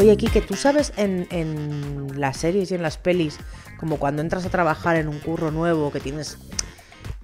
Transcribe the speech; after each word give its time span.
Oye, 0.00 0.16
Kike, 0.16 0.40
¿tú 0.40 0.54
sabes 0.56 0.92
en, 0.96 1.26
en 1.30 2.18
las 2.18 2.38
series 2.38 2.70
y 2.70 2.74
en 2.74 2.82
las 2.82 2.96
pelis, 2.96 3.38
como 3.78 3.98
cuando 3.98 4.22
entras 4.22 4.46
a 4.46 4.48
trabajar 4.48 4.96
en 4.96 5.08
un 5.08 5.18
curro 5.18 5.50
nuevo, 5.50 5.92
que 5.92 6.00
tienes 6.00 6.38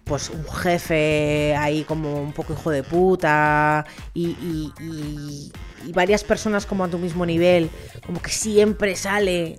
pues 0.05 0.31
un 0.31 0.45
jefe 0.49 1.57
ahí 1.57 1.83
como 1.83 2.21
un 2.23 2.33
poco 2.33 2.53
hijo 2.53 2.71
de 2.71 2.83
puta 2.85 3.85
y, 4.15 4.27
y- 4.29 4.73
y- 4.81 5.53
y 5.85 5.93
varias 5.93 6.23
personas 6.25 6.67
como 6.67 6.85
a 6.85 6.89
tu 6.89 6.99
mismo 6.99 7.25
nivel, 7.27 7.71
como 8.05 8.21
que 8.21 8.31
siempre 8.31 8.95
sale 8.97 9.59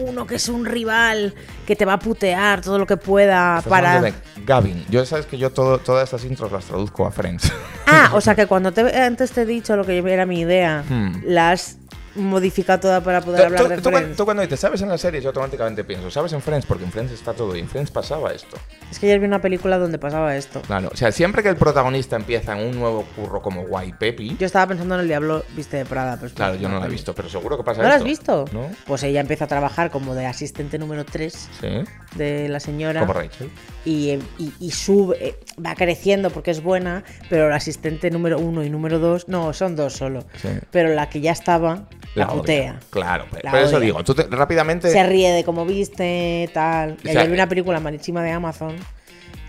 uno 0.00 0.26
que 0.26 0.34
es 0.36 0.48
un 0.48 0.64
rival 0.64 1.34
que 1.66 1.76
te 1.76 1.84
va 1.84 1.94
a 1.94 1.98
putear 1.98 2.60
todo 2.60 2.78
lo 2.78 2.86
que 2.86 2.96
pueda 2.96 3.58
Estás 3.58 3.70
para... 3.70 4.00
de 4.02 4.12
Gavin. 4.44 4.84
Yo 4.90 5.04
sabes 5.06 5.26
que 5.26 5.38
yo 5.38 5.50
todo, 5.50 5.78
todas 5.78 6.04
estas 6.04 6.24
intros 6.24 6.50
las 6.52 6.64
traduzco 6.64 7.06
a 7.06 7.10
Friends. 7.12 7.52
Ah, 7.86 8.10
o 8.14 8.20
sea 8.20 8.34
que 8.36 8.46
cuando 8.46 8.72
te, 8.72 8.80
antes 9.00 9.30
te 9.32 9.42
he 9.42 9.46
dicho 9.46 9.76
lo 9.76 9.84
que 9.84 9.98
era 9.98 10.26
mi 10.26 10.40
idea, 10.40 10.84
Hmm. 10.88 11.22
la 11.24 11.50
has 11.52 11.78
modificado 12.16 12.80
toda 12.80 13.00
para 13.02 13.20
poder 13.20 13.40
Tú- 13.40 13.46
hablar 13.46 13.62
tú- 13.62 13.68
de 13.68 13.76
tú 13.78 13.90
Friends. 13.90 14.16
tú 14.16 14.24
cuando 14.24 14.42
dices, 14.42 14.60
¿sabes 14.60 14.80
en 14.82 14.88
la 14.88 14.98
serie? 14.98 15.20
Yo 15.20 15.28
automáticamente 15.30 15.84
pienso, 15.84 16.10
¿sabes 16.10 16.32
en 16.32 16.40
Friends? 16.40 16.66
Porque 16.66 16.84
en 16.84 16.92
Friends 16.92 17.12
está 17.12 17.32
todo 17.32 17.54
y 17.56 17.60
en 17.60 17.68
Friends 17.68 17.90
pasaba 17.90 18.32
esto. 18.32 18.56
Es 18.90 18.98
que 18.98 19.06
ayer 19.06 19.18
vi 19.20 19.26
una 19.26 19.40
película 19.40 19.78
donde 19.78 19.98
pasaba 19.98 20.36
esto. 20.36 20.60
Claro, 20.62 20.90
o 20.92 20.96
sea, 20.96 21.10
siempre 21.12 21.42
que 21.42 21.48
el 21.48 21.56
protagonista 21.56 22.16
empieza 22.16 22.58
en 22.58 22.66
un 22.68 22.78
nuevo 22.78 23.04
curro 23.16 23.42
como 23.42 23.66
Guay 23.66 23.92
Pepi, 23.98 24.36
Yo 24.38 24.46
estaba 24.46 24.66
pensando 24.68 24.94
en 24.94 25.00
el 25.02 25.08
Diablo 25.08 25.44
Viste 25.56 25.76
de 25.78 25.84
Prada. 25.84 26.16
Pero 26.20 26.32
claro, 26.34 26.54
yo 26.56 26.68
no 26.68 26.78
la 26.80 26.86
he 26.86 26.90
visto, 26.90 27.14
pero 27.14 27.28
seguro 27.28 27.56
que 27.56 27.64
pasa 27.64 27.82
¿No 27.82 27.88
la 27.88 27.94
has 27.96 28.04
esto. 28.04 28.44
visto? 28.44 28.44
¿No? 28.52 28.68
Pues 28.86 29.02
ella 29.02 29.20
empieza 29.20 29.44
a 29.44 29.48
trabajar 29.48 29.90
como 29.90 30.14
de 30.14 30.26
asistente 30.26 30.78
número 30.78 31.04
3 31.04 31.48
Sí, 31.60 31.68
de 32.16 32.48
la 32.48 32.60
señora. 32.60 33.00
como 33.00 33.12
Rachel. 33.14 33.50
y, 33.84 34.10
y- 34.38 34.52
y 34.60 34.70
sube, 34.70 35.16
eh, 35.20 35.34
va 35.64 35.74
creciendo 35.74 36.30
porque 36.30 36.50
es 36.50 36.62
buena, 36.62 37.04
pero 37.28 37.48
la 37.50 37.56
asistente 37.56 38.10
número 38.10 38.38
1 38.38 38.64
y 38.64 38.70
número 38.70 38.98
2, 38.98 39.28
no, 39.28 39.52
son 39.52 39.76
dos 39.76 39.92
solo. 39.94 40.24
Sí. 40.40 40.48
Pero 40.70 40.94
la 40.94 41.08
que 41.10 41.20
ya 41.20 41.32
estaba, 41.32 41.86
la, 42.14 42.26
odia. 42.28 42.34
putea. 42.36 42.80
Claro, 42.90 43.26
pero, 43.30 43.42
La 43.44 43.50
pero 43.52 43.66
eso 43.66 43.80
digo, 43.80 44.02
te- 44.04 44.26
rápidamente... 44.28 44.90
Se 44.90 45.02
ríe 45.04 45.32
de 45.32 45.44
cómo 45.44 45.64
viste, 45.66 46.48
tal. 46.54 46.96
O 47.04 47.08
sea, 47.08 47.24
vi 47.24 47.32
una 47.34 47.48
película 47.48 47.80
malísima 47.80 48.22
de 48.22 48.30
Amazon 48.30 48.76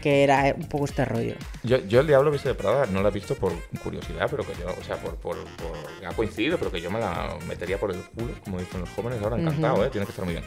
que 0.02 0.24
era 0.24 0.50
eh, 0.50 0.56
un 0.56 0.68
poco 0.70 0.86
este 0.86 1.04
rollo. 1.04 1.34
Yo, 1.64 1.78
yo 1.88 2.00
el 2.02 2.06
Diablo 2.06 2.30
Viste 2.30 2.50
de 2.50 2.54
Prada 2.54 2.86
no 2.86 3.02
la 3.02 3.10
he 3.10 3.12
visto 3.12 3.34
por 3.34 3.52
curiosidad, 3.84 4.28
pero 4.30 4.44
que 4.46 4.52
yo, 4.60 4.68
o 4.80 4.84
sea, 4.84 4.98
por, 4.98 5.16
por, 5.16 5.36
por- 5.56 6.06
ha 6.08 6.14
coincidido, 6.14 6.60
pero 6.60 6.72
que 6.72 6.80
yo 6.80 6.92
me 6.92 7.00
la 7.00 7.36
metería 7.48 7.80
por 7.80 7.90
el 7.92 8.02
culo, 8.02 8.32
como 8.44 8.60
dicen 8.60 8.82
los 8.82 8.90
jóvenes 8.92 9.20
ahora, 9.24 9.38
encantado, 9.40 9.84
¿eh? 9.84 9.90
Tiene 9.90 10.06
que 10.06 10.12
estar 10.12 10.24
muy 10.26 10.36
bien. 10.36 10.46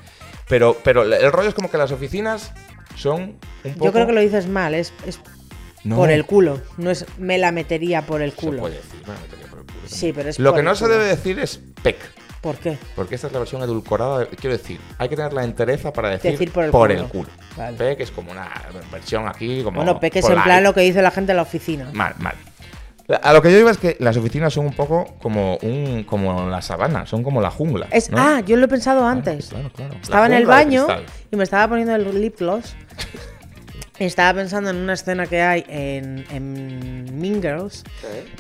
Pero, 0.49 0.77
pero 0.85 1.03
el 1.03 1.33
rollo 1.33 1.49
es 1.49 1.55
como 1.57 1.73
que 1.73 1.77
las 1.77 1.91
oficinas 1.91 2.53
son 2.95 3.37
un 3.65 3.73
poco... 3.73 3.85
Yo 3.87 3.93
creo 3.93 4.07
que 4.07 4.13
lo 4.13 4.21
dices 4.21 4.47
mal, 4.47 4.75
es, 4.77 4.93
es 5.05 5.19
No, 5.83 5.97
por 5.97 6.13
el 6.13 6.25
culo, 6.25 6.61
no 6.77 6.91
es 6.93 7.05
me 7.19 7.37
la 7.37 7.51
metería 7.51 8.03
por 8.03 8.23
el 8.23 8.31
Se 8.31 8.37
culo. 8.37 8.61
puede 8.61 8.77
decir, 8.77 9.01
me 9.01 9.13
la 9.15 9.19
metería 9.21 9.23
por 9.23 9.25
el 9.25 9.31
culo. 9.31 9.38
Sí, 9.89 10.13
pero 10.13 10.29
es 10.31 10.39
Lo 10.39 10.55
que 10.55 10.63
no 10.63 10.75
se 10.75 10.87
debe 10.89 11.05
decir 11.05 11.39
es 11.39 11.61
PEC. 11.83 11.97
¿Por 12.41 12.57
qué? 12.57 12.79
Porque 12.95 13.17
esta 13.17 13.27
es 13.27 13.33
la 13.33 13.41
versión 13.41 13.63
edulcorada. 13.63 14.21
de- 14.21 14.27
quiero 14.29 14.57
decir, 14.57 14.81
hay 14.99 15.09
que 15.09 15.17
tener 15.17 15.33
la 15.33 15.43
entereza 15.43 15.93
para 15.93 16.11
decir, 16.11 16.31
Decir 16.33 16.53
por 16.53 16.65
el 16.65 16.71
culo. 16.71 17.09
culo. 17.09 17.29
Vale. 17.57 17.77
PEC 17.77 18.01
es 18.01 18.11
como 18.13 18.31
una 18.31 18.49
versión 18.93 19.27
aquí, 19.27 19.63
como. 19.65 19.77
Bueno, 19.77 19.99
peque 19.99 20.21
es 20.21 20.29
en 20.31 20.41
plan 20.43 20.63
lo 20.63 20.73
que 20.73 20.83
dice 20.83 21.03
la 21.03 21.11
gente 21.11 21.33
en 21.33 21.37
la 21.37 21.43
oficina. 21.43 21.91
Mal, 21.93 22.15
mal. 22.19 22.35
A 23.23 23.33
lo 23.33 23.41
que 23.41 23.51
yo 23.51 23.59
iba 23.59 23.71
es 23.71 23.79
que 23.79 23.97
las 24.01 24.17
oficinas 24.19 24.53
son 24.53 24.67
un 24.67 24.75
poco 24.75 25.17
como 25.21 25.57
un 25.63 26.05
como 26.05 26.49
la 26.49 26.61
sabana, 26.61 27.07
son 27.07 27.23
como 27.25 27.41
la 27.41 27.51
jungla. 27.51 27.89
Es, 27.91 28.11
¿no? 28.11 28.19
Ah, 28.19 28.41
yo 28.41 28.57
lo 28.57 28.67
he 28.67 28.69
pensado 28.69 29.07
antes. 29.07 29.49
Claro, 29.49 29.71
claro. 29.75 29.95
La 29.95 30.01
Estaba 30.01 30.27
en 30.27 30.35
el 30.35 30.47
baño 30.47 30.87
y 31.31 31.37
me 31.37 31.43
estaba 31.45 31.67
poniendo 31.69 31.95
el 31.95 32.21
lip 32.21 32.39
gloss. 32.39 32.77
Estaba 33.99 34.33
pensando 34.35 34.71
en 34.71 34.77
una 34.77 34.93
escena 34.93 35.27
que 35.27 35.43
hay 35.43 35.65
en, 35.69 36.25
en 36.31 37.19
Mean 37.21 37.43
Girls 37.43 37.83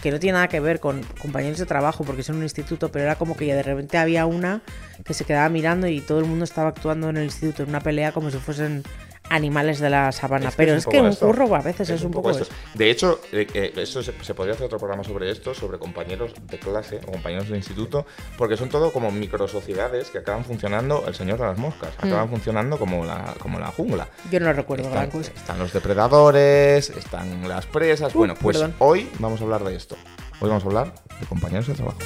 que 0.01 0.13
no 0.13 0.21
tiene 0.21 0.35
nada 0.35 0.49
que 0.49 0.61
ver 0.61 0.79
con 0.79 1.03
compañeros 1.21 1.59
de 1.59 1.67
trabajo 1.67 2.05
porque 2.05 2.21
es 2.21 2.29
en 2.29 2.37
un 2.37 2.45
instituto, 2.45 2.93
pero 2.93 3.05
era 3.05 3.17
como 3.17 3.37
que 3.37 3.53
de 3.53 3.63
repente 3.63 3.99
había 3.99 4.25
una 4.27 4.63
que 5.05 5.15
se 5.15 5.25
quedaba 5.25 5.49
mirando 5.49 5.89
y 5.89 6.01
todo 6.01 6.21
el 6.21 6.27
mundo 6.27 6.45
estaba 6.45 6.69
actuando 6.69 7.11
en 7.11 7.17
el 7.17 7.25
instituto 7.25 7.65
en 7.65 7.71
una 7.71 7.81
pelea 7.81 8.13
como 8.13 8.31
si 8.31 8.39
fuesen 8.39 8.85
animales 9.31 9.79
de 9.81 9.91
la 9.91 10.13
sabana. 10.13 10.49
Es 10.49 10.55
que 10.55 10.63
pero 10.63 10.75
es 10.75 10.87
que 10.87 11.01
un 11.01 11.09
esto. 11.09 11.27
curro 11.27 11.55
a 11.55 11.61
veces 11.61 11.91
es, 11.91 12.03
un 12.03 12.11
poco, 12.13 12.31
esto. 12.31 12.47
De 12.75 12.91
hecho, 12.91 13.21
eh, 13.33 13.47
eh, 13.55 13.73
eso 13.77 14.03
se, 14.03 14.13
se 14.23 14.35
podría 14.35 14.55
hacer 14.55 14.67
otro 14.67 14.79
programa 14.79 15.05
sobre 15.05 15.31
esto, 15.31 15.55
sobre 15.55 15.79
compañeros 15.79 16.33
de 16.47 16.59
clase 16.59 17.01
o 17.07 17.13
compañeros 17.13 17.49
de 17.49 17.57
instituto, 17.57 18.07
porque 18.37 18.57
son 18.57 18.69
todo 18.69 18.93
como 18.93 19.11
microsociedades 19.11 20.11
que 20.11 20.19
acaban 20.19 20.45
funcionando, 20.45 21.05
el 21.07 21.15
señor 21.15 21.39
de 21.39 21.47
las 21.47 21.59
moscas, 21.59 21.91
Mm. 22.03 22.07
acaban 22.07 22.29
funcionando 22.29 22.79
como 22.79 23.05
la, 23.05 23.35
como 23.39 23.59
la 23.59 23.69
jungla. 23.69 24.09
Yo 24.31 24.41
no 24.41 24.53
recuerdo 24.53 24.91
gran 24.91 25.05
Están, 25.05 25.21
cosa. 25.21 25.33
están 25.37 25.59
los 25.59 25.73
depredadores, 25.73 26.91
están 26.91 27.49
las 27.49 27.67
presas. 27.67 28.15
Uh, 28.15 28.19
bueno, 28.19 28.35
pues 28.41 28.57
perdón. 28.57 28.75
hoy 28.79 29.09
vamos 29.19 29.41
a 29.41 29.45
hablar 29.45 29.65
de 29.65 29.75
esto. 29.77 29.97
Hoy 30.41 30.49
vamos 30.49 30.63
a 30.65 30.67
hablar 30.67 30.93
de 31.21 31.27
compañeros 31.27 31.67
de 31.67 31.75
trabajo. 31.75 31.99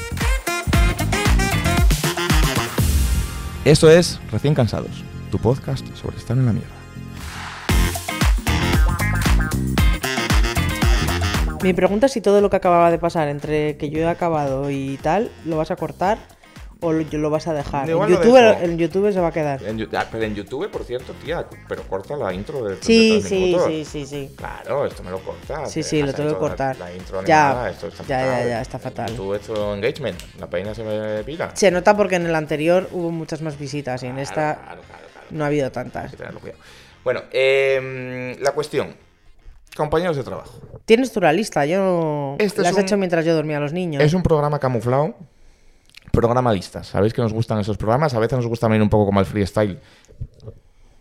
Esto 3.65 3.91
es 3.91 4.19
Recién 4.33 4.55
Cansados, 4.55 5.05
tu 5.31 5.39
podcast 5.39 5.87
sobre 5.97 6.17
estar 6.17 6.37
en 6.37 6.47
la 6.47 6.53
mierda. 6.53 6.82
Mi 11.63 11.73
pregunta 11.73 12.07
es 12.07 12.13
si 12.13 12.21
todo 12.21 12.41
lo 12.41 12.51
que 12.51 12.57
acababa 12.57 12.91
de 12.91 12.99
pasar 12.99 13.29
entre 13.29 13.77
que 13.77 13.91
yo 13.91 14.01
he 14.01 14.07
acabado 14.09 14.71
y 14.71 14.99
tal, 15.03 15.31
¿lo 15.45 15.57
vas 15.57 15.71
a 15.71 15.77
cortar 15.77 16.19
o 16.81 16.93
lo, 16.93 17.05
lo 17.13 17.31
vas 17.31 17.47
a 17.47 17.55
dejar? 17.55 17.89
En 17.89 17.97
YouTube, 18.09 18.35
dejo. 18.35 18.61
en 18.63 18.79
YouTube 18.79 19.13
se 19.13 19.21
va 19.21 19.29
a 19.29 19.33
quedar. 19.33 19.63
En 19.63 19.89
ah, 19.97 20.07
pero 20.11 20.25
en 20.25 20.35
YouTube, 20.35 20.69
por 20.71 20.83
cierto, 20.85 21.13
tía, 21.25 21.47
pero 21.69 21.83
corta 21.85 22.17
la 22.17 22.33
intro 22.35 22.65
de 22.65 22.77
Sí, 22.83 23.23
sí, 23.23 23.57
sí, 23.67 23.85
sí, 23.85 24.07
sí. 24.07 24.35
Claro, 24.37 24.87
esto 24.87 25.05
me 25.05 25.13
lo 25.13 25.21
corta. 25.21 25.67
Sí, 25.67 25.83
sí, 25.85 26.03
lo 26.03 26.13
tengo 26.13 26.31
que 26.31 26.39
cortar. 26.39 26.77
La, 26.79 26.93
intro 26.93 27.23
Ya, 27.25 27.51
animada, 27.51 27.71
esto 27.71 27.87
está 27.87 28.03
ya, 28.05 28.21
ya, 28.21 28.27
fatal. 28.27 28.49
ya, 28.49 28.61
está 28.61 28.79
fatal. 28.81 29.11
YouTube 29.11 29.35
hecho 29.37 29.75
engagement, 29.75 30.21
la 30.41 30.49
página 30.49 30.75
se 30.75 30.83
me 30.83 31.23
pira. 31.23 31.55
Se 31.55 31.71
nota 31.71 31.97
porque 31.97 32.17
en 32.17 32.27
el 32.27 32.35
anterior 32.35 32.89
hubo 32.91 33.11
muchas 33.13 33.41
más 33.43 33.57
visitas 33.59 34.03
y 34.03 34.07
en 34.07 34.19
esta 34.19 34.57
claro, 34.57 34.83
claro, 34.83 35.03
claro. 35.13 35.27
no 35.31 35.45
ha 35.45 35.47
habido 35.47 35.67
Hay 35.67 35.73
tantas. 35.73 36.11
que 36.11 36.17
tenerlo 36.17 36.41
cuidado. 36.41 36.61
Bueno, 37.05 37.23
em, 37.33 38.37
la 38.41 38.51
cuestión. 38.53 38.95
Compañeros 39.77 40.17
de 40.17 40.23
trabajo. 40.25 40.61
Tienes 40.85 41.13
tú 41.13 41.21
la 41.21 41.33
lista, 41.33 41.65
yo 41.67 42.37
Este 42.39 42.63
la 42.63 42.69
es 42.69 42.75
has 42.75 42.79
un- 42.79 42.85
hecho 42.85 42.97
mientras 42.97 43.25
yo 43.25 43.35
dormía 43.35 43.57
a 43.57 43.61
los 43.61 43.73
niños. 43.73 44.03
Es 44.03 44.13
un 44.15 44.23
programa 44.23 44.59
camuflado. 44.59 45.15
Programa 46.13 46.53
listas. 46.53 46.89
Sabéis 46.89 47.15
que 47.15 47.23
nos 47.23 47.33
gustan 47.33 47.59
esos 47.61 47.79
programas. 47.79 48.13
A 48.15 48.19
veces 48.19 48.37
nos 48.37 48.47
gusta 48.47 48.69
venir 48.69 48.83
un 48.83 48.91
poco 48.91 49.07
como 49.07 49.21
al 49.21 49.27
freestyle 49.27 49.79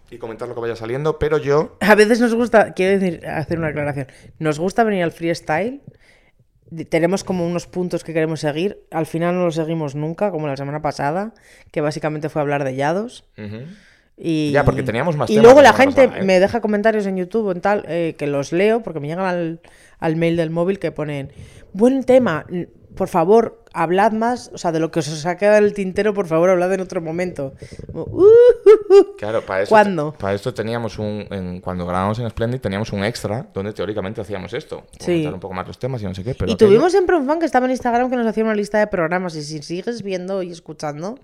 y 0.09 0.17
comentar 0.17 0.47
lo 0.47 0.53
que 0.55 0.61
vaya 0.61 0.75
saliendo, 0.75 1.17
pero 1.19 1.37
yo 1.37 1.77
A 1.81 1.95
veces 1.95 2.19
nos 2.21 2.33
gusta, 2.35 2.73
quiero 2.73 2.99
decir, 2.99 3.25
hacer 3.27 3.57
una 3.59 3.69
aclaración, 3.69 4.07
nos 4.39 4.59
gusta 4.59 4.83
venir 4.83 5.03
al 5.03 5.11
freestyle, 5.13 5.81
tenemos 6.89 7.23
como 7.23 7.45
unos 7.47 7.65
puntos 7.67 8.03
que 8.03 8.13
queremos 8.13 8.41
seguir, 8.41 8.83
al 8.91 9.05
final 9.05 9.35
no 9.35 9.45
los 9.45 9.55
seguimos 9.55 9.95
nunca, 9.95 10.31
como 10.31 10.47
la 10.47 10.57
semana 10.57 10.81
pasada, 10.81 11.33
que 11.71 11.79
básicamente 11.81 12.27
fue 12.29 12.41
hablar 12.41 12.63
de 12.65 12.75
Yados. 12.75 13.23
Y, 14.23 14.51
Ya, 14.51 14.63
porque 14.63 14.83
teníamos 14.83 15.17
más 15.17 15.29
Y 15.29 15.33
temas 15.33 15.43
luego 15.45 15.61
la 15.63 15.73
gente 15.73 16.03
pasada, 16.03 16.21
¿eh? 16.21 16.25
me 16.25 16.39
deja 16.39 16.61
comentarios 16.61 17.07
en 17.07 17.17
YouTube 17.17 17.47
o 17.47 17.51
en 17.51 17.61
tal, 17.61 17.83
eh, 17.87 18.13
que 18.17 18.27
los 18.27 18.51
leo, 18.51 18.83
porque 18.83 18.99
me 18.99 19.07
llegan 19.07 19.25
al, 19.25 19.61
al 19.99 20.15
mail 20.15 20.37
del 20.37 20.51
móvil 20.51 20.77
que 20.77 20.91
ponen, 20.91 21.31
buen 21.73 22.03
tema, 22.03 22.45
por 22.95 23.07
favor, 23.07 23.63
hablad 23.73 24.11
más, 24.11 24.51
o 24.53 24.59
sea, 24.59 24.71
de 24.71 24.79
lo 24.79 24.91
que 24.91 24.99
os 24.99 25.25
ha 25.25 25.37
quedado 25.37 25.57
en 25.57 25.63
el 25.63 25.73
tintero, 25.73 26.13
por 26.13 26.27
favor, 26.27 26.49
hablad 26.51 26.71
en 26.73 26.81
otro 26.81 27.01
momento. 27.01 27.53
Como, 27.91 28.03
"Uh, 28.03 28.21
uh, 28.25 28.93
uh". 28.99 29.15
Claro, 29.17 29.41
para 29.43 29.63
eso, 29.63 29.69
¿Cuándo? 29.69 30.13
para 30.19 30.33
esto 30.35 30.53
teníamos 30.53 30.99
un. 30.99 31.25
en- 31.31 31.61
cuando 31.61 31.87
grabamos 31.87 32.19
en 32.19 32.29
Splendid 32.29 32.59
teníamos 32.59 32.91
un 32.93 33.03
extra 33.05 33.47
donde 33.53 33.71
teóricamente 33.73 34.19
hacíamos 34.21 34.53
esto. 34.53 34.83
Sí. 34.99 35.25
Un 35.25 35.39
poco 35.39 35.53
más 35.55 35.65
los 35.65 35.79
temas 35.79 36.01
y 36.01 36.05
no 36.05 36.13
sé 36.13 36.23
qué. 36.23 36.35
Pero 36.35 36.51
y 36.51 36.53
aquello- 36.53 36.67
tuvimos 36.69 36.91
siempre 36.91 37.15
un 37.15 37.25
fan 37.25 37.39
que 37.39 37.45
estaba 37.47 37.65
en 37.65 37.71
Instagram 37.71 38.09
que 38.09 38.17
nos 38.17 38.27
hacía 38.27 38.43
una 38.43 38.53
lista 38.55 38.77
de 38.77 38.85
programas. 38.87 39.35
Y 39.35 39.41
si 39.43 39.63
sigues 39.63 40.03
viendo 40.03 40.43
y 40.43 40.51
escuchando 40.51 41.17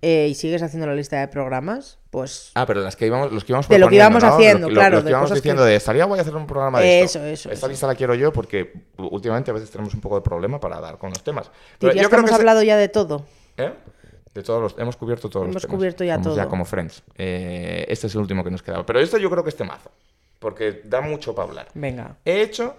eh, 0.00 0.28
y 0.30 0.34
sigues 0.34 0.62
haciendo 0.62 0.86
la 0.86 0.94
lista 0.94 1.20
de 1.20 1.28
programas, 1.28 1.98
pues 2.14 2.52
Ah, 2.54 2.64
pero 2.64 2.80
las 2.80 2.94
que 2.94 3.06
íbamos, 3.08 3.32
los 3.32 3.42
que 3.44 3.50
íbamos 3.50 3.68
De 3.68 3.76
lo 3.76 3.88
que 3.88 3.96
íbamos 3.96 4.22
¿no? 4.22 4.28
haciendo, 4.34 4.68
Lo- 4.68 4.74
lo- 4.74 4.80
claro, 4.80 4.94
Los 4.94 5.02
que 5.02 5.04
de 5.06 5.10
íbamos 5.10 5.30
cosas 5.30 5.42
que- 5.42 5.48
diciendo 5.48 5.64
de 5.64 5.74
estaría 5.74 6.04
voy 6.06 6.18
a 6.20 6.22
hacer 6.22 6.36
un 6.36 6.46
programa 6.46 6.80
de 6.80 7.00
esto. 7.00 7.18
Eso, 7.18 7.26
eso, 7.26 7.48
Esta 7.50 7.66
eso. 7.66 7.68
lista 7.68 7.86
la 7.88 7.96
quiero 7.96 8.14
yo 8.14 8.32
porque 8.32 8.72
últimamente 8.98 9.50
a 9.50 9.54
veces 9.54 9.68
tenemos 9.72 9.92
un 9.94 10.00
poco 10.00 10.14
de 10.14 10.20
problema 10.22 10.60
para 10.60 10.80
dar 10.80 10.96
con 10.96 11.10
los 11.10 11.24
temas. 11.24 11.50
Pero 11.80 11.92
yo 11.92 12.08
creo 12.08 12.20
hemos 12.20 12.30
que 12.30 12.36
se- 12.36 12.40
hablado 12.40 12.62
ya 12.62 12.76
de 12.76 12.88
todo. 12.88 13.26
¿Eh? 13.56 13.72
De 14.32 14.42
todos 14.44 14.62
los, 14.62 14.78
hemos 14.78 14.96
cubierto 14.96 15.28
todos 15.28 15.44
Hemos 15.44 15.54
los 15.54 15.62
temas. 15.64 15.76
cubierto 15.76 16.04
ya 16.04 16.14
Somos 16.22 16.36
ya 16.36 16.42
todo. 16.42 16.50
como 16.50 16.64
friends. 16.64 17.02
Eh, 17.16 17.84
este 17.88 18.06
es 18.06 18.14
el 18.14 18.20
último 18.20 18.44
que 18.44 18.50
nos 18.52 18.62
quedaba. 18.62 18.86
Pero 18.86 19.00
este 19.00 19.20
yo 19.20 19.28
creo 19.28 19.42
que 19.42 19.50
es 19.50 19.56
temazo. 19.56 19.90
Porque 20.38 20.82
da 20.84 21.00
mucho 21.00 21.34
para 21.34 21.48
hablar. 21.48 21.68
Venga, 21.74 22.16
He 22.24 22.42
hecho 22.42 22.76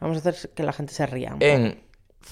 vamos 0.00 0.16
a 0.16 0.28
hacer 0.30 0.50
que 0.50 0.62
la 0.64 0.72
gente 0.72 0.92
se 0.92 1.06
ría. 1.06 1.36
en 1.38 1.80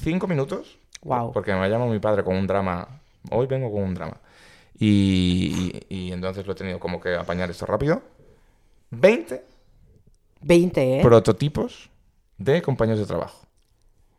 cinco 0.02 0.26
minutos. 0.26 0.78
Guau. 1.02 1.32
Porque 1.32 1.52
me 1.54 1.68
llama 1.68 1.86
mi 1.86 1.98
padre 2.00 2.24
con 2.24 2.34
un 2.36 2.46
drama. 2.48 2.88
Hoy 3.30 3.46
vengo 3.46 3.70
con 3.70 3.82
un 3.82 3.94
drama. 3.94 4.16
Y, 4.78 5.82
y- 5.88 5.96
y 6.08 6.12
entonces 6.12 6.46
lo 6.46 6.52
he 6.52 6.56
tenido 6.56 6.80
como 6.80 7.00
que 7.00 7.14
apañar 7.14 7.50
esto 7.50 7.66
rápido. 7.66 8.02
20 8.90 9.44
20, 10.42 10.98
¿eh? 10.98 11.02
prototipos 11.02 11.88
de 12.38 12.62
compañeros 12.62 13.00
de 13.00 13.06
trabajo. 13.06 13.46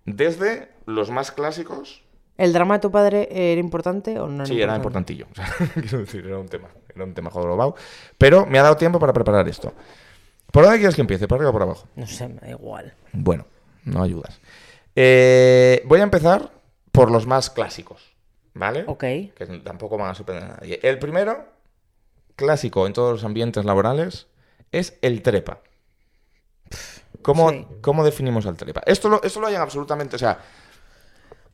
Desde 0.05 0.69
los 0.85 1.09
más 1.11 1.31
clásicos. 1.31 2.01
¿El 2.37 2.51
drama 2.53 2.75
de 2.75 2.79
tu 2.81 2.91
padre 2.91 3.27
era 3.29 3.59
importante 3.59 4.19
o 4.19 4.27
no? 4.27 4.45
Sí, 4.45 4.59
era 4.61 4.75
importantillo. 4.75 5.27
O 5.31 5.35
sea, 5.35 5.53
quiero 5.73 5.99
decir, 5.99 6.25
era 6.25 6.39
un 6.39 6.47
tema. 6.47 6.69
Era 6.95 7.03
un 7.03 7.13
tema 7.13 7.29
jodorobao. 7.29 7.75
Pero 8.17 8.45
me 8.45 8.57
ha 8.57 8.63
dado 8.63 8.77
tiempo 8.77 8.99
para 8.99 9.13
preparar 9.13 9.47
esto. 9.47 9.73
¿Por 10.51 10.63
dónde 10.63 10.77
quieres 10.79 10.95
que 10.95 11.01
empiece? 11.01 11.27
¿Por 11.27 11.37
arriba 11.37 11.49
o 11.49 11.53
por 11.53 11.61
abajo? 11.63 11.87
No 11.95 12.07
sé, 12.07 12.27
me 12.29 12.35
da 12.39 12.49
igual. 12.49 12.93
Bueno, 13.11 13.45
no 13.85 14.01
ayudas. 14.03 14.39
Eh, 14.95 15.83
voy 15.85 15.99
a 15.99 16.03
empezar 16.03 16.51
por 16.91 17.11
los 17.11 17.25
más 17.27 17.49
clásicos. 17.49 18.12
¿Vale? 18.53 18.83
Ok. 18.87 18.99
Que 18.99 19.61
tampoco 19.63 19.97
van 19.97 20.11
a 20.11 20.15
sorprender 20.15 20.45
a 20.45 20.55
nadie. 20.55 20.79
El 20.83 20.99
primero, 20.99 21.45
clásico 22.35 22.87
en 22.87 22.93
todos 22.93 23.11
los 23.13 23.23
ambientes 23.23 23.65
laborales, 23.65 24.27
es 24.71 24.97
el 25.01 25.21
trepa. 25.21 25.61
¿Cómo, 27.21 27.49
Sí. 27.51 27.65
cómo 27.81 28.03
definimos 28.03 28.45
al 28.45 28.57
trepa? 28.57 28.81
Esto 28.85 29.07
lo, 29.09 29.21
esto 29.23 29.39
lo 29.39 29.47
hay 29.47 29.55
en 29.55 29.61
absolutamente, 29.61 30.15
o 30.15 30.19
sea, 30.19 30.39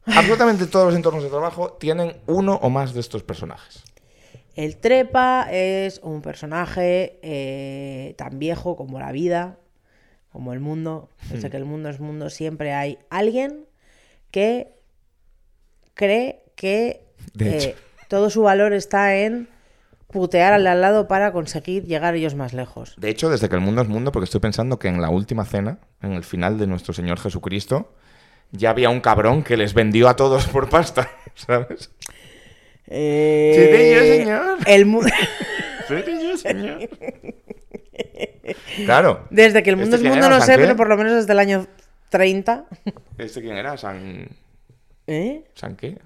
absolutamente 0.06 0.66
todos 0.68 0.88
los 0.88 0.96
entornos 0.96 1.24
de 1.24 1.30
trabajo 1.30 1.74
tienen 1.74 2.18
uno 2.26 2.56
o 2.62 2.70
más 2.70 2.94
de 2.94 3.02
estos 3.02 3.24
personajes. 3.24 3.84
El 4.56 4.78
trepa 4.78 5.48
es 5.52 6.00
un 6.04 6.22
personaje 6.22 7.20
eh, 7.22 8.16
tan 8.18 8.40
viejo 8.40 8.76
como 8.76 9.00
la 9.00 9.12
vida, 9.12 9.58
como 10.32 10.54
el 10.54 10.60
mundo. 10.60 11.10
Hmm. 11.24 11.34
Desde 11.34 11.50
que 11.50 11.58
el 11.58 11.66
mundo 11.66 11.90
es 11.90 12.00
mundo, 12.00 12.30
siempre 12.30 12.74
hay 12.74 12.98
alguien 13.10 13.66
que 14.32 14.74
cree 15.94 16.44
que 16.60 17.02
De 17.34 17.58
eh, 17.58 17.76
todo 18.10 18.30
su 18.30 18.42
valor 18.44 18.74
está 18.74 19.16
en 19.16 19.48
putear 20.12 20.52
al 20.54 20.64
de 20.64 20.70
al 20.72 20.82
lado 20.82 21.08
para 21.08 21.32
conseguir 21.32 21.86
llegar 21.86 22.16
ellos 22.16 22.36
más 22.36 22.54
lejos. 22.54 22.96
De 22.98 23.10
hecho, 23.10 23.30
desde 23.30 23.48
que 23.48 23.56
el 23.56 23.62
mundo 23.62 23.82
es 23.82 23.88
mundo, 23.88 24.12
porque 24.12 24.26
estoy 24.26 24.42
pensando 24.42 24.78
que 24.78 24.88
en 24.90 25.02
la 25.02 25.10
última 25.10 25.46
cena, 25.46 25.78
en 26.02 26.12
el 26.14 26.24
final 26.24 26.58
de 26.60 26.68
nuestro 26.68 26.94
Señor 26.94 27.20
Jesucristo, 27.20 27.94
ya 28.52 28.72
había 28.72 28.90
un 28.90 29.00
cabrón 29.00 29.44
que 29.44 29.56
les 29.56 29.74
vendió 29.74 30.10
a 30.10 30.16
todos 30.16 30.48
por 30.48 30.68
pasta, 30.70 31.10
¿sabes? 31.36 31.92
Eh, 32.88 33.52
Seré 33.56 33.94
yo, 33.94 34.00
señor. 34.24 34.58
El 34.66 34.86
mu- 34.86 35.04
Soy 35.88 36.04
yo, 36.22 36.38
señor. 36.38 36.80
Claro. 38.86 39.28
desde 39.30 39.62
que 39.62 39.70
el 39.70 39.76
mundo 39.78 39.96
¿Este 39.96 40.08
es 40.08 40.12
quién 40.12 40.14
mundo 40.14 40.28
era? 40.28 40.40
no 40.40 40.44
sé, 40.46 40.56
pero 40.58 40.76
por 40.76 40.88
lo 40.90 40.98
menos 40.98 41.14
desde 41.14 41.32
el 41.34 41.40
año 41.40 41.68
30. 42.10 42.66
¿Este 43.18 43.42
quién 43.42 43.58
era? 43.58 43.78
¿San... 43.78 44.28
¿Eh? 45.06 45.44
¿San 45.54 45.76
qué? 45.76 45.98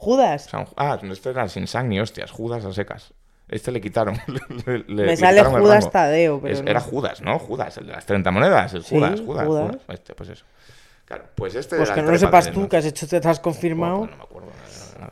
Judas. 0.00 0.44
San... 0.44 0.66
Ah, 0.76 0.98
no, 1.02 1.12
este 1.12 1.28
era 1.30 1.46
sin 1.48 1.66
San 1.66 1.88
ni 1.88 2.00
hostias, 2.00 2.30
Judas 2.30 2.64
a 2.64 2.72
secas. 2.72 3.12
Este 3.48 3.70
le 3.72 3.80
quitaron. 3.80 4.16
le- 4.66 4.78
le- 4.78 4.84
Me 4.86 5.04
le 5.06 5.16
sale 5.16 5.38
quitaron 5.40 5.60
Judas. 5.62 5.90
Tadeo, 5.90 6.40
pero 6.40 6.54
Es- 6.54 6.62
no. 6.62 6.70
Era 6.70 6.80
Judas, 6.80 7.20
¿no? 7.20 7.38
Judas, 7.38 7.76
el 7.78 7.86
de 7.86 7.92
las 7.92 8.06
30 8.06 8.30
monedas. 8.30 8.72
El 8.74 8.82
Sí, 8.84 8.94
Judas, 8.96 9.20
Judas, 9.20 9.46
Judas. 9.46 9.64
Judas. 9.72 9.82
Este, 9.88 10.14
pues 10.14 10.28
eso. 10.30 10.44
Claro, 11.04 11.24
pues 11.34 11.54
este 11.56 11.76
Pues 11.76 11.90
que 11.90 12.02
no 12.02 12.12
lo 12.12 12.18
sepas 12.18 12.50
tú, 12.52 12.68
que 12.68 12.76
has 12.76 12.84
hecho, 12.86 13.06
te 13.08 13.16
has 13.28 13.40
confirmado. 13.40 14.06
No 14.06 14.16
me 14.16 14.22
acuerdo. 14.22 14.48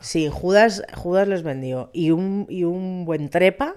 Sí, 0.01 0.29
Judas, 0.29 0.83
Judas 0.95 1.27
les 1.27 1.43
vendió. 1.43 1.89
Y 1.93 2.11
un, 2.11 2.45
y 2.49 2.63
un 2.63 3.03
buen 3.05 3.29
trepa 3.29 3.75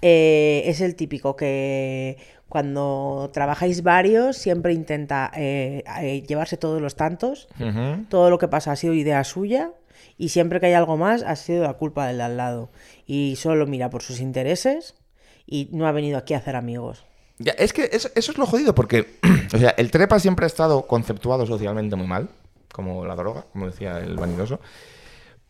eh, 0.00 0.62
es 0.66 0.80
el 0.80 0.94
típico 0.96 1.36
que 1.36 2.16
cuando 2.48 3.30
trabajáis 3.32 3.82
varios 3.82 4.36
siempre 4.36 4.72
intenta 4.72 5.30
eh, 5.36 5.84
eh, 6.00 6.22
llevarse 6.22 6.56
todos 6.56 6.80
los 6.80 6.96
tantos. 6.96 7.48
Todo 8.08 8.30
lo 8.30 8.38
que 8.38 8.48
pasa 8.48 8.72
ha 8.72 8.76
sido 8.76 8.94
idea 8.94 9.22
suya. 9.24 9.70
Y 10.18 10.28
siempre 10.30 10.60
que 10.60 10.66
hay 10.66 10.74
algo 10.74 10.96
más 10.96 11.22
ha 11.22 11.34
sido 11.36 11.62
la 11.64 11.74
culpa 11.74 12.06
del 12.06 12.18
de 12.18 12.22
al 12.24 12.36
lado. 12.36 12.70
Y 13.06 13.36
solo 13.36 13.66
mira 13.66 13.90
por 13.90 14.02
sus 14.02 14.20
intereses 14.20 14.94
y 15.46 15.68
no 15.72 15.86
ha 15.86 15.92
venido 15.92 16.18
aquí 16.18 16.34
a 16.34 16.38
hacer 16.38 16.56
amigos. 16.56 17.04
Ya, 17.38 17.52
es 17.52 17.72
que 17.72 17.88
eso, 17.92 18.08
eso 18.14 18.32
es 18.32 18.38
lo 18.38 18.46
jodido, 18.46 18.74
porque 18.74 19.18
o 19.54 19.58
sea, 19.58 19.70
el 19.70 19.90
trepa 19.90 20.18
siempre 20.18 20.44
ha 20.44 20.46
estado 20.46 20.86
conceptuado 20.86 21.46
socialmente 21.46 21.96
muy 21.96 22.06
mal, 22.06 22.28
como 22.72 23.06
la 23.06 23.16
droga, 23.16 23.46
como 23.52 23.66
decía 23.66 23.98
el 23.98 24.16
vanidoso. 24.16 24.60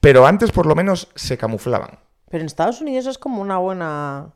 Pero 0.01 0.25
antes, 0.27 0.53
por 0.53 0.67
lo 0.67 0.75
menos, 0.75 1.09
se 1.15 1.37
camuflaban. 1.37 1.99
Pero 2.31 2.43
en 2.43 2.47
Estados 2.47 2.81
Unidos 2.81 3.07
es 3.07 3.19
como 3.19 3.43
una 3.43 3.59
buena... 3.59 4.31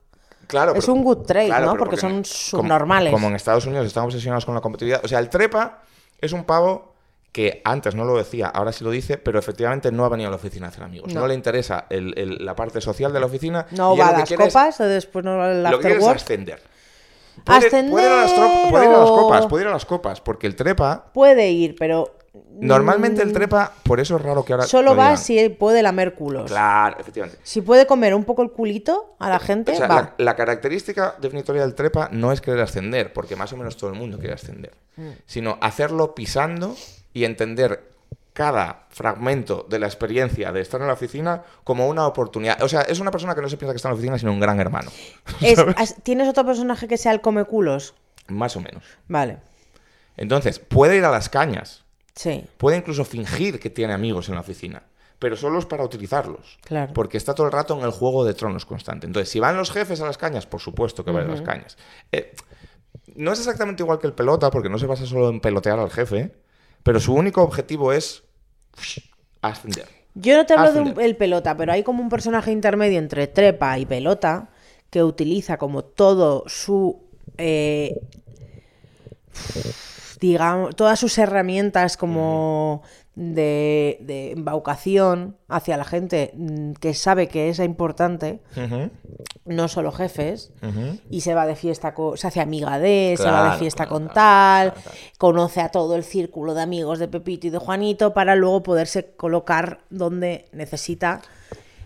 Claro, 0.49 0.75
Es 0.75 0.81
pero- 0.85 0.93
un 0.95 1.05
good 1.05 1.19
trade, 1.25 1.47
claro, 1.47 1.67
¿no? 1.67 1.77
Porque 1.77 1.97
son 1.97 2.11
como- 2.11 2.25
subnormales. 2.25 3.13
Como, 3.13 3.29
en 3.29 3.35
Estados 3.37 3.65
Unidos 3.67 3.87
están 3.87 4.05
obsesionados 4.05 4.45
con 4.45 4.55
la 4.55 4.61
competitividad. 4.61 5.03
O 5.05 5.09
sea, 5.09 5.21
el 5.21 5.31
trepa 5.31 5.83
es 6.21 6.33
un 6.33 6.45
pavo 6.45 6.94
que 7.35 7.61
antes 7.65 7.97
no 7.97 8.05
lo 8.05 8.17
decía, 8.17 8.47
ahora 8.47 8.71
sí 8.71 8.85
lo 8.85 8.93
dice, 8.93 9.19
pero 9.19 9.41
efectivamente 9.41 9.91
no 9.91 10.05
ha 10.05 10.09
venido 10.09 10.29
a 10.29 10.31
la 10.31 10.37
oficina 10.37 10.67
a 10.67 10.69
hacer 10.69 10.85
amigos. 10.85 11.13
No, 11.13 11.23
No. 11.23 11.27
le 11.27 11.35
interesa 11.35 11.87
el- 11.91 12.15
el- 12.17 12.45
la 12.47 12.55
parte 12.55 12.81
social 12.81 13.13
de 13.13 13.19
la 13.19 13.27
oficina. 13.27 13.67
No 13.73 13.97
y 13.97 13.99
va 13.99 14.07
a 14.11 14.13
las 14.13 14.29
quiere 14.29 14.45
es- 14.45 14.53
copas, 14.55 14.81
o 14.81 14.85
después 14.85 15.25
no 15.25 15.37
va 15.39 15.47
al 15.51 15.63
Lo 15.65 15.79
que 15.81 15.89
quiere 15.89 16.01
es 16.01 16.07
ascender. 16.07 16.63
Puede, 17.45 17.69
puede 17.91 18.07
ir 18.07 18.13
a 18.13 18.17
las 18.23 18.33
trop- 18.33 18.45
Ascender 18.45 18.71
puede 18.71 18.85
ir 18.87 18.91
a 18.93 18.99
las 18.99 19.11
copas, 19.11 19.47
puede 19.47 19.65
ir 19.65 19.69
a 19.69 19.73
las 19.73 19.85
copas, 19.85 20.21
porque 20.21 20.47
el 20.47 20.55
trepa, 20.55 21.07
Puede 21.13 21.51
ir, 21.51 21.75
pero. 21.77 22.15
Normalmente 22.61 23.23
el 23.23 23.33
trepa, 23.33 23.73
por 23.85 24.01
eso 24.01 24.17
es 24.17 24.23
raro 24.23 24.45
que 24.45 24.53
ahora. 24.53 24.67
Solo 24.67 24.91
lo 24.93 24.97
va 24.97 25.11
digan. 25.11 25.19
si 25.19 25.49
puede 25.51 25.83
lamer 25.83 26.15
culos. 26.15 26.51
Claro, 26.51 26.97
efectivamente. 26.99 27.39
Si 27.43 27.61
puede 27.61 27.87
comer 27.87 28.15
un 28.15 28.25
poco 28.25 28.43
el 28.43 28.51
culito 28.51 29.17
a 29.19 29.29
la 29.29 29.39
gente, 29.39 29.73
O 29.73 29.77
sea, 29.77 29.87
va. 29.87 29.95
la, 29.97 30.15
la 30.19 30.37
característica 30.37 31.17
definitoria 31.21 31.63
del 31.63 31.75
trepa 31.75 32.09
no 32.13 32.33
es 32.33 32.41
querer 32.41 32.61
ascender, 32.61 33.13
porque 33.13 33.37
más 33.37 33.53
o 33.53 33.57
menos 33.57 33.77
todo 33.77 33.91
el 33.91 33.97
mundo 33.97 34.19
quiere 34.19 34.35
ascender, 34.35 34.73
Mm. 34.97 35.09
sino 35.27 35.59
hacerlo 35.61 36.15
pisando 36.15 36.77
y 37.13 37.25
entender 37.25 37.91
cada 38.33 38.87
fragmento 38.91 39.65
de 39.69 39.79
la 39.79 39.87
experiencia 39.87 40.51
de 40.51 40.61
estar 40.61 40.81
en 40.81 40.89
la 40.89 40.93
oficina 40.95 41.43
como 41.63 41.87
una 41.89 42.07
oportunidad. 42.07 42.61
O 42.63 42.69
sea, 42.69 42.83
es 42.83 42.99
una 42.99 43.11
persona 43.13 43.35
que 43.35 43.41
no 43.43 43.49
se 43.49 43.57
piensa 43.57 43.73
que 43.73 43.77
está 43.77 43.89
en 43.89 43.93
la 43.93 43.97
oficina, 43.97 44.19
sino 44.19 44.33
un 44.33 44.41
gran 44.41 44.59
hermano. 44.61 44.91
Es- 45.41 45.63
¿Tienes 46.03 46.29
otro 46.29 46.45
personaje 46.45 46.89
que 46.89 46.97
sea 46.97 47.13
el 47.13 47.21
come 47.21 47.45
culos? 47.45 47.95
Más 48.27 48.57
o 48.57 48.61
menos. 48.61 48.83
Vale. 49.07 49.39
Entonces, 50.17 50.59
puede 50.59 50.97
ir 50.97 51.05
a 51.05 51.11
las 51.11 51.29
cañas, 51.29 51.84
Sí, 52.15 52.45
puede 52.59 52.77
incluso 52.79 53.05
fingir 53.05 53.59
que 53.59 53.71
tiene 53.71 53.93
amigos 53.93 54.29
en 54.29 54.37
la 54.37 54.41
oficina, 54.43 54.83
pero 55.19 55.37
solo 55.37 55.59
es 55.59 55.67
para 55.67 55.83
utilizarlos. 55.85 56.59
claro. 56.65 56.93
Porque 56.95 57.17
está 57.17 57.35
todo 57.35 57.47
el 57.47 57.53
rato 57.53 57.77
en 57.79 57.85
el 57.85 57.91
juego 57.91 58.25
de 58.25 58.35
tronos 58.35 58.65
constante. 58.67 59.07
Entonces, 59.07 59.29
si 59.31 59.41
van 59.41 59.57
los 59.57 59.71
jefes 59.73 60.01
a 60.01 60.07
las 60.07 60.17
cañas, 60.19 60.47
por 60.47 60.61
supuesto 60.61 61.05
que 61.05 61.11
van 61.11 61.27
a 61.29 61.31
las 61.33 61.43
cañas. 61.43 61.77
Eh, 62.13 62.33
no 63.17 63.33
es 63.33 63.39
exactamente 63.41 63.83
igual 63.83 63.99
que 63.99 64.07
el 64.07 64.13
pelota, 64.13 64.51
porque 64.51 64.69
no 64.69 64.79
se 64.79 64.87
basa 64.87 65.07
solo 65.07 65.29
en 65.31 65.41
pelotear 65.41 65.79
al 65.79 65.91
jefe, 65.91 66.33
pero 66.83 67.01
su 67.01 67.15
único 67.15 67.43
objetivo 67.43 67.93
es 67.93 68.23
ascender. 69.43 69.87
Yo 70.15 70.37
no 70.37 70.47
te 70.47 70.55
hablo 70.55 70.73
de 70.73 70.79
un- 70.81 70.85
Ascender. 70.89 71.05
el 71.07 71.17
pelota, 71.17 71.57
pero 71.57 71.73
hay 71.73 71.83
como 71.83 72.01
un 72.03 72.09
personaje 72.09 72.53
intermedio 72.53 72.99
entre 72.99 73.27
trepa 73.27 73.77
y 73.79 73.87
pelota 73.87 74.51
que 74.91 75.03
utiliza 75.03 75.57
como 75.59 75.83
todo 75.85 76.45
su. 76.47 77.03
eh, 77.39 77.99
digamos, 80.29 80.75
todas 80.75 80.99
sus 80.99 81.19
herramientas 81.19 81.97
como 81.99 82.83
de, 83.15 83.99
de 84.01 84.33
embaucación 84.33 85.37
hacia 85.49 85.77
la 85.77 85.85
gente 85.85 86.33
mm, 86.35 86.73
que 86.81 86.95
sabe 86.95 87.29
que 87.29 87.51
es 87.51 87.59
importante, 87.59 88.41
no 89.45 89.69
solo 89.69 89.93
jefes, 89.93 90.51
y 91.11 91.21
se 91.21 91.35
va 91.35 91.47
de 91.47 91.57
fiesta, 91.57 91.93
con, 91.95 92.17
se 92.17 92.27
hace 92.27 92.41
amiga 92.41 92.79
de, 92.79 93.15
se 93.19 93.25
va 93.31 93.53
de 93.53 93.59
fiesta 93.59 93.85
claro, 93.87 93.91
con 94.07 94.15
tal, 94.15 94.73
claro, 94.73 94.91
conoce 95.19 95.61
a 95.61 95.69
todo 95.69 95.95
el 95.95 96.05
círculo 96.05 96.55
de 96.55 96.63
amigos 96.63 96.99
de 96.99 97.09
Pepito 97.09 97.47
y 97.47 97.51
de 97.51 97.59
Juanito 97.59 98.15
para 98.15 98.35
luego 98.35 98.63
poderse 98.63 99.15
colocar 99.17 99.81
donde 99.91 100.47
necesita. 100.53 101.21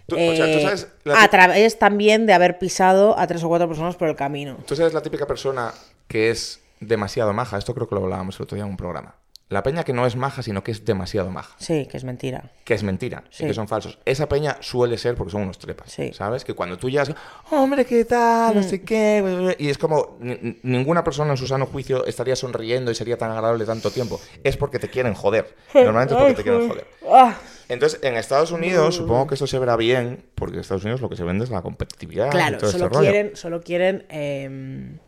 Tú- 0.06 0.14
o 0.16 0.18
sea, 0.18 0.46
tú 0.46 0.58
eh, 0.58 0.62
sabes 0.62 0.88
la 1.04 1.22
a 1.22 1.28
través 1.28 1.78
también 1.78 2.24
de 2.26 2.32
haber 2.32 2.58
pisado 2.58 3.18
a 3.18 3.26
tres 3.26 3.42
o 3.44 3.48
cuatro 3.48 3.66
personas 3.68 3.96
por 3.96 4.08
el 4.08 4.16
camino. 4.16 4.56
Tú 4.64 4.74
sabes 4.76 4.94
la 4.94 5.02
típica 5.02 5.26
persona 5.26 5.74
que 6.06 6.30
es 6.30 6.60
demasiado 6.80 7.32
maja. 7.32 7.58
Esto 7.58 7.74
creo 7.74 7.88
que 7.88 7.94
lo 7.94 8.02
hablábamos 8.04 8.36
el 8.38 8.42
otro 8.44 8.56
día 8.56 8.64
en 8.64 8.70
un 8.70 8.76
programa. 8.76 9.14
La 9.50 9.62
peña 9.62 9.82
que 9.82 9.94
no 9.94 10.04
es 10.04 10.14
maja, 10.14 10.42
sino 10.42 10.62
que 10.62 10.72
es 10.72 10.84
demasiado 10.84 11.30
maja. 11.30 11.56
Sí, 11.58 11.86
que 11.90 11.96
es 11.96 12.04
mentira. 12.04 12.52
que 12.64 12.74
es 12.74 12.82
mentira 12.82 13.24
Sí. 13.30 13.44
y 13.44 13.46
que 13.46 13.54
son 13.54 13.66
falsos. 13.66 13.98
Esa 14.04 14.28
peña 14.28 14.58
suele 14.60 14.98
ser 14.98 15.14
porque 15.14 15.30
son 15.32 15.40
unos 15.40 15.58
trepas, 15.58 15.90
Sí. 15.90 16.12
¿sabes? 16.12 16.44
Que 16.44 16.52
cuando 16.52 16.76
tú 16.76 16.90
ya 16.90 17.02
hombre, 17.50 17.86
¿qué 17.86 18.04
tal? 18.04 18.56
No 18.56 18.62
sé 18.62 18.82
qué. 18.82 19.56
Y 19.58 19.70
es 19.70 19.78
como, 19.78 20.18
ni- 20.20 20.58
ninguna 20.62 21.02
persona 21.02 21.30
en 21.30 21.38
su 21.38 21.46
sano 21.46 21.64
juicio 21.64 22.04
estaría 22.04 22.36
sonriendo 22.36 22.90
y 22.90 22.94
sería 22.94 23.16
tan 23.16 23.30
agradable 23.30 23.64
tanto 23.64 23.90
tiempo. 23.90 24.20
Es 24.44 24.58
porque 24.58 24.78
te 24.78 24.90
quieren 24.90 25.14
joder. 25.14 25.56
Normalmente 25.74 26.12
es 26.12 26.20
porque 26.20 26.34
te 26.34 26.42
quieren 26.42 26.68
joder. 26.68 26.86
Ah, 27.10 27.34
Entonces, 27.70 28.00
en 28.02 28.16
Estados 28.16 28.50
Unidos, 28.52 28.96
supongo 28.96 29.26
que 29.28 29.34
esto 29.34 29.46
se 29.46 29.58
verá 29.58 29.76
bien, 29.76 30.26
porque 30.34 30.56
en 30.56 30.60
Estados 30.60 30.84
Unidos 30.84 31.00
lo 31.00 31.08
que 31.08 31.16
se 31.16 31.24
vende 31.24 31.44
es 31.44 31.50
la 31.50 31.62
competitividad. 31.62 32.26
y 32.26 32.30
claro, 32.30 32.58
todo 32.58 32.70
solo 32.70 32.84
este 32.84 32.98
rollo. 32.98 33.10
quieren, 33.10 33.36
solo 33.36 33.60
quieren 33.62 34.04
em, 34.10 34.98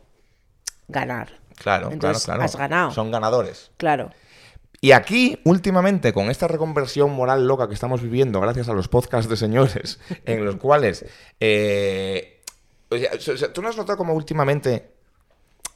ganar. 0.88 1.38
Claro, 1.62 1.90
Entonces, 1.92 2.24
claro, 2.24 2.38
claro. 2.40 2.44
has 2.50 2.56
ganado. 2.56 2.90
Son 2.92 3.10
ganadores. 3.10 3.70
Claro. 3.76 4.10
Y 4.80 4.92
aquí, 4.92 5.38
últimamente, 5.44 6.12
con 6.14 6.30
esta 6.30 6.48
reconversión 6.48 7.10
moral 7.12 7.46
loca 7.46 7.68
que 7.68 7.74
estamos 7.74 8.00
viviendo, 8.00 8.40
gracias 8.40 8.68
a 8.68 8.72
los 8.72 8.88
podcasts 8.88 9.28
de 9.28 9.36
señores, 9.36 10.00
en 10.24 10.44
los 10.44 10.56
cuales. 10.56 11.04
eh, 11.38 12.40
o 12.88 12.96
sea, 12.98 13.52
¿Tú 13.52 13.60
no 13.62 13.68
has 13.68 13.76
notado 13.76 13.96
como 13.98 14.14
últimamente 14.14 14.90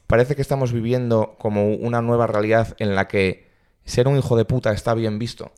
parece 0.07 0.35
que 0.35 0.43
estamos 0.43 0.73
viviendo 0.73 1.37
como 1.39 1.69
una 1.75 2.01
nueva 2.03 2.27
realidad 2.27 2.75
en 2.79 2.95
la 2.95 3.07
que 3.07 3.49
ser 3.85 4.09
un 4.09 4.17
hijo 4.19 4.37
de 4.37 4.45
puta 4.45 4.73
está 4.73 4.95
bien 4.95 5.19
visto? 5.19 5.53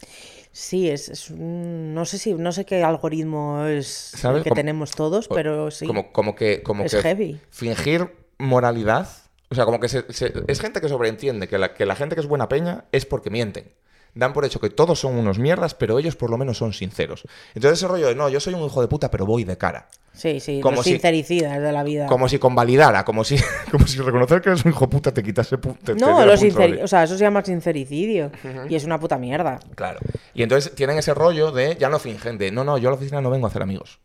Sí, 0.53 0.89
es, 0.91 1.09
es 1.09 1.31
un- 1.31 1.95
no 1.95 2.05
sé 2.05 2.19
si 2.19 2.35
no 2.35 2.51
sé 2.51 2.65
qué 2.65 2.83
algoritmo 2.83 3.65
es 3.67 3.87
¿Sabes? 3.89 4.39
el 4.39 4.43
que 4.45 4.49
Como- 4.51 4.57
tenemos 4.61 4.91
todos, 4.91 5.29
pero 5.29 5.71
sí. 5.71 5.87
Como, 5.87 6.13
como 6.13 6.35
que. 6.35 6.63
Como 6.63 6.83
Es 6.85 6.95
que 6.95 7.03
heavy. 7.03 7.41
Fingir 7.51 8.11
moralidad. 8.39 9.09
O 9.51 9.55
sea, 9.55 9.65
como 9.65 9.79
que 9.81 9.89
se- 9.89 10.05
se- 10.13 10.33
es 10.49 10.61
gente 10.61 10.81
que 10.81 10.89
sobreentiende 10.89 11.49
que 11.49 11.59
la, 11.59 11.73
que 11.75 11.87
la 11.87 11.95
gente 11.97 12.15
que 12.17 12.21
es 12.21 12.27
buena 12.27 12.49
peña 12.49 12.85
es 12.93 13.07
porque 13.07 13.31
mienten. 13.31 13.73
dan 14.15 14.33
por 14.33 14.47
hecho 14.47 14.61
que 14.61 14.71
todos 14.71 14.99
son 14.99 15.15
unos 15.19 15.39
mierdas, 15.39 15.75
pero 15.75 15.99
ellos 15.99 16.17
por 16.17 16.31
lo 16.31 16.39
menos 16.39 16.57
son 16.57 16.73
sinceros. 16.73 17.25
Entonces 17.55 17.79
ese 17.81 17.87
rollo 17.87 18.07
de, 18.07 18.15
no, 18.15 18.31
yo 18.31 18.41
soy 18.41 18.55
un 18.55 18.65
hijo 18.65 18.81
de 18.81 18.89
puta, 18.89 19.11
pero 19.11 19.27
voy 19.27 19.45
de 19.45 19.59
cara. 19.59 19.89
Sí, 20.15 20.41
sí, 20.41 20.63
Como 20.63 20.77
los 20.77 20.85
si- 20.87 20.93
sincericidas 20.93 21.61
de 21.61 21.71
la 21.71 21.83
vida. 21.83 22.07
Como 22.07 22.27
si 22.27 22.39
convalidara, 22.39 23.05
como 23.05 23.25
si, 23.25 23.37
como 23.71 23.87
si 23.87 24.01
reconocer 24.01 24.41
que 24.41 24.49
eres 24.49 24.65
un 24.65 24.71
hijo 24.71 24.87
de 24.87 24.91
puta 24.91 25.13
te 25.13 25.23
quitase... 25.23 25.59
te- 25.59 25.69
te 25.75 25.95
No, 25.97 26.07
diera 26.17 26.25
los 26.25 26.43
o 26.83 26.89
sea, 26.89 27.03
eso 27.05 27.19
se 27.19 27.25
llama 27.25 27.45
sincericidio. 27.45 28.31
Y 28.71 28.75
es 28.75 28.85
una 28.85 28.99
puta 28.99 29.19
mierda. 29.19 29.61
Claro. 29.75 30.01
Y 30.33 30.43
entonces 30.43 30.75
tienen 30.75 30.97
ese 30.97 31.13
rollo 31.13 31.53
de, 31.53 31.77
ya 31.79 31.91
no 31.91 31.99
fingen, 31.99 32.39
de, 32.39 32.51
no, 32.51 32.65
no, 32.65 32.79
yo 32.79 32.89
a 32.89 32.93
la 32.93 32.97
oficina 32.97 33.21
no 33.21 33.29
vengo 33.29 33.47
a 33.47 33.51
hacer 33.51 33.61
amigos. 33.61 34.01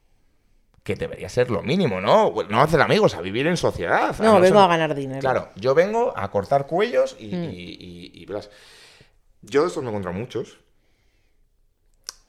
Que 0.84 0.96
debería 0.96 1.30
ser 1.30 1.52
lo 1.52 1.62
mínimo, 1.62 2.02
¿no? 2.02 2.34
No 2.50 2.62
hacer 2.62 2.82
amigos, 2.82 3.14
a 3.16 3.22
vivir 3.22 3.46
en 3.48 3.56
sociedad. 3.58 4.16
No, 4.20 4.40
vengo 4.42 4.60
a 4.60 4.68
ganar 4.68 4.96
dinero. 4.96 5.20
Mm. 5.20 5.22
Claro, 5.22 5.50
yo 5.56 5.76
vengo 5.76 6.14
a 6.18 6.30
cortar 6.32 6.66
cuellos 6.66 7.16
y, 7.20 7.26
y, 7.28 7.30
y- 7.80 8.12
y 8.22 8.26
blas. 8.26 8.50
Yo 9.44 9.62
de 9.62 9.68
estos 9.68 9.84
me 9.84 9.90
he 9.90 9.92
encontrado 9.92 10.18
muchos. 10.18 10.60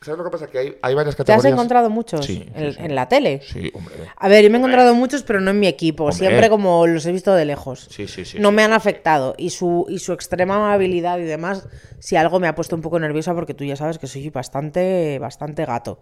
¿Sabes 0.02 0.18
lo 0.18 0.25
que 0.25 0.30
pasa? 0.30 0.47
Que 0.49 0.59
hay, 0.59 0.78
hay 0.82 0.94
varias 0.94 1.14
¿Te 1.16 1.23
has 1.23 1.26
categorías. 1.26 1.52
encontrado 1.52 1.90
muchos 1.90 2.26
Sí, 2.26 2.44
en, 2.54 2.73
sí. 2.73 2.78
en 2.80 2.94
la 2.94 3.09
tele? 3.09 3.40
Sí, 3.47 3.71
hombre. 3.75 3.94
A 4.16 4.28
ver, 4.28 4.42
yo 4.44 4.50
me 4.50 4.56
he 4.56 4.59
encontrado 4.59 4.94
muchos, 4.94 5.23
pero 5.23 5.40
no 5.40 5.50
en 5.52 5.61
mi 5.61 5.66
equipo. 5.68 6.04
Hombre. 6.04 6.16
Siempre 6.18 6.50
como 6.50 6.87
los 6.87 7.06
he 7.06 7.12
visto 7.12 7.35
de 7.35 7.44
lejos. 7.44 7.87
Sí, 7.90 8.09
sí, 8.09 8.25
sí. 8.25 8.38
no 8.40 8.50
me 8.52 8.62
han 8.62 8.73
afectado. 8.73 9.35
Y 9.38 9.50
su, 9.50 9.87
y 9.88 9.99
su 10.00 10.12
extrema 10.12 10.56
amabilidad 10.56 11.18
y 11.18 11.23
demás, 11.25 11.66
si 12.00 12.16
algo 12.16 12.40
me 12.40 12.49
ha 12.49 12.54
puesto 12.54 12.75
un 12.76 12.82
poco 12.82 12.99
nerviosa, 12.99 13.32
porque 13.35 13.54
tú 13.54 13.64
ya 13.64 13.76
sabes 13.76 13.99
que 13.99 14.06
soy 14.06 14.28
bastante, 14.30 15.18
bastante 15.21 15.64
gato. 15.64 16.00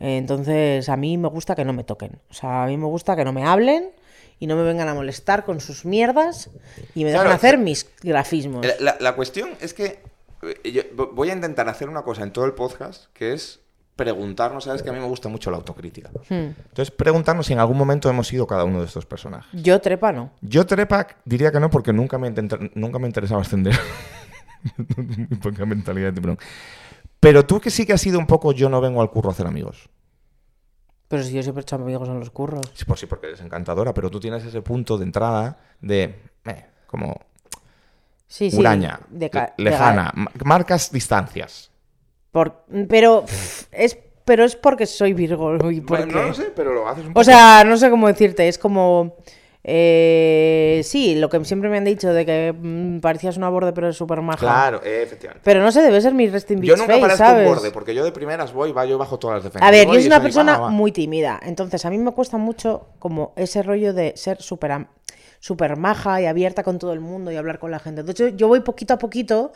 Entonces, 0.00 0.88
a 0.88 0.96
mí 0.96 1.18
me 1.18 1.28
gusta 1.28 1.54
que 1.54 1.64
no 1.64 1.72
me 1.72 1.84
toquen. 1.84 2.18
O 2.30 2.34
sea, 2.34 2.64
a 2.64 2.66
mí 2.66 2.76
me 2.76 2.86
gusta 2.86 3.16
que 3.16 3.24
no 3.24 3.32
me 3.32 3.44
hablen 3.44 3.90
y 4.38 4.46
no 4.46 4.56
me 4.56 4.62
vengan 4.62 4.88
a 4.88 4.94
molestar 4.94 5.44
con 5.44 5.60
sus 5.60 5.84
mierdas 5.84 6.50
y 6.94 7.04
me 7.04 7.10
Claro. 7.12 7.30
hacer 7.30 7.58
mis 7.58 7.88
grafismos. 8.02 8.66
La, 8.80 8.96
la- 9.00 9.14
cuestión 9.14 9.50
es 9.60 9.72
que 9.72 9.98
yo 10.64 10.82
vo- 10.94 11.10
voy 11.12 11.30
a 11.30 11.34
intentar 11.34 11.68
hacer 11.68 11.88
una 11.88 12.02
cosa 12.02 12.22
en 12.22 12.32
todo 12.32 12.44
el 12.44 12.52
podcast, 12.52 13.06
que 13.12 13.32
es 13.32 13.60
preguntarnos, 13.96 14.64
sabes 14.64 14.82
que 14.82 14.90
a 14.90 14.92
mí 14.92 14.98
me 14.98 15.06
gusta 15.06 15.28
mucho 15.30 15.50
la 15.50 15.56
autocrítica. 15.56 16.10
Hmm. 16.28 16.52
Entonces, 16.68 16.90
preguntarnos 16.90 17.46
si 17.46 17.54
en 17.54 17.60
algún 17.60 17.78
momento 17.78 18.10
hemos 18.10 18.26
sido 18.28 18.46
cada 18.46 18.64
uno 18.64 18.80
de 18.80 18.86
estos 18.86 19.06
personajes. 19.06 19.48
Yo 19.62 19.80
trepa 19.80 20.12
no. 20.12 20.32
Yo 20.42 20.66
Trepak 20.66 21.16
diría 21.24 21.50
que 21.50 21.60
no 21.60 21.70
porque 21.70 21.92
nunca 21.94 22.18
me, 22.18 22.30
nunca 22.74 22.98
me 22.98 23.06
interesaba 23.06 23.40
ascender. 23.40 23.74
Muy 24.96 25.38
poca 25.38 25.64
mentalidad 25.64 26.08
de 26.08 26.12
tiburón. 26.12 26.38
Pero 27.20 27.46
tú 27.46 27.60
que 27.60 27.70
sí 27.70 27.86
que 27.86 27.92
has 27.94 28.00
sido 28.00 28.18
un 28.18 28.26
poco 28.26 28.52
yo 28.52 28.68
no 28.68 28.80
vengo 28.80 29.00
al 29.00 29.10
curro 29.10 29.30
a 29.30 29.32
hacer 29.32 29.46
amigos. 29.46 29.88
Pero 31.08 31.22
si 31.22 31.32
yo 31.32 31.42
siempre 31.42 31.60
he 31.60 31.62
hecho 31.62 31.76
amigos 31.76 32.08
en 32.08 32.18
los 32.18 32.30
curros. 32.30 32.66
Sí, 32.74 32.84
por 32.84 32.98
sí, 32.98 33.06
porque 33.06 33.28
eres 33.28 33.40
encantadora, 33.40 33.94
pero 33.94 34.10
tú 34.10 34.18
tienes 34.20 34.44
ese 34.44 34.60
punto 34.60 34.98
de 34.98 35.04
entrada 35.04 35.58
de 35.80 36.20
eh, 36.46 36.66
como 36.86 37.20
Sí, 38.28 38.50
sí. 38.50 38.58
huraña, 38.58 39.00
de 39.08 39.30
lejana, 39.56 40.10
ma- 40.14 40.30
marcas 40.44 40.90
distancias. 40.90 41.70
Por- 42.32 42.64
pero 42.88 43.22
pff, 43.24 43.64
es 43.72 43.98
pero 44.24 44.44
es 44.44 44.56
porque 44.56 44.86
soy 44.86 45.12
Virgo 45.12 45.54
y 45.70 45.80
porque 45.80 46.02
Bueno, 46.04 46.20
no 46.20 46.28
lo 46.28 46.34
sé, 46.34 46.52
pero 46.54 46.74
lo 46.74 46.88
haces 46.88 47.04
un 47.06 47.12
poco. 47.12 47.20
o 47.20 47.24
sea 47.24 47.62
no 47.64 47.76
sé 47.76 47.88
cómo 47.90 48.08
decirte 48.08 48.48
es 48.48 48.58
como 48.58 49.14
eh, 49.68 50.80
sí 50.84 51.14
lo 51.16 51.28
que 51.28 51.44
siempre 51.44 51.68
me 51.68 51.76
han 51.78 51.84
dicho 51.84 52.12
de 52.12 52.24
que 52.26 52.52
mm, 52.56 53.00
parecías 53.00 53.36
una 53.36 53.48
borde 53.48 53.72
pero 53.72 53.88
es 53.88 53.96
súper 53.96 54.20
maja 54.22 54.38
Claro, 54.40 54.80
eh, 54.84 55.02
efectivamente. 55.04 55.42
pero 55.44 55.60
no 55.62 55.70
sé 55.72 55.82
debe 55.82 56.00
ser 56.00 56.14
mi 56.14 56.28
resting 56.28 56.60
Yo 56.62 56.76
nunca 56.76 56.88
face 56.94 57.00
parezco 57.00 57.18
sabes 57.24 57.48
un 57.48 57.54
borde, 57.54 57.70
porque 57.70 57.94
yo 57.94 58.04
de 58.04 58.12
primeras 58.12 58.52
voy, 58.52 58.72
va, 58.72 58.84
yo 58.84 58.98
bajo 58.98 59.18
todas 59.18 59.36
las 59.36 59.44
defensas. 59.44 59.66
a 59.68 59.70
ver 59.70 59.86
yo 59.86 59.94
y 59.94 59.98
soy 59.98 60.06
una 60.06 60.20
persona 60.22 60.52
va, 60.54 60.58
va. 60.64 60.68
muy 60.70 60.92
tímida 60.92 61.38
entonces 61.42 61.84
a 61.84 61.90
mí 61.90 61.98
me 61.98 62.12
cuesta 62.12 62.36
mucho 62.36 62.88
como 62.98 63.32
ese 63.36 63.62
rollo 63.62 63.92
de 63.94 64.12
ser 64.16 64.40
súper 64.42 64.72
am- 64.72 64.88
súper 65.46 65.76
maja 65.76 66.20
y 66.20 66.26
abierta 66.26 66.62
con 66.62 66.78
todo 66.78 66.92
el 66.92 67.00
mundo 67.00 67.30
y 67.30 67.36
hablar 67.36 67.58
con 67.58 67.70
la 67.70 67.78
gente 67.78 68.00
entonces 68.00 68.32
yo, 68.32 68.36
yo 68.36 68.48
voy 68.48 68.60
poquito 68.60 68.94
a 68.94 68.98
poquito 68.98 69.52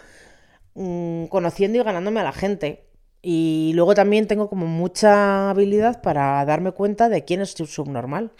mm, 0.75 1.26
conociendo 1.26 1.78
y 1.78 1.82
ganándome 1.82 2.20
a 2.20 2.25
la 2.25 2.32
gente. 2.32 2.87
Y 3.23 3.73
luego 3.75 3.94
también 3.94 4.26
tengo 4.26 4.49
como 4.49 4.66
mucha 4.66 5.50
habilidad 5.50 6.00
para 6.02 6.42
darme 6.47 6.73
cuenta 6.73 7.09
de 7.11 7.25
quién 7.25 7.42
es 7.42 7.50
sub- 7.52 7.68
subnormal. 7.68 8.32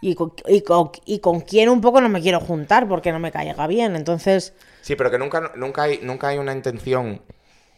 Y 0.00 0.14
con, 0.16 0.32
y, 0.48 0.60
con, 0.62 0.90
y 1.06 1.20
con 1.20 1.40
quién 1.40 1.68
un 1.68 1.80
poco 1.80 2.00
no 2.00 2.08
me 2.08 2.20
quiero 2.20 2.40
juntar 2.40 2.88
porque 2.88 3.12
no 3.12 3.18
me 3.20 3.32
caiga 3.32 3.66
bien. 3.66 3.96
Entonces, 3.96 4.52
Sí, 4.82 4.96
pero 4.96 5.10
que 5.10 5.18
nunca, 5.18 5.52
nunca, 5.56 5.84
hay, 5.84 6.00
nunca 6.02 6.28
hay 6.28 6.38
una 6.38 6.52
intención 6.52 7.22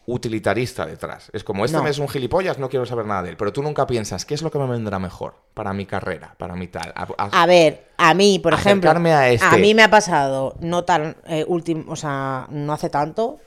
utilitarista 0.06 0.86
detrás. 0.86 1.30
Es 1.32 1.42
como, 1.42 1.64
este 1.64 1.76
No. 1.76 1.86
es 1.86 1.98
un 1.98 2.08
gilipollas, 2.08 2.58
no 2.58 2.68
quiero 2.68 2.86
saber 2.86 3.06
nada 3.06 3.24
de 3.24 3.30
él. 3.30 3.36
Pero 3.36 3.52
tú 3.52 3.62
nunca 3.62 3.86
piensas, 3.86 4.24
¿qué 4.24 4.34
es 4.34 4.42
lo 4.42 4.50
que 4.50 4.58
me 4.58 4.66
vendrá 4.66 4.98
mejor 4.98 5.34
para 5.52 5.72
mi 5.72 5.84
carrera, 5.84 6.34
para 6.38 6.54
mi 6.54 6.68
tal? 6.68 6.92
A- 6.94 7.08
a- 7.18 7.42
a 7.42 7.46
ver, 7.46 7.88
a 7.96 8.14
mí, 8.14 8.38
por 8.38 8.52
ejemplo, 8.54 8.88
Acercarme 8.90 9.12
a 9.12 9.28
este. 9.30 9.58
mí 9.58 9.74
me 9.74 9.82
ha 9.82 9.90
pasado, 9.90 10.54
no 10.60 10.84
tan, 10.84 11.16
eh, 11.26 11.44
últim- 11.48 11.84
o 11.88 11.96
sea, 11.96 12.46
no 12.50 12.72
hace 12.72 12.88
tanto, 12.88 13.38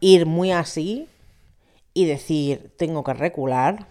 ir 0.00 0.24
muy 0.26 0.52
así 0.52 1.08
y 1.94 2.06
decir, 2.06 2.72
tengo 2.76 3.02
que 3.04 3.14
recular 3.14 3.86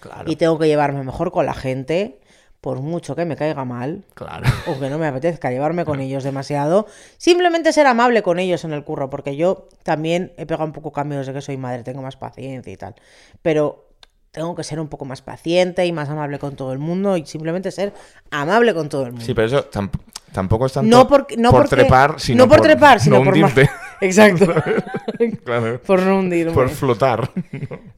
Claro, 0.00 0.30
y 0.30 0.36
tengo 0.36 0.58
que 0.58 0.66
llevarme 0.66 1.02
mejor 1.02 1.30
con 1.32 1.46
la 1.46 1.54
gente, 1.54 2.20
por 2.62 2.80
mucho 2.80 3.14
que 3.14 3.24
me 3.26 3.36
caiga 3.36 3.64
mal. 3.66 4.04
claro. 4.14 4.48
o 4.66 4.78
que 4.80 4.88
no 4.88 4.96
me 4.98 5.06
apetezca 5.08 5.50
llevarme 5.50 5.84
con 5.84 6.00
ellos 6.00 6.24
demasiado, 6.24 6.86
simplemente 7.18 7.72
ser 7.74 7.86
amable 7.86 8.22
con 8.22 8.38
ellos 8.38 8.64
en 8.64 8.72
el 8.72 8.84
curro, 8.84 9.10
porque 9.10 9.36
yo 9.36 9.68
también 9.82 10.32
he 10.38 10.46
pegado 10.46 10.64
un 10.64 10.72
poco 10.72 10.92
cambios 10.92 11.26
de 11.26 11.34
que 11.34 11.40
soy 11.42 11.56
madre, 11.58 11.82
tengo 11.82 12.00
más 12.00 12.16
paciencia 12.16 12.72
y 12.72 12.76
tal, 12.76 12.94
pero 13.42 13.88
tengo 14.30 14.54
que 14.54 14.64
ser 14.64 14.80
un 14.80 14.88
poco 14.88 15.04
más 15.04 15.20
paciente 15.20 15.84
y 15.84 15.92
más 15.92 16.08
amable 16.08 16.38
con 16.38 16.56
todo 16.56 16.72
el 16.72 16.78
mundo 16.78 17.16
y 17.18 17.26
simplemente 17.26 17.70
ser 17.70 17.92
amable 18.30 18.72
con 18.72 18.88
todo 18.88 19.02
el 19.02 19.10
mundo. 19.12 19.26
Sí, 19.26 19.34
pero 19.34 19.46
eso 19.48 19.68
tamp- 19.70 19.98
tampoco 20.32 20.64
es 20.66 20.72
tanto 20.72 20.88
no 20.96 21.06
porque, 21.06 21.36
no 21.36 21.50
por 21.50 21.62
porque- 21.64 21.76
trepar, 21.76 22.14
sino 22.18 22.44
no 22.44 22.48
por, 22.48 22.60
trepar, 22.62 22.98
sino 23.00 23.18
no 23.18 23.24
por 23.24 23.34
hundirte. 23.34 23.68
Exacto. 24.00 24.46
Claro, 25.44 25.80
por 25.82 26.00
no 26.02 26.18
hundirme. 26.18 26.52
por 26.52 26.68
flotar. 26.68 27.30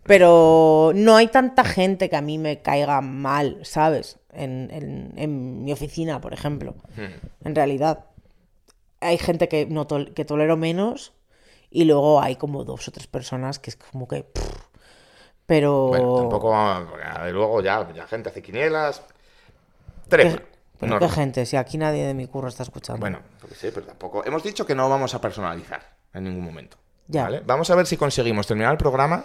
Pero 0.02 0.92
no 0.94 1.16
hay 1.16 1.28
tanta 1.28 1.64
gente 1.64 2.10
que 2.10 2.16
a 2.16 2.20
mí 2.20 2.36
me 2.38 2.60
caiga 2.60 3.00
mal, 3.00 3.58
¿sabes? 3.62 4.18
En, 4.36 4.70
en- 4.70 5.12
en 5.16 5.64
mi 5.64 5.72
oficina, 5.72 6.20
por 6.20 6.32
ejemplo. 6.32 6.74
Hmm. 6.96 7.46
En 7.46 7.54
realidad. 7.54 8.06
Hay 9.00 9.18
gente 9.18 9.48
que, 9.48 9.66
no 9.66 9.86
tol- 9.86 10.14
que 10.14 10.24
tolero 10.24 10.56
menos 10.56 11.12
y 11.70 11.84
luego 11.84 12.22
hay 12.22 12.36
como 12.36 12.64
dos 12.64 12.88
o 12.88 12.90
tres 12.92 13.06
personas 13.06 13.58
que 13.58 13.68
es 13.70 13.76
como 13.76 14.08
que... 14.08 14.22
pff, 14.24 14.50
pero... 15.46 15.88
Bueno, 15.88 16.16
tampoco, 16.16 16.54
porque 16.90 17.24
de 17.26 17.32
luego 17.32 17.60
ya, 17.60 17.86
ya 17.92 18.06
gente 18.06 18.30
hace 18.30 18.40
quinielas. 18.40 19.02
¿Qué, 20.08 20.40
pero 20.78 20.92
No, 20.94 20.98
qué 20.98 21.08
gente, 21.08 21.44
si 21.44 21.56
aquí 21.56 21.76
nadie 21.76 22.04
de 22.06 22.14
mi 22.14 22.26
curro 22.28 22.48
está 22.48 22.62
escuchando. 22.62 23.00
Bueno, 23.00 23.20
yo 23.42 23.48
qué 23.48 23.54
sé, 23.54 23.72
pero 23.72 23.86
tampoco. 23.86 24.24
Hemos 24.24 24.42
dicho 24.42 24.64
que 24.64 24.74
no 24.74 24.88
vamos 24.88 25.14
a 25.14 25.20
personalizar 25.20 25.82
en 26.14 26.24
ningún 26.24 26.44
momento. 26.44 26.78
Ya. 27.08 27.24
¿vale? 27.24 27.42
Vamos 27.44 27.68
a 27.70 27.74
ver 27.74 27.86
si 27.86 27.96
conseguimos 27.98 28.46
terminar 28.46 28.72
el 28.72 28.78
programa 28.78 29.24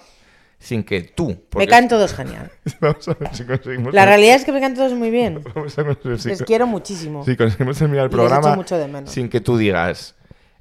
sin 0.60 0.84
que 0.84 1.02
tú. 1.02 1.42
me 1.56 1.68
caen 1.68 1.88
todos 1.88 2.14
genial. 2.14 2.52
Vamos 2.82 3.08
a 3.08 3.14
ver 3.14 3.36
si 3.36 3.46
conseguimos. 3.46 3.94
La 3.94 4.06
realidad 4.06 4.36
es 4.36 4.46
que 4.46 4.52
me 4.52 4.60
caen 4.60 4.76
todos 4.76 4.94
muy 4.94 5.10
bien. 5.10 5.42
Vamos 5.56 5.78
a 5.78 5.84
ver 5.84 5.98
si, 6.20 6.30
Les 6.30 6.44
quiero 6.44 6.68
muchísimo. 6.68 7.24
si 7.26 7.36
conseguimos 7.36 7.78
terminar 7.78 8.06
el 8.06 8.12
Y 8.12 8.16
les 8.16 8.26
echo 8.26 8.30
programa 8.30 8.56
mucho 8.56 8.78
de 8.78 8.88
menos. 8.88 9.10
sin 9.10 9.30
que 9.30 9.42
tú 9.42 9.58
digas, 9.58 10.16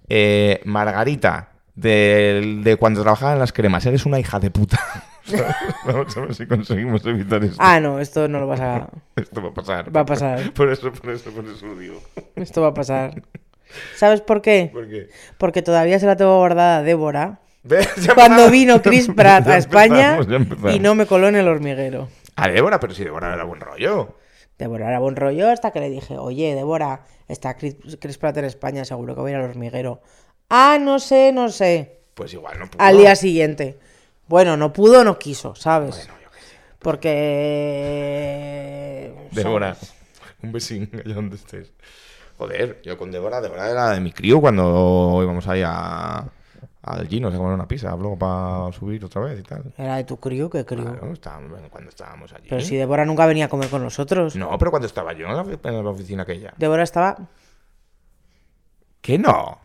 eh, 0.08 0.60
Margarita, 0.64 1.50
de, 1.74 2.60
de 2.62 2.76
cuando 2.76 3.02
trabajaba 3.02 3.32
en 3.34 3.38
las 3.40 3.52
cremas, 3.52 3.84
eres 3.86 4.06
una 4.06 4.18
hija 4.18 4.38
de 4.38 4.50
puta. 4.50 4.78
Vamos 5.84 6.16
a 6.16 6.20
ver 6.20 6.34
si 6.34 6.46
conseguimos 6.46 7.04
evitar 7.04 7.44
esto. 7.44 7.56
Ah, 7.58 7.80
no, 7.80 8.00
esto 8.00 8.28
no 8.28 8.40
lo 8.40 8.46
vas 8.46 8.60
a... 8.60 8.88
Esto 9.16 9.42
va 9.42 9.48
a 9.50 9.54
pasar. 9.54 9.94
Va 9.94 10.00
a 10.00 10.06
pasar. 10.06 10.52
Por 10.54 10.70
eso, 10.70 10.90
por 10.90 11.10
eso, 11.10 11.30
por 11.30 11.44
eso 11.44 11.66
lo 11.66 11.76
digo. 11.76 12.00
Esto 12.34 12.62
va 12.62 12.68
a 12.68 12.74
pasar. 12.74 13.22
¿Sabes 13.96 14.22
por 14.22 14.40
qué? 14.40 14.70
¿Por 14.72 14.88
qué? 14.88 15.08
Porque 15.36 15.60
todavía 15.60 15.98
se 15.98 16.06
la 16.06 16.16
tengo 16.16 16.38
guardada 16.38 16.78
a 16.78 16.82
Débora. 16.82 17.40
Cuando 18.14 18.50
vino 18.50 18.80
Chris 18.82 19.08
Pratt 19.16 19.46
a 19.48 19.56
España 19.56 20.18
y 20.72 20.78
no 20.78 20.94
me 20.94 21.06
coló 21.06 21.28
en 21.28 21.37
el 21.37 21.48
hormiguero. 21.48 22.08
A 22.37 22.48
Débora, 22.48 22.78
pero 22.80 22.94
si 22.94 23.04
Débora 23.04 23.34
era 23.34 23.44
buen 23.44 23.60
rollo. 23.60 24.16
Débora 24.58 24.88
era 24.88 24.98
buen 24.98 25.16
rollo 25.16 25.50
hasta 25.50 25.70
que 25.70 25.80
le 25.80 25.90
dije, 25.90 26.18
oye, 26.18 26.54
Débora, 26.54 27.04
está 27.28 27.56
Chris, 27.56 27.76
Chris 28.00 28.18
Pratt 28.18 28.37
en 28.38 28.44
España, 28.44 28.84
seguro 28.84 29.14
que 29.14 29.20
voy 29.20 29.32
a 29.32 29.34
ir 29.34 29.40
al 29.40 29.50
hormiguero. 29.50 30.00
Ah, 30.48 30.78
no 30.80 30.98
sé, 30.98 31.32
no 31.32 31.48
sé. 31.48 32.00
Pues 32.14 32.32
igual 32.32 32.58
no 32.58 32.68
pudo. 32.68 32.82
Al 32.82 32.96
día 32.96 33.14
siguiente. 33.14 33.78
Bueno, 34.26 34.56
no 34.56 34.72
pudo, 34.72 35.04
no 35.04 35.18
quiso, 35.18 35.54
¿sabes? 35.54 35.96
Bueno, 35.96 36.14
yo 36.22 36.30
qué 36.30 36.40
sé. 36.40 36.56
Porque... 36.78 37.14
Débora, 39.32 39.76
un 40.42 40.52
besín 40.52 40.90
allá 41.04 41.14
donde 41.14 41.37
estés. 41.37 41.72
Joder, 42.38 42.80
yo 42.82 42.96
con 42.96 43.10
Débora, 43.10 43.40
Débora 43.40 43.70
era 43.70 43.90
de 43.90 44.00
mi 44.00 44.12
crío 44.12 44.40
cuando 44.40 45.20
íbamos 45.22 45.46
ahí 45.48 45.62
a, 45.64 46.25
al 46.82 47.08
Gino 47.08 47.28
a 47.28 47.32
comer 47.32 47.52
una 47.54 47.66
pizza, 47.68 47.90
luego 47.97 48.16
para 48.18 48.73
subir 48.73 49.04
otra 49.04 49.23
vez 49.23 49.40
y 49.40 49.42
tal. 49.42 49.64
Era 49.76 49.97
de 49.97 50.04
tu 50.04 50.18
crío, 50.18 50.49
¿qué 50.49 50.64
crío? 50.64 50.85
Claro, 50.85 51.12
estábamos- 51.12 51.61
cuando 51.70 51.90
estábamos 51.90 52.32
allí. 52.32 52.47
Pero 52.49 52.61
si 52.62 52.76
Débora 52.76 53.04
nunca 53.04 53.26
venía 53.26 53.47
a 53.47 53.49
comer 53.49 53.68
con 53.68 53.82
nosotros. 53.82 54.37
No, 54.37 54.56
pero 54.58 54.70
cuando 54.70 54.87
estaba 54.87 55.12
yo 55.12 55.26
en 55.26 55.37
la, 55.37 55.44
en 55.70 55.85
la 55.85 55.90
oficina 55.90 56.23
aquella. 56.23 56.54
Débora 56.56 56.82
estaba... 56.85 57.16
¿Qué 59.00 59.18
no? 59.18 59.61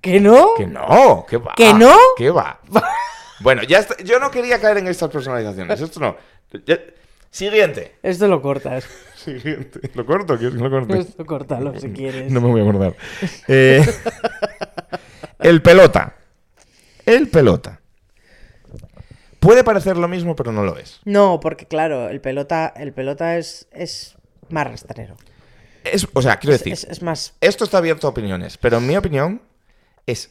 ¿Que 0.00 0.20
no? 0.20 0.48
¿Que 0.56 0.66
no? 0.66 1.24
¿Qué 1.28 1.36
va? 1.38 1.54
¿Que 1.56 1.72
no? 1.74 1.94
¿Qué 2.16 2.30
va? 2.30 2.60
bueno, 3.40 3.62
ya 3.62 3.78
está- 3.78 3.96
yo 4.02 4.18
no 4.18 4.30
quería 4.30 4.60
caer 4.60 4.78
en 4.78 4.88
estas 4.88 5.10
personalizaciones. 5.10 5.80
Esto 5.80 6.00
no. 6.00 6.16
Ya- 6.66 6.78
Siguiente. 7.30 7.96
Esto 8.02 8.28
lo 8.28 8.40
cortas. 8.40 8.86
Siguiente. 9.16 9.90
¿Lo 9.94 10.04
corto? 10.06 10.36
¿Quieres 10.38 10.56
que 10.56 10.62
lo 10.62 10.70
corte? 10.70 10.98
Esto 10.98 11.26
córtalo 11.26 11.78
si 11.80 11.90
quieres. 11.90 12.30
No 12.32 12.40
me 12.40 12.48
voy 12.48 12.60
a 12.60 12.64
acordar. 12.64 12.94
Eh, 13.48 13.84
el 15.40 15.62
pelota. 15.62 16.14
El 17.06 17.28
pelota. 17.28 17.80
Puede 19.40 19.62
parecer 19.62 19.96
lo 19.96 20.08
mismo, 20.08 20.34
pero 20.36 20.52
no 20.52 20.64
lo 20.64 20.78
es. 20.78 21.00
No, 21.04 21.38
porque 21.40 21.66
claro, 21.66 22.08
el 22.08 22.20
pelota, 22.20 22.72
el 22.76 22.92
pelota 22.92 23.36
es, 23.36 23.68
es 23.72 24.14
más 24.48 24.66
rastrero. 24.66 25.16
Es, 25.84 26.06
o 26.14 26.22
sea, 26.22 26.38
quiero 26.38 26.54
Es, 26.54 26.60
decir, 26.60 26.72
es- 26.72 26.84
es 26.84 27.02
más. 27.02 27.34
esto 27.42 27.64
está 27.64 27.78
abierto 27.78 28.06
a 28.06 28.10
opiniones, 28.10 28.56
pero 28.56 28.78
en 28.78 28.86
mi 28.86 28.96
opinión 28.96 29.42
es 30.06 30.30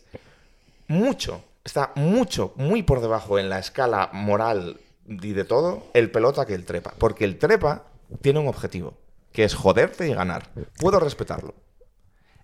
mucho, 0.88 1.44
está 1.64 1.92
mucho, 1.96 2.54
muy 2.56 2.82
por 2.82 3.02
debajo 3.02 3.38
en 3.38 3.50
la 3.50 3.60
escala 3.60 4.10
moral 4.14 4.80
y 5.08 5.34
de 5.34 5.44
todo 5.44 5.86
el 5.94 6.10
pelota 6.10 6.48
que 6.48 6.56
el 6.56 6.66
trepa. 6.66 6.94
Porque 6.98 7.24
el 7.26 7.38
trepa 7.38 7.84
tiene 8.22 8.40
un 8.40 8.48
objetivo, 8.48 8.98
que 9.32 9.44
es 9.44 9.54
joderte 9.54 10.08
y 10.08 10.14
ganar. 10.16 10.50
Puedo 10.80 11.00
respetarlo. 11.00 11.54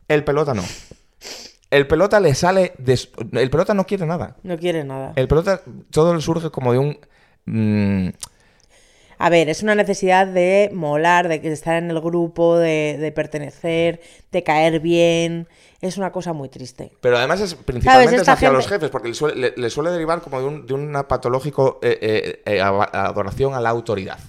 El 0.07 0.24
pelota 0.24 0.53
no. 0.53 0.63
El 1.71 1.88
pelota 1.88 2.19
le 2.19 2.33
sale... 2.35 2.73
de 2.77 2.99
el 3.33 3.49
pelota 3.49 3.73
no 3.73 3.85
quiere 3.85 4.05
nada. 4.05 4.35
No 4.43 4.57
quiere 4.57 4.83
nada. 4.83 5.13
El 5.15 5.27
pelota 5.27 5.61
todo 5.91 6.15
le 6.15 6.21
surge 6.21 6.49
como 6.49 6.71
de 6.73 6.79
un... 6.79 6.99
mm, 7.45 8.09
A 9.19 9.29
ver, 9.29 9.49
es 9.49 9.61
una 9.63 9.75
necesidad 9.75 10.25
de 10.27 10.71
molar, 10.73 11.27
de 11.27 11.35
estar 11.51 11.75
en 11.75 11.91
el 11.91 11.99
grupo, 12.01 12.57
de, 12.57 12.97
de 12.99 13.11
pertenecer, 13.11 14.01
de 14.31 14.43
caer 14.43 14.79
bien. 14.79 15.47
Es 15.81 15.97
una 15.97 16.11
cosa 16.11 16.33
muy 16.33 16.49
triste. 16.49 16.91
Pero 17.01 17.17
además 17.17 17.39
es 17.41 17.53
principalmente 17.55 18.15
es 18.15 18.27
hacia 18.27 18.49
los 18.51 18.67
jefes, 18.67 18.89
porque 18.89 19.09
le 19.09 19.13
suele, 19.13 19.35
le- 19.35 19.53
le 19.55 19.69
suele 19.69 19.91
derivar 19.91 20.21
como 20.21 20.39
de, 20.41 20.47
un, 20.47 20.65
de 20.65 20.73
una 20.73 21.07
patológico 21.07 21.79
eh, 21.83 21.97
eh, 22.01 22.41
eh, 22.55 22.61
adoración 22.61 23.53
a 23.53 23.61
la 23.61 23.69
autoridad. 23.69 24.19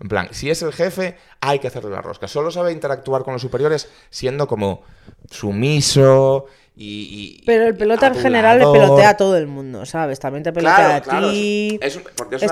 En 0.00 0.08
plan, 0.08 0.28
si 0.32 0.50
es 0.50 0.60
el 0.62 0.72
jefe, 0.72 1.16
hay 1.40 1.58
que 1.60 1.68
hacerle 1.68 1.90
la 1.90 2.02
rosca. 2.02 2.26
Solo 2.28 2.50
sabe 2.50 2.72
interactuar 2.72 3.22
con 3.22 3.32
los 3.32 3.42
superiores 3.42 3.88
siendo 4.10 4.46
como 4.48 4.82
sumiso 5.30 6.46
y... 6.76 7.38
y- 7.40 7.42
Pero 7.46 7.66
el 7.68 7.76
pelota 7.76 8.08
en 8.08 8.16
general 8.16 8.58
le 8.58 8.66
pelotea 8.66 9.10
a 9.10 9.16
todo 9.16 9.36
el 9.36 9.46
mundo, 9.46 9.86
¿sabes? 9.86 10.18
También 10.18 10.42
te 10.42 10.52
pelotea 10.52 10.74
Claro, 10.76 10.94
a 10.96 11.00
claro, 11.00 11.30
ti. 11.30 11.78
es- 11.80 12.00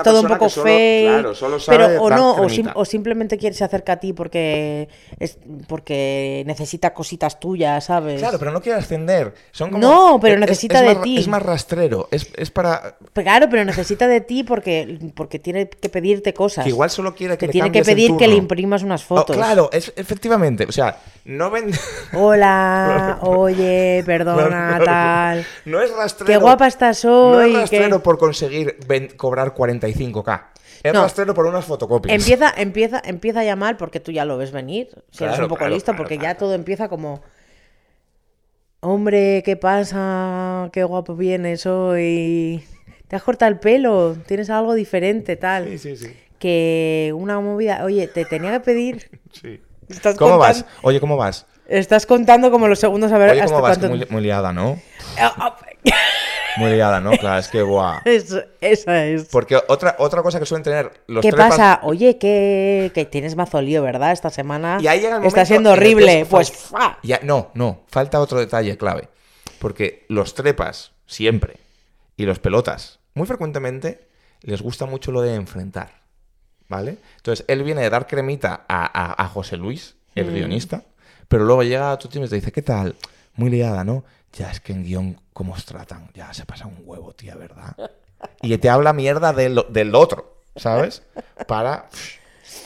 todo 0.01 0.21
un 0.21 0.27
poco 0.27 0.49
fake. 0.49 1.07
claro, 1.09 1.35
solo 1.35 1.59
sabe 1.59 1.77
pero 1.77 2.01
o 2.03 2.09
no, 2.09 2.35
o, 2.35 2.47
sim- 2.49 2.69
o 2.73 2.85
simplemente 2.85 3.37
quiere 3.37 3.53
se 3.55 3.63
acerca 3.65 3.93
a 3.93 3.97
ti 3.99 4.13
porque 4.13 4.87
es 5.19 5.37
porque 5.67 6.43
necesita 6.45 6.93
cositas 6.93 7.39
tuyas, 7.39 7.83
¿sabes? 7.85 8.21
Claro, 8.21 8.39
pero 8.39 8.51
no 8.51 8.61
quiere 8.61 8.79
ascender. 8.79 9.33
Son 9.51 9.69
como- 9.71 9.81
No, 9.85 10.19
pero 10.21 10.35
es- 10.35 10.39
necesita 10.39 10.79
es 10.81 10.87
de 10.89 10.95
más- 10.95 11.03
ti. 11.03 11.17
Es 11.17 11.27
más 11.27 11.41
rastrero. 11.43 12.07
Es, 12.11 12.29
es 12.37 12.49
para... 12.49 12.95
Claro, 13.13 13.47
pero 13.49 13.65
necesita 13.65 14.07
de 14.07 14.21
ti 14.21 14.43
porque, 14.43 14.99
porque 15.15 15.39
tiene 15.39 15.67
que 15.69 15.89
pedirte 15.89 16.33
cosas. 16.33 16.63
Que 16.63 16.69
igual 16.69 16.89
solo 16.89 17.13
quiere 17.13 17.33
que 17.35 17.39
Te 17.39 17.47
le 17.47 17.51
tiene 17.51 17.71
que 17.71 17.83
pedir 17.83 18.15
que 18.15 18.27
le 18.27 18.35
imprimas 18.35 18.83
unas 18.83 19.03
Oh, 19.03 19.07
fotos. 19.17 19.35
claro, 19.35 19.69
es, 19.73 19.91
efectivamente. 19.97 20.65
O 20.67 20.71
sea, 20.71 20.97
no 21.25 21.51
ven... 21.51 21.71
Hola, 22.13 23.19
oye, 23.21 24.01
perdona, 24.17 24.71
No, 24.73 24.79
no, 24.79 24.85
tal. 24.85 25.45
No 25.65 25.81
es 25.81 25.91
rastrero. 25.95 26.31
Qué 26.31 26.37
guapa 26.37 26.67
estás 26.67 27.03
No 27.05 27.31
hoy. 27.31 27.51
es 27.53 27.59
rastrero 27.61 27.97
que- 27.97 28.03
por 28.03 28.17
conseguir 28.17 28.77
cobrar 29.17 29.53
45k. 29.53 30.47
Es 30.83 30.93
No. 30.93 31.01
rastrero 31.03 31.33
por 31.33 31.45
unas 31.45 31.63
fotocopias. 31.65 32.13
Empieza, 32.13 32.53
empieza, 32.57 33.01
empieza 33.05 33.43
ya 33.43 33.55
mal 33.55 33.77
porque 33.77 33.99
tú 33.99 34.11
ya 34.11 34.25
lo 34.25 34.37
ves 34.37 34.51
venir. 34.51 34.89
Si 35.11 35.23
eres 35.23 35.39
un 35.39 35.45
poco 35.45 35.59
claro, 35.59 35.73
listo, 35.73 35.91
claro, 35.93 35.97
porque 36.03 36.17
ya 36.17 36.35
todo 36.35 36.53
empieza 36.53 36.89
como. 36.89 37.21
Hombre, 38.81 39.43
¿qué 39.45 39.55
pasa? 39.55 40.69
Qué 40.73 40.83
guapo 40.83 41.15
vienes 41.15 41.65
hoy. 41.65 42.63
¿Te 43.07 43.15
has 43.15 43.23
cortado 43.23 43.49
el 43.49 43.59
pelo? 43.59 44.17
¿Tienes 44.27 44.49
algo 44.49 44.73
diferente, 44.73 45.37
tal? 45.37 45.69
Sí, 45.69 45.77
sí, 45.77 45.95
sí. 45.95 46.13
Que 46.37 47.13
una 47.15 47.39
movida. 47.39 47.85
Oye, 47.85 48.07
te 48.07 48.25
tenía 48.25 48.51
que 48.51 48.59
pedir. 48.59 49.09
sí. 49.31 49.61
¿Cómo 50.17 50.37
vas? 50.37 50.65
Oye, 50.81 50.99
¿cómo 50.99 51.15
vas? 51.15 51.45
Estás 51.67 52.05
contando 52.05 52.51
como 52.51 52.67
los 52.67 52.79
segundos 52.79 53.11
a 53.11 53.17
ver 53.17 53.31
Oye, 53.31 53.41
hasta 53.41 53.53
¿cómo 53.53 53.61
vas? 53.63 53.77
cuánto. 53.77 53.95
Muy, 53.95 54.05
muy 54.09 54.21
liada, 54.21 54.51
¿no? 54.53 54.79
Ah, 55.17 55.33
ah, 55.37 55.57
Muy 56.57 56.71
liada, 56.71 56.99
¿no? 56.99 57.11
Claro, 57.11 57.39
es 57.39 57.47
que 57.47 57.61
guau. 57.63 57.99
Eso, 58.05 58.41
esa 58.61 59.05
es. 59.05 59.25
Porque 59.31 59.57
otra, 59.67 59.95
otra 59.97 60.21
cosa 60.21 60.39
que 60.39 60.45
suelen 60.45 60.63
tener 60.63 60.91
los 61.07 61.21
¿Qué 61.23 61.31
trepas- 61.31 61.49
pasa? 61.49 61.79
Oye, 61.83 62.17
que, 62.19 62.91
que 62.93 63.05
tienes 63.05 63.35
mazo 63.35 63.59
lío, 63.61 63.81
¿verdad? 63.81 64.11
Esta 64.11 64.29
semana 64.29 64.77
Y 64.79 64.85
ahí 64.87 64.99
llega 64.99 65.17
el 65.17 65.25
está 65.25 65.45
siendo 65.45 65.71
horrible. 65.71 66.21
es- 66.21 66.27
Pues, 66.27 66.51
¡fa! 66.51 66.99
Ya, 67.01 67.19
no, 67.23 67.49
no, 67.55 67.81
falta 67.87 68.19
otro 68.19 68.39
detalle 68.39 68.77
clave. 68.77 69.09
Porque 69.57 70.05
los 70.09 70.35
trepas, 70.35 70.91
siempre, 71.07 71.55
y 72.17 72.25
los 72.25 72.37
pelotas, 72.39 72.99
muy 73.15 73.25
frecuentemente, 73.25 74.07
les 74.41 74.61
gusta 74.61 74.85
mucho 74.85 75.11
lo 75.11 75.21
de 75.21 75.33
enfrentar. 75.35 76.03
¿Vale? 76.69 76.97
Entonces, 77.17 77.45
él 77.47 77.63
viene 77.63 77.81
de 77.81 77.89
dar 77.89 78.05
cremita 78.07 78.63
a, 78.67 78.85
a- 78.85 79.23
a 79.23 79.27
José 79.27 79.57
Luis, 79.57 79.95
el 80.15 80.27
Mm. 80.27 80.33
guionista, 80.33 80.83
pero 81.27 81.45
luego 81.45 81.63
llega 81.63 81.91
a 81.91 81.97
tu 81.97 82.07
team 82.07 82.25
y 82.25 82.29
te 82.29 82.35
dice, 82.35 82.51
¿qué 82.51 82.61
tal? 82.61 82.95
Muy 83.35 83.49
liada, 83.49 83.83
¿no? 83.83 84.03
Ya 84.33 84.51
es 84.51 84.59
que 84.59 84.73
en 84.73 84.83
guion, 84.83 85.19
¿cómo 85.33 85.53
os 85.53 85.65
tratan? 85.65 86.09
Ya 86.13 86.33
se 86.33 86.45
pasa 86.45 86.65
un 86.65 86.77
huevo, 86.83 87.13
tía, 87.13 87.35
¿verdad? 87.35 87.75
Y 88.41 88.57
te 88.57 88.69
habla 88.69 88.93
mierda 88.93 89.33
del, 89.33 89.63
del 89.69 89.95
otro, 89.95 90.37
¿sabes? 90.55 91.03
Para, 91.47 91.87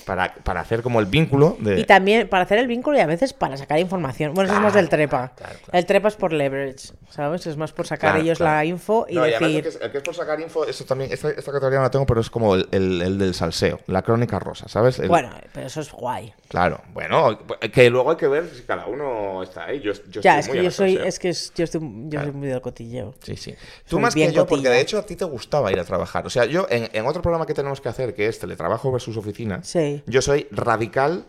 para, 0.06 0.34
para 0.36 0.62
hacer 0.62 0.82
como 0.82 1.00
el 1.00 1.06
vínculo 1.06 1.58
de... 1.60 1.80
Y 1.80 1.84
también 1.86 2.28
para 2.28 2.44
hacer 2.44 2.58
el 2.60 2.68
vínculo 2.68 2.98
y 2.98 3.02
a 3.02 3.06
veces 3.06 3.34
para 3.34 3.58
sacar 3.58 3.80
información. 3.80 4.34
Bueno, 4.34 4.50
eso 4.50 4.58
es 4.58 4.64
más 4.64 4.74
del 4.74 4.90
trepa. 4.90 5.34
claro, 5.36 5.56
claro. 5.60 5.78
El 5.78 5.86
trepa 5.86 6.08
es 6.08 6.16
por 6.16 6.34
leverage, 6.34 6.94
¿sabes? 7.10 7.46
Es 7.48 7.58
más 7.58 7.72
por 7.72 7.88
sacar 7.88 8.18
ellos 8.18 8.40
la 8.40 8.64
info 8.66 9.06
y 9.10 9.16
No, 9.16 9.24
decir. 9.24 9.44
el 9.58 9.62
que, 9.64 9.70
es, 9.70 9.80
el 9.82 9.92
que 9.92 9.98
es 9.98 10.04
por 10.04 10.16
sacar 10.16 10.40
info, 10.40 10.66
eso 10.66 10.86
también, 10.86 11.12
esta, 11.12 11.30
esta 11.30 11.52
categoría 11.52 11.80
no 11.80 11.84
la 11.84 11.92
tengo, 11.92 12.06
pero 12.06 12.22
es 12.22 12.30
como 12.30 12.56
el, 12.56 12.68
el- 12.72 13.02
el 13.02 13.18
del 13.18 13.34
salseo, 13.34 13.80
la 13.88 14.02
crónica 14.02 14.40
rosa, 14.40 14.68
¿sabes? 14.68 15.06
Bueno, 15.08 15.30
pero 15.54 15.68
eso 15.68 15.82
es 15.82 15.92
guay. 15.92 16.34
Claro, 16.48 16.82
bueno, 16.94 17.38
que 17.74 17.90
luego 17.90 18.12
hay 18.12 18.18
que 18.18 18.28
ver 18.28 18.50
si 18.54 18.64
cada 18.64 18.86
uno 18.88 19.44
está 19.44 19.66
ahí. 19.66 19.80
Yo, 19.82 19.92
yo 20.10 20.22
ya, 20.22 20.40
estoy 20.40 20.40
es 20.40 20.48
muy 20.48 20.58
que 20.58 20.64
yo 20.64 20.72
soy, 20.72 20.96
es 21.08 21.20
que 21.20 21.28
yo 21.34 21.64
estoy, 21.66 21.82
yo 22.10 22.22
soy 22.22 22.32
muy 22.32 22.48
del 22.48 22.62
cotilleo. 22.62 23.14
Sí, 23.22 23.36
sí. 23.36 23.52
Tú 23.88 23.98
Soy 23.98 24.02
más 24.02 24.14
que 24.16 24.32
yo, 24.32 24.46
porque 24.48 24.70
de 24.70 24.80
hecho 24.80 24.98
a 24.98 25.06
ti 25.06 25.16
te 25.16 25.26
gustaba 25.26 25.72
ir 25.72 25.80
a 25.80 25.84
trabajar. 25.84 26.26
O 26.26 26.30
sea, 26.30 26.46
yo 26.46 26.66
en, 26.70 26.90
en 26.94 27.06
otro 27.06 27.22
programa 27.22 27.46
que 27.46 27.54
tenemos 27.54 27.82
que 27.82 27.90
hacer, 27.90 28.14
que 28.14 28.28
es 28.28 28.40
teletrabajo 28.40 28.92
versus 28.92 29.18
oficina, 29.18 29.62
Sí. 29.68 30.02
yo 30.08 30.22
soy 30.22 30.48
radical 30.52 31.26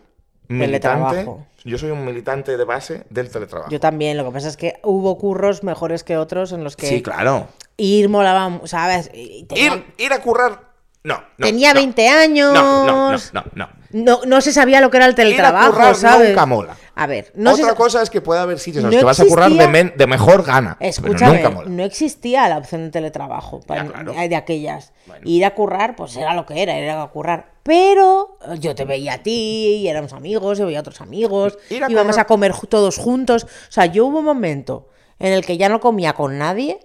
militante. 0.47 1.27
Yo 1.65 1.77
soy 1.77 1.91
un 1.91 2.05
militante 2.05 2.55
de 2.55 2.63
base 2.63 3.03
del 3.09 3.29
teletrabajo. 3.29 3.69
Yo 3.69 3.79
también, 3.81 4.15
lo 4.17 4.23
que 4.25 4.31
pasa 4.31 4.47
es 4.47 4.55
que 4.55 4.79
hubo 4.83 5.17
curros 5.17 5.61
mejores 5.63 6.03
que 6.05 6.15
otros 6.17 6.53
en 6.53 6.63
los 6.63 6.77
que 6.77 6.87
Sí, 6.87 7.01
claro. 7.01 7.49
ir 7.75 8.07
molaba, 8.07 8.61
¿sabes? 8.65 9.11
Tenía, 9.11 9.75
Ir, 9.75 9.85
ir 9.97 10.13
a 10.13 10.21
currar, 10.21 10.71
no. 11.03 11.21
no 11.37 11.45
tenía 11.45 11.73
no. 11.73 11.81
20 11.81 12.07
años. 12.07 12.53
No, 12.53 12.85
no, 12.85 13.11
no, 13.11 13.17
no, 13.33 13.43
no. 13.55 13.69
No, 13.91 14.21
no 14.27 14.39
se 14.41 14.53
sabía 14.53 14.81
lo 14.81 14.91
que 14.91 14.97
era 14.97 15.07
el 15.07 15.15
teletrabajo, 15.15 15.95
¿sabes? 15.95 16.29
nunca 16.29 16.45
mola. 16.45 16.77
A 16.95 17.07
ver, 17.07 17.31
no 17.33 17.53
Otra 17.53 17.69
se 17.69 17.75
cosa 17.75 18.01
es 18.03 18.09
que 18.09 18.21
puede 18.21 18.39
haber 18.39 18.59
sitios 18.59 18.83
en 18.83 18.87
los 18.89 18.93
No 18.95 18.99
que 18.99 19.05
vas 19.05 19.19
a 19.19 19.25
currar 19.25 19.49
de, 19.49 19.55
existía- 19.55 19.69
men- 19.71 19.93
de 19.95 20.05
mejor 20.07 20.43
gana. 20.43 20.77
Escúchame, 20.79 21.17
pero 21.17 21.33
nunca 21.33 21.49
mola. 21.49 21.69
no 21.69 21.83
existía 21.83 22.47
la 22.49 22.57
opción 22.57 22.85
de 22.85 22.91
teletrabajo 22.91 23.61
para- 23.61 23.85
Ya, 23.85 23.91
claro. 23.91 24.13
de 24.13 24.35
aquellas. 24.35 24.91
Bueno. 25.07 25.21
Ir 25.25 25.45
a 25.45 25.55
currar, 25.55 25.95
pues 25.95 26.15
era 26.17 26.33
lo 26.35 26.45
que 26.45 26.61
era, 26.61 26.75
era 26.77 27.01
a 27.01 27.07
currar. 27.07 27.53
Pero 27.63 28.37
yo 28.59 28.75
te 28.75 28.85
veía 28.85 29.13
a 29.13 29.17
ti, 29.23 29.77
y 29.81 29.87
éramos 29.87 30.13
amigos, 30.13 30.57
yo 30.59 30.65
veía 30.65 30.79
a 30.79 30.81
otros 30.81 31.01
amigos, 31.01 31.57
Ir 31.69 31.83
a 31.83 31.89
íbamos 31.89 32.17
a 32.17 32.25
comer 32.25 32.53
todos 32.67 32.97
juntos. 32.97 33.45
O 33.45 33.71
sea, 33.71 33.85
yo 33.87 34.05
hubo 34.05 34.19
un 34.19 34.25
momento 34.25 34.89
en 35.19 35.33
el 35.33 35.45
que 35.45 35.57
ya 35.57 35.69
no 35.69 35.79
comía 35.79 36.13
con 36.13 36.37
nadie, 36.37 36.79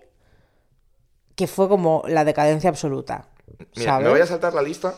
que 1.34 1.46
fue 1.48 1.68
como 1.68 2.02
la 2.06 2.24
decadencia 2.24 2.70
absoluta. 2.70 3.28
Mira, 3.76 3.92
¿sabes? 3.92 4.04
me 4.06 4.12
voy 4.12 4.20
a 4.20 4.26
saltar 4.26 4.54
la 4.54 4.62
lista. 4.62 4.94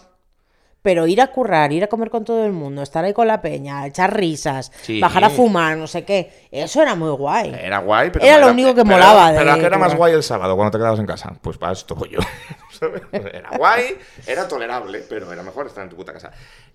Pero 0.86 1.04
ir 1.08 1.20
a 1.20 1.26
currar, 1.32 1.72
ir 1.72 1.82
a 1.82 1.88
comer 1.88 2.10
con 2.10 2.24
todo 2.24 2.46
el 2.46 2.52
mundo, 2.52 2.80
estar 2.80 3.04
ahí 3.04 3.12
con 3.12 3.26
la 3.26 3.42
peña, 3.42 3.84
echar 3.88 4.16
risas, 4.16 4.70
Sí. 4.82 5.00
bajar 5.00 5.24
a 5.24 5.30
fumar, 5.30 5.76
no 5.76 5.88
sé 5.88 6.04
qué, 6.04 6.46
eso 6.52 6.80
era 6.80 6.94
muy 6.94 7.10
guay. 7.10 7.52
Era 7.60 7.78
guay, 7.80 8.10
pero. 8.12 8.24
Era 8.24 8.38
lo 8.38 8.52
único 8.52 8.68
que 8.68 8.84
pero- 8.84 8.90
molaba 8.96 9.32
de 9.32 9.38
Pero 9.38 9.50
¿a 9.50 9.58
qué 9.58 9.64
era 9.66 9.78
más 9.78 9.96
guay 9.96 10.14
el 10.14 10.22
sábado 10.22 10.54
cuando 10.54 10.70
te 10.70 10.78
quedabas 10.78 11.00
en 11.00 11.06
casa? 11.06 11.34
Pues 11.42 11.58
para 11.58 11.72
esto 11.72 11.96
voy 11.96 12.10
yo. 12.10 12.20
era 13.12 13.50
guay, 13.58 13.98
era 14.28 14.46
tolerable, 14.46 15.02
pero 15.08 15.32
era 15.32 15.42
mejor 15.42 15.66
estar 15.66 15.82
en 15.82 15.90
tu 15.90 15.96
puta 15.96 16.12
casa. 16.12 16.30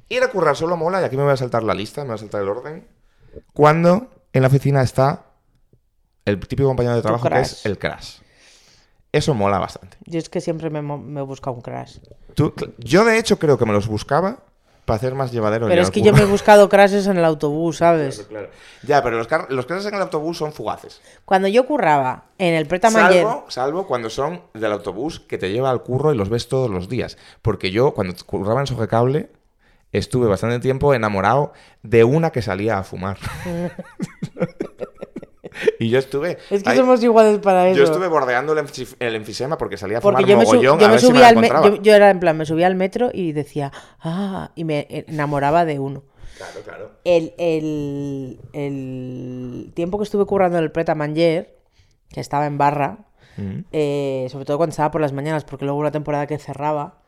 Ir 0.09 0.21
a 0.21 0.27
currar 0.27 0.57
solo 0.57 0.75
mola, 0.75 0.99
y 0.99 1.05
aquí 1.05 1.15
me 1.15 1.23
voy 1.23 1.31
a 1.31 1.37
saltar 1.37 1.63
la 1.63 1.73
lista, 1.73 2.01
me 2.01 2.07
voy 2.07 2.15
a 2.15 2.17
saltar 2.17 2.41
el 2.41 2.49
orden. 2.49 2.85
Cuando 3.53 4.09
en 4.33 4.41
la 4.41 4.49
oficina 4.49 4.81
está 4.81 5.21
el 6.25 6.37
típico 6.37 6.67
compañero 6.67 6.97
de 6.97 7.01
trabajo 7.01 7.29
que 7.29 7.39
es 7.39 7.65
el 7.65 7.77
crash. 7.77 8.17
Eso 9.11 9.33
mola 9.33 9.59
bastante. 9.59 9.97
Yo 10.05 10.19
es 10.19 10.29
que 10.29 10.39
siempre 10.41 10.69
me, 10.69 10.81
me 10.81 11.21
busca 11.21 11.51
un 11.51 11.61
crash. 11.61 11.97
Tú- 12.33 12.53
yo, 12.77 13.03
de 13.03 13.17
hecho, 13.17 13.37
creo 13.37 13.57
que 13.57 13.65
me 13.65 13.73
los 13.73 13.87
buscaba 13.87 14.37
para 14.85 14.95
hacer 14.97 15.15
más 15.15 15.31
llevadero. 15.31 15.65
el 15.65 15.69
Pero 15.71 15.81
es 15.83 15.91
que 15.91 16.01
yo 16.01 16.13
me 16.13 16.21
he 16.21 16.25
buscado 16.25 16.69
crashes 16.69 17.07
en 17.07 17.17
el 17.17 17.25
autobús, 17.25 17.77
¿sabes? 17.77 18.25
Claro. 18.29 18.49
Ya, 18.83 19.03
pero 19.03 19.17
los, 19.17 19.27
los 19.49 19.65
crashes 19.65 19.85
en 19.87 19.95
el 19.95 20.01
autobús 20.01 20.37
son 20.37 20.53
fugaces. 20.53 21.01
Cuando 21.25 21.47
yo 21.49 21.65
curraba 21.65 22.25
en 22.37 22.53
el 22.53 22.65
Preta 22.67 22.89
Mayer, 22.89 23.23
Salvo, 23.25 23.45
salvo 23.49 23.87
cuando 23.87 24.09
son 24.09 24.41
del 24.53 24.71
autobús 24.71 25.19
que 25.19 25.37
te 25.37 25.51
lleva 25.51 25.69
al 25.69 25.83
curro 25.83 26.13
y 26.13 26.17
los 26.17 26.29
ves 26.29 26.47
todos 26.47 26.69
los 26.69 26.87
días. 26.89 27.17
Porque 27.41 27.71
yo, 27.71 27.93
cuando 27.93 28.15
curraba 28.25 28.61
en 28.61 28.67
Sogecable, 28.67 29.29
estuve 29.91 30.27
bastante 30.27 30.59
tiempo 30.59 30.93
enamorado 30.93 31.51
de 31.83 32.05
una 32.05 32.31
que 32.31 32.41
salía 32.41 32.77
a 32.79 32.83
fumar. 32.83 33.17
y 35.79 35.89
yo 35.89 35.99
estuve. 35.99 36.37
es 36.49 36.63
que 36.63 36.69
ahí- 36.69 36.77
somos 36.77 37.03
iguales 37.03 37.39
para 37.39 37.67
eso. 37.69 37.77
yo 37.77 37.83
estuve 37.85 38.07
bordeando 38.07 38.53
el, 38.53 38.59
enfis- 38.59 38.95
el 38.99 39.15
enfisema 39.15 39.57
porque 39.57 39.77
salía 39.77 39.99
a 39.99 40.01
fumar 40.01 40.15
Porque 40.15 40.31
yo 40.31 40.37
me, 40.37 40.43
mogollón 40.45 40.79
yo 40.79 40.85
a 40.85 40.87
me 40.87 40.91
ver 40.93 40.99
si 40.99 41.05
me 41.07 41.11
subía 41.11 41.21
la 41.21 41.27
al 41.29 41.35
me- 41.37 41.47
encontraba. 41.47 41.75
yo, 41.77 41.81
yo 41.81 41.93
era 41.95 42.09
en 42.09 42.19
plan, 42.19 42.37
me 42.37 42.45
subía 42.45 42.67
al 42.67 42.75
metro 42.75 43.09
y 43.13 43.31
decía, 43.31 43.71
ah, 44.01 44.51
y 44.55 44.63
me 44.63 44.87
enamoraba 44.89 45.65
de 45.65 45.79
uno. 45.79 46.03
Claro, 46.37 46.59
claro. 46.65 46.91
El, 47.03 47.33
el, 47.37 48.39
el 48.53 49.71
tiempo 49.73 49.97
que 49.97 50.03
estuve 50.03 50.25
currando 50.25 50.57
en 50.57 50.63
el 50.63 50.71
Preta 50.71 50.95
Manger, 50.95 51.55
que 52.09 52.19
estaba 52.19 52.45
en 52.45 52.57
barra, 52.57 52.97
Mm. 53.37 53.59
eh, 53.71 54.27
sobre 54.29 54.43
todo 54.43 54.57
cuando 54.57 54.71
estaba 54.71 54.91
por 54.91 54.99
las 54.99 55.13
mañanas, 55.13 55.45
porque 55.45 55.63
luego 55.63 55.79
una 55.79 55.91
temporada 55.91 56.27
que 56.27 56.37
cerraba, 56.37 56.99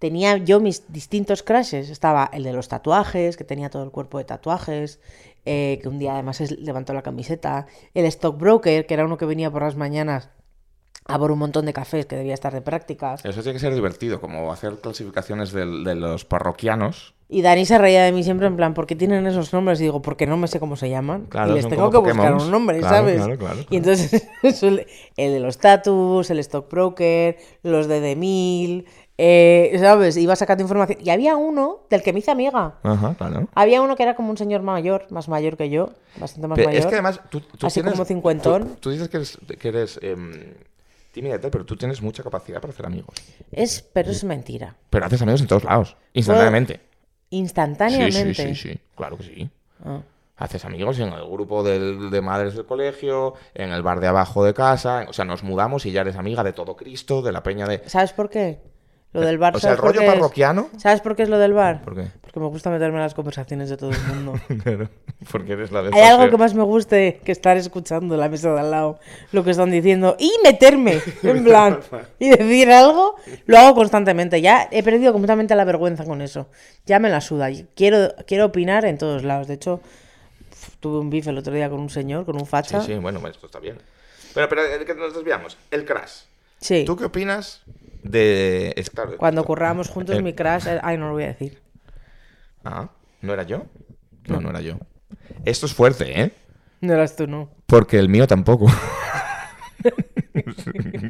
tenía 0.00 0.36
yo 0.36 0.58
mis 0.58 0.92
distintos 0.92 1.44
crashes. 1.44 1.90
Estaba 1.90 2.28
el 2.32 2.42
de 2.42 2.52
los 2.52 2.66
tatuajes, 2.66 3.36
que 3.36 3.44
tenía 3.44 3.70
todo 3.70 3.84
el 3.84 3.92
cuerpo 3.92 4.18
de 4.18 4.24
tatuajes, 4.24 4.98
eh, 5.44 5.78
que 5.82 5.88
un 5.88 5.98
día 5.98 6.14
además 6.14 6.40
levantó 6.58 6.92
la 6.92 7.02
camiseta. 7.02 7.66
El 7.94 8.06
stockbroker, 8.06 8.86
que 8.86 8.94
era 8.94 9.04
uno 9.04 9.16
que 9.16 9.26
venía 9.26 9.50
por 9.50 9.62
las 9.62 9.76
mañanas 9.76 10.30
a 11.06 11.18
por 11.18 11.32
un 11.32 11.38
montón 11.38 11.66
de 11.66 11.72
cafés, 11.72 12.06
que 12.06 12.16
debía 12.16 12.34
estar 12.34 12.52
de 12.52 12.60
prácticas. 12.60 13.24
Eso 13.24 13.42
tiene 13.42 13.54
que 13.54 13.60
ser 13.60 13.74
divertido, 13.74 14.20
como 14.20 14.52
hacer 14.52 14.76
clasificaciones 14.80 15.52
de, 15.52 15.94
los 15.94 16.24
parroquianos. 16.24 17.14
Y 17.28 17.42
Dani 17.42 17.64
se 17.64 17.78
reía 17.78 18.02
de 18.02 18.10
mí 18.10 18.24
siempre 18.24 18.48
en 18.48 18.56
plan, 18.56 18.74
¿por 18.74 18.86
qué 18.86 18.96
tienen 18.96 19.24
esos 19.26 19.52
nombres? 19.52 19.80
Y 19.80 19.84
digo, 19.84 20.02
porque 20.02 20.26
no 20.26 20.36
me 20.36 20.48
sé 20.48 20.58
cómo 20.58 20.76
se 20.76 20.90
llaman. 20.90 21.26
Claro, 21.26 21.52
y 21.52 21.54
les 21.56 21.68
tengo 21.68 21.90
que 21.90 21.98
buscar 21.98 22.34
un 22.34 22.50
nombre, 22.50 22.78
Claro, 22.80 22.96
¿sabes? 22.96 23.16
claro, 23.16 23.38
claro, 23.38 23.60
Y 23.70 23.76
entonces, 23.76 24.28
el 24.62 25.32
de 25.32 25.40
los 25.40 25.58
tatus, 25.58 26.30
el 26.30 26.40
stockbroker, 26.40 27.36
los 27.62 27.86
de 27.86 28.00
Demil, 28.00 28.86
eh, 29.22 29.76
¿sabes? 29.78 30.16
Iba 30.16 30.34
sacando 30.34 30.62
información. 30.62 30.98
Y 31.04 31.10
había 31.10 31.36
uno 31.36 31.80
del 31.90 32.02
que 32.02 32.12
me 32.14 32.20
hice 32.20 32.30
amiga. 32.30 32.76
Ajá, 32.82 33.14
claro. 33.18 33.48
Había 33.54 33.82
uno 33.82 33.94
que 33.94 34.02
era 34.02 34.14
como 34.16 34.30
un 34.30 34.38
señor 34.38 34.62
mayor, 34.62 35.06
más 35.10 35.28
mayor 35.28 35.58
que 35.58 35.68
yo, 35.68 35.90
bastante 36.16 36.48
más 36.48 36.56
Pero 36.56 36.68
mayor. 36.68 36.80
es 36.80 36.86
que 36.86 36.94
además 36.94 37.20
tú, 37.28 37.40
tú 37.40 37.66
Así 37.66 37.74
tienes- 37.80 37.92
como 37.92 38.06
cincuentón. 38.06 38.62
Tú, 38.68 38.74
tú 38.80 38.90
dices 38.90 39.10
que 39.10 39.18
eres, 39.18 39.38
que 39.58 39.68
eres 39.68 39.98
em, 40.02 40.32
tímida 41.12 41.34
y 41.34 41.38
tal, 41.38 41.50
pero 41.50 41.66
tú 41.66 41.76
tienes 41.76 42.00
mucha 42.00 42.22
capacidad 42.22 42.62
para 42.62 42.72
hacer 42.72 42.86
amigos. 42.86 43.14
Es, 43.52 43.82
pero 43.92 44.10
es 44.10 44.24
mentira. 44.24 44.74
Pero 44.88 45.04
haces 45.04 45.20
amigos 45.20 45.42
en 45.42 45.48
todos 45.48 45.64
lados, 45.64 45.96
instantáneamente. 46.14 46.74
Sí, 47.30 47.36
Instantáneamente. 47.36 48.34
sí, 48.34 48.54
sí, 48.54 48.70
sí, 48.70 48.78
claro 48.96 49.16
que 49.18 49.24
sí. 49.24 49.50
Ah. 49.84 50.00
Haces 50.36 50.64
amigos 50.64 50.98
en 50.98 51.12
el 51.12 51.28
grupo 51.28 51.62
del- 51.62 52.10
de 52.10 52.20
madres 52.22 52.54
del 52.54 52.64
colegio, 52.64 53.34
en 53.54 53.70
el 53.72 53.82
bar 53.82 54.00
de 54.00 54.06
abajo 54.06 54.42
de 54.42 54.54
casa, 54.54 55.04
o 55.08 55.12
sea, 55.12 55.26
nos 55.26 55.42
mudamos 55.42 55.84
y 55.84 55.92
ya 55.92 56.00
eres 56.00 56.16
amiga 56.16 56.42
de 56.42 56.54
todo 56.54 56.76
Cristo, 56.76 57.20
de 57.20 57.30
la 57.32 57.42
peña 57.42 57.66
de... 57.66 57.82
¿Sabes 57.86 58.12
por 58.14 58.30
qué? 58.30 58.58
Lo 59.12 59.22
del 59.22 59.38
bar. 59.38 59.56
O 59.56 59.58
sea, 59.58 59.72
el 59.72 59.76
¿sabes 59.76 59.80
por 59.80 59.88
rollo 59.90 60.00
qué 60.00 60.06
es? 60.06 60.12
parroquiano... 60.12 60.68
¿Sabes 60.76 61.00
por 61.00 61.16
qué 61.16 61.24
es 61.24 61.28
lo 61.28 61.38
del 61.38 61.52
bar? 61.52 61.82
¿Por 61.82 61.96
qué? 61.96 62.06
Porque 62.20 62.38
me 62.38 62.46
gusta 62.46 62.70
meterme 62.70 62.98
en 62.98 63.02
las 63.02 63.14
conversaciones 63.14 63.68
de 63.68 63.76
todo 63.76 63.90
el 63.90 63.98
mundo. 64.02 64.34
Claro, 64.62 64.88
porque 65.32 65.52
eres 65.54 65.72
la 65.72 65.82
de... 65.82 65.90
Hay 65.92 66.02
algo 66.02 66.30
que 66.30 66.36
más 66.36 66.54
me 66.54 66.62
guste 66.62 67.20
que 67.24 67.32
estar 67.32 67.56
escuchando 67.56 68.14
en 68.14 68.20
la 68.20 68.28
mesa 68.28 68.52
de 68.52 68.60
al 68.60 68.70
lado 68.70 69.00
lo 69.32 69.42
que 69.42 69.50
están 69.50 69.70
diciendo 69.70 70.16
y 70.18 70.32
meterme, 70.44 71.00
en 71.24 71.44
plan, 71.44 71.80
y 72.20 72.30
decir 72.30 72.70
algo, 72.70 73.16
lo 73.46 73.58
hago 73.58 73.74
constantemente. 73.74 74.40
Ya 74.40 74.68
he 74.70 74.82
perdido 74.84 75.12
completamente 75.12 75.56
la 75.56 75.64
vergüenza 75.64 76.04
con 76.04 76.22
eso. 76.22 76.46
Ya 76.86 77.00
me 77.00 77.08
la 77.10 77.20
suda. 77.20 77.50
y 77.50 77.66
Quiero, 77.74 78.14
quiero 78.28 78.46
opinar 78.46 78.84
en 78.84 78.96
todos 78.96 79.24
lados. 79.24 79.48
De 79.48 79.54
hecho, 79.54 79.80
tuve 80.78 81.00
un 81.00 81.10
bife 81.10 81.30
el 81.30 81.38
otro 81.38 81.52
día 81.52 81.68
con 81.68 81.80
un 81.80 81.90
señor, 81.90 82.24
con 82.24 82.36
un 82.36 82.46
facha. 82.46 82.80
Sí, 82.80 82.92
sí, 82.92 82.98
bueno, 82.98 83.26
esto 83.26 83.46
está 83.46 83.58
bien. 83.58 83.78
Pero, 84.34 84.48
pero, 84.48 84.62
¿de 84.62 84.84
qué 84.84 84.94
nos 84.94 85.14
desviamos? 85.14 85.56
El 85.72 85.84
crash. 85.84 86.22
Sí. 86.60 86.84
¿Tú 86.84 86.96
qué 86.96 87.06
opinas 87.06 87.62
de... 88.02 88.72
es 88.76 88.90
claro, 88.90 89.16
Cuando 89.16 89.44
currábamos 89.44 89.88
juntos, 89.88 90.16
el- 90.16 90.22
mi 90.22 90.32
crash. 90.34 90.66
era- 90.66 90.80
Ay, 90.84 90.96
no 90.98 91.06
lo 91.08 91.12
voy 91.14 91.24
a 91.24 91.28
decir. 91.28 91.60
Ah, 92.64 92.90
¿no 93.22 93.32
era 93.32 93.42
yo? 93.44 93.64
No, 94.26 94.40
no 94.40 94.50
era 94.50 94.60
yo. 94.60 94.78
Esto 95.44 95.66
es 95.66 95.74
fuerte, 95.74 96.20
¿eh? 96.20 96.32
No 96.80 96.92
eras 96.94 97.16
tú, 97.16 97.26
no. 97.26 97.50
Porque 97.66 97.98
el 97.98 98.08
mío 98.08 98.26
tampoco. 98.26 98.66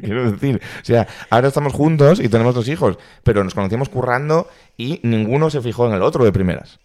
Quiero 0.01 0.31
decir, 0.31 0.61
o 0.81 0.85
sea, 0.85 1.07
ahora 1.29 1.49
estamos 1.49 1.73
juntos 1.73 2.19
y 2.19 2.29
tenemos 2.29 2.55
dos 2.55 2.67
hijos, 2.67 2.97
pero 3.23 3.43
nos 3.43 3.53
conocíamos 3.53 3.89
currando 3.89 4.47
y 4.77 4.99
ninguno 5.03 5.49
se 5.49 5.61
fijó 5.61 5.87
en 5.87 5.93
el 5.93 6.01
otro 6.01 6.23
de 6.23 6.31
primeras. 6.31 6.79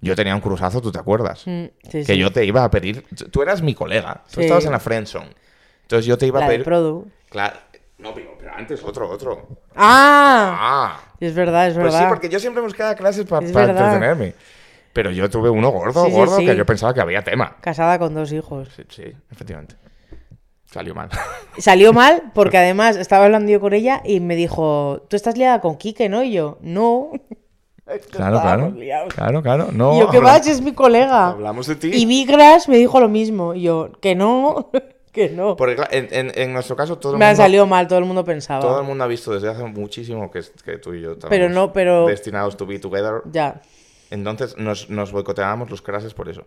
Yo 0.00 0.16
tenía 0.16 0.34
un 0.34 0.40
cruzazo, 0.40 0.80
¿tú 0.80 0.90
te 0.90 0.98
acuerdas? 0.98 1.42
Mm, 1.46 1.64
sí, 1.84 2.04
Que 2.04 2.04
sí. 2.04 2.18
yo 2.18 2.32
te 2.32 2.44
iba 2.44 2.64
a 2.64 2.70
pedir. 2.70 3.04
Tú 3.30 3.42
eras 3.42 3.62
mi 3.62 3.74
colega, 3.74 4.22
tú 4.32 4.40
Sí. 4.40 4.42
estabas 4.42 4.64
en 4.64 4.72
la 4.72 4.80
friendzone. 4.80 5.30
Entonces 5.82 6.06
yo 6.06 6.18
te 6.18 6.26
iba 6.26 6.40
La 6.40 6.46
a 6.46 6.48
de 6.48 6.54
pedir. 6.54 6.64
Produ. 6.64 7.08
Claro. 7.30 7.56
No, 8.02 8.12
pero, 8.12 8.34
pero 8.38 8.52
antes 8.54 8.82
otro, 8.82 9.08
otro. 9.08 9.46
¡Ah! 9.76 10.56
Ah. 10.58 11.00
Es 11.20 11.34
verdad, 11.34 11.68
es 11.68 11.74
Pues 11.74 11.84
verdad. 11.84 12.00
sí, 12.00 12.06
porque 12.08 12.28
yo 12.28 12.40
siempre 12.40 12.62
buscaba 12.62 12.94
clases 12.96 13.24
para 13.26 13.46
entretenerme. 13.46 14.34
Pero 14.92 15.10
yo 15.10 15.30
tuve 15.30 15.48
uno 15.48 15.70
gordo, 15.70 16.04
Sí, 16.04 16.10
gordo, 16.10 16.36
sí. 16.38 16.44
que 16.46 16.56
yo 16.56 16.66
pensaba 16.66 16.92
que 16.92 17.00
había 17.00 17.22
tema. 17.22 17.56
Casada 17.60 17.98
con 17.98 18.12
dos 18.14 18.32
hijos. 18.32 18.68
Sí, 18.76 18.82
sí, 18.88 19.04
efectivamente. 19.30 19.76
Salió 20.66 20.94
mal. 20.94 21.08
Salió 21.58 21.92
mal 21.92 22.30
porque 22.34 22.58
además 22.58 22.96
estaba 22.96 23.24
hablando 23.26 23.50
yo 23.50 23.60
con 23.60 23.72
ella 23.72 24.02
y 24.04 24.20
me 24.20 24.34
dijo, 24.36 25.06
tú 25.08 25.16
estás 25.16 25.36
liada 25.38 25.60
con 25.60 25.76
Quique, 25.76 26.08
¿no? 26.08 26.22
Y 26.22 26.32
yo, 26.32 26.58
no. 26.60 27.10
Claro, 28.10 28.40
claro. 28.40 28.70
Liados. 28.70 29.12
Claro, 29.12 29.42
claro. 29.42 29.68
No, 29.72 29.96
y 29.96 29.98
yo, 30.00 30.08
¿qué 30.10 30.18
vas? 30.20 30.46
Es 30.46 30.62
mi 30.62 30.72
colega. 30.72 31.28
Hablamos 31.28 31.66
de 31.66 31.74
ti. 31.76 31.90
Y 31.92 32.06
Vigras 32.06 32.66
me 32.68 32.78
dijo 32.78 33.00
lo 33.00 33.08
mismo. 33.08 33.54
Y 33.54 33.62
yo, 33.62 33.90
que 34.00 34.14
no, 34.14 34.70
que 35.12 35.28
no. 35.30 35.56
Porque 35.56 35.76
en, 35.90 36.08
en- 36.10 36.32
en 36.38 36.52
nuestro 36.52 36.74
caso 36.74 36.98
todo 36.98 37.12
el, 37.12 37.18
Me 37.18 37.26
ha 37.26 37.28
mundo, 37.28 37.42
salido 37.42 37.66
mal, 37.66 37.86
todo 37.86 37.98
el 37.98 38.04
mundo 38.06 38.24
pensaba. 38.24 38.60
todo 38.60 38.80
el 38.80 38.86
mundo 38.86 39.04
ha 39.04 39.06
visto 39.06 39.32
desde 39.32 39.48
hace 39.48 39.62
muchísimo 39.64 40.30
que, 40.30 40.40
que 40.64 40.78
tú 40.78 40.94
y 40.94 41.02
yo 41.02 41.12
estamos 41.12 41.30
Pero 41.30 41.48
no, 41.48 41.72
pero- 41.72 42.06
destinados 42.06 42.56
to 42.56 42.66
be 42.66 42.78
together. 42.78 43.22
Ya. 43.30 43.60
Entonces 44.10 44.56
nos, 44.56 44.88
nos 44.90 45.12
boicoteábamos 45.12 45.70
los 45.70 45.82
crashes 45.82 46.14
por 46.14 46.28
eso. 46.28 46.46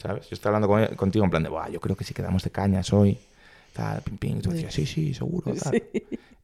¿Sabes? 0.00 0.28
Yo 0.30 0.34
estaba 0.34 0.56
hablando 0.56 0.68
con- 0.88 0.96
contigo 0.96 1.24
en 1.24 1.30
plan 1.30 1.42
de, 1.42 1.48
Buah, 1.48 1.68
yo 1.68 1.80
creo 1.80 1.96
que 1.96 2.04
si 2.04 2.14
quedamos 2.14 2.42
de 2.44 2.50
cañas 2.50 2.92
hoy. 2.92 3.18
Tal, 3.72 4.00
pim, 4.02 4.16
pim. 4.16 4.38
Y 4.38 4.40
tú 4.40 4.50
decías, 4.50 4.72
sí, 4.72 4.86
sí, 4.86 5.12
seguro. 5.14 5.52
tal". 5.62 5.82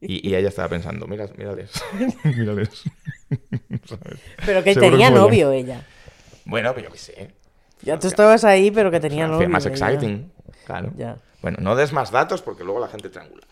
Y, 0.01 0.29
y 0.29 0.35
ella 0.35 0.49
estaba 0.49 0.67
pensando, 0.69 1.07
mira, 1.07 1.27
mírales. 1.37 1.71
mírales. 2.23 2.69
¿Sabes? 3.85 4.19
Pero 4.45 4.63
que 4.63 4.73
Seguro 4.73 4.91
tenía 4.91 5.09
novio 5.09 5.51
ella. 5.51 5.85
Bueno, 6.45 6.73
pero 6.75 6.87
yo 6.87 6.93
qué 6.93 6.99
sé. 6.99 7.31
Ya 7.81 7.97
tú 7.99 8.07
estabas 8.07 8.43
ahí, 8.43 8.71
pero 8.71 8.91
que 8.91 8.99
tenía 8.99 9.27
novio. 9.27 9.49
más 9.49 9.65
ella. 9.65 10.19
Claro. 10.65 10.91
Ya. 10.97 11.17
Bueno, 11.41 11.57
no 11.61 11.75
des 11.75 11.93
más 11.93 12.11
datos 12.11 12.41
porque 12.41 12.63
luego 12.63 12.79
la 12.79 12.87
gente 12.87 13.09
triangula. 13.09 13.43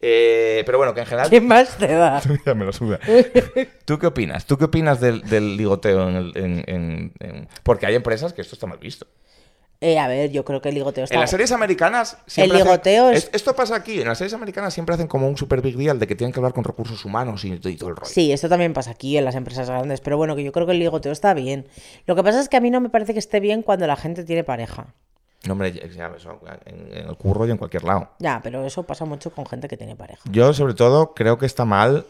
Eh, 0.00 0.62
pero 0.66 0.76
bueno, 0.78 0.92
que 0.92 1.00
en 1.00 1.06
general. 1.06 1.30
¿Qué 1.30 1.40
más 1.40 1.76
te 1.78 1.86
da? 1.88 2.20
ya 2.46 2.54
me 2.54 2.64
lo 2.64 2.72
suda. 2.72 2.98
¿Tú 3.84 3.98
qué 3.98 4.06
opinas? 4.06 4.44
¿Tú 4.46 4.58
qué 4.58 4.64
opinas 4.66 5.00
del, 5.00 5.22
del 5.22 5.56
ligoteo 5.56 6.08
en, 6.08 6.16
el- 6.16 6.36
en- 6.36 6.64
en- 6.66 7.12
en- 7.20 7.48
Porque 7.62 7.86
hay 7.86 7.94
empresas 7.94 8.32
que 8.32 8.42
esto 8.42 8.54
está 8.56 8.66
mal 8.66 8.78
visto. 8.78 9.06
Eh, 9.80 9.98
a 9.98 10.08
ver, 10.08 10.30
yo 10.30 10.44
creo 10.46 10.62
que 10.62 10.70
el 10.70 10.76
ligoteo 10.76 11.04
está... 11.04 11.14
En 11.14 11.20
las 11.20 11.30
series 11.30 11.52
americanas 11.52 12.16
siempre 12.26 12.58
El 12.58 12.64
ligoteo 12.64 13.10
es- 13.10 13.24
es- 13.24 13.30
Esto 13.34 13.54
pasa 13.54 13.76
aquí. 13.76 14.00
En 14.00 14.08
las 14.08 14.16
series 14.18 14.32
americanas 14.34 14.72
siempre 14.72 14.94
hacen 14.94 15.08
como 15.08 15.28
un 15.28 15.36
super 15.36 15.60
big 15.60 15.76
deal 15.76 15.98
de 15.98 16.06
que 16.06 16.14
tienen 16.14 16.32
que 16.32 16.38
hablar 16.40 16.54
con 16.54 16.64
recursos 16.64 17.04
humanos 17.04 17.44
y, 17.44 17.52
y 17.52 17.76
todo 17.76 17.90
el 17.90 17.96
rollo. 17.96 18.10
Sí, 18.10 18.32
esto 18.32 18.48
también 18.48 18.72
pasa 18.72 18.92
aquí 18.92 19.16
en 19.18 19.24
las 19.26 19.34
empresas 19.34 19.68
grandes, 19.68 20.00
pero 20.00 20.16
bueno, 20.16 20.36
que 20.36 20.44
yo 20.44 20.52
creo 20.52 20.64
que 20.66 20.72
el 20.72 20.78
ligoteo 20.78 21.12
está 21.12 21.34
bien. 21.34 21.66
Lo 22.06 22.14
que 22.16 22.22
pasa 22.22 22.40
es 22.40 22.48
que 22.48 22.56
a 22.56 22.60
mí 22.60 22.70
no 22.70 22.80
me 22.80 22.88
parece 22.88 23.12
que 23.12 23.18
esté 23.18 23.40
bien 23.40 23.62
cuando 23.62 23.86
la 23.86 23.96
gente 23.96 24.24
tiene 24.24 24.42
pareja. 24.44 24.94
No, 25.46 25.52
hombre, 25.52 25.72
ya- 25.72 25.82
eso, 26.16 26.40
en, 26.66 26.92
en 26.96 27.08
el 27.08 27.16
curro 27.16 27.46
y 27.46 27.50
en 27.50 27.56
cualquier 27.58 27.84
lado. 27.84 28.10
Ya, 28.18 28.40
pero 28.42 28.64
eso 28.64 28.82
pasa 28.84 29.04
mucho 29.04 29.30
con 29.30 29.44
gente 29.46 29.68
que 29.68 29.76
tiene 29.76 29.94
pareja. 29.96 30.22
Yo, 30.30 30.52
sobre 30.54 30.74
todo, 30.74 31.14
creo 31.14 31.36
que 31.38 31.46
está 31.46 31.64
mal 31.64 32.06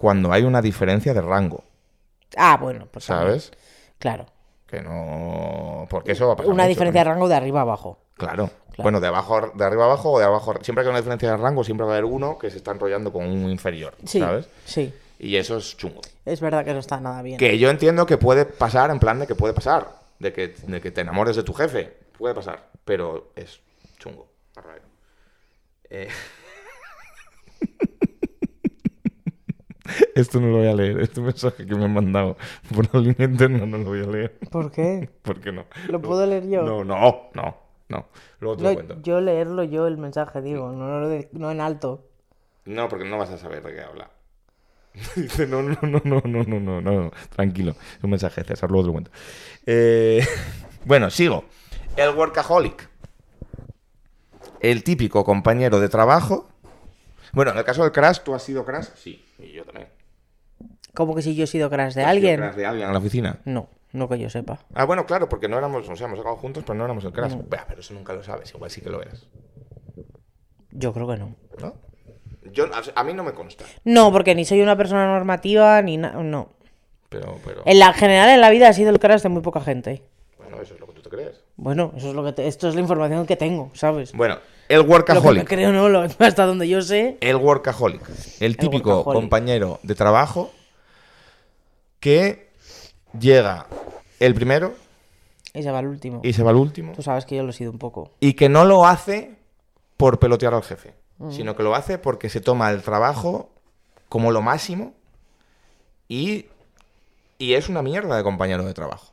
cuando 0.00 0.32
hay 0.32 0.44
una 0.44 0.62
diferencia 0.62 1.12
de 1.14 1.20
rango. 1.20 1.62
Ah, 2.36 2.56
bueno, 2.60 2.86
pues 2.90 3.06
también. 3.06 3.28
¿Sabes? 3.40 3.52
Claro. 3.98 4.26
Que 4.66 4.80
no. 4.80 5.86
Porque 5.90 6.12
eso 6.12 6.26
va 6.26 6.32
a 6.32 6.36
pasar. 6.36 6.50
Una 6.52 6.64
mucho 6.64 6.68
diferencia 6.70 7.00
de 7.00 7.04
también. 7.04 7.14
rango 7.16 7.28
de 7.28 7.34
arriba 7.34 7.60
a 7.60 7.62
abajo. 7.62 7.98
Claro. 8.14 8.50
Claro. 8.74 8.82
Bueno, 8.82 8.98
de 9.00 9.06
abajo, 9.06 9.52
de 9.54 9.64
arriba 9.64 9.84
abajo 9.84 10.10
o 10.12 10.18
de 10.18 10.24
abajo. 10.24 10.54
Siempre 10.62 10.82
que 10.82 10.88
hay 10.88 10.90
una 10.90 10.98
diferencia 10.98 11.30
de 11.30 11.36
rango, 11.36 11.62
siempre 11.62 11.86
va 11.86 11.92
a 11.92 11.96
haber 11.98 12.04
uno 12.10 12.38
que 12.38 12.50
se 12.50 12.56
está 12.56 12.72
enrollando 12.72 13.12
con 13.12 13.24
un 13.24 13.48
inferior. 13.50 13.94
Sí, 14.04 14.18
¿Sabes? 14.18 14.48
sí. 14.64 14.92
Y 15.20 15.36
eso 15.36 15.58
es 15.58 15.76
chungo. 15.76 16.00
Es 16.24 16.40
verdad 16.40 16.64
que 16.64 16.72
no 16.72 16.80
está 16.80 16.98
nada 16.98 17.22
bien. 17.22 17.38
Que 17.38 17.56
yo 17.56 17.70
entiendo 17.70 18.04
que 18.04 18.18
puede 18.18 18.44
pasar, 18.46 18.90
en 18.90 18.98
plan 18.98 19.20
de 19.20 19.28
que 19.28 19.36
puede 19.36 19.54
pasar. 19.54 19.88
De 20.18 20.32
que, 20.32 20.48
de 20.66 20.80
que 20.80 20.90
te 20.90 21.02
enamores 21.02 21.36
de 21.36 21.44
tu 21.44 21.52
jefe. 21.54 21.96
Puede 22.16 22.34
pasar. 22.34 22.70
Pero 22.84 23.32
es 23.36 23.60
chungo. 23.98 24.28
Eh. 25.90 26.08
Esto 30.14 30.40
no 30.40 30.48
lo 30.48 30.58
voy 30.58 30.68
a 30.68 30.74
leer. 30.74 31.00
Este 31.00 31.20
mensaje 31.20 31.66
que 31.66 31.74
me 31.74 31.84
han 31.84 31.92
mandado 31.92 32.36
por 32.74 32.92
la 32.94 33.00
línea 33.00 33.28
interna 33.28 33.66
no 33.66 33.78
lo 33.78 33.84
voy 33.84 34.02
a 34.02 34.06
leer. 34.06 34.38
¿Por 34.50 34.70
qué? 34.70 35.10
¿Por 35.22 35.40
qué 35.40 35.52
no? 35.52 35.66
¿Lo 35.88 36.00
puedo 36.00 36.26
leer 36.26 36.48
yo? 36.48 36.62
No, 36.62 36.84
no, 36.84 37.30
no, 37.34 37.56
no. 37.88 38.06
Luego 38.40 38.56
te 38.56 38.62
lo 38.62 38.74
cuento. 38.74 39.02
yo 39.02 39.20
leerlo 39.20 39.64
yo 39.64 39.86
el 39.86 39.98
mensaje, 39.98 40.40
digo, 40.40 40.72
no, 40.72 41.00
no, 41.00 41.24
no 41.32 41.50
en 41.50 41.60
alto. 41.60 42.08
No, 42.64 42.88
porque 42.88 43.04
no 43.04 43.18
vas 43.18 43.30
a 43.30 43.38
saber 43.38 43.62
de 43.62 43.74
qué 43.74 43.82
habla. 43.82 44.10
Dice, 45.16 45.46
no, 45.46 45.62
no, 45.62 45.76
no, 45.82 46.00
no, 46.04 46.22
no, 46.24 46.44
no, 46.44 46.60
no, 46.60 46.80
no, 46.80 47.10
tranquilo. 47.34 47.72
Es 47.98 48.04
un 48.04 48.10
mensaje 48.10 48.42
de 48.42 48.48
César, 48.48 48.70
luego 48.70 48.84
te 48.84 48.86
lo 48.86 48.92
cuento. 48.92 49.10
Eh, 49.66 50.24
bueno, 50.84 51.10
sigo. 51.10 51.44
El 51.96 52.10
workaholic. 52.16 52.88
El 54.60 54.82
típico 54.82 55.24
compañero 55.24 55.80
de 55.80 55.88
trabajo. 55.88 56.48
Bueno, 57.32 57.50
en 57.52 57.58
el 57.58 57.64
caso 57.64 57.82
del 57.82 57.92
crash, 57.92 58.20
¿tú 58.20 58.34
has 58.34 58.42
sido 58.42 58.64
crash? 58.64 58.86
Sí, 58.96 59.24
y 59.38 59.52
yo 59.52 59.64
también. 59.64 59.88
¿Cómo 60.94 61.14
que 61.14 61.22
si 61.22 61.34
yo 61.34 61.44
he 61.44 61.46
sido 61.46 61.68
crash 61.70 61.94
de 61.94 62.02
¿Has 62.02 62.06
sido 62.06 62.10
alguien? 62.10 62.36
crash 62.40 62.54
de 62.54 62.66
alguien 62.66 62.86
en 62.86 62.92
la 62.92 62.98
oficina? 62.98 63.38
No, 63.44 63.68
no 63.92 64.08
que 64.08 64.18
yo 64.18 64.30
sepa. 64.30 64.60
Ah, 64.74 64.84
bueno, 64.84 65.06
claro, 65.06 65.28
porque 65.28 65.48
no 65.48 65.58
éramos, 65.58 65.88
o 65.88 65.96
sea, 65.96 66.06
hemos 66.06 66.18
acabado 66.20 66.40
juntos, 66.40 66.62
pero 66.66 66.74
no 66.78 66.84
éramos 66.84 67.04
el 67.04 67.12
crash. 67.12 67.34
Bah, 67.48 67.64
pero 67.68 67.80
eso 67.80 67.94
nunca 67.94 68.12
lo 68.12 68.22
sabes, 68.22 68.52
igual 68.54 68.70
sí 68.70 68.80
que 68.80 68.90
lo 68.90 69.02
eras. 69.02 69.26
Yo 70.70 70.92
creo 70.92 71.08
que 71.08 71.16
no. 71.16 71.34
¿No? 71.60 71.74
Yo, 72.52 72.66
a, 72.66 73.00
a 73.00 73.04
mí 73.04 73.14
no 73.14 73.24
me 73.24 73.32
consta, 73.32 73.64
No, 73.84 74.12
porque 74.12 74.34
ni 74.34 74.44
soy 74.44 74.60
una 74.62 74.76
persona 74.76 75.06
normativa 75.06 75.80
ni 75.82 75.96
nada. 75.96 76.22
No. 76.22 76.50
pero, 77.08 77.38
pero 77.44 77.62
En 77.66 77.78
la 77.80 77.92
general 77.92 78.30
en 78.30 78.40
la 78.40 78.50
vida 78.50 78.68
ha 78.68 78.72
sido 78.72 78.90
el 78.90 79.00
crash 79.00 79.22
de 79.22 79.28
muy 79.28 79.42
poca 79.42 79.60
gente. 79.60 80.02
Bueno, 81.16 81.22
eso 81.22 81.22
es 81.22 81.22
lo 81.22 81.22
que 81.22 81.22
te 81.22 81.22
crees? 81.22 81.40
Bueno, 81.56 81.92
eso 81.96 82.08
es 82.08 82.14
lo 82.14 82.24
que 82.24 82.32
te- 82.32 82.46
esto 82.46 82.68
es 82.68 82.74
la 82.74 82.80
información 82.80 83.26
que 83.26 83.36
tengo, 83.36 83.70
¿sabes? 83.74 84.12
Bueno, 84.12 84.38
el 84.68 84.78
Lo 84.78 84.84
que 84.84 84.90
workaholic. 84.90 85.48
creo 85.48 85.72
no, 85.72 85.88
lo, 85.88 86.00
hasta 86.18 86.46
donde 86.46 86.68
yo 86.68 86.82
sé. 86.82 87.16
El 87.20 87.36
workaholic. 87.36 88.02
El 88.40 88.56
típico 88.56 88.90
workaholic. 88.96 89.20
compañero 89.22 89.80
de 89.82 89.94
trabajo 89.94 90.50
que 92.00 92.50
llega 93.18 93.66
el 94.20 94.34
primero 94.34 94.74
Y 95.52 95.62
se 95.62 95.70
va 95.70 95.78
al 95.78 95.86
último. 95.86 96.20
y 96.22 96.32
se 96.32 96.42
va 96.42 96.50
el 96.50 96.56
último. 96.56 96.92
Tú 96.92 97.02
sabes 97.02 97.24
que 97.24 97.36
yo 97.36 97.42
lo 97.42 97.50
he 97.50 97.52
sido 97.54 97.70
un 97.70 97.78
poco. 97.78 98.10
Y 98.20 98.34
que 98.34 98.48
no 98.48 98.64
lo 98.64 98.86
hace 98.86 99.36
por 99.96 100.18
pelotear 100.18 100.54
al 100.54 100.62
jefe, 100.62 100.94
sino 101.30 101.54
que 101.56 101.62
lo 101.62 101.74
hace 101.74 101.98
porque 101.98 102.28
se 102.28 102.40
toma 102.40 102.70
el 102.70 102.82
trabajo 102.82 103.50
como 104.08 104.32
lo 104.32 104.42
máximo 104.42 104.92
y, 106.08 106.46
y 107.38 107.54
es 107.54 107.68
una 107.68 107.82
mierda 107.82 108.16
de 108.16 108.22
compañero 108.22 108.64
de 108.64 108.74
trabajo. 108.74 109.12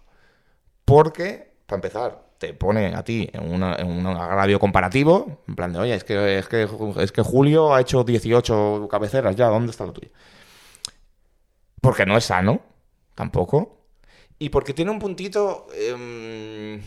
Porque, 0.86 1.51
para 1.72 1.78
empezar, 1.80 2.26
te 2.38 2.54
pone 2.54 2.94
a 2.96 3.04
ti 3.04 3.30
en, 3.34 3.52
una- 3.54 3.76
en 3.78 3.88
un 3.90 4.06
agravio 4.08 4.60
comparativo, 4.60 5.44
en 5.48 5.56
plan 5.56 5.74
de, 5.74 5.80
oye, 5.80 5.96
es 5.96 6.04
que, 6.04 6.40
es, 6.40 6.48
que, 6.50 6.68
es 7.00 7.12
que 7.12 7.22
Julio 7.24 7.74
ha 7.74 7.82
hecho 7.82 8.04
18 8.04 8.88
cabeceras 8.92 9.36
ya, 9.38 9.48
¿dónde 9.48 9.72
está 9.72 9.86
lo 9.86 9.94
tuyo? 9.94 10.10
Porque 11.82 12.06
no 12.06 12.18
es 12.18 12.26
sano, 12.26 12.62
tampoco. 13.16 13.78
Y 14.40 14.50
porque 14.50 14.74
tiene 14.74 14.92
un 14.92 15.00
puntito... 15.00 15.68
em, 15.76 16.82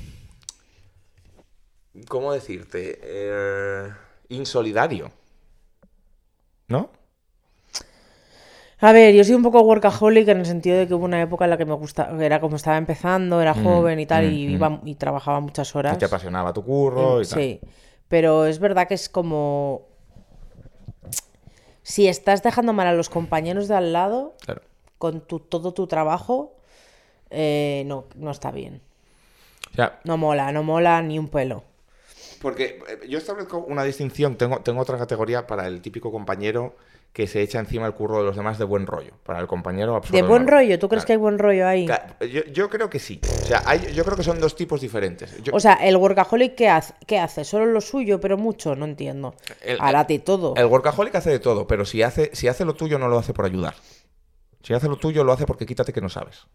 ¿Cómo 2.08 2.32
decirte? 2.32 2.98
Eh, 3.02 3.88
insolidario. 4.28 5.12
¿No? 6.68 6.90
A 8.80 8.92
ver, 8.92 9.14
yo 9.14 9.24
soy 9.24 9.34
un 9.34 9.42
poco 9.42 9.60
workaholic 9.62 10.28
en 10.28 10.38
el 10.38 10.46
sentido 10.46 10.76
de 10.76 10.86
que 10.86 10.94
hubo 10.94 11.04
una 11.04 11.20
época 11.22 11.44
en 11.44 11.50
la 11.50 11.56
que 11.56 11.64
me 11.64 11.74
gusta, 11.74 12.10
era 12.20 12.40
como 12.40 12.56
estaba 12.56 12.76
empezando, 12.76 13.40
era 13.40 13.54
joven 13.54 14.00
y 14.00 14.06
tal, 14.06 14.26
mm, 14.26 14.32
y 14.32 14.46
mm. 14.46 14.50
iba 14.50 14.80
y 14.84 14.94
trabajaba 14.96 15.40
muchas 15.40 15.74
horas. 15.76 15.92
Que 15.94 16.00
te 16.00 16.04
apasionaba 16.06 16.52
tu 16.52 16.64
curro 16.64 17.22
y 17.22 17.26
tal. 17.26 17.38
Sí, 17.38 17.60
pero 18.08 18.46
es 18.46 18.58
verdad 18.58 18.88
que 18.88 18.94
es 18.94 19.08
como 19.08 19.82
si 21.82 22.08
estás 22.08 22.42
dejando 22.42 22.72
mal 22.72 22.86
a 22.86 22.92
los 22.94 23.08
compañeros 23.10 23.68
de 23.68 23.76
al 23.76 23.92
lado 23.92 24.34
Claro. 24.44 24.62
con 24.98 25.20
tu, 25.20 25.38
todo 25.38 25.72
tu 25.72 25.86
trabajo, 25.86 26.56
eh, 27.30 27.84
no, 27.86 28.04
no 28.16 28.30
está 28.30 28.50
bien. 28.50 28.80
O 29.72 29.74
sea, 29.76 30.00
No 30.04 30.16
mola, 30.16 30.52
no 30.52 30.62
mola 30.62 31.00
ni 31.02 31.18
un 31.18 31.28
pelo. 31.28 31.64
Porque 32.44 32.78
eh, 32.88 33.08
yo 33.08 33.18
establezco 33.18 33.58
una 33.58 33.82
distinción, 33.82 34.36
tengo, 34.36 34.60
tengo 34.60 34.80
otra 34.82 34.98
categoría 34.98 35.46
para 35.46 35.66
el 35.66 35.80
típico 35.80 36.12
compañero 36.12 36.76
que 37.12 37.26
se 37.26 37.40
echa 37.42 37.58
encima 37.58 37.86
el 37.86 37.94
curro 37.94 38.18
de 38.18 38.24
los 38.24 38.36
demás 38.36 38.58
de 38.58 38.64
buen 38.64 38.86
rollo. 38.86 39.12
Para 39.24 39.40
el 39.40 39.46
compañero 39.46 39.94
absurdo. 39.96 40.16
De 40.20 40.22
buen 40.28 40.46
rollo, 40.46 40.78
¿tú 40.78 40.88
crees 40.88 41.04
que 41.06 41.12
hay 41.12 41.16
buen 41.16 41.38
rollo 41.38 41.66
ahí? 41.66 41.86
Yo, 42.30 42.42
yo 42.52 42.68
creo 42.68 42.90
que 42.90 42.98
sí. 42.98 43.20
O 43.24 43.46
sea, 43.46 43.62
hay- 43.64 43.92
yo 43.94 44.04
creo 44.04 44.16
que 44.16 44.24
son 44.24 44.38
dos 44.40 44.54
tipos 44.56 44.80
diferentes. 44.80 45.42
Yo- 45.42 45.54
O 45.54 45.60
sea, 45.60 45.74
el 45.74 45.96
workaholic, 45.96 46.54
¿qué 46.54 46.68
hace? 46.68 46.92
¿Qué 47.06 47.18
hace? 47.18 47.44
¿Solo 47.44 47.66
lo 47.66 47.80
suyo, 47.80 48.20
pero 48.20 48.36
mucho? 48.36 48.74
No 48.76 48.84
entiendo. 48.84 49.34
El- 49.62 49.78
Hará 49.80 50.04
de 50.04 50.18
todo. 50.18 50.54
El 50.56 50.66
workaholic 50.66 51.14
hace 51.14 51.30
de 51.30 51.38
todo, 51.38 51.66
pero 51.66 51.84
si 51.84 52.02
hace, 52.02 52.30
si 52.34 52.48
hace 52.48 52.64
lo 52.64 52.74
tuyo 52.74 52.98
no 52.98 53.08
lo 53.08 53.16
hace 53.18 53.32
por 53.32 53.44
ayudar. 53.46 53.74
Si 54.62 54.74
hace 54.74 54.88
lo 54.88 54.96
tuyo 54.96 55.24
lo 55.24 55.32
hace 55.32 55.46
porque 55.46 55.66
quítate 55.66 55.92
que 55.92 56.00
no 56.00 56.08
sabes. 56.08 56.46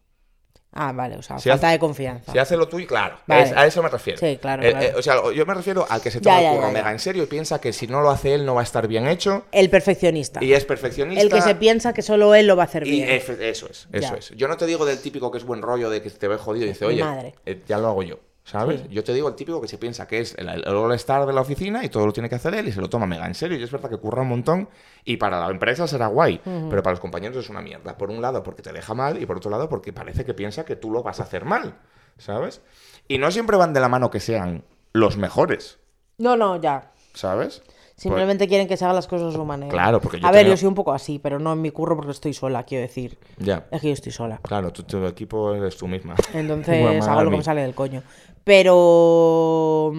Ah, 0.71 0.91
vale, 0.91 1.17
o 1.17 1.21
sea, 1.23 1.39
Si 1.39 1.49
falta 1.49 1.67
hace- 1.67 1.73
de 1.73 1.79
confianza. 1.79 2.31
Si 2.31 2.37
hace 2.37 2.55
lo 2.55 2.67
tuyo, 2.67 2.85
claro. 2.85 3.17
Vale. 3.25 3.41
es- 3.43 3.51
a 3.53 3.65
eso 3.65 3.81
me 3.81 3.89
refiero. 3.89 4.19
Sí, 4.19 4.37
claro, 4.39 4.61
Eh, 4.63 4.69
claro. 4.69 4.85
eh, 4.85 4.93
o 4.95 5.01
sea, 5.01 5.15
yo 5.33 5.45
me 5.47 5.53
refiero 5.55 5.85
al 5.89 5.99
que 5.99 6.11
se 6.11 6.21
toma 6.21 6.41
ya, 6.41 6.51
el 6.51 6.57
curro 6.59 6.71
mega 6.71 6.91
en 6.91 6.99
serio 6.99 7.23
y 7.23 7.25
piensa 7.25 7.59
que 7.59 7.73
si 7.73 7.87
no 7.87 8.01
lo 8.01 8.11
hace 8.11 8.35
él 8.35 8.45
no 8.45 8.53
va 8.53 8.61
a 8.61 8.63
estar 8.63 8.87
bien 8.87 9.07
hecho. 9.07 9.45
El 9.51 9.69
perfeccionista. 9.71 10.43
Y 10.43 10.53
es 10.53 10.65
perfeccionista. 10.65 11.21
El 11.23 11.29
que 11.31 11.41
se 11.41 11.55
piensa 11.55 11.91
que 11.93 12.03
solo 12.03 12.35
él 12.35 12.45
lo 12.45 12.55
va 12.55 12.63
a 12.63 12.65
hacer 12.67 12.85
Y 12.85 12.91
bien. 12.91 13.09
eso 13.09 13.33
es, 13.33 13.39
eso 13.59 13.67
Ya. 13.91 14.09
es. 14.15 14.29
Yo 14.35 14.47
no 14.47 14.57
te 14.57 14.67
digo 14.67 14.85
del 14.85 15.01
típico 15.01 15.31
que 15.31 15.39
es 15.39 15.43
buen 15.43 15.61
rollo 15.63 15.89
de 15.89 16.03
que 16.03 16.09
te 16.11 16.27
ve 16.27 16.37
jodido 16.37 16.65
y 16.65 16.69
dice, 16.69 16.85
oye, 16.85 17.03
eh, 17.47 17.61
ya 17.67 17.77
lo 17.79 17.87
hago 17.87 18.03
yo. 18.03 18.19
¿Sabes? 18.49 18.81
Sí. 18.81 18.87
Yo 18.89 19.03
te 19.03 19.13
digo 19.13 19.27
el 19.27 19.35
típico 19.35 19.61
que 19.61 19.67
se 19.67 19.77
piensa 19.77 20.07
que 20.07 20.19
es 20.19 20.33
el, 20.39 20.49
el 20.49 20.75
all-star 20.75 21.27
de 21.27 21.33
la 21.33 21.41
oficina 21.41 21.85
y 21.85 21.89
todo 21.89 22.07
lo 22.07 22.13
tiene 22.13 22.29
que 22.29 22.35
hacer 22.35 22.55
él 22.55 22.67
y 22.67 22.71
se 22.71 22.81
lo 22.81 22.89
toma 22.89 23.05
mega 23.05 23.27
en 23.27 23.35
serio. 23.35 23.59
Y 23.59 23.63
es 23.63 23.71
verdad 23.71 23.91
que 23.91 23.97
curra 23.97 24.23
un 24.23 24.29
montón 24.29 24.69
y 25.05 25.17
para 25.17 25.39
la 25.39 25.51
empresa 25.51 25.87
será 25.87 26.07
guay, 26.07 26.41
pero 26.43 26.81
para 26.81 26.93
los 26.93 26.99
compañeros 26.99 27.37
es 27.37 27.49
una 27.49 27.61
mierda. 27.61 27.95
Por 27.95 28.09
un 28.09 28.21
lado 28.21 28.41
porque 28.41 28.63
te 28.63 28.73
deja 28.73 28.95
mal 28.95 29.21
y 29.21 29.25
por 29.27 29.37
otro 29.37 29.51
lado 29.51 29.69
porque 29.69 29.93
parece 29.93 30.25
que 30.25 30.33
piensa 30.33 30.65
que 30.65 30.75
tú 30.75 30.89
lo 30.89 31.03
vas 31.03 31.19
a 31.19 31.23
hacer 31.23 31.45
mal. 31.45 31.75
¿Sabes? 32.17 32.61
Y 33.07 33.19
no 33.19 33.29
siempre 33.29 33.55
van 33.55 33.73
de 33.73 33.79
la 33.79 33.87
mano 33.87 34.09
que 34.09 34.19
sean 34.19 34.63
los 34.93 35.15
mejores. 35.15 35.77
No, 36.17 36.35
no, 36.35 36.59
ya. 36.59 36.91
¿Sabes? 37.13 37.61
Simplemente 37.99 38.47
quieren 38.47 38.67
que 38.67 38.77
se 38.77 38.85
hagan 38.85 38.95
las 38.95 39.07
cosas 39.07 39.33
a 39.33 39.37
su 39.37 39.43
manera. 39.43 39.69
Claro, 39.69 39.99
porque 39.99 40.21
yo 40.21 40.27
A 40.27 40.31
ver, 40.31 40.47
yo 40.47 40.55
soy 40.55 40.67
un 40.67 40.73
poco 40.73 40.93
así, 40.93 41.19
pero 41.19 41.37
no 41.37 41.51
en 41.51 41.61
mi 41.61 41.69
curro 41.69 41.97
porque 41.97 42.11
estoy 42.11 42.33
sola, 42.33 42.63
quiero 42.63 42.83
decir. 42.83 43.17
Pues, 43.35 43.45
ya. 43.45 43.67
Es 43.71 43.81
que 43.81 43.87
yo 43.87 43.93
estoy 43.93 44.13
sola. 44.13 44.39
Claro, 44.41 44.71
tu, 44.71 44.83
tu 44.83 45.05
equipo 45.05 45.53
eres 45.53 45.75
tú 45.75 45.85
misma. 45.85 46.15
Entonces 46.33 47.05
hago 47.05 47.23
lo 47.23 47.31
que 47.31 47.37
me 47.37 47.43
sale 47.43 47.61
del 47.61 47.75
coño. 47.75 48.01
Pero... 48.45 49.91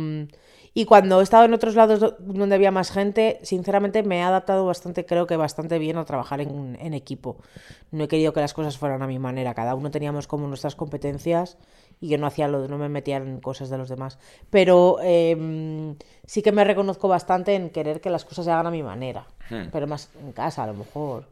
Y 0.73 0.85
cuando 0.85 1.19
he 1.21 1.23
estado 1.23 1.45
en 1.45 1.53
otros 1.55 1.75
lados 1.75 1.99
do- 2.01 2.17
donde 2.21 2.55
había 2.55 2.71
más 2.71 2.93
gente, 2.93 3.41
sinceramente 3.43 4.03
me 4.05 4.19
he 4.19 4.23
adaptado 4.23 4.65
bastante, 4.67 5.05
creo 5.05 5.27
que 5.27 5.37
bastante 5.37 5.79
bien 5.79 5.97
a 5.97 6.05
trabajar 6.05 6.41
en, 6.41 6.77
en 6.81 6.95
equipo. 6.95 7.39
No 7.91 8.05
he 8.05 8.09
querido 8.09 8.33
que 8.33 8.41
las 8.41 8.55
cosas 8.55 8.79
fueran 8.79 9.03
a 9.03 9.07
mi 9.09 9.19
manera. 9.19 9.53
Cada 9.55 9.75
uno 9.75 9.91
teníamos 9.91 10.27
como 10.29 10.47
nuestras 10.47 10.77
competencias 10.77 11.59
y 12.01 12.09
yo 12.09 12.19
no 12.19 12.27
hacía 12.29 12.47
lo 12.47 12.63
de 12.63 12.69
no 12.69 12.79
me 12.79 12.89
metía 12.89 13.17
en 13.17 13.41
cosas 13.41 13.69
de 13.69 13.79
los 13.79 13.89
demás. 13.89 14.19
Pero 14.49 14.99
eh, 15.03 15.95
sí 16.25 16.41
que 16.43 16.53
me 16.53 16.63
reconozco 16.65 17.09
bastante 17.09 17.57
en 17.57 17.71
querer 17.71 18.01
que 18.01 18.11
las 18.11 18.25
cosas 18.25 18.45
se 18.45 18.51
hagan 18.53 18.69
a 18.69 18.71
mi 18.71 18.83
manera. 18.85 19.27
Hmm. 19.51 19.71
Pero 19.73 19.87
más 19.89 20.09
en 20.21 20.31
casa, 20.33 20.63
a 20.63 20.67
lo 20.69 20.75
mejor. 20.75 21.25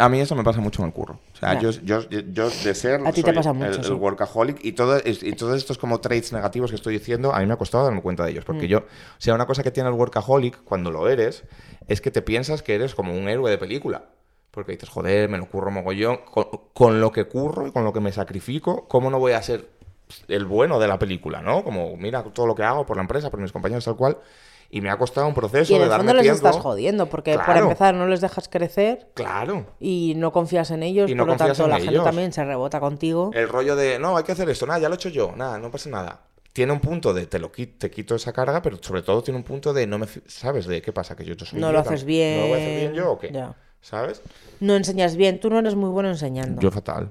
A 0.00 0.08
mí 0.08 0.20
eso 0.20 0.34
me 0.34 0.42
pasa 0.42 0.60
mucho 0.60 0.82
en 0.82 0.88
el 0.88 0.94
curro. 0.94 1.20
O 1.34 1.36
sea, 1.36 1.58
yo, 1.60 1.70
yo, 1.70 2.08
yo 2.08 2.50
de 2.50 2.74
ser 2.74 3.00
A 3.06 3.12
ti 3.12 3.22
te 3.22 3.32
pasa 3.32 3.52
mucho, 3.52 3.80
el, 3.80 3.86
el 3.86 3.92
workaholic 3.92 4.64
y, 4.64 4.72
todo, 4.72 5.00
y 5.04 5.32
todos 5.32 5.56
estos 5.56 5.78
como 5.78 6.00
traits 6.00 6.32
negativos 6.32 6.70
que 6.70 6.76
estoy 6.76 6.94
diciendo, 6.94 7.34
a 7.34 7.40
mí 7.40 7.46
me 7.46 7.54
ha 7.54 7.56
costado 7.56 7.84
darme 7.84 8.02
cuenta 8.02 8.24
de 8.24 8.32
ellos. 8.32 8.44
Mm. 8.44 8.46
Porque 8.46 8.68
yo, 8.68 8.78
o 8.78 8.84
sea, 9.18 9.34
una 9.34 9.46
cosa 9.46 9.62
que 9.62 9.70
tiene 9.70 9.88
el 9.88 9.94
workaholic 9.94 10.64
cuando 10.64 10.90
lo 10.90 11.08
eres 11.08 11.44
es 11.86 12.00
que 12.00 12.10
te 12.10 12.22
piensas 12.22 12.62
que 12.62 12.74
eres 12.74 12.94
como 12.94 13.12
un 13.12 13.28
héroe 13.28 13.50
de 13.50 13.58
película. 13.58 14.04
Porque 14.50 14.72
dices, 14.72 14.88
joder, 14.88 15.28
me 15.28 15.38
lo 15.38 15.46
curro 15.46 15.70
mogollón. 15.70 16.18
Con, 16.30 16.46
con 16.72 17.00
lo 17.00 17.12
que 17.12 17.24
curro 17.24 17.66
y 17.68 17.72
con 17.72 17.84
lo 17.84 17.92
que 17.92 18.00
me 18.00 18.10
sacrifico, 18.12 18.88
¿cómo 18.88 19.10
no 19.10 19.18
voy 19.18 19.32
a 19.32 19.42
ser 19.42 19.68
el 20.28 20.44
bueno 20.44 20.78
de 20.78 20.88
la 20.88 20.98
película, 20.98 21.40
no? 21.40 21.62
Como, 21.62 21.96
mira 21.96 22.22
todo 22.22 22.46
lo 22.46 22.54
que 22.54 22.62
hago 22.62 22.86
por 22.86 22.96
la 22.96 23.02
empresa, 23.02 23.30
por 23.30 23.40
mis 23.40 23.52
compañeros, 23.52 23.84
tal 23.84 23.96
cual. 23.96 24.18
Y 24.72 24.80
me 24.80 24.88
ha 24.90 24.96
costado 24.96 25.26
un 25.26 25.34
proceso 25.34 25.72
Y 25.72 25.74
en 25.76 25.80
de 25.80 25.84
el 25.86 25.90
darme 25.90 26.04
fondo 26.10 26.22
les 26.22 26.22
tiempo. 26.30 26.46
estás 26.48 26.62
jodiendo, 26.62 27.06
porque 27.08 27.34
por 27.34 27.44
Claro. 27.44 27.62
empezar 27.64 27.94
no 27.94 28.06
les 28.06 28.20
dejas 28.20 28.48
crecer 28.48 29.08
Claro. 29.14 29.66
y 29.80 30.14
no 30.16 30.30
confías 30.32 30.70
en 30.70 30.84
ellos, 30.84 31.10
Y 31.10 31.14
no 31.16 31.24
por 31.24 31.32
lo 31.32 31.36
tanto 31.36 31.66
la 31.66 31.80
gente 31.80 31.98
también 31.98 32.32
se 32.32 32.44
rebota 32.44 32.78
contigo. 32.78 33.30
El 33.34 33.48
rollo 33.48 33.74
de, 33.74 33.98
no, 33.98 34.16
hay 34.16 34.22
que 34.22 34.32
hacer 34.32 34.48
esto, 34.48 34.66
nada, 34.66 34.78
ya 34.78 34.88
lo 34.88 34.94
he 34.94 34.96
hecho 34.96 35.08
yo, 35.08 35.32
nada, 35.36 35.58
no 35.58 35.70
pasa 35.72 35.90
nada. 35.90 36.20
Tiene 36.52 36.72
un 36.72 36.80
punto 36.80 37.12
de, 37.12 37.26
te 37.26 37.38
lo 37.40 37.50
qui- 37.50 37.78
te 37.78 37.90
quito 37.90 38.14
esa 38.14 38.32
carga, 38.32 38.62
pero 38.62 38.78
sobre 38.80 39.02
todo 39.02 39.22
tiene 39.22 39.38
un 39.38 39.44
punto 39.44 39.72
de, 39.72 39.86
no 39.88 39.98
me, 39.98 40.06
¿sabes? 40.26 40.66
De 40.66 40.80
qué 40.82 40.92
pasa, 40.92 41.16
que 41.16 41.24
yo 41.24 41.34
soy 41.44 41.58
No 41.60 41.72
lo 41.72 41.80
haces 41.80 42.04
bien. 42.04 42.36
¿No 42.36 42.42
lo 42.42 42.48
voy 42.48 42.58
a 42.58 42.62
hacer 42.62 42.76
bien 42.80 42.92
yo 42.94 43.12
o 43.12 43.18
qué? 43.18 43.30
Ya. 43.32 43.54
¿Sabes? 43.80 44.22
No 44.60 44.76
enseñas 44.76 45.16
bien, 45.16 45.40
tú 45.40 45.48
no 45.50 45.58
eres 45.58 45.74
muy 45.74 45.88
bueno 45.90 46.10
enseñando. 46.10 46.60
Yo 46.60 46.70
fatal. 46.70 47.10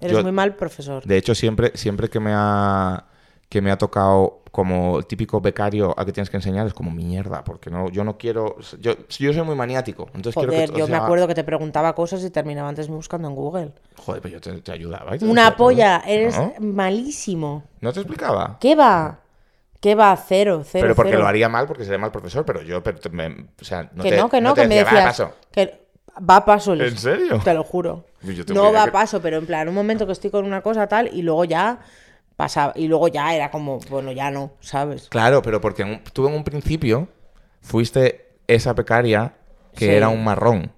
eres 0.00 0.16
yo- 0.16 0.22
muy 0.22 0.32
mal 0.32 0.56
profesor. 0.56 1.04
De 1.04 1.16
hecho, 1.16 1.34
siempre, 1.34 1.72
siempre 1.74 2.08
que 2.10 2.20
me 2.20 2.32
ha 2.34 3.04
que 3.48 3.62
me 3.62 3.70
ha 3.70 3.78
tocado 3.78 4.42
como 4.58 4.98
el 4.98 5.06
típico 5.06 5.40
becario 5.40 5.94
a 5.96 6.04
que 6.04 6.10
tienes 6.12 6.30
que 6.30 6.36
enseñar 6.36 6.66
es 6.66 6.74
como 6.74 6.90
mierda, 6.90 7.44
porque 7.44 7.70
no, 7.70 7.90
yo 7.90 8.02
no 8.02 8.18
quiero, 8.18 8.56
yo, 8.80 8.94
yo 9.08 9.32
soy 9.32 9.42
muy 9.42 9.54
maniático, 9.54 10.06
entonces 10.14 10.34
quiero 10.34 10.50
Joder, 10.52 10.62
que 10.70 10.72
todo 10.72 10.78
yo 10.80 10.88
me 10.88 10.96
acuerdo 10.96 11.28
que 11.28 11.34
te 11.36 11.44
preguntaba 11.44 11.94
cosas 11.94 12.24
y 12.24 12.30
terminaba 12.30 12.68
antes 12.68 12.88
buscando 12.88 13.28
en 13.28 13.36
Google. 13.36 13.72
Joder, 14.04 14.20
pero 14.20 14.34
yo 14.34 14.40
te, 14.40 14.60
te 14.60 14.72
ayudaba. 14.72 15.14
y 15.14 15.20
te 15.20 15.26
Una 15.26 15.42
decía, 15.44 15.56
polla, 15.56 15.98
¿no? 15.98 16.04
eres 16.10 16.36
malísimo. 16.58 17.62
¿No 17.80 17.92
te 17.92 18.00
explicaba? 18.00 18.56
¿Qué 18.60 18.74
va? 18.74 19.20
¿Qué 19.80 19.94
va? 19.94 20.16
Cero, 20.16 20.62
cero. 20.64 20.82
pero 20.82 20.96
porque 20.96 21.10
cero. 21.12 21.22
lo 21.22 21.28
haría 21.28 21.48
mal, 21.48 21.68
porque 21.68 21.84
sería 21.84 21.98
mal 21.98 22.10
profesor, 22.10 22.44
pero 22.44 22.60
yo, 22.62 22.82
pero 22.82 22.98
me- 23.12 23.46
o 23.60 23.64
sea, 23.64 23.88
no 23.94 24.02
que 24.02 24.10
te, 24.10 24.16
no, 24.16 24.28
que 24.28 24.40
no, 24.40 24.54
que 24.54 24.66
me 24.66 24.74
decía, 24.74 24.84
"Va, 24.84 24.90
decías. 24.90 25.04
paso". 25.06 25.34
Que 25.52 25.86
va 26.28 26.36
a 26.36 26.44
paso. 26.44 26.72
¿En 26.72 26.80
Luis. 26.80 26.98
serio? 26.98 27.40
Te 27.44 27.54
lo 27.54 27.62
juro. 27.62 28.06
No 28.52 28.72
va 28.72 28.82
a 28.82 28.86
que- 28.86 28.90
paso, 28.90 29.22
pero 29.22 29.36
en 29.36 29.46
plan, 29.46 29.68
un 29.68 29.74
momento 29.76 30.04
que 30.04 30.10
estoy 30.10 30.30
con 30.30 30.44
una 30.44 30.62
cosa 30.62 30.88
tal 30.88 31.08
y 31.14 31.22
luego 31.22 31.44
ya 31.44 31.78
pasaba. 32.38 32.72
Y 32.76 32.86
luego 32.86 33.08
ya 33.08 33.34
era 33.34 33.50
como, 33.50 33.80
bueno, 33.90 34.12
ya 34.12 34.30
no, 34.30 34.52
¿sabes? 34.60 35.08
Claro, 35.08 35.42
pero 35.42 35.60
porque 35.60 35.82
en 35.82 35.88
un- 35.88 36.04
tú 36.12 36.28
en 36.28 36.34
un 36.34 36.44
principio 36.44 37.08
fuiste 37.60 38.28
esa 38.46 38.74
becaria 38.74 39.34
que 39.74 39.86
Sí. 39.86 39.90
era 39.90 40.08
un 40.08 40.22
marrón. 40.22 40.70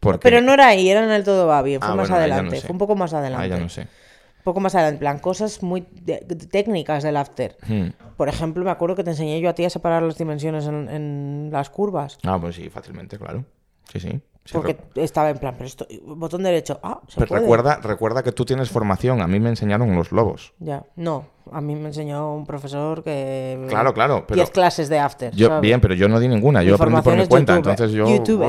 Porque... 0.00 0.20
Pero 0.22 0.40
no 0.40 0.54
era 0.54 0.68
ahí, 0.68 0.88
era 0.88 1.04
en 1.04 1.10
el 1.10 1.22
todo 1.22 1.46
va 1.46 1.60
bien. 1.60 1.80
Fue 1.80 1.90
Ah, 1.90 1.94
más 1.94 2.08
bueno, 2.08 2.26
no 2.26 2.32
adelante. 2.34 2.56
sé. 2.56 2.66
Fue 2.66 2.72
un 2.72 2.78
poco 2.78 2.96
más 2.96 3.12
Ah, 3.12 3.18
adelante. 3.18 3.48
ya 3.50 3.58
no 3.58 3.68
sé. 3.68 3.82
Un 3.82 4.44
poco 4.44 4.60
más 4.60 4.74
adelante. 4.74 4.94
En 4.96 5.00
plan, 5.00 5.18
cosas 5.18 5.62
muy 5.62 5.86
de- 5.92 6.20
técnicas 6.50 7.02
del 7.02 7.16
after. 7.18 7.56
Hmm. 7.68 7.88
Por 8.16 8.28
ejemplo, 8.30 8.64
me 8.64 8.70
acuerdo 8.70 8.96
que 8.96 9.04
te 9.04 9.10
enseñé 9.10 9.40
yo 9.42 9.50
a 9.50 9.54
ti 9.54 9.64
a 9.66 9.70
separar 9.70 10.02
las 10.02 10.16
dimensiones 10.16 10.66
en, 10.66 10.88
en 10.88 11.48
las 11.52 11.68
curvas. 11.70 12.18
Ah, 12.24 12.38
pues 12.40 12.56
sí, 12.56 12.70
fácilmente, 12.70 13.18
claro. 13.18 13.44
Sí, 13.92 14.00
sí. 14.00 14.20
Sí, 14.46 14.52
Porque 14.52 14.76
re- 14.94 15.04
estaba 15.04 15.30
en 15.30 15.38
plan, 15.38 15.54
pero 15.56 15.64
esto, 15.66 15.86
botón 16.04 16.42
derecho. 16.42 16.78
Ah, 16.82 17.00
se 17.08 17.14
pero 17.14 17.28
puede. 17.28 17.40
recuerda, 17.40 17.76
recuerda 17.82 18.22
que 18.22 18.30
tú 18.30 18.44
tienes 18.44 18.68
formación. 18.68 19.22
A 19.22 19.26
mí 19.26 19.40
me 19.40 19.48
enseñaron 19.48 19.94
los 19.94 20.12
lobos. 20.12 20.52
Ya, 20.58 20.84
no. 20.96 21.24
A 21.50 21.62
mí 21.62 21.74
me 21.74 21.86
enseñó 21.88 22.34
un 22.34 22.44
profesor 22.44 23.02
que. 23.02 23.64
Claro, 23.70 23.94
claro, 23.94 24.24
pero- 24.28 24.36
10 24.36 24.50
clases 24.50 24.90
de 24.90 24.98
after. 24.98 25.34
Yo, 25.34 25.46
¿sabes? 25.48 25.62
bien, 25.62 25.80
pero 25.80 25.94
yo 25.94 26.10
no 26.10 26.20
di 26.20 26.28
ninguna. 26.28 26.62
Yo 26.62 26.72
Mi 26.72 26.74
aprendí 26.74 27.00
por 27.02 27.14
mi 27.16 27.22
es 27.22 27.28
cuenta. 27.28 27.54
YouTube, 27.54 27.70
Entonces 27.70 27.96
yo. 27.96 28.06
YouTube. 28.06 28.40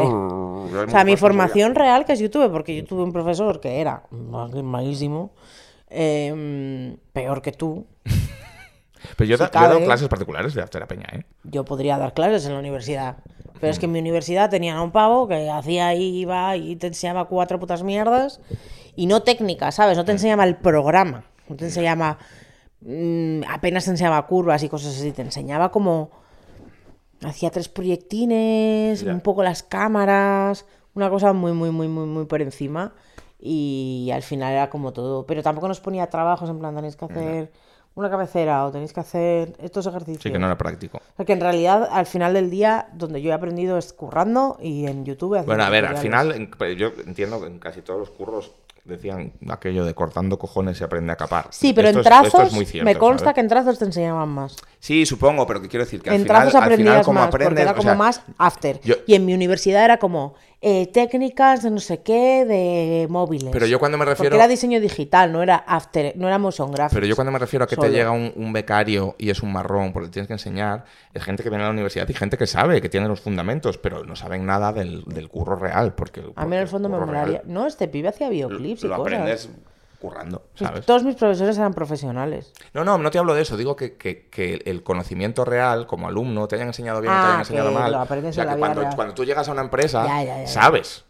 yo 0.72 0.82
hay 0.82 0.86
O 0.88 0.90
sea, 0.90 1.06
mi 1.06 1.16
formación 1.16 1.76
real 1.76 2.04
que 2.04 2.12
es 2.12 2.20
YouTube, 2.20 2.52
porque 2.52 2.76
yo 2.76 2.84
tuve 2.84 3.04
un 3.04 3.14
profesor 3.14 3.62
que 3.62 3.80
era 3.80 4.04
mal- 4.12 4.64
malísimo, 4.64 5.32
eh, 5.90 6.98
peor 7.14 7.42
que 7.42 7.54
tú. 7.54 7.86
Pero 9.16 9.30
yo, 9.30 9.38
si 9.38 9.44
da- 9.44 9.52
yo 9.52 9.60
he 9.60 9.62
dado 9.64 9.74
cabe. 9.76 9.86
clases 9.86 10.08
particulares 10.08 10.54
de 10.54 10.62
After 10.62 10.82
a 10.84 10.88
Peña, 10.88 11.08
¿eh? 11.14 11.26
Yo 11.44 11.64
podría 11.66 11.98
dar 11.98 12.14
clases 12.14 12.46
en 12.46 12.54
la 12.54 12.60
universidad. 12.60 13.18
Pero 13.60 13.72
es 13.72 13.80
que 13.80 13.86
en 13.86 13.94
mi 13.94 14.00
universidad 14.00 14.50
tenían 14.50 14.78
a 14.78 14.82
un 14.84 14.92
pavo 14.92 15.28
que 15.28 15.50
hacía 15.50 15.88
ahí, 15.88 16.18
iba 16.20 16.56
y 16.58 16.76
te 16.76 16.88
enseñaba 16.88 17.26
cuatro 17.26 17.58
putas 17.60 17.84
mierdas. 17.84 18.42
Y 18.96 19.08
no 19.08 19.24
técnica, 19.24 19.72
¿sabes? 19.72 19.98
No 19.98 20.04
te 20.06 20.12
enseñaba 20.12 20.44
el 20.44 20.56
programa. 20.58 21.24
No 21.48 21.56
te 21.56 21.66
enseñaba. 21.66 22.18
mm, 22.82 23.42
apenas 23.50 23.86
te 23.86 23.92
enseñaba 23.92 24.26
curvas 24.28 24.62
y 24.64 24.70
cosas 24.70 24.96
así. 24.98 25.12
Te 25.12 25.22
enseñaba 25.22 25.72
como. 25.72 26.12
Hacía 27.24 27.50
tres 27.50 27.70
proyectines, 27.70 29.02
Ya. 29.02 29.12
un 29.14 29.22
poco 29.22 29.42
las 29.44 29.64
cámaras. 29.64 30.66
Una 30.94 31.10
cosa 31.10 31.34
muy, 31.34 31.54
muy, 31.54 31.72
muy, 31.72 31.88
muy, 31.88 32.06
muy 32.06 32.26
por 32.26 32.42
encima. 32.42 32.94
Y 33.40 34.10
al 34.14 34.22
final 34.22 34.52
era 34.54 34.70
como 34.70 34.94
todo. 34.94 35.26
Pero 35.26 35.42
tampoco 35.44 35.68
nos 35.68 35.80
ponía 35.80 36.08
trabajos 36.10 36.50
en 36.50 36.60
plan, 36.60 36.76
tenéis 36.76 36.96
que 36.96 37.06
hacer 37.06 37.52
una 37.96 38.10
cabecera 38.10 38.66
o 38.66 38.72
tenéis 38.72 38.92
que 38.94 39.00
hacer 39.00 39.54
estos 39.60 39.88
ejercicios. 39.88 40.22
Sí, 40.22 40.32
que 40.32 40.38
no 40.40 40.46
era 40.48 40.58
práctico. 40.58 41.02
Porque 41.16 41.34
en 41.34 41.40
realidad, 41.42 41.88
al 41.92 42.06
final 42.06 42.34
del 42.34 42.50
día, 42.50 42.88
donde 42.94 43.22
yo 43.22 43.30
he 43.32 43.34
aprendido 43.34 43.78
es 43.78 43.94
currando 43.94 44.58
y 44.62 44.86
en 44.86 45.06
YouTube. 45.06 45.44
Bueno, 45.46 45.64
a 45.64 45.70
ver, 45.70 45.86
al 45.86 45.98
final, 45.98 46.50
pero 46.58 46.74
yo 46.74 46.92
entiendo 47.06 47.40
que 47.42 47.48
en 47.48 47.60
casi 47.60 47.82
todos 47.82 48.00
los 48.00 48.10
curros 48.12 48.52
decían 48.84 49.34
aquello 49.50 49.84
de 49.84 49.96
cortando 49.96 50.38
cojones 50.38 50.78
se 50.78 50.84
aprende 50.84 51.12
a 51.12 51.16
capar. 51.16 51.48
Sí, 51.50 51.74
pero 51.74 51.88
Esto 51.88 52.02
en 52.02 52.06
es- 52.06 52.12
esto 52.12 52.26
es 52.28 52.32
trazos, 52.34 52.54
muy 52.54 52.66
cierto, 52.66 52.86
me 52.86 52.96
consta 52.96 53.24
¿sabes? 53.24 53.34
que 53.36 53.42
en 53.42 53.48
trazos 53.48 53.80
te 53.80 53.86
enseñaban 53.86 54.30
más. 54.30 54.58
Sí, 54.80 55.08
supongo, 55.08 55.48
pero 55.48 55.60
que 55.62 55.68
quiero 55.70 55.86
decir 55.86 56.02
que 56.04 56.10
al 56.12 56.18
en 56.18 56.22
final, 56.24 56.36
trazos 56.44 56.56
al 56.56 56.62
final 56.62 56.74
aprendías 56.74 57.06
como 57.06 57.20
más, 57.22 57.30
porque 57.32 57.46
aprendes, 57.46 57.66
o 57.72 57.76
como 57.76 57.82
sea, 57.84 57.96
más 57.96 58.22
after. 58.38 58.80
yo- 58.82 58.96
Y 59.08 59.16
en 59.16 59.26
mi 59.26 59.34
universidad 59.34 59.84
era 59.86 59.98
como 59.98 60.36
eh, 60.62 60.88
técnicas 60.88 61.62
de 61.64 61.70
no 61.72 61.80
sé 61.80 62.02
qué, 62.02 62.44
de 62.46 63.08
móviles. 63.10 63.50
Pero 63.52 63.66
yo 63.68 63.78
cuando 63.80 63.98
me 63.98 64.06
refiero- 64.06 64.30
Porque 64.32 64.36
era 64.38 64.48
diseño 64.48 64.80
digital, 64.80 65.32
no 65.32 65.44
era 65.44 65.56
after, 65.58 66.14
no 66.18 66.28
era 66.28 66.38
motion 66.40 66.72
graphics. 66.72 66.94
Pero 66.96 67.06
yo 67.06 67.16
cuando 67.16 67.32
me 67.32 67.40
refiero 67.40 67.66
a 67.66 67.68
que 67.68 67.76
te 67.76 67.90
llega 67.90 68.12
un, 68.12 68.34
un 68.36 68.52
becario 68.54 69.16
y 69.18 69.30
es 69.30 69.44
un 69.44 69.52
marrón 69.54 69.94
porque 69.94 70.10
tienes 70.10 70.28
que 70.28 70.34
enseñar, 70.34 70.86
es 71.14 71.24
gente 71.24 71.44
que 71.44 71.50
viene 71.50 71.64
a 71.64 71.68
la 71.68 71.74
universidad 71.74 72.08
y 72.10 72.14
gente 72.14 72.38
que 72.38 72.48
sabe, 72.48 72.82
que 72.82 72.90
tiene 72.90 73.08
los 73.08 73.22
fundamentos, 73.22 73.78
pero 73.78 74.04
no 74.06 74.16
saben 74.16 74.46
nada 74.46 74.74
del, 74.74 75.04
del 75.06 75.30
curro 75.30 75.56
real. 75.56 75.94
Porque, 75.94 76.24
A 76.36 76.46
mí 76.46 76.56
en 76.56 76.62
el 76.64 76.68
fondo 76.68 76.90
me 76.90 76.98
molaría. 76.98 77.42
No, 77.46 77.68
este 77.68 77.88
pibe 77.88 78.10
hacía 78.10 78.28
lo, 78.28 78.32
videoclips 78.34 78.84
y 78.84 78.88
lo 78.88 78.96
cosas. 78.98 79.14
aprendes 79.14 79.50
currando, 80.10 80.44
¿sabes? 80.56 80.86
Todos 80.86 81.04
mis 81.04 81.16
profesores 81.16 81.58
eran 81.58 81.74
profesionales. 81.74 82.54
No, 82.74 82.84
no, 82.84 82.98
no 82.98 83.10
te 83.12 83.18
hablo 83.18 83.34
de 83.34 83.42
eso. 83.42 83.58
Digo 83.58 83.76
que, 83.76 83.96
que- 83.96 84.28
que 84.30 84.62
el 84.66 84.84
conocimiento 84.84 85.46
real, 85.46 85.88
como 85.88 86.08
alumno, 86.08 86.48
te 86.48 86.56
hayan 86.56 86.68
enseñado 86.68 87.02
bien 87.02 87.14
o 87.14 87.16
te 87.16 87.22
Ah, 87.22 87.28
hayan 87.30 87.40
enseñado 87.40 87.72
mal. 87.72 87.92
lo 87.92 88.00
aprendes 88.00 88.38
o 88.38 88.42
sea, 88.44 88.54
que 88.54 88.60
cuando, 88.60 88.84
cuando 88.96 89.14
tú 89.14 89.26
llegas 89.26 89.48
a 89.50 89.52
una 89.52 89.62
empresa, 89.62 90.06
Ya, 90.06 90.24
ya, 90.24 90.36
ya, 90.38 90.42
ya. 90.44 90.48
sabes. 90.48 91.04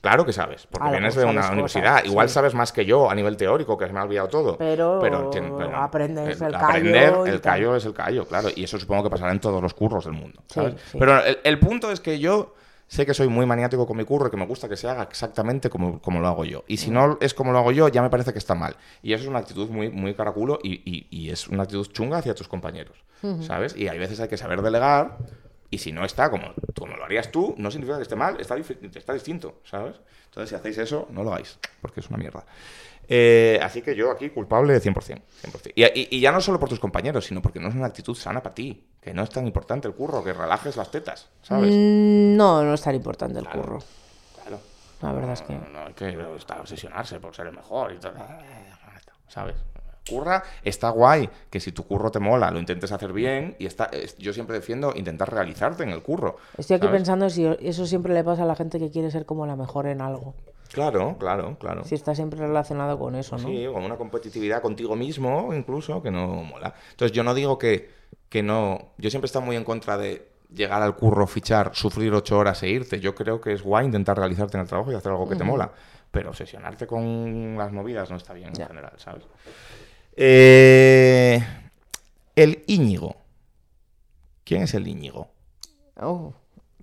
Claro 0.00 0.26
que 0.26 0.34
sabes, 0.34 0.66
porque 0.66 0.84
Algo, 0.88 0.98
vienes 0.98 1.14
de 1.14 1.24
una 1.24 1.34
cosas, 1.36 1.52
universidad. 1.52 2.04
Igual 2.04 2.28
sí. 2.28 2.34
sabes 2.34 2.52
más 2.52 2.72
que 2.72 2.84
yo 2.84 3.08
a 3.10 3.14
nivel 3.14 3.38
teórico, 3.38 3.78
que 3.78 3.86
se 3.86 3.92
me 3.94 4.00
ha 4.00 4.02
olvidado 4.02 4.28
todo. 4.28 4.58
Pero 4.58 5.00
enti- 5.00 5.72
aprendes 5.74 6.42
el 6.42 6.54
aprender, 6.54 7.10
callo 7.10 7.26
y 7.26 7.30
el 7.30 7.40
callo 7.40 7.74
es 7.76 7.86
el 7.86 7.94
callo, 7.94 8.26
claro. 8.28 8.48
Y 8.54 8.64
eso 8.64 8.78
supongo 8.78 9.04
que 9.04 9.08
pasará 9.10 9.32
en 9.32 9.40
todos 9.40 9.62
los 9.62 9.72
curros 9.72 10.04
del 10.04 10.12
mundo. 10.12 10.42
Sí, 10.48 10.54
¿sabes? 10.56 10.74
sí. 10.92 10.98
Pero 10.98 11.24
el, 11.24 11.38
el 11.42 11.58
punto 11.58 11.90
es 11.90 12.00
que 12.00 12.18
yo 12.18 12.54
sé 12.88 13.06
que 13.06 13.14
soy 13.14 13.28
muy 13.28 13.46
maniático 13.46 13.86
con 13.86 13.96
mi 13.96 14.04
curro 14.04 14.28
y 14.28 14.30
que 14.30 14.36
me 14.36 14.46
gusta 14.46 14.68
que 14.68 14.76
se 14.76 14.88
haga 14.88 15.02
exactamente 15.04 15.70
como, 15.70 16.00
como 16.00 16.20
lo 16.20 16.28
hago 16.28 16.44
yo. 16.44 16.64
Y 16.68 16.76
si 16.76 16.90
no 16.90 17.18
es 17.20 17.34
como 17.34 17.52
lo 17.52 17.58
hago 17.58 17.72
yo, 17.72 17.88
ya 17.88 18.02
me 18.02 18.10
parece 18.10 18.32
que 18.32 18.38
está 18.38 18.54
mal. 18.54 18.76
Y 19.02 19.12
eso 19.12 19.24
es 19.24 19.28
una 19.28 19.38
actitud 19.40 19.68
muy, 19.70 19.90
muy 19.90 20.14
caraculo 20.14 20.58
y, 20.62 20.74
y- 20.84 21.06
y 21.10 21.30
es 21.30 21.48
una 21.48 21.62
actitud 21.64 21.86
chunga 21.92 22.18
hacia 22.18 22.34
tus 22.34 22.48
compañeros. 22.48 22.96
¿Sabes? 23.42 23.74
Y 23.76 23.88
hay 23.88 23.98
veces 23.98 24.20
hay 24.20 24.28
que 24.28 24.36
saber 24.36 24.60
delegar. 24.62 25.16
Y 25.70 25.78
si 25.78 25.90
no 25.90 26.04
está 26.04 26.30
como, 26.30 26.52
como 26.78 26.94
lo 26.96 27.04
harías 27.04 27.32
tú, 27.32 27.54
no 27.58 27.70
significa 27.70 27.96
que 27.96 28.02
esté 28.02 28.14
mal, 28.14 28.38
está, 28.40 28.54
está 28.56 29.12
distinto, 29.12 29.60
¿sabes? 29.64 29.96
Entonces, 30.26 30.50
si 30.50 30.54
hacéis 30.54 30.78
eso, 30.78 31.08
no 31.10 31.24
lo 31.24 31.32
hagáis, 31.32 31.58
porque 31.80 31.98
es 32.00 32.08
una 32.08 32.18
mierda. 32.18 32.44
Eh, 33.08 33.58
así 33.62 33.82
que 33.82 33.94
yo 33.94 34.10
aquí 34.10 34.30
culpable 34.30 34.80
100%. 34.80 35.22
100%. 35.42 35.72
Y, 35.74 35.84
y- 35.84 36.08
y 36.10 36.20
ya 36.20 36.32
no 36.32 36.40
solo 36.40 36.58
por 36.58 36.68
tus 36.68 36.80
compañeros, 36.80 37.24
sino 37.26 37.40
porque 37.42 37.60
no 37.60 37.68
es 37.68 37.74
una 37.74 37.86
actitud 37.86 38.14
sana 38.14 38.42
para 38.42 38.54
ti, 38.54 38.86
que 39.00 39.12
no 39.14 39.22
es 39.22 39.30
tan 39.30 39.46
importante 39.46 39.88
el 39.88 39.94
curro, 39.94 40.22
que 40.24 40.32
relajes 40.32 40.76
las 40.76 40.90
tetas, 40.90 41.28
¿sabes? 41.42 41.70
Mm, 41.74 42.36
No, 42.36 42.62
no 42.62 42.74
es 42.74 42.82
tan 42.82 42.94
importante 42.94 43.38
el 43.38 43.44
Claro. 43.44 43.60
curro. 43.62 43.78
Claro. 44.42 44.58
La 45.02 45.12
verdad 45.12 45.32
es 45.34 45.42
que. 45.42 45.52
No, 45.54 45.68
no 45.70 45.86
hay 45.86 45.92
que 45.94 46.16
estar 46.36 46.60
obsesionarse 46.60 47.20
por 47.20 47.34
ser 47.34 47.46
el 47.48 47.54
mejor 47.54 47.92
y 47.92 47.98
todo. 47.98 48.12
¿Sabes? 49.28 49.56
Curra, 50.08 50.42
está 50.62 50.90
guay 50.90 51.28
que 51.48 51.60
si 51.60 51.72
tu 51.72 51.86
curro 51.86 52.10
te 52.10 52.20
mola, 52.20 52.50
lo 52.50 52.58
intentes 52.58 52.92
hacer 52.92 53.10
bien 53.12 53.56
y 53.58 53.64
está, 53.66 53.86
es- 53.86 54.18
yo 54.18 54.34
siempre 54.34 54.56
defiendo 54.56 54.92
intentar 54.94 55.32
realizarte 55.32 55.82
en 55.82 55.88
el 55.88 56.02
curro. 56.02 56.36
Estoy 56.58 56.76
aquí 56.76 56.86
¿sabes? 56.86 56.98
pensando 56.98 57.30
si 57.30 57.46
eso 57.60 57.86
siempre 57.86 58.12
le 58.12 58.22
pasa 58.22 58.42
a 58.42 58.46
la 58.46 58.54
gente 58.54 58.78
que 58.78 58.90
quiere 58.90 59.10
ser 59.10 59.24
como 59.24 59.46
la 59.46 59.56
mejor 59.56 59.86
en 59.86 60.02
algo. 60.02 60.34
Claro, 60.74 61.16
claro, 61.18 61.56
claro. 61.58 61.84
Si 61.84 61.94
está 61.94 62.14
siempre 62.14 62.38
relacionado 62.40 62.98
con 62.98 63.14
eso, 63.14 63.38
¿no? 63.38 63.48
Sí, 63.48 63.66
con 63.72 63.84
una 63.84 63.96
competitividad 63.96 64.60
contigo 64.60 64.96
mismo, 64.96 65.54
incluso, 65.54 66.02
que 66.02 66.10
no 66.10 66.26
mola. 66.42 66.74
Entonces, 66.90 67.16
yo 67.16 67.22
no 67.22 67.32
digo 67.32 67.56
que, 67.58 67.88
que 68.28 68.42
no. 68.42 68.92
Yo 68.98 69.08
siempre 69.08 69.26
he 69.26 69.28
estado 69.28 69.44
muy 69.44 69.54
en 69.56 69.64
contra 69.64 69.96
de 69.96 70.28
llegar 70.52 70.82
al 70.82 70.94
curro, 70.96 71.26
fichar, 71.26 71.70
sufrir 71.74 72.12
ocho 72.12 72.36
horas 72.38 72.62
e 72.64 72.68
irte. 72.68 73.00
Yo 73.00 73.14
creo 73.14 73.40
que 73.40 73.52
es 73.52 73.62
guay 73.62 73.86
intentar 73.86 74.16
realizarte 74.18 74.56
en 74.56 74.62
el 74.62 74.68
trabajo 74.68 74.90
y 74.92 74.94
hacer 74.96 75.12
algo 75.12 75.28
que 75.28 75.36
te 75.36 75.44
mola. 75.44 75.70
Pero 76.10 76.30
obsesionarte 76.30 76.86
con 76.86 77.56
las 77.56 77.72
movidas 77.72 78.10
no 78.10 78.16
está 78.16 78.34
bien 78.34 78.52
Ya. 78.54 78.64
en 78.64 78.68
general, 78.68 78.92
¿sabes? 78.98 79.24
Eh, 80.16 81.42
el 82.36 82.62
Íñigo. 82.66 83.16
¿Quién 84.44 84.62
es 84.62 84.74
el 84.74 84.86
Íñigo? 84.86 85.28
Oh, 86.00 86.34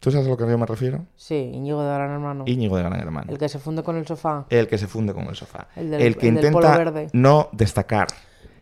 ¿Tú 0.02 0.12
sabes 0.12 0.26
a 0.28 0.30
lo 0.32 0.36
que 0.36 0.46
yo 0.50 0.58
me 0.58 0.66
refiero? 0.66 1.06
sí, 1.16 1.36
Íñigo 1.54 1.82
de 1.84 1.94
Gran 1.94 2.12
Hermano. 2.12 2.44
Íñigo 2.48 2.76
de 2.76 2.84
Gran 2.84 3.00
Hermano. 3.00 3.32
El 3.32 3.38
que 3.38 3.48
se 3.48 3.60
funde 3.60 3.84
con 3.84 3.96
el 3.98 4.06
sofá. 4.08 4.46
El 4.50 4.68
que 4.68 4.78
se 4.78 4.88
funde 4.88 5.14
con 5.14 5.26
el 5.28 5.36
sofá. 5.36 5.68
El 5.76 5.92
del- 5.92 6.02
el 6.02 6.18
que 6.18 6.28
el 6.28 6.36
del 6.36 6.52
polo 6.52 6.68
intenta 6.68 6.78
verde. 6.92 7.08
no 7.14 7.48
destacar. 7.54 8.08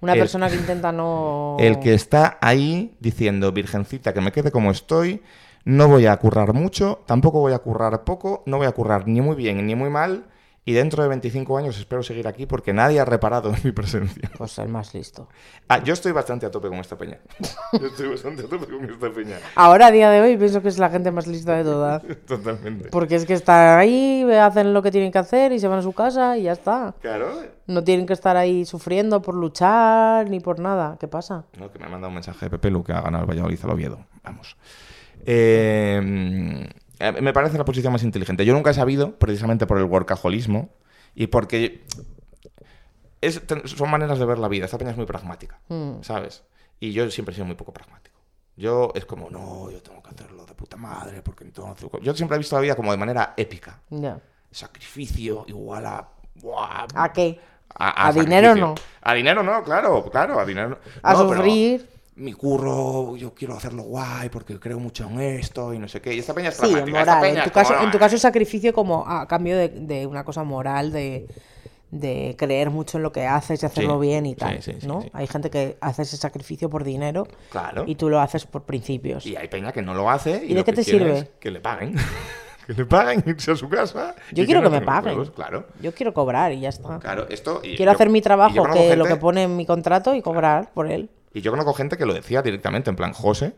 Una 0.01 0.13
el- 0.13 0.19
persona 0.19 0.49
que 0.49 0.55
intenta 0.57 0.91
no. 0.91 1.55
El 1.59 1.79
que 1.79 1.93
está 1.93 2.37
ahí 2.41 2.95
diciendo, 2.99 3.51
Virgencita, 3.53 4.13
que 4.13 4.21
me 4.21 4.31
quede 4.33 4.51
como 4.51 4.69
estoy, 4.69 5.21
no 5.63 5.87
voy 5.87 6.05
a 6.07 6.17
currar 6.17 6.53
mucho, 6.53 7.03
tampoco 7.05 7.39
voy 7.39 7.53
a 7.53 7.59
currar 7.59 8.03
poco, 8.03 8.43
no 8.45 8.57
voy 8.57 8.67
a 8.67 8.71
currar 8.71 9.07
ni 9.07 9.21
muy 9.21 9.35
bien 9.37 9.65
ni 9.65 9.75
muy 9.75 9.89
mal, 9.89 10.25
y 10.69 10.73
dentro 10.73 11.01
de 11.01 11.09
25 11.09 11.57
años 11.57 11.79
espero 11.79 12.03
seguir 12.03 12.27
aquí 12.27 12.45
porque 12.45 12.73
nadie 12.73 12.99
ha 12.99 13.05
reparado 13.05 13.49
en 13.49 13.55
mi 13.63 13.71
presencia. 13.71 14.29
Pues 14.37 14.55
el 14.59 14.69
más 14.69 14.93
listo. 14.93 15.27
Ah, 15.67 15.83
yo 15.83 15.93
estoy 15.93 16.11
bastante 16.11 16.45
a 16.45 16.51
tope 16.51 16.67
con 16.67 16.77
esta 16.77 16.95
peña. 16.95 17.17
Yo 17.79 17.87
estoy 17.87 18.09
bastante 18.09 18.43
a 18.43 18.47
tope 18.47 18.67
con 18.67 18.87
esta 18.87 19.11
peña. 19.11 19.37
Ahora, 19.55 19.87
a 19.87 19.91
día 19.91 20.11
de 20.11 20.21
hoy, 20.21 20.37
pienso 20.37 20.61
que 20.61 20.67
es 20.67 20.77
la 20.77 20.91
gente 20.91 21.09
más 21.09 21.25
lista 21.25 21.55
de 21.57 21.63
todas. 21.63 22.03
Totalmente. 22.27 22.89
Porque 22.89 23.15
es 23.15 23.25
que 23.25 23.33
están 23.33 23.79
ahí, 23.79 24.23
hacen 24.31 24.71
lo 24.71 24.83
que 24.83 24.91
tienen 24.91 25.11
que 25.11 25.17
hacer 25.17 25.53
y 25.53 25.59
se 25.59 25.67
van 25.67 25.79
a 25.79 25.81
su 25.81 25.93
casa 25.93 26.37
y 26.37 26.43
ya 26.43 26.51
está. 26.51 26.93
Claro. 27.01 27.31
No 27.65 27.83
tienen 27.83 28.05
que 28.05 28.13
estar 28.13 28.37
ahí 28.37 28.63
sufriendo 28.63 29.23
por 29.23 29.33
luchar 29.33 30.29
ni 30.29 30.39
por 30.39 30.59
nada. 30.59 30.97
¿Qué 30.99 31.07
pasa? 31.07 31.45
No, 31.57 31.71
que 31.71 31.79
me 31.79 31.85
ha 31.85 31.89
mandado 31.89 32.09
un 32.09 32.15
mensaje 32.15 32.45
de 32.45 32.51
Pepe 32.51 32.69
Lu 32.69 32.83
que 32.83 32.93
ha 32.93 33.01
ganado 33.01 33.23
el 33.23 33.29
Valladolid 33.29 33.59
al 33.63 33.71
Oviedo. 33.71 34.05
Vamos. 34.23 34.55
Eh, 35.25 35.99
eh, 35.99 36.69
me 37.21 37.33
parece 37.33 37.57
la 37.57 37.65
posición 37.65 37.93
más 37.93 38.03
inteligente. 38.03 38.45
Yo 38.45 38.53
nunca 38.53 38.71
he 38.71 38.73
sabido, 38.73 39.17
precisamente 39.17 39.65
por 39.65 39.77
el 39.77 39.85
workaholismo 39.85 40.69
y 41.15 41.27
porque 41.27 41.83
es- 43.21 43.41
son 43.65 43.89
maneras 43.91 44.19
de 44.19 44.25
ver 44.25 44.39
la 44.39 44.47
vida. 44.47 44.65
Esta 44.65 44.77
peña 44.77 44.91
es 44.91 44.97
muy 44.97 45.05
pragmática, 45.05 45.59
Mm. 45.69 46.01
¿sabes? 46.01 46.43
Y 46.79 46.91
yo 46.93 47.09
siempre 47.11 47.33
he 47.33 47.35
sido 47.35 47.45
muy 47.45 47.55
poco 47.55 47.73
pragmático. 47.73 48.17
Yo 48.55 48.91
es 48.95 49.05
como, 49.05 49.29
no, 49.29 49.71
yo 49.71 49.81
tengo 49.81 50.01
que 50.03 50.09
hacerlo 50.09 50.45
de 50.45 50.53
puta 50.53 50.75
madre, 50.77 51.21
porque 51.21 51.43
entonces... 51.45 51.89
Yo 52.01 52.13
siempre 52.13 52.35
he 52.35 52.39
visto 52.39 52.55
la 52.55 52.61
vida 52.61 52.75
como 52.75 52.91
de 52.91 52.97
manera 52.97 53.33
épica. 53.37 53.79
Ya. 53.89 54.19
Sacrificio 54.51 55.45
igual 55.47 55.85
a... 55.85 56.07
¡buah! 56.35 56.85
¿A 56.95 57.13
qué? 57.13 57.39
A, 57.75 58.07
¿A 58.07 58.11
dinero 58.13 58.55
no? 58.55 58.75
A 59.01 59.13
dinero 59.13 59.43
no, 59.43 59.63
claro, 59.63 60.09
claro, 60.09 60.39
a 60.39 60.45
dinero. 60.45 60.79
A 61.03 61.13
no, 61.13 61.27
pero 61.29 61.35
sufrir. 61.41 61.87
Mi 62.19 62.33
curro, 62.33 63.15
yo 63.15 63.33
quiero 63.33 63.55
hacerlo 63.55 63.83
guay 63.83 64.29
porque 64.29 64.59
creo 64.59 64.79
mucho 64.79 65.05
en 65.09 65.19
esto 65.21 65.73
y 65.73 65.79
no 65.79 65.87
sé 65.87 66.01
qué. 66.01 66.13
Y 66.13 66.19
esta 66.19 66.33
peña 66.33 66.49
es 66.49 66.55
Sí, 66.55 66.61
pragmática. 66.71 66.99
esta 66.99 67.15
moral. 67.15 67.21
peña 67.21 67.43
En 67.43 67.43
tu, 67.43 67.59
es 67.59 67.67
caso, 67.67 67.83
en 67.83 67.91
tu 67.91 67.97
caso, 67.99 68.17
sacrificio 68.17 68.73
como 68.73 69.05
a 69.07 69.27
cambio 69.27 69.57
de, 69.57 69.69
de 69.69 70.05
una 70.05 70.23
cosa 70.25 70.43
moral, 70.43 70.91
de, 70.91 71.27
de 71.91 72.35
creer 72.37 72.69
mucho 72.71 72.97
en 72.97 73.03
lo 73.03 73.11
que 73.13 73.25
haces 73.25 73.63
y 73.63 73.65
hacerlo 73.65 73.99
Sí, 74.01 74.07
bien 74.07 74.25
y 74.25 74.35
tal. 74.35 74.61
sí, 74.61 74.73
sí, 74.81 74.85
¿no? 74.87 75.03
Hay 75.13 75.27
gente 75.27 75.49
que 75.49 75.77
hace 75.79 76.01
ese 76.01 76.17
sacrificio 76.17 76.69
por 76.69 76.83
dinero 76.83 77.25
Claro. 77.51 77.85
y 77.87 77.95
tú 77.95 78.09
lo 78.09 78.19
haces 78.19 78.45
por 78.45 78.63
principios. 78.63 79.25
Y 79.25 79.35
hay 79.37 79.47
peña 79.47 79.71
que 79.71 79.81
no 79.81 79.93
lo 79.93 80.09
hace. 80.09 80.41
¿Y, 80.43 80.45
¿Y 80.45 80.47
de 80.49 80.55
lo 80.55 80.65
qué 80.65 80.71
que 80.71 80.75
te 80.75 80.83
sirve? 80.83 81.17
es 81.19 81.29
que 81.39 81.51
le 81.51 81.61
paguen. 81.61 81.95
que 82.67 82.73
le 82.73 82.85
paguen, 82.85 83.23
irse 83.27 83.51
a 83.51 83.55
su 83.55 83.69
casa. 83.69 84.13
Yo 84.33 84.45
quiero 84.45 84.61
no 84.61 84.69
que 84.69 84.79
me 84.79 84.85
paguen. 84.85 85.25
Claro. 85.27 85.67
Yo 85.81 85.93
quiero 85.93 86.13
cobrar 86.13 86.51
y 86.51 86.59
ya 86.59 86.69
está. 86.69 86.99
Claro, 86.99 87.27
esto. 87.29 87.61
y 87.63 87.77
Quiero 87.77 87.91
yo- 87.93 87.95
hacer 87.95 88.09
mi 88.09 88.21
trabajo, 88.21 88.61
que 88.73 88.95
lo 88.97 89.05
que 89.05 89.15
pone 89.15 89.43
en 89.43 89.55
mi 89.55 89.65
contrato 89.65 90.13
y 90.15 90.21
cobrar 90.21 90.71
por 90.73 90.91
él. 90.91 91.09
Y 91.33 91.41
yo 91.41 91.51
conozco 91.51 91.73
gente 91.73 91.97
que 91.97 92.05
lo 92.05 92.13
decía 92.13 92.41
directamente, 92.41 92.89
en 92.89 92.95
plan, 92.95 93.13
José 93.13 93.53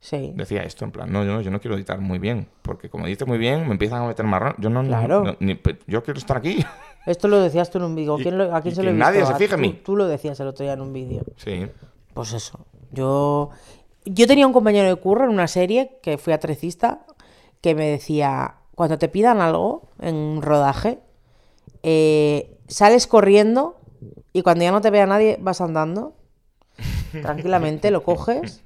Sí. 0.00 0.32
decía 0.34 0.62
esto, 0.64 0.84
en 0.84 0.90
plan, 0.90 1.12
no, 1.12 1.24
yo 1.24 1.32
no, 1.32 1.40
yo 1.42 1.50
no 1.52 1.60
quiero 1.60 1.76
editar 1.76 2.00
muy 2.00 2.18
bien, 2.18 2.48
porque 2.62 2.90
como 2.90 3.06
edites 3.06 3.28
muy 3.28 3.38
bien, 3.38 3.66
me 3.66 3.72
empiezan 3.72 4.02
a 4.02 4.06
meter 4.08 4.26
marrón. 4.26 4.54
Yo 4.58 4.68
no, 4.68 4.82
Claro. 4.82 5.22
no, 5.22 5.36
ni- 5.38 5.54
pe- 5.54 5.78
yo 5.86 6.02
quiero 6.02 6.18
estar 6.18 6.36
aquí. 6.38 6.56
Esto 7.06 7.28
lo 7.28 7.40
decías 7.40 7.70
tú 7.70 7.78
en 7.78 7.84
un 7.84 7.94
vídeo. 7.94 8.18
Y- 8.18 8.22
¿Quién 8.22 8.36
lo- 8.38 8.54
¿A 8.54 8.60
quién 8.62 8.72
y 8.72 8.74
se 8.74 8.82
lo 8.82 8.88
he 8.88 8.92
que 8.92 8.96
visto? 8.96 9.06
nadie 9.10 9.24
se 9.26 9.32
A- 9.32 9.36
fije 9.36 9.54
en 9.54 9.60
tú- 9.60 9.66
mí. 9.66 9.80
Tú 9.84 9.96
lo 9.96 10.06
decías 10.06 10.38
el 10.40 10.48
otro 10.48 10.64
día 10.64 10.72
en 10.72 10.80
un 10.80 10.92
vídeo. 10.92 11.22
sí. 11.36 11.66
Pues 12.14 12.32
eso. 12.34 12.66
Yo, 12.90 13.50
yo 14.04 14.26
tenía 14.26 14.46
un 14.46 14.52
compañero 14.52 14.88
de 14.88 14.96
curro 14.96 15.24
en 15.24 15.30
una 15.30 15.46
serie 15.48 15.98
que 16.02 16.18
fui 16.18 16.32
atrecista 16.34 17.06
que 17.62 17.74
me 17.76 17.86
decía, 17.86 18.56
cuando 18.74 18.98
te 18.98 19.08
pidan 19.08 19.40
algo 19.40 19.88
en 20.00 20.16
un 20.16 20.42
rodaje, 20.42 20.98
eh, 21.82 22.58
sales 22.68 23.06
corriendo 23.06 23.76
y 24.32 24.42
cuando 24.42 24.64
ya 24.64 24.72
no 24.72 24.80
te 24.80 24.90
vea 24.90 25.06
nadie 25.06 25.38
vas 25.40 25.60
andando. 25.60 26.14
Tranquilamente, 27.22 27.90
lo 27.90 28.02
coges, 28.02 28.62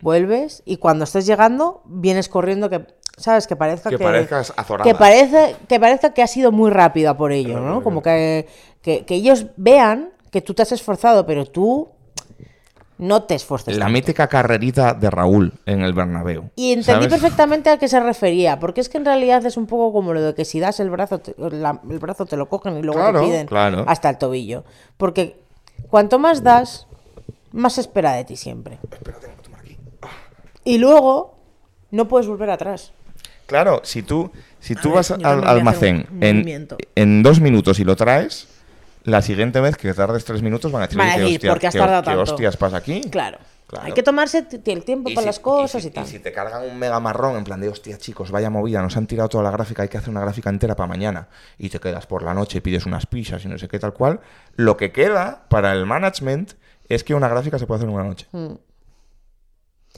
vuelves 0.00 0.62
y 0.64 0.76
cuando 0.76 1.04
estés 1.04 1.26
llegando, 1.26 1.82
vienes 1.84 2.28
corriendo 2.28 2.68
que, 2.70 2.86
¿sabes? 3.16 3.46
Que 3.46 3.56
parezca 3.56 3.90
Que 3.90 3.98
que... 3.98 4.04
parezcas 4.04 4.52
azorada. 4.56 4.88
que 4.90 4.96
parece 4.96 5.56
que 5.68 5.80
parezca 5.80 6.12
que 6.14 6.22
ha 6.22 6.26
sido 6.26 6.52
muy 6.52 6.70
rápida 6.70 7.16
por 7.16 7.32
ello, 7.32 7.60
¿no? 7.60 7.82
Como 7.82 8.02
que, 8.02 8.46
que, 8.82 9.04
que 9.04 9.14
ellos 9.14 9.46
vean 9.56 10.10
que 10.30 10.40
tú 10.40 10.54
te 10.54 10.62
has 10.62 10.72
esforzado, 10.72 11.26
pero 11.26 11.44
tú 11.46 11.90
no 12.98 13.24
te 13.24 13.34
esfuerces. 13.34 13.76
La 13.76 13.86
tanto. 13.86 13.92
mítica 13.94 14.28
carrerita 14.28 14.94
de 14.94 15.10
Raúl 15.10 15.52
en 15.66 15.82
el 15.82 15.92
Bernabéu. 15.92 16.50
Y 16.54 16.68
entendí 16.72 17.04
¿sabes? 17.06 17.08
perfectamente 17.20 17.68
a 17.70 17.76
qué 17.78 17.88
se 17.88 17.98
refería, 17.98 18.60
porque 18.60 18.80
es 18.80 18.88
que 18.88 18.98
en 18.98 19.04
realidad 19.04 19.44
es 19.44 19.56
un 19.56 19.66
poco 19.66 19.92
como 19.92 20.12
lo 20.14 20.22
de 20.22 20.34
que 20.34 20.44
si 20.44 20.60
das 20.60 20.78
el 20.78 20.88
brazo, 20.88 21.18
te- 21.18 21.34
la- 21.36 21.80
el 21.90 21.98
brazo 21.98 22.26
te 22.26 22.36
lo 22.36 22.48
cogen 22.48 22.76
y 22.78 22.82
luego 22.82 23.00
Claro, 23.00 23.20
te 23.20 23.26
piden 23.26 23.46
claro. 23.46 23.84
hasta 23.88 24.08
el 24.08 24.18
tobillo. 24.18 24.64
Porque 24.96 25.40
cuanto 25.90 26.18
más 26.20 26.44
das, 26.44 26.86
más 27.52 27.74
se 27.74 27.80
espera 27.82 28.12
de 28.12 28.24
ti 28.24 28.36
siempre. 28.36 28.78
Espera, 28.90 29.18
tengo 29.18 29.36
que 29.36 29.42
tomar 29.42 29.60
aquí. 29.60 29.76
Y 30.64 30.78
luego 30.78 31.38
no 31.90 32.08
puedes 32.08 32.26
volver 32.26 32.50
atrás. 32.50 32.92
Claro, 33.46 33.80
si 33.84 34.02
tú, 34.02 34.30
si 34.60 34.74
tú 34.74 34.92
vas 34.92 35.10
al 35.10 35.44
almacén 35.46 36.06
en, 36.20 36.68
en 36.94 37.22
dos 37.22 37.40
minutos 37.40 37.78
y 37.80 37.84
lo 37.84 37.96
traes, 37.96 38.48
la 39.04 39.20
siguiente 39.20 39.60
vez 39.60 39.76
que 39.76 39.92
tardes 39.92 40.24
tres 40.24 40.42
minutos 40.42 40.70
van 40.72 40.82
a 40.82 40.86
decir, 40.86 40.98
Van 40.98 41.08
a 41.10 41.14
"Oye, 41.16 41.16
¿qué 41.16 41.22
decir, 41.32 41.36
hostia- 41.38 41.50
¿por 41.50 41.60
qué 41.60 41.66
has 41.66 41.74
tardado 41.74 42.02
qué 42.02 42.06
tanto?". 42.06 42.22
hostias 42.22 42.56
pasa 42.56 42.76
aquí? 42.78 43.00
Claro. 43.10 43.38
Claro. 43.66 43.86
Hay 43.86 43.92
que 43.92 44.02
tomarse 44.02 44.46
el 44.66 44.84
tiempo 44.84 45.08
para 45.14 45.22
si- 45.22 45.26
las 45.26 45.38
cosas 45.40 45.82
y, 45.82 45.88
si- 45.88 45.90
tal. 45.94 46.06
si 46.06 46.18
te 46.18 46.30
cargan 46.30 46.62
un 46.62 46.78
mega 46.78 47.00
marrón 47.00 47.36
en 47.38 47.44
plan 47.44 47.58
de, 47.58 47.68
hostia, 47.70 47.96
chicos, 47.96 48.30
vaya 48.30 48.50
movida, 48.50 48.82
nos 48.82 48.96
han 48.98 49.06
tirado 49.06 49.30
toda 49.30 49.44
la 49.44 49.50
gráfica, 49.50 49.82
hay 49.82 49.88
que 49.88 49.96
hacer 49.96 50.10
una 50.10 50.20
gráfica 50.20 50.50
entera 50.50 50.76
para 50.76 50.86
mañana. 50.88 51.28
Y 51.58 51.70
te 51.70 51.80
quedas 51.80 52.06
por 52.06 52.22
la 52.22 52.34
noche 52.34 52.58
y 52.58 52.60
pides 52.60 52.84
unas 52.84 53.06
pizzas 53.06 53.42
y 53.46 53.48
no 53.48 53.56
sé 53.58 53.68
qué 53.68 53.78
tal 53.78 53.94
cual. 53.94 54.20
Lo 54.56 54.76
que 54.76 54.92
queda 54.92 55.44
para 55.48 55.72
el 55.72 55.86
management 55.86 56.52
es 56.94 57.04
que 57.04 57.14
una 57.14 57.28
gráfica 57.28 57.58
se 57.58 57.66
puede 57.66 57.78
hacer 57.78 57.88
en 57.88 57.94
una 57.94 58.04
noche. 58.04 58.26
Mm. 58.32 58.52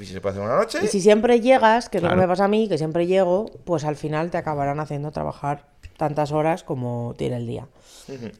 Y 0.01 0.07
si 0.07 0.13
se 0.13 0.21
puede 0.21 0.33
hacer 0.33 0.43
en 0.43 0.51
una 0.51 0.59
noche, 0.59 0.79
Y 0.83 0.89
si 0.89 1.01
siempre 1.01 1.41
llegas, 1.41 1.89
que 1.89 1.99
es 1.99 2.03
lo 2.03 2.11
que 2.11 2.17
me 2.17 2.27
pasa 2.27 2.45
a 2.45 2.49
mí, 2.49 2.69
que 2.69 2.79
siempre 2.79 3.07
llego, 3.07 3.47
pues 3.65 3.85
al 3.85 3.97
final 3.97 4.31
te 4.31 4.39
acabarán 4.39 4.81
haciendo 4.81 5.13
trabajar 5.13 5.67
tantas 5.97 6.33
horas 6.33 6.65
como 6.65 7.15
tiene 7.17 7.37
el 7.37 7.47
día. 7.47 7.69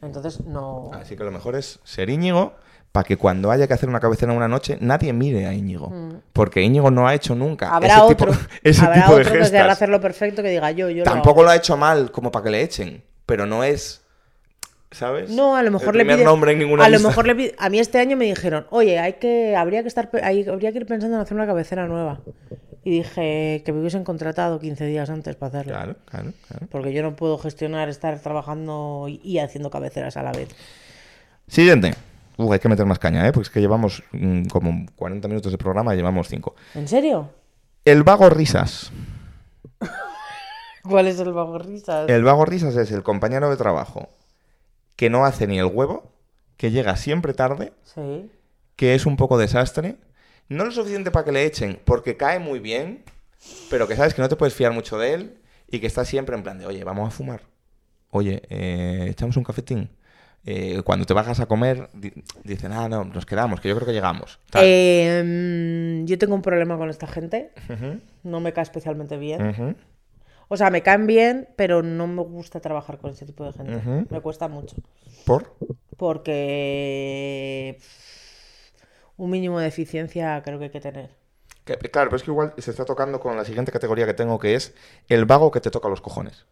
Entonces 0.03 0.41
no... 0.41 0.91
Así 0.93 1.17
que 1.17 1.25
lo 1.25 1.31
mejor 1.31 1.55
es 1.55 1.79
ser 1.85 2.11
Íñigo 2.11 2.55
para 2.91 3.05
que 3.05 3.17
cuando 3.17 3.51
haya 3.51 3.67
que 3.67 3.75
hacer 3.75 3.89
una 3.89 3.99
cabecera 3.99 4.31
en 4.31 4.39
una 4.39 4.47
noche 4.47 4.79
nadie 4.81 5.13
mire 5.13 5.47
a 5.47 5.53
Íñigo. 5.55 5.93
Porque 6.33 6.63
Íñigo 6.63 6.91
no 6.91 7.09
ha 7.09 7.15
hecho 7.15 7.35
nunca. 7.35 7.75
Habrá 7.75 7.95
ese 7.95 8.03
otro, 8.03 8.33
tipo, 8.33 8.41
ese 8.63 8.85
habrá 8.85 9.03
tipo 9.03 9.15
de 9.17 9.21
otro 9.23 9.33
que 9.33 9.51
querrá 9.51 9.73
hacerlo 9.73 10.01
perfecto 10.01 10.43
que 10.43 10.51
diga 10.51 10.71
yo, 10.71 10.91
yo 10.91 10.99
lo 10.99 11.11
Tampoco 11.11 11.41
hago. 11.41 11.43
lo 11.45 11.51
ha 11.51 11.57
hecho 11.57 11.77
mal 11.77 12.11
como 12.11 12.31
para 12.31 12.45
que 12.45 12.51
le 12.51 12.63
echen, 12.63 13.03
pero 13.27 13.47
no 13.47 13.65
es, 13.65 14.04
¿sabes? 14.95 15.31
No, 15.31 15.57
a 15.57 15.63
lo 15.63 15.71
mejor 15.71 15.95
le 15.95 16.05
primer 16.05 16.17
pides- 16.21 16.25
nombre 16.25 16.53
en 16.53 16.59
ninguna 16.61 16.85
A 16.85 16.89
lo 16.89 16.95
lista. 16.95 17.09
mejor 17.09 17.27
le 17.27 17.35
pide- 17.35 17.55
a 17.59 17.69
mí 17.69 17.79
este 17.79 17.99
año 17.99 18.17
me 18.17 18.25
dijeron, 18.25 18.67
oye, 18.71 18.99
hay 18.99 19.15
que, 19.15 19.55
habría 19.57 19.83
que 19.83 19.89
estar, 19.89 20.09
hay- 20.23 20.49
habría 20.49 20.73
que 20.73 20.79
ir 20.79 20.87
pensando 20.87 21.17
en 21.17 21.23
hacer 21.23 21.37
una 21.37 21.47
cabecera 21.47 21.87
nueva. 21.87 22.21
Y 22.85 22.91
dije 22.91 23.63
que 23.65 23.73
me 23.73 23.81
hubiesen 23.81 24.05
contratado 24.05 24.61
15 24.61 24.85
días 24.87 25.09
antes 25.11 25.37
para 25.37 25.49
hacerlo. 25.49 25.73
Claro, 25.73 25.97
claro, 26.05 26.33
claro. 26.49 26.67
Porque 26.71 26.93
yo 26.93 27.03
no 27.03 27.17
puedo 27.17 27.39
gestionar 27.39 27.89
estar 27.89 28.19
trabajando 28.21 29.07
y- 29.09 29.39
haciendo 29.39 29.71
cabeceras 29.71 30.17
a 30.19 30.23
la 30.23 30.33
vez. 30.33 30.49
Siguiente. 31.49 31.95
Uh, 32.37 32.53
hay 32.53 32.59
que 32.59 32.69
meter 32.69 32.85
más 32.85 32.99
caña, 32.99 33.27
¿eh? 33.29 33.33
Porque 33.33 33.45
es 33.47 33.51
que 33.51 33.61
llevamos 33.61 34.03
mm, 34.13 34.47
como 34.47 34.87
40 34.97 35.29
minutos 35.29 35.53
de 35.53 35.57
programa 35.59 35.95
y 35.95 35.97
llevamos 35.97 36.29
5. 36.29 36.55
¿En 36.75 36.89
serio? 36.89 37.31
El 37.85 38.03
vago 38.03 38.29
risas. 38.29 38.91
¿Cuál 40.83 41.07
es 41.07 41.19
el 41.19 41.33
vago 41.33 41.59
risas? 41.59 42.09
El 42.11 42.25
vago 42.25 42.45
risas 42.45 42.77
es 42.77 42.91
el 42.93 43.03
compañero 43.03 43.49
de 43.51 43.57
trabajo 43.57 44.09
que 44.97 45.11
no 45.11 45.25
hace 45.25 45.47
ni 45.47 45.59
el 45.59 45.67
huevo, 45.67 46.13
que 46.57 46.71
llega 46.71 46.97
siempre 46.97 47.35
tarde, 47.35 47.73
Sí. 47.83 48.31
que 48.77 48.95
es 48.95 49.07
un 49.07 49.17
poco 49.17 49.39
desastre. 49.39 49.97
No 50.49 50.65
lo 50.65 50.71
suficiente 50.71 51.11
para 51.11 51.25
que 51.25 51.33
le 51.33 51.45
echen, 51.45 51.81
porque 51.85 52.17
cae 52.17 52.39
muy 52.39 52.59
bien, 52.61 53.03
pero 53.71 53.89
que 53.89 53.97
sabes 53.97 54.15
que 54.15 54.23
no 54.23 54.29
te 54.29 54.37
puedes 54.37 54.55
fiar 54.55 54.73
mucho 54.73 54.99
de 54.99 55.15
él 55.15 55.39
y 55.69 55.81
que 55.81 55.87
está 55.87 56.05
siempre 56.05 56.37
en 56.37 56.43
plan 56.43 56.59
de, 56.59 56.67
oye, 56.67 56.85
vamos 56.85 57.09
a 57.09 57.11
fumar. 57.11 57.43
Oye, 58.11 58.43
eh, 58.49 59.07
echamos 59.11 59.37
un 59.37 59.45
cafetín. 59.45 59.91
Eh, 60.47 60.83
cuando 60.85 61.07
te 61.07 61.15
bajas 61.15 61.41
a 61.41 61.47
comer, 61.47 61.89
di- 61.95 62.13
dicen, 62.45 62.71
ah, 62.73 62.87
no, 62.89 63.03
nos 63.05 63.25
quedamos, 63.25 63.61
que 63.61 63.69
yo 63.71 63.75
creo 63.75 63.87
que 63.87 63.95
llegamos. 63.95 64.39
Eh, 64.61 66.03
yo 66.05 66.19
tengo 66.19 66.35
un 66.35 66.43
problema 66.43 66.77
con 66.77 66.91
esta 66.91 67.07
gente. 67.07 67.51
No 68.23 68.41
me 68.41 68.53
cae 68.53 68.63
especialmente 68.63 69.17
bien. 69.17 69.77
O 70.49 70.57
sea, 70.57 70.71
me 70.71 70.83
caen 70.83 71.07
bien, 71.07 71.49
pero 71.57 71.83
no 71.83 72.07
me 72.07 72.23
gusta 72.23 72.61
trabajar 72.61 72.99
con 72.99 73.11
ese 73.11 73.27
tipo 73.27 73.45
de 73.45 73.53
gente. 73.53 73.81
Me 74.11 74.21
cuesta 74.21 74.49
mucho. 74.49 74.77
¿Por? 75.25 75.55
Porque 75.97 77.79
un 79.17 79.31
mínimo 79.31 79.61
de 79.61 79.69
eficiencia 79.69 80.43
creo 80.45 80.59
que 80.59 80.65
hay 80.67 80.71
que 80.71 80.81
tener. 80.81 81.11
Que- 81.65 81.77
claro, 81.79 82.11
pero 82.11 82.17
es 82.17 82.23
que 82.23 82.31
igual 82.31 82.53
se 82.59 82.71
está 82.71 82.85
tocando 82.85 83.21
con 83.21 83.37
la 83.37 83.45
siguiente 83.45 83.73
categoría 83.73 84.07
que 84.07 84.15
tengo, 84.15 84.39
que 84.39 84.55
es 84.55 84.75
el 85.09 85.25
vago 85.25 85.51
que 85.51 85.61
te 85.61 85.71
toca 85.71 85.89
los 85.89 86.01
cojones. 86.01 86.47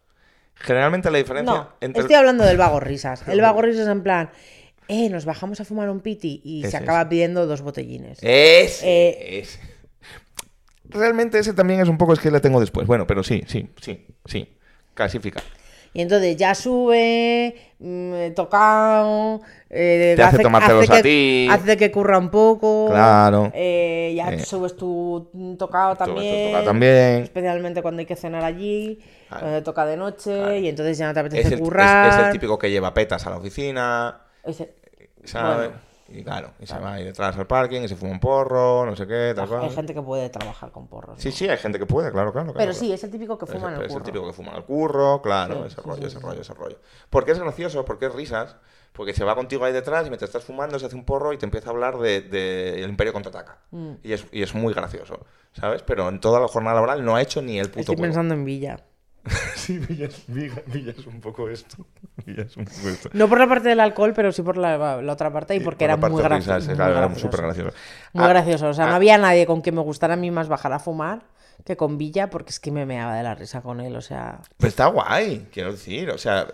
Generalmente 0.55 1.11
la 1.11 1.17
diferencia 1.17 1.53
No, 1.53 1.69
entre... 1.81 2.01
estoy 2.01 2.15
hablando 2.15 2.43
del 2.45 2.57
vago 2.57 2.79
risas. 2.79 3.27
El 3.27 3.41
vago 3.41 3.61
risas 3.63 3.87
en 3.87 4.01
plan, 4.03 4.29
eh, 4.87 5.09
nos 5.09 5.25
bajamos 5.25 5.59
a 5.61 5.65
fumar 5.65 5.89
un 5.89 5.99
piti 5.99 6.41
y 6.43 6.61
Ese 6.61 6.71
se 6.71 6.77
es. 6.77 6.83
acaba 6.83 7.07
pidiendo 7.09 7.45
dos 7.47 7.61
botellines. 7.61 8.19
Ese, 8.21 8.85
Eh, 8.87 9.39
ese. 9.39 9.59
Realmente 10.93 11.39
ese 11.39 11.53
también 11.53 11.79
es 11.81 11.89
un 11.89 11.97
poco 11.97 12.13
es 12.13 12.19
que 12.19 12.31
le 12.31 12.39
tengo 12.39 12.59
después. 12.59 12.87
Bueno, 12.87 13.05
pero 13.07 13.23
sí, 13.23 13.43
sí, 13.47 13.69
sí, 13.81 14.05
sí. 14.25 14.55
Clasifica. 14.93 15.41
Y 15.95 16.01
entonces 16.01 16.35
ya 16.37 16.55
sube, 16.55 17.55
mm, 17.77 18.33
tocado, 18.33 19.41
eh, 19.69 20.13
Te 20.15 20.23
hace 20.23 20.39
tomártelos 20.39 20.89
que, 20.89 20.95
a 20.95 21.01
ti. 21.03 21.47
hace 21.51 21.77
que 21.77 21.91
curra 21.91 22.17
un 22.17 22.31
poco. 22.31 22.87
Claro. 22.89 23.51
eh, 23.53 24.13
ya 24.15 24.31
Eh. 24.33 24.39
subes 24.39 24.75
tu 24.75 25.29
tocado 25.59 25.95
también. 25.95 26.51
toca 26.51 26.63
también. 26.65 27.21
Especialmente 27.23 27.83
cuando 27.83 27.99
hay 27.99 28.07
que 28.07 28.15
cenar 28.15 28.43
allí, 28.43 28.99
Claro. 29.27 29.41
cuando 29.41 29.59
te 29.59 29.63
toca 29.65 29.85
de 29.85 29.97
noche 29.97 30.35
Claro. 30.35 30.57
y 30.57 30.67
entonces 30.67 30.97
ya 30.97 31.07
no 31.07 31.13
te 31.13 31.19
Es 31.19 31.25
apetece 31.27 31.47
el, 31.49 31.53
es- 31.53 31.59
currar. 31.61 32.09
es 32.09 32.25
el 32.25 32.31
típico 32.31 32.57
que 32.57 32.71
lleva 32.71 32.91
petas 32.95 33.27
a 33.27 33.29
la 33.29 33.37
oficina, 33.37 34.19
Ese- 34.43 34.73
¿sabes? 35.25 35.69
Bueno. 35.69 35.92
Y 36.09 36.21
claro, 36.23 36.51
y 36.59 36.67
se 36.67 36.77
va 36.77 36.93
ahí 36.93 37.03
detrás 37.05 37.37
al 37.37 37.47
parking 37.47 37.81
y 37.81 37.87
se 37.87 37.95
fuma 37.95 38.11
un 38.11 38.19
porro, 38.19 38.85
no 38.85 38.95
sé 38.95 39.07
qué, 39.07 39.31
tal 39.35 39.45
Hay 39.45 39.49
cual. 39.49 39.71
gente 39.71 39.93
que 39.93 40.01
puede 40.01 40.29
trabajar 40.29 40.71
con 40.71 40.87
porros. 40.87 41.19
Sí, 41.21 41.29
¿no? 41.29 41.35
sí, 41.35 41.47
hay 41.49 41.57
gente 41.57 41.79
que 41.79 41.85
puede, 41.85 42.11
claro, 42.11 42.31
claro. 42.33 42.47
claro, 42.47 42.57
Pero 42.57 42.73
sí, 42.73 42.91
es 42.91 43.03
el 43.03 43.09
típico 43.11 43.37
que 43.37 43.45
fuma 43.45 43.69
en 43.69 43.75
el 43.75 43.81
es 43.81 43.87
el 43.87 43.93
curro. 43.93 44.03
típico 44.03 44.25
que 44.27 44.33
fuma 44.33 44.51
en 44.51 44.57
el 44.57 44.63
curro, 44.65 45.21
claro, 45.21 45.55
Sí, 45.55 45.67
ese 45.67 45.75
sí, 45.75 45.81
rollo, 45.81 46.01
sí, 46.01 46.07
ese 46.07 46.17
sí, 46.17 46.23
rollo, 46.25 46.41
ese 46.41 46.53
rollo. 46.53 46.77
Porque 47.09 47.31
es 47.31 47.39
gracioso, 47.39 47.85
porque 47.85 48.07
es 48.07 48.13
risas, 48.13 48.57
porque 48.91 49.13
se 49.13 49.23
va 49.23 49.33
contigo 49.33 49.63
ahí 49.65 49.71
detrás 49.73 50.05
y 50.05 50.09
mientras 50.09 50.29
estás 50.29 50.43
fumando 50.43 50.77
se 50.77 50.85
hace 50.87 50.95
un 50.95 51.05
porro 51.05 51.31
y 51.33 51.37
te 51.37 51.45
empieza 51.45 51.69
a 51.69 51.71
hablar 51.71 51.97
de, 51.97 52.21
de 52.21 52.83
El 52.83 52.89
Imperio 52.89 53.13
contraataca. 53.13 53.59
Mm. 53.71 53.93
Y, 54.03 54.11
es, 54.13 54.25
y 54.31 54.43
es 54.43 54.53
muy 54.53 54.73
gracioso, 54.73 55.25
¿sabes? 55.53 55.83
Pero 55.83 56.09
en 56.09 56.19
toda 56.19 56.39
la 56.41 56.47
jornada 56.49 56.75
laboral 56.75 57.03
no 57.05 57.15
ha 57.15 57.21
hecho 57.21 57.41
ni 57.41 57.59
el 57.59 57.67
puto 57.69 57.79
Estoy 57.79 57.95
huevo. 57.95 58.03
pensando 58.03 58.33
en 58.33 58.43
Villa. 58.45 58.77
Sí, 59.55 59.77
Villa 59.77 60.07
es, 60.07 60.23
Villa- 60.27 60.61
Villa 60.67 60.93
es 60.97 61.05
un 61.07 61.21
poco 61.21 61.47
esto. 61.49 61.85
Villa 62.25 62.43
es 62.43 62.57
un 62.57 62.65
poco 62.65 62.89
esto. 62.89 63.09
No 63.13 63.29
por 63.29 63.39
la 63.39 63.47
parte 63.47 63.69
del 63.69 63.79
alcohol, 63.79 64.13
pero 64.15 64.31
sí 64.31 64.41
por 64.41 64.57
la, 64.57 65.01
la 65.01 65.13
otra 65.13 65.31
parte 65.31 65.55
y 65.55 65.59
porque 65.61 65.85
Por 65.85 65.91
era 65.91 65.97
parte 65.97 66.13
muy, 66.15 66.23
graci- 66.23 66.35
risas, 66.37 66.65
muy 66.67 66.75
claro, 66.75 66.91
era 66.91 67.01
gracioso. 67.07 67.21
súper 67.31 67.41
gracioso. 67.45 67.71
Muy 68.13 68.25
Ah, 68.25 68.27
gracioso. 68.27 68.67
O 68.69 68.73
sea, 68.73 68.85
no 68.87 68.91
ah, 68.93 68.95
había 68.95 69.17
nadie 69.17 69.45
con 69.45 69.61
quien 69.61 69.75
me 69.75 69.81
gustara 69.81 70.15
a 70.15 70.17
mí 70.17 70.29
más 70.31 70.47
bajar 70.49 70.73
a 70.73 70.79
fumar 70.79 71.21
que 71.65 71.77
con 71.77 71.97
Villa, 71.97 72.29
porque 72.29 72.49
es 72.49 72.59
que 72.59 72.71
me 72.71 72.85
meaba 72.85 73.15
de 73.15 73.23
la 73.23 73.35
risa 73.35 73.61
con 73.61 73.79
él. 73.79 73.95
O 73.95 74.01
sea, 74.01 74.41
Pero 74.57 74.67
está 74.67 74.87
guay, 74.87 75.47
quiero 75.53 75.71
decir. 75.71 76.09
O 76.09 76.17
sea, 76.17 76.47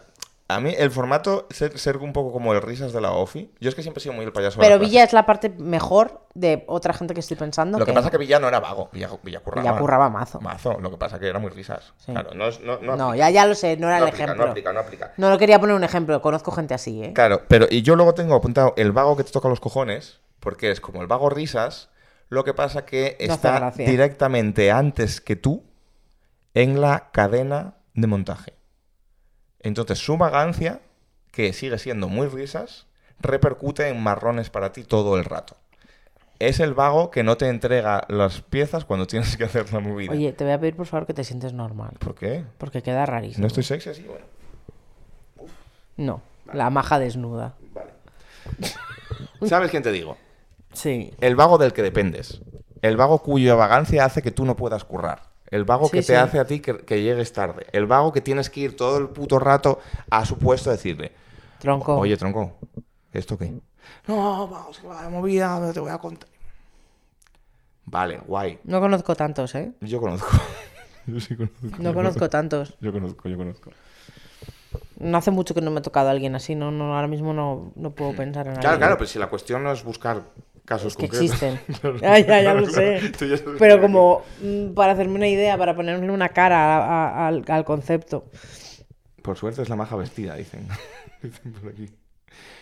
a 0.49 0.59
mí 0.59 0.73
el 0.77 0.89
formato, 0.91 1.47
ser, 1.51 1.77
ser 1.77 1.97
un 1.97 2.11
poco 2.11 2.31
como 2.33 2.53
el 2.53 2.61
risas 2.61 2.91
de 2.91 2.99
la 2.99 3.11
OFI. 3.11 3.51
Yo 3.61 3.69
es 3.69 3.75
que 3.75 3.83
siempre 3.83 3.99
he 3.99 4.03
sido 4.03 4.13
muy 4.13 4.25
el 4.25 4.33
payaso 4.33 4.59
de 4.59 4.65
pero 4.65 4.75
la 4.75 4.79
clase. 4.79 4.89
Villa 4.91 5.03
es 5.03 5.13
la 5.13 5.25
parte 5.25 5.49
mejor 5.49 6.25
de 6.33 6.65
otra 6.67 6.91
gente 6.93 7.13
que 7.13 7.19
estoy 7.19 7.37
pensando. 7.37 7.77
Lo 7.79 7.85
que 7.85 7.93
pasa 7.93 8.07
es 8.07 8.11
que 8.11 8.17
Villa 8.17 8.39
no 8.39 8.47
era 8.47 8.59
vago, 8.59 8.89
Villa, 8.91 9.09
Villa 9.23 9.39
curraba. 9.41 9.61
Villa 9.61 9.79
curraba 9.79 10.09
mazo. 10.09 10.41
Mazo, 10.41 10.79
lo 10.79 10.89
que 10.91 10.97
pasa 10.97 11.19
que 11.19 11.27
era 11.27 11.37
muy 11.39 11.51
risas. 11.51 11.93
Sí. 11.97 12.11
Claro, 12.11 12.31
no, 12.33 12.47
es- 12.47 12.59
no, 12.61 12.77
no, 12.79 13.13
ya, 13.15 13.29
ya 13.29 13.45
lo 13.45 13.53
sé, 13.55 13.77
no 13.77 13.87
era 13.87 13.99
no 13.99 14.03
el 14.05 14.09
aplica, 14.09 14.23
ejemplo. 14.25 14.45
no 14.45 14.51
aplica, 14.51 14.73
no 14.73 14.79
aplica. 14.79 15.13
No, 15.17 15.29
no 15.29 15.37
quería 15.37 15.59
poner 15.59 15.75
un 15.75 15.83
ejemplo, 15.83 16.21
conozco 16.21 16.51
gente 16.51 16.73
así, 16.73 17.03
¿eh? 17.03 17.13
Claro, 17.13 17.43
pero 17.47 17.67
y 17.69 17.83
yo 17.83 17.95
luego 17.95 18.13
tengo 18.15 18.35
apuntado 18.35 18.73
el 18.75 18.91
vago 18.91 19.15
que 19.15 19.23
te 19.23 19.31
toca 19.31 19.47
los 19.49 19.59
cojones, 19.59 20.19
porque 20.39 20.71
es 20.71 20.81
como 20.81 21.01
el 21.01 21.07
vago 21.07 21.29
risas, 21.29 21.89
lo 22.29 22.43
que 22.43 22.53
pasa 22.55 22.85
que 22.85 23.17
está 23.19 23.71
directamente 23.71 24.71
antes 24.71 25.21
que 25.21 25.35
tú 25.35 25.63
en 26.55 26.81
la 26.81 27.11
cadena 27.11 27.75
de 27.93 28.07
montaje. 28.07 28.53
Entonces 29.61 29.99
su 29.99 30.17
vagancia, 30.17 30.79
que 31.31 31.53
sigue 31.53 31.77
siendo 31.77 32.07
muy 32.07 32.27
risas, 32.27 32.87
repercute 33.19 33.87
en 33.89 34.01
marrones 34.01 34.49
para 34.49 34.71
ti 34.71 34.83
todo 34.83 35.17
el 35.17 35.25
rato. 35.25 35.55
Es 36.39 36.61
el 36.61 36.73
vago 36.73 37.11
que 37.11 37.21
no 37.23 37.35
te 37.35 37.49
entrega 37.49 38.05
las 38.07 38.39
piezas 38.41 38.85
cuando 38.85 39.05
tienes 39.07 39.35
que 39.35 39.43
hacer 39.43 39.71
la 39.73 39.81
movida. 39.81 40.13
Oye, 40.13 40.31
te 40.31 40.45
voy 40.45 40.53
a 40.53 40.59
pedir 40.59 40.75
por 40.77 40.85
favor 40.85 41.05
que 41.05 41.13
te 41.13 41.25
sientes 41.25 41.51
normal, 41.51 41.97
¿Por 41.99 42.15
qué? 42.15 42.45
porque 42.57 42.81
queda 42.81 43.05
rarísimo. 43.05 43.41
¿No 43.41 43.47
estoy 43.47 43.63
sexy 43.63 43.89
así? 43.89 44.03
Bueno, 44.03 44.25
No, 45.97 46.21
la 46.53 46.69
maja 46.69 46.97
desnuda. 46.97 47.55
vale. 47.73 47.91
¿Sabes 49.47 49.69
quién 49.69 49.83
te 49.83 49.91
digo? 49.91 50.17
Sí. 50.71 51.11
El 51.19 51.35
vago 51.35 51.57
del 51.57 51.73
que 51.73 51.81
dependes. 51.81 52.41
El 52.81 52.95
vago 52.95 53.19
cuya 53.21 53.55
vagancia 53.55 54.05
hace 54.05 54.21
que 54.21 54.31
tú 54.31 54.45
no 54.45 54.55
puedas 54.55 54.85
currar. 54.85 55.23
El 55.51 55.63
vago 55.65 55.85
Sí, 55.85 55.91
que 55.93 55.97
te 55.99 56.03
sí. 56.03 56.13
hace 56.13 56.39
a 56.39 56.45
ti 56.45 56.59
que, 56.59 56.77
que 56.79 57.01
llegues 57.01 57.33
tarde. 57.33 57.65
El 57.71 57.85
vago 57.87 58.11
que 58.13 58.21
tienes 58.21 58.49
que 58.49 58.59
ir 58.61 58.75
todo 58.75 58.97
el 58.97 59.09
puto 59.09 59.39
rato 59.39 59.79
a 60.09 60.25
su 60.25 60.37
puesto 60.37 60.69
a 60.69 60.73
decirle, 60.73 61.11
Tronco. 61.59 61.97
oye, 61.97 62.15
tronco, 62.17 62.57
¿Esto 63.11 63.37
qué? 63.37 63.53
No, 64.07 64.47
vamos, 64.47 64.77
que 64.79 64.87
va 64.87 65.01
de 65.03 65.09
movida, 65.09 65.71
te 65.73 65.79
voy 65.79 65.89
a 65.89 65.97
contar. 65.97 66.29
Vale, 67.85 68.19
guay. 68.27 68.59
No 68.65 68.79
conozco 68.79 69.15
tantos, 69.15 69.55
¿eh? 69.55 69.71
Yo 69.81 69.99
conozco. 69.99 70.27
Yo 71.07 71.19
sí 71.19 71.35
conozco. 71.35 71.57
No 71.79 71.93
conozco 71.95 72.29
tantos. 72.29 72.75
Yo 72.81 72.91
conozco, 72.91 73.27
yo 73.27 73.35
conozco. 73.37 73.71
No 74.99 75.17
hace 75.17 75.31
mucho 75.31 75.55
que 75.55 75.61
no 75.61 75.71
me 75.71 75.79
he 75.79 75.81
tocado 75.83 76.09
a 76.09 76.11
alguien 76.11 76.35
así, 76.35 76.53
no, 76.53 76.69
no 76.69 76.93
ahora 76.95 77.07
mismo 77.07 77.33
no, 77.33 77.71
no 77.75 77.89
puedo 77.91 78.13
pensar 78.15 78.45
en 78.47 78.53
Claro, 78.53 78.69
alguien. 78.69 78.79
claro, 78.79 78.97
pero 78.97 79.07
si 79.07 79.17
la 79.17 79.27
cuestión 79.27 79.63
no 79.63 79.71
es 79.71 79.83
buscar 79.83 80.21
casos 80.69 80.95
que 80.95 81.09
concretos. 81.09 81.41
existen. 81.43 81.59
Ya, 82.01 82.19
ya, 82.19 82.41
ya 82.41 82.53
lo 82.53 82.65
sé. 82.69 83.11
Pero 83.59 83.81
como 83.81 84.23
mm, 84.41 84.73
para 84.73 84.93
hacerme 84.93 85.15
una 85.15 85.27
idea, 85.27 85.57
para 85.57 85.75
ponerle 85.75 86.09
una 86.11 86.29
cara 86.29 86.77
a- 86.77 87.09
a- 87.09 87.27
al, 87.27 87.43
al 87.47 87.65
concepto. 87.65 88.25
Por 89.21 89.35
suerte 89.37 89.61
es 89.61 89.67
la 89.69 89.75
maja 89.75 89.95
vestida, 89.97 90.35
dicen. 90.35 90.67
dicen 91.21 91.51
por 91.53 91.71
aquí. 91.71 91.89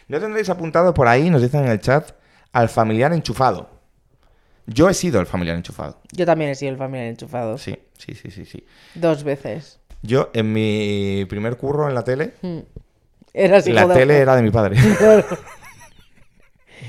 ¿No 0.08 0.20
tendréis 0.20 0.50
apuntado 0.50 0.94
por 0.94 1.08
ahí, 1.08 1.30
nos 1.30 1.42
dicen 1.42 1.66
en 1.66 1.72
el 1.72 1.80
chat, 1.82 2.12
al 2.54 2.70
familiar 2.70 3.14
enchufado? 3.14 3.70
Yo 4.66 4.90
he 4.90 4.94
sido 4.94 5.20
el 5.20 5.28
familiar 5.28 5.56
enchufado. 5.56 6.02
Yo 6.12 6.26
también 6.26 6.50
he 6.52 6.56
sido 6.56 6.72
el 6.72 6.78
familiar 6.78 7.08
enchufado. 7.08 7.58
Sí, 7.58 7.78
sí, 7.98 8.16
sí, 8.16 8.32
sí, 8.32 8.46
sí. 8.46 8.66
Dos 8.96 9.24
veces. 9.24 9.80
Yo, 10.02 10.30
en 10.34 10.52
mi 10.54 11.26
primer 11.30 11.58
curro 11.58 11.88
en 11.88 11.94
la 11.96 12.04
tele, 12.04 12.34
Mm. 12.42 12.60
Eras 13.34 13.68
hijo 13.68 13.76
la 13.76 13.94
tele 13.94 14.18
era 14.18 14.36
de 14.36 14.42
mi 14.42 14.50
padre. 14.50 14.78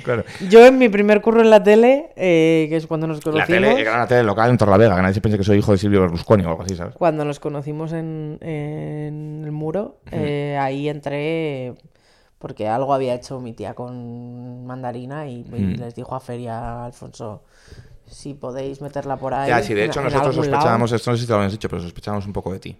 Claro. 0.02 0.24
Yo 0.48 0.66
en 0.66 0.78
mi 0.78 0.88
primer 0.88 1.20
curro 1.20 1.40
en 1.40 1.50
la 1.50 1.62
tele, 1.62 2.10
eh, 2.16 2.66
que 2.68 2.76
es 2.76 2.86
cuando 2.86 3.06
nos 3.06 3.18
La 3.18 3.22
conocimos, 3.32 3.46
tele 3.48 3.80
era 3.80 3.94
una 3.94 4.06
tele 4.06 4.22
local 4.22 4.50
en 4.50 4.58
Torlavega, 4.58 4.96
que 4.96 5.02
nadie 5.02 5.14
se 5.14 5.20
piense 5.20 5.38
que 5.38 5.44
soy 5.44 5.58
hijo 5.58 5.72
de 5.72 5.78
Silvio 5.78 6.00
Berlusconi 6.02 6.44
o 6.44 6.48
algo 6.48 6.62
así, 6.62 6.76
¿sabes? 6.76 6.94
cuando 6.94 7.24
nos 7.24 7.40
conocimos 7.40 7.92
en, 7.92 8.38
en 8.40 9.42
el 9.44 9.52
muro, 9.52 10.00
eh, 10.10 10.58
ahí 10.60 10.88
entré 10.88 11.74
porque 12.38 12.68
algo 12.68 12.94
había 12.94 13.14
hecho 13.14 13.40
mi 13.40 13.52
tía 13.52 13.74
con 13.74 14.64
mandarina 14.64 15.26
y, 15.26 15.44
y 15.52 15.76
les 15.76 15.94
dijo 15.94 16.14
a 16.14 16.20
Feria 16.20 16.84
Alfonso 16.84 17.42
si 18.06 18.34
podéis 18.34 18.80
meterla 18.80 19.16
por 19.16 19.34
ahí. 19.34 19.48
Ya, 19.48 19.62
sí, 19.62 19.74
de 19.74 19.84
hecho 19.84 20.00
en 20.00 20.04
nosotros 20.04 20.28
algún 20.36 20.50
lado". 20.50 20.52
sospechábamos, 20.56 20.92
esto 20.92 21.10
no 21.10 21.16
sé 21.16 21.20
si 21.20 21.26
te 21.26 21.32
lo 21.32 21.36
habíamos 21.36 21.52
dicho, 21.52 21.68
pero 21.68 21.82
sospechábamos 21.82 22.26
un 22.26 22.32
poco 22.32 22.52
de 22.52 22.58
ti. 22.60 22.76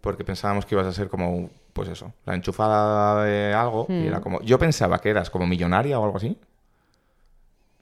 Porque 0.00 0.24
pensábamos 0.24 0.66
que 0.66 0.74
ibas 0.74 0.86
a 0.86 0.92
ser 0.92 1.08
como, 1.08 1.50
pues 1.72 1.88
eso, 1.88 2.12
la 2.26 2.34
enchufada 2.34 3.24
de 3.24 3.54
algo. 3.54 3.86
Y 3.88 3.92
Hmm. 3.92 4.06
era 4.06 4.20
como, 4.20 4.40
yo 4.42 4.58
pensaba 4.58 4.98
que 5.00 5.10
eras 5.10 5.30
como 5.30 5.46
millonaria 5.46 5.98
o 5.98 6.04
algo 6.04 6.16
así. 6.16 6.36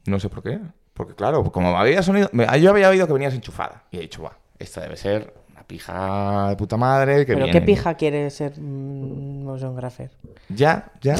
No 0.06 0.18
sé 0.20 0.28
por 0.28 0.42
qué. 0.42 0.58
Porque 0.94 1.14
claro, 1.14 1.42
como 1.50 1.76
había 1.78 2.02
sonido, 2.02 2.28
yo 2.32 2.70
había 2.70 2.88
oído 2.88 3.06
que 3.06 3.12
venías 3.12 3.34
enchufada. 3.34 3.84
Y 3.90 3.98
he 3.98 4.00
dicho, 4.00 4.22
va, 4.22 4.36
esta 4.58 4.80
debe 4.82 4.96
ser 4.96 5.32
una 5.50 5.62
pija 5.64 6.48
de 6.50 6.56
puta 6.56 6.76
madre. 6.76 7.24
Que 7.24 7.32
Pero 7.34 7.46
viene- 7.46 7.52
qué 7.52 7.64
pija 7.64 7.94
quiere 7.94 8.28
ser 8.30 8.52
mm, 8.58 9.44
motion 9.44 9.74
grapher. 9.76 10.10
Ya, 10.48 10.90
ya. 11.00 11.16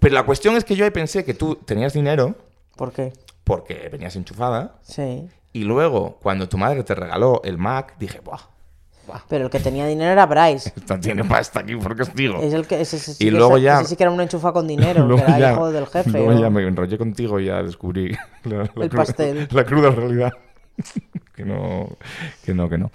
Pero 0.00 0.14
la 0.14 0.24
cuestión 0.24 0.56
es 0.56 0.64
que 0.64 0.76
yo 0.76 0.84
ahí 0.84 0.90
pensé 0.90 1.24
que 1.24 1.34
tú 1.34 1.56
tenías 1.56 1.92
dinero 1.92 2.34
¿Por 2.76 2.92
qué? 2.92 3.12
porque 3.44 3.88
venías 3.90 4.14
enchufada. 4.16 4.76
Sí. 4.82 5.28
Y 5.52 5.64
luego, 5.64 6.18
cuando 6.22 6.48
tu 6.48 6.58
madre 6.58 6.84
te 6.84 6.94
regaló 6.94 7.40
el 7.42 7.58
Mac, 7.58 7.96
dije, 7.98 8.20
buah, 8.20 8.38
Pero 9.28 9.44
el 9.46 9.50
que 9.50 9.60
tenía 9.60 9.86
dinero 9.86 10.10
era 10.12 10.26
Bryce. 10.26 10.72
esta 10.76 10.98
tiene 11.00 11.24
pasta 11.24 11.60
aquí 11.60 11.76
porque 11.76 12.02
os 12.02 12.14
digo. 12.14 12.40
Es 12.42 12.52
el 12.54 12.66
que, 12.66 12.80
ese, 12.80 12.96
ese 12.96 13.22
Y 13.24 13.30
luego 13.30 13.56
es- 13.56 13.62
ya- 13.62 13.80
ese 13.80 13.90
sí 13.90 13.96
que 13.96 14.02
era 14.04 14.10
un 14.10 14.20
enchufa 14.20 14.52
con 14.52 14.66
dinero, 14.66 15.04
Luego 15.06 15.24
que 15.24 15.30
era 15.30 15.38
ya- 15.40 15.52
hijo 15.52 15.70
del 15.72 15.86
jefe. 15.86 16.10
Luego 16.10 16.28
o- 16.30 16.40
ya 16.40 16.50
me 16.50 16.62
enrollé 16.66 16.98
contigo 16.98 17.38
y 17.40 17.46
ya 17.46 17.62
descubrí 17.62 18.10
la, 18.44 18.56
la 18.56 18.62
El 18.62 18.70
cruda- 18.90 18.96
pastel. 19.04 19.48
la 19.50 19.64
cruda 19.64 19.90
realidad. 19.90 20.32
que 21.34 21.44
no, 21.44 21.88
que 22.44 22.54
no, 22.54 22.68
que 22.68 22.78
no. 22.78 22.90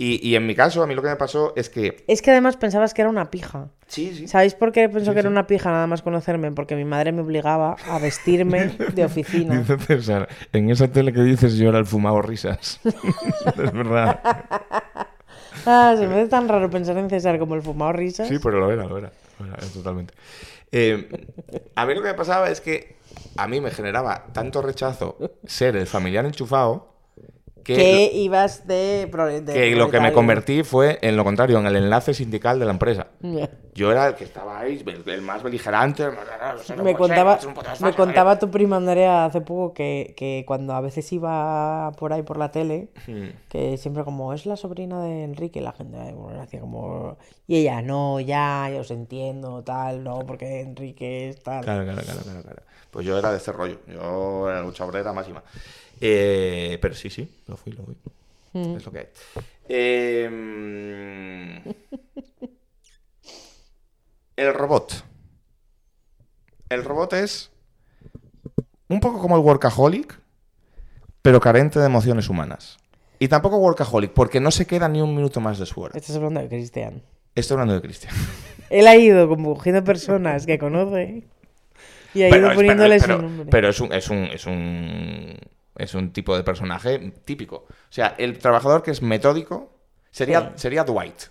Y, 0.00 0.24
y 0.28 0.36
en 0.36 0.46
mi 0.46 0.54
caso, 0.54 0.80
a 0.80 0.86
mí 0.86 0.94
lo 0.94 1.02
que 1.02 1.08
me 1.08 1.16
pasó 1.16 1.52
es 1.56 1.68
que... 1.68 2.04
Es 2.06 2.22
que 2.22 2.30
además 2.30 2.56
pensabas 2.56 2.94
que 2.94 3.02
era 3.02 3.08
una 3.10 3.32
pija. 3.32 3.66
Sí, 3.88 4.14
sí. 4.14 4.28
¿Sabéis 4.28 4.54
por 4.54 4.70
qué 4.70 4.88
pensó 4.88 5.06
Sí, 5.06 5.12
que 5.14 5.18
era 5.18 5.28
sí. 5.28 5.32
una 5.32 5.48
pija 5.48 5.72
nada 5.72 5.88
más 5.88 6.02
conocerme? 6.02 6.52
Porque 6.52 6.76
mi 6.76 6.84
madre 6.84 7.10
me 7.10 7.22
obligaba 7.22 7.74
a 7.90 7.98
vestirme 7.98 8.68
de 8.94 9.04
oficina. 9.04 9.58
Dice 9.58 9.76
César, 9.78 10.28
en 10.52 10.70
esa 10.70 10.86
tele 10.86 11.12
que 11.12 11.22
dices 11.22 11.56
yo 11.56 11.68
era 11.70 11.78
el 11.80 11.86
fumado 11.86 12.22
risas. 12.22 12.78
es 12.84 13.72
verdad. 13.72 14.20
Ah, 15.66 15.94
se 15.98 16.06
me 16.06 16.14
hace 16.14 16.28
tan 16.28 16.48
raro 16.48 16.70
pensar 16.70 16.96
en 16.98 17.08
César 17.10 17.38
como 17.38 17.54
el 17.54 17.62
fumado 17.62 17.92
risas. 17.92 18.28
Sí, 18.28 18.38
pero 18.42 18.60
lo 18.60 18.70
era, 18.70 18.84
lo 18.84 18.98
era. 18.98 19.12
Lo 19.38 19.46
era, 19.46 19.56
es 19.56 19.72
totalmente. 19.72 20.14
Eh, 20.70 21.08
a 21.74 21.86
mí 21.86 21.94
lo 21.94 22.02
que 22.02 22.08
me 22.08 22.14
pasaba 22.14 22.50
es 22.50 22.60
que 22.60 22.96
a 23.36 23.46
mí 23.48 23.60
me 23.60 23.70
generaba 23.70 24.26
tanto 24.32 24.60
rechazo 24.62 25.16
ser 25.46 25.76
el 25.76 25.86
familiar 25.86 26.24
enchufado 26.24 26.97
que, 27.64 27.74
que 27.74 28.10
ibas 28.14 28.66
de, 28.66 29.06
de 29.06 29.52
que 29.52 29.76
lo 29.76 29.90
que 29.90 30.00
me 30.00 30.12
convertí 30.12 30.62
fue 30.64 30.98
en 31.02 31.16
lo 31.16 31.24
contrario, 31.24 31.58
en 31.58 31.66
el 31.66 31.76
enlace 31.76 32.14
sindical 32.14 32.58
de 32.58 32.64
la 32.64 32.72
empresa. 32.72 33.08
Yo 33.74 33.92
era 33.92 34.08
el 34.08 34.14
que 34.16 34.24
estaba 34.24 34.58
ahí, 34.58 34.82
el, 34.84 35.08
el 35.08 35.22
más 35.22 35.42
beligerante. 35.42 36.02
el 36.04 36.12
más- 36.12 36.60
"Eso 36.62 36.74
no 36.74 36.82
Me 36.82 36.90
ser, 36.90 36.98
contaba, 36.98 37.36
puto 37.38 37.48
me 37.62 37.62
desfase". 37.70 37.94
contaba 37.94 38.38
tu 38.38 38.50
prima 38.50 38.76
Andrea 38.76 39.26
hace 39.26 39.40
poco 39.40 39.72
que, 39.74 40.14
que 40.16 40.42
cuando 40.46 40.72
a 40.74 40.80
veces 40.80 41.12
iba 41.12 41.92
por 41.92 42.12
ahí 42.12 42.22
por 42.22 42.38
la 42.38 42.50
tele, 42.50 42.88
que 43.48 43.76
siempre 43.76 44.02
como 44.04 44.32
es 44.32 44.46
la 44.46 44.56
sobrina 44.56 45.02
de 45.04 45.22
Enrique, 45.24 45.60
la 45.60 45.72
gente 45.72 45.96
eh, 45.96 46.12
bueno, 46.12 46.40
hacía 46.42 46.60
como 46.60 47.18
y 47.46 47.56
ella 47.56 47.80
no, 47.82 48.18
ya, 48.20 48.68
ya 48.72 48.80
os 48.80 48.90
entiendo, 48.90 49.62
tal, 49.62 50.02
no, 50.02 50.20
porque 50.26 50.60
Enrique 50.62 51.28
es 51.28 51.42
tal. 51.42 51.62
Claro, 51.64 51.84
claro, 51.84 52.02
claro, 52.02 52.20
claro, 52.22 52.42
claro. 52.42 52.62
Pues 52.90 53.06
yo 53.06 53.18
era 53.18 53.30
de 53.30 53.36
este 53.36 53.52
rollo. 53.52 53.78
Yo 53.86 54.48
era 54.50 54.62
lucha 54.62 54.84
obrera 54.84 55.12
máxima. 55.12 55.42
Eh, 56.00 56.78
pero 56.80 56.94
sí, 56.94 57.10
sí, 57.10 57.28
lo 57.46 57.56
fui, 57.56 57.72
lo 57.72 57.82
fui. 57.84 57.94
Mm. 58.52 58.76
Es 58.76 58.86
lo 58.86 58.92
que 58.92 58.98
hay. 58.98 59.06
Eh, 59.68 61.62
el 64.36 64.54
robot. 64.54 65.04
El 66.68 66.84
robot 66.84 67.12
es 67.14 67.50
un 68.88 69.00
poco 69.00 69.18
como 69.20 69.36
el 69.36 69.42
workaholic, 69.42 70.18
pero 71.22 71.40
carente 71.40 71.78
de 71.78 71.86
emociones 71.86 72.28
humanas. 72.28 72.78
Y 73.18 73.28
tampoco 73.28 73.58
workaholic, 73.58 74.12
porque 74.12 74.38
no 74.40 74.50
se 74.50 74.66
queda 74.66 74.88
ni 74.88 75.00
un 75.02 75.14
minuto 75.14 75.40
más 75.40 75.58
de 75.58 75.66
su 75.66 75.80
hora. 75.80 75.92
Estás 75.98 76.16
hablando 76.16 76.40
de 76.40 76.48
Cristian. 76.48 77.02
Estoy 77.34 77.54
hablando 77.56 77.74
de 77.74 77.80
Cristian. 77.82 78.14
Él 78.70 78.86
ha 78.86 78.96
ido 78.96 79.28
cogiendo 79.28 79.82
personas 79.82 80.46
que 80.46 80.58
conoce 80.58 81.24
y 82.14 82.22
ha 82.22 82.28
ido 82.28 82.50
es- 82.50 82.56
poniéndoles 82.56 83.02
pero- 83.02 83.16
un 83.16 83.22
nombre. 83.22 83.46
pero 83.50 83.68
es 83.70 83.80
un, 83.80 83.92
es 83.92 84.08
un, 84.08 84.18
es 84.24 84.46
un 84.46 85.36
es 85.78 85.94
un 85.94 86.12
tipo 86.12 86.36
de 86.36 86.42
personaje 86.44 86.98
típico. 87.24 87.56
O 87.68 87.92
sea, 87.92 88.14
el 88.18 88.38
trabajador 88.38 88.82
que 88.82 88.90
es 88.90 89.00
metódico 89.02 89.72
sería, 90.10 90.40
Sí. 90.40 90.46
sería 90.56 90.84
Dwight. 90.84 91.22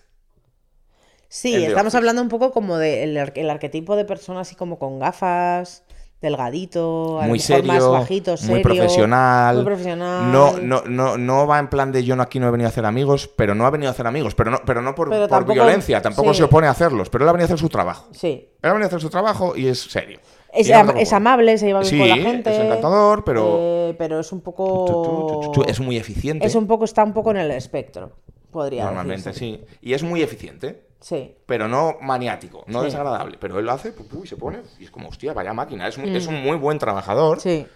Sí, 1.29 1.53
El 1.55 1.61
de 1.61 1.67
estamos 1.67 1.93
hablando 1.93 2.21
un 2.21 2.29
poco 2.29 2.51
como 2.51 2.77
del 2.77 3.17
el 3.17 3.49
arquetipo 3.49 3.95
de 3.97 4.05
persona 4.05 4.39
así 4.41 4.55
como 4.55 4.79
con 4.79 4.97
gafas, 4.97 5.83
delgadito, 6.21 7.19
a 7.21 7.25
muy 7.27 7.37
mejor 7.37 7.63
más 7.65 7.75
serio, 7.75 7.91
bajito, 7.91 8.31
muy 8.31 8.37
serio, 8.37 8.61
profesional. 8.63 9.55
muy 9.57 9.65
profesional. 9.65 10.31
No, 10.31 10.57
no, 10.57 10.83
no, 10.85 11.17
no 11.17 11.45
va 11.45 11.59
en 11.59 11.67
plan 11.67 11.91
de 11.91 12.03
yo 12.05 12.15
no 12.15 12.23
aquí 12.23 12.39
no 12.39 12.47
he 12.47 12.51
venido 12.51 12.67
a 12.67 12.69
hacer 12.69 12.85
amigos, 12.85 13.29
pero 13.35 13.55
no 13.55 13.65
ha 13.65 13.69
venido 13.69 13.89
a 13.89 13.91
hacer 13.91 14.07
amigos, 14.07 14.35
pero 14.35 14.51
no, 14.51 14.61
pero 14.65 14.81
no 14.81 14.95
por, 14.95 15.09
Pero 15.09 15.23
por 15.27 15.29
tampoco- 15.39 15.53
violencia, 15.53 16.01
tampoco 16.01 16.31
sí. 16.33 16.37
se 16.39 16.43
opone 16.45 16.67
a 16.67 16.71
hacerlos, 16.71 17.09
pero 17.09 17.25
él 17.25 17.29
ha 17.29 17.33
venido 17.33 17.43
a 17.45 17.47
hacer 17.47 17.59
su 17.59 17.69
trabajo. 17.69 18.07
Sí. 18.13 18.49
Él 18.61 18.69
ha 18.69 18.73
venido 18.73 18.85
a 18.85 18.87
hacer 18.87 19.01
su 19.01 19.09
trabajo 19.09 19.55
y 19.55 19.67
es 19.67 19.79
serio. 19.81 20.19
Es, 20.53 20.71
am- 20.71 20.97
es 20.97 21.13
amable, 21.13 21.57
se 21.57 21.67
lleva 21.67 21.81
bien 21.81 21.89
Sí, 21.91 21.99
con 21.99 22.07
la 22.09 22.15
gente. 22.17 22.49
es 22.55 22.59
encantador, 22.59 23.23
pero- 23.23 23.57
eh, 23.59 23.95
pero 23.97 24.19
es 24.19 24.31
un 24.31 24.41
poco. 24.41 25.51
Es 25.67 25.79
muy 25.79 25.97
eficiente. 25.97 26.45
Es 26.45 26.55
un 26.55 26.67
poco, 26.67 26.85
está 26.85 27.03
un 27.03 27.13
poco 27.13 27.31
en 27.31 27.37
el 27.37 27.51
espectro, 27.51 28.11
podría 28.51 28.85
Normalmente, 28.85 29.29
decirse. 29.29 29.39
sí. 29.67 29.77
Y 29.81 29.93
es 29.93 30.03
muy 30.03 30.21
eficiente. 30.21 30.85
Sí. 30.99 31.35
pero 31.45 31.67
no 31.67 31.97
maniático, 32.01 32.63
no 32.65 32.79
Sí. 32.79 32.85
desagradable. 32.85 33.37
Pero 33.39 33.59
él 33.59 33.65
lo 33.65 33.71
hace, 33.71 33.91
pu, 33.91 34.07
pu, 34.07 34.23
y 34.23 34.27
se 34.27 34.35
pone, 34.35 34.61
y 34.79 34.85
es 34.85 34.89
como, 34.89 35.09
hostia, 35.09 35.31
vaya 35.31 35.53
máquina. 35.53 35.87
Es, 35.87 35.95
muy- 35.99 36.13
es 36.15 36.25
un 36.25 36.41
muy 36.41 36.57
buen 36.57 36.79
trabajador 36.79 37.37
Mm. 37.37 37.41
Sí. 37.41 37.67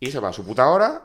y 0.00 0.10
se 0.10 0.18
va 0.20 0.30
a 0.30 0.32
su 0.32 0.42
puta 0.44 0.68
hora, 0.70 1.02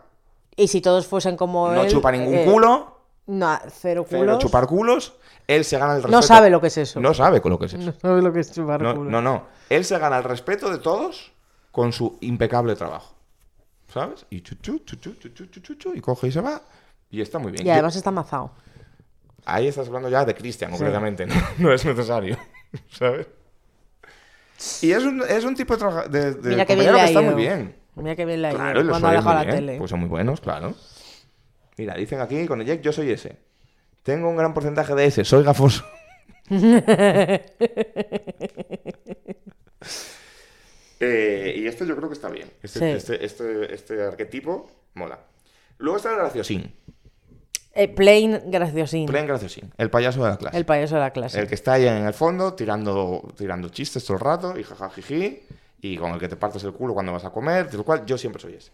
Y 0.55 0.69
si 0.69 0.79
todos 0.79 1.05
fuesen 1.07 1.35
como 1.35 1.69
no 1.69 1.83
él, 1.83 1.89
chupa 1.91 2.09
ningún 2.13 2.35
eh, 2.35 2.45
culo, 2.45 2.97
No, 3.27 3.59
cero 3.69 4.05
cero 4.07 4.21
culos. 4.21 4.39
chupar 4.39 4.65
culos, 4.65 5.13
él 5.47 5.63
se 5.65 5.77
gana 5.77 5.93
el 5.95 6.03
respeto. 6.03 6.17
No 6.17 6.21
sabe 6.21 6.49
lo 6.49 6.59
que 6.61 6.67
es 6.67 6.77
eso. 6.77 6.99
No 6.99 7.13
sabe 7.13 7.41
con 7.41 7.51
lo 7.51 7.59
que 7.59 7.65
es 7.67 7.73
eso. 7.75 7.85
No 7.85 7.93
sabe 7.99 8.21
lo 8.21 8.33
que 8.33 8.39
es 8.41 8.51
chupar 8.51 8.81
No, 8.81 8.95
culos. 8.95 9.11
no, 9.11 9.21
no. 9.21 9.45
Él 9.69 9.85
se 9.85 9.97
gana 9.97 10.17
el 10.17 10.23
respeto 10.23 10.69
de 10.69 10.77
todos 10.79 11.31
con 11.71 11.91
su 11.93 12.17
impecable 12.21 12.75
trabajo. 12.75 13.15
¿Sabes? 13.93 14.25
Y 14.29 14.41
chuchu, 14.41 14.79
chuchu, 14.79 15.13
chuchu, 15.15 15.45
chuchu, 15.61 15.93
y 15.95 16.01
coge 16.01 16.27
y 16.27 16.31
se 16.31 16.41
va. 16.41 16.61
Y 17.09 17.21
está 17.21 17.39
muy 17.39 17.51
bien. 17.53 17.65
Y 17.65 17.69
además 17.69 17.95
está 17.95 18.09
amazado. 18.09 18.51
ahí 19.45 19.67
estás 19.67 19.87
hablando 19.87 20.09
ya 20.09 20.25
de 20.25 20.35
Cristian, 20.35 20.71
concretamente. 20.71 21.25
No, 21.25 21.35
no 21.59 21.73
es 21.73 21.85
necesario. 21.85 22.37
¿Sabes? 22.91 23.27
Y 24.81 24.91
es 24.91 25.03
un, 25.03 25.21
es 25.21 25.45
un 25.45 25.55
tipo 25.55 25.77
de, 25.77 26.09
de, 26.09 26.33
de 26.33 26.49
Mira 26.49 26.65
que 26.65 26.75
bien 26.75 26.93
que 26.95 27.03
está 27.05 27.21
muy 27.21 27.35
bien. 27.35 27.75
Mira 27.95 28.15
que 28.15 28.25
bien 28.25 28.39
ido 28.39 28.49
Claro, 28.55 28.81
y 28.81 28.83
los 28.83 28.91
cuando 28.91 29.07
ha 29.07 29.11
dejado 29.11 29.35
la 29.35 29.43
bien, 29.43 29.55
tele. 29.55 29.77
Pues 29.77 29.89
son 29.89 29.99
muy 30.01 30.09
buenos, 30.09 30.41
claro. 30.41 30.75
Mira, 31.77 31.93
dicen 31.95 32.19
aquí 32.19 32.45
con 32.47 32.59
el 32.59 32.67
Jack, 32.67 32.81
yo 32.81 32.91
soy 32.91 33.11
ese. 33.11 33.37
Tengo 34.07 34.29
un 34.29 34.37
gran 34.37 34.53
porcentaje 34.53 34.95
de 34.95 35.05
ese, 35.05 35.25
soy 35.25 35.43
gafoso. 35.43 35.83
Eh, 40.99 41.53
y 41.57 41.67
esto 41.67 41.85
yo 41.85 41.95
creo 41.95 42.09
que 42.09 42.15
está 42.15 42.27
bien. 42.29 42.49
Este, 42.63 42.79
Sí. 42.79 42.85
este, 42.85 43.23
este, 43.23 43.73
este 43.75 44.01
arquetipo 44.03 44.67
mola. 44.95 45.19
Luego 45.77 45.97
está 45.97 46.09
el 46.09 46.15
graciosín. 46.17 46.73
Eh, 47.75 47.87
plain 47.87 48.41
graciosín. 48.49 49.05
Plain 49.05 49.27
graciosín. 49.27 49.71
El 49.77 49.91
payaso 49.91 50.23
de 50.23 50.29
la 50.31 50.37
clase. 50.37 50.57
El 50.57 50.65
payaso 50.65 50.95
de 50.95 51.01
la 51.01 51.11
clase. 51.11 51.39
El 51.39 51.47
que 51.47 51.53
está 51.53 51.73
ahí 51.73 51.85
en 51.87 52.07
el 52.07 52.13
fondo 52.15 52.55
tirando, 52.55 53.31
tirando 53.37 53.69
chistes 53.69 54.03
todo 54.05 54.17
el 54.17 54.21
rato 54.23 54.57
y 54.57 54.63
jajajiji. 54.63 55.43
y 55.81 55.97
con 55.97 56.11
el 56.13 56.19
que 56.19 56.27
te 56.29 56.35
partes 56.35 56.63
el 56.63 56.73
culo 56.73 56.95
cuando 56.95 57.11
vas 57.11 57.25
a 57.25 57.29
comer, 57.29 57.69
de 57.69 57.77
lo 57.77 57.83
cual 57.85 58.03
yo 58.07 58.17
siempre 58.17 58.41
soy 58.41 58.55
ese. 58.55 58.71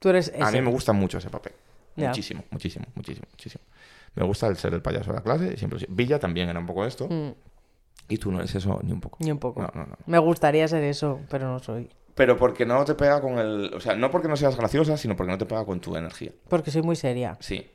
Tú 0.00 0.08
eres 0.08 0.32
A 0.40 0.50
mí 0.50 0.56
ese. 0.58 0.62
me 0.62 0.70
gusta 0.70 0.94
mucho 0.94 1.18
ese 1.18 1.28
papel. 1.28 1.52
Muchísimo, 1.96 2.42
muchísimo, 2.50 2.86
muchísimo, 2.94 3.26
muchísimo. 3.32 3.62
Me 4.16 4.24
gusta 4.24 4.46
el 4.48 4.56
ser 4.56 4.74
el 4.74 4.82
payaso 4.82 5.10
de 5.12 5.16
la 5.18 5.22
clase 5.22 5.52
y 5.54 5.56
siempre. 5.56 5.78
Villa 5.88 6.18
también 6.18 6.48
era 6.48 6.58
un 6.58 6.66
poco 6.66 6.84
esto. 6.84 7.06
Mm, 7.08 7.30
Y 8.08 8.18
tú 8.18 8.30
no 8.32 8.38
eres 8.38 8.54
eso 8.54 8.80
ni 8.82 8.92
un 8.92 9.00
poco. 9.00 9.18
Ni 9.20 9.30
un 9.30 9.38
poco. 9.38 9.60
No, 9.62 9.70
no, 9.74 9.86
no. 9.86 9.96
Me 10.06 10.18
gustaría 10.18 10.66
ser 10.68 10.82
eso, 10.84 11.20
pero 11.30 11.46
no 11.48 11.58
soy. 11.58 11.88
Pero 12.14 12.36
porque 12.36 12.64
no 12.64 12.84
te 12.84 12.94
pega 12.94 13.20
con 13.20 13.38
el. 13.38 13.72
O 13.74 13.80
sea, 13.80 13.94
no 13.94 14.10
porque 14.10 14.26
no 14.28 14.36
seas 14.36 14.56
graciosa, 14.56 14.96
sino 14.96 15.16
porque 15.16 15.32
no 15.32 15.38
te 15.38 15.44
pega 15.46 15.64
con 15.66 15.80
tu 15.80 15.96
energía. 15.96 16.32
Porque 16.48 16.70
soy 16.70 16.82
muy 16.82 16.96
seria. 16.96 17.36
Sí. 17.40 17.66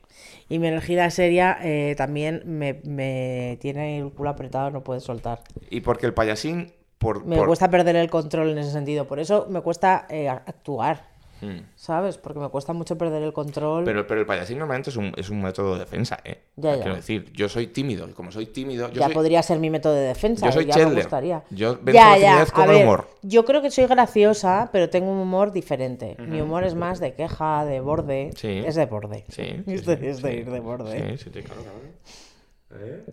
Y 0.49 0.57
mi 0.59 0.67
energía 0.67 1.09
seria 1.11 1.57
eh, 1.61 1.93
también 1.95 2.41
me, 2.45 2.81
me 2.83 3.57
tiene 3.61 3.99
el 3.99 4.11
culo 4.11 4.29
apretado, 4.31 4.71
no 4.71 4.83
puede 4.83 4.99
soltar. 4.99 5.41
Y 5.69 5.81
porque 5.81 6.05
el 6.07 6.13
payasín. 6.13 6.73
Por, 6.97 7.25
Me 7.25 7.35
por- 7.35 7.47
cuesta 7.47 7.69
perder 7.69 7.95
el 7.95 8.09
control 8.11 8.49
en 8.51 8.59
ese 8.59 8.71
sentido. 8.71 9.07
Por 9.07 9.19
eso 9.19 9.47
me 9.49 9.61
cuesta 9.61 10.05
eh, 10.09 10.29
actuar, 10.29 11.09
Mm. 11.41 11.59
¿sabes? 11.75 12.17
Porque 12.17 12.39
me 12.39 12.49
cuesta 12.49 12.73
mucho 12.73 12.97
perder 12.97 13.23
el 13.23 13.33
control. 13.33 13.83
Pero, 13.83 14.05
pero 14.07 14.21
el 14.21 14.25
payasín 14.25 14.59
normalmente 14.59 14.89
es 14.89 14.95
un, 14.95 15.11
es 15.17 15.29
un 15.29 15.41
método 15.41 15.73
de 15.73 15.79
defensa, 15.79 16.19
¿eh? 16.23 16.39
Ya, 16.55 16.75
ya. 16.75 16.81
Quiero 16.81 16.95
decir, 16.95 17.31
yo 17.33 17.49
soy 17.49 17.67
tímido. 17.67 18.07
Y 18.07 18.13
como 18.13 18.31
soy 18.31 18.45
tímido. 18.47 18.89
Yo 18.89 18.99
ya 18.99 19.05
soy... 19.07 19.13
podría 19.13 19.43
ser 19.43 19.59
mi 19.59 19.69
método 19.69 19.93
de 19.95 20.01
defensa. 20.01 20.45
yo 20.45 20.51
soy 20.51 20.65
ya 20.65 20.87
me 20.87 20.95
gustaría. 20.95 21.43
Yo 21.49 21.79
ya, 21.85 21.91
la 22.11 22.17
ya. 22.17 22.43
el 22.43 22.67
ver, 22.69 22.83
humor. 22.83 23.07
yo 23.21 23.45
creo 23.45 23.61
que 23.61 23.71
soy 23.71 23.87
graciosa, 23.87 24.69
pero 24.71 24.89
tengo 24.89 25.11
un 25.11 25.17
humor 25.17 25.51
diferente. 25.51 26.15
Mi 26.19 26.41
humor 26.41 26.63
es 26.63 26.75
más 26.75 26.99
de 26.99 27.13
queja, 27.13 27.65
de 27.65 27.79
borde. 27.79 28.31
Sí. 28.35 28.63
Es 28.65 28.75
de 28.75 28.85
borde. 28.85 29.25
Sí. 29.29 29.63
sí, 29.65 29.71
Es 29.73 29.81
sí, 29.81 29.85
de, 29.87 30.09
es 30.09 30.21
de 30.21 30.31
sí. 30.31 30.37
ir 30.37 30.51
de 30.51 30.59
borde. 30.59 31.17
Sí, 31.17 31.29
sí, 31.33 31.41
claro, 31.41 31.61
claro. 31.61 32.85
¿Eh? 32.85 33.03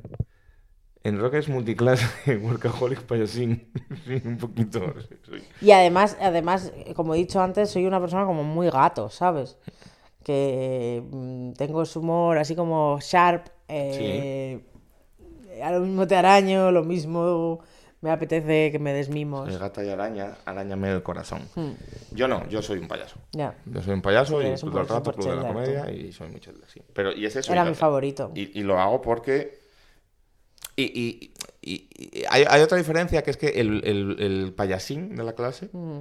En 1.09 1.19
rock 1.19 1.35
es 1.35 1.49
multiclase, 1.49 2.37
workaholic, 2.43 3.03
payasín. 3.03 3.71
Sí, 4.07 4.21
un 4.25 4.37
poquito. 4.39 4.81
sí, 5.09 5.15
soy. 5.25 5.43
Y 5.61 5.71
además, 5.71 6.17
además, 6.21 6.73
como 6.95 7.15
he 7.15 7.19
dicho 7.19 7.41
antes, 7.41 7.71
soy 7.71 7.87
una 7.87 8.01
persona 8.01 8.25
como 8.27 8.45
muy 8.45 8.69
gato, 8.71 9.09
¿sabes? 9.11 9.57
Que 10.25 11.03
mm, 11.11 11.53
tengo 11.53 11.83
ese 11.83 11.99
humor 11.99 12.39
así 12.39 12.55
como 12.55 12.99
sharp. 13.01 13.47
eh, 13.69 14.61
A 15.63 15.73
lo 15.73 15.81
mismo 15.81 16.07
te 16.07 16.15
araño, 16.17 16.71
lo 16.71 16.85
mismo 16.85 17.61
me 18.01 18.11
apetece 18.13 18.71
que 18.71 18.79
me 18.79 18.93
des 18.93 19.09
mimos. 19.09 19.49
El 19.49 19.59
gata 19.59 19.83
y 19.83 19.89
araña, 19.89 20.37
arañame 20.45 20.91
el 20.93 21.03
corazón. 21.03 21.43
Hmm, 21.57 21.73
Yo 22.13 22.29
no, 22.29 22.47
yo 22.49 22.63
soy 22.63 22.79
un 22.79 22.87
payaso. 22.87 23.17
ya. 23.33 23.57
Yo 23.67 23.83
soy 23.83 23.95
un 23.95 24.03
payaso 24.03 24.41
Sí, 24.41 24.47
y 24.49 24.55
todo 24.61 24.81
el 24.83 24.89
rato 24.89 25.13
club 25.13 25.31
de 25.31 25.37
la 25.37 25.49
comedia 25.49 25.91
y 25.91 26.13
soy 26.13 26.29
muy 26.29 26.39
Chandler, 26.41 26.69
sí. 26.71 26.81
Pero, 26.93 27.13
y 27.13 27.27
es 27.27 27.35
eso. 27.35 27.51
Era 27.53 27.65
mi 27.65 27.75
favorito. 27.75 28.31
Y, 28.35 28.59
y 28.61 28.63
lo 28.63 28.79
hago 28.79 29.01
porque. 29.01 29.67
Y, 30.77 30.83
y- 30.85 31.33
y- 31.63 31.89
y 32.21 32.25
hay, 32.31 32.45
hay 32.49 32.61
otra 32.63 32.79
diferencia 32.79 33.23
que 33.23 33.31
es 33.33 33.37
que 33.37 33.49
el, 33.49 33.83
el- 33.85 34.17
el 34.21 34.53
payasín 34.53 35.17
de 35.17 35.25
la 35.25 35.33
clase 35.33 35.69
Mm, 35.73 36.01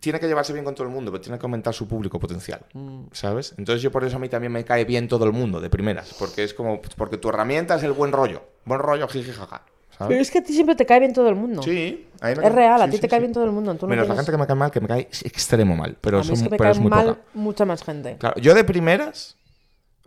tiene 0.00 0.20
que 0.20 0.28
llevarse 0.28 0.52
bien 0.52 0.64
con 0.64 0.74
todo 0.74 0.86
el 0.86 0.92
mundo, 0.92 1.10
pero 1.10 1.20
tiene 1.20 1.38
que 1.38 1.44
aumentar 1.46 1.74
su 1.74 1.86
público 1.88 2.18
potencial. 2.20 2.64
mm. 2.74 3.06
¿Sabes? 3.12 3.54
Entonces 3.58 3.82
yo 3.82 3.90
por 3.90 4.04
eso 4.04 4.16
a 4.16 4.18
mí 4.20 4.28
también 4.28 4.52
me 4.52 4.64
cae 4.64 4.84
bien 4.84 5.08
todo 5.08 5.24
el 5.24 5.32
mundo, 5.32 5.60
de 5.60 5.68
primeras. 5.70 6.14
Porque 6.18 6.44
es 6.44 6.54
como. 6.54 6.80
Porque 6.96 7.18
tu 7.18 7.28
herramienta 7.28 7.74
es 7.76 7.82
el 7.82 7.92
buen 7.92 8.12
rollo. 8.12 8.42
Buen 8.64 8.80
rollo, 8.80 9.08
jiji, 9.08 9.32
jaja. 9.32 9.62
Pero 9.98 10.08
¿Sabes? 10.12 10.20
es 10.28 10.30
que 10.30 10.38
a 10.38 10.42
ti 10.42 10.52
siempre 10.54 10.74
te 10.76 10.86
cae 10.86 10.98
bien 11.00 11.12
todo 11.12 11.28
el 11.28 11.34
mundo. 11.34 11.62
Sí, 11.62 12.06
a 12.20 12.28
mí 12.28 12.34
me- 12.36 12.46
Es 12.46 12.52
real, 12.54 12.80
a 12.80 12.84
sí, 12.86 12.92
ti 12.92 12.96
sí, 12.96 13.00
te 13.02 13.08
cae 13.08 13.18
sí. 13.18 13.22
bien 13.24 13.32
todo 13.34 13.44
el 13.44 13.50
mundo. 13.52 13.74
Tú 13.74 13.86
no 13.86 13.90
Menos 13.90 14.08
la 14.08 14.14
tienes- 14.14 14.20
gente 14.26 14.32
que 14.32 14.38
me 14.40 14.46
cae 14.46 14.56
mal, 14.56 14.70
que 14.70 14.80
me 14.80 14.88
cae 14.88 15.00
extremo 15.24 15.76
mal. 15.76 15.96
Pero, 16.00 16.18
a 16.18 16.22
mí 16.22 16.32
es 16.32 16.38
son- 16.38 16.44
que 16.46 16.50
me 16.52 16.56
pero 16.56 16.64
cae 16.68 16.72
es 16.72 16.78
muy 16.78 16.88
mal 16.90 17.06
poca. 17.08 17.20
mucha 17.34 17.64
más 17.66 17.82
gente. 17.84 18.16
Claro, 18.18 18.40
yo 18.40 18.54
de 18.54 18.64
primeras. 18.64 19.36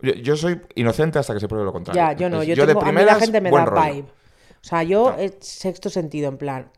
Yo, 0.04 0.12
yo 0.14 0.36
soy 0.36 0.60
inocente 0.74 1.18
hasta 1.18 1.34
que 1.34 1.40
se 1.40 1.48
pruebe 1.48 1.64
lo 1.64 1.72
contrario. 1.72 2.00
Ya, 2.02 2.12
yo 2.12 2.28
no. 2.28 2.42
Entonces, 2.42 2.56
Yo, 2.56 2.66
tengo, 2.66 2.82
a 2.82 2.92
mí 2.92 3.02
la 3.04 3.14
gente 3.16 3.40
me 3.40 3.50
da 3.50 3.64
rollo. 3.64 3.92
vibe. 3.94 4.08
O 4.08 4.66
sea, 4.66 4.82
yo 4.82 5.14
No. 5.18 5.28
sexto 5.40 5.90
sentido, 5.90 6.28
en 6.28 6.38
plan. 6.38 6.70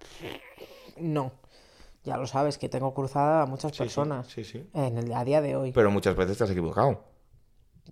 No. 0.98 1.32
Ya 2.04 2.16
lo 2.16 2.26
sabes, 2.26 2.56
que 2.58 2.68
tengo 2.68 2.94
cruzada 2.94 3.42
a 3.42 3.46
muchas 3.46 3.72
Sí, 3.72 3.78
personas. 3.78 4.28
Sí, 4.28 4.44
sí. 4.44 4.68
En 4.74 4.96
el, 4.98 5.12
a 5.12 5.24
día 5.24 5.40
de 5.40 5.56
hoy. 5.56 5.72
Pero 5.72 5.90
muchas 5.90 6.14
veces 6.16 6.38
te 6.38 6.44
has 6.44 6.50
equivocado. 6.50 7.02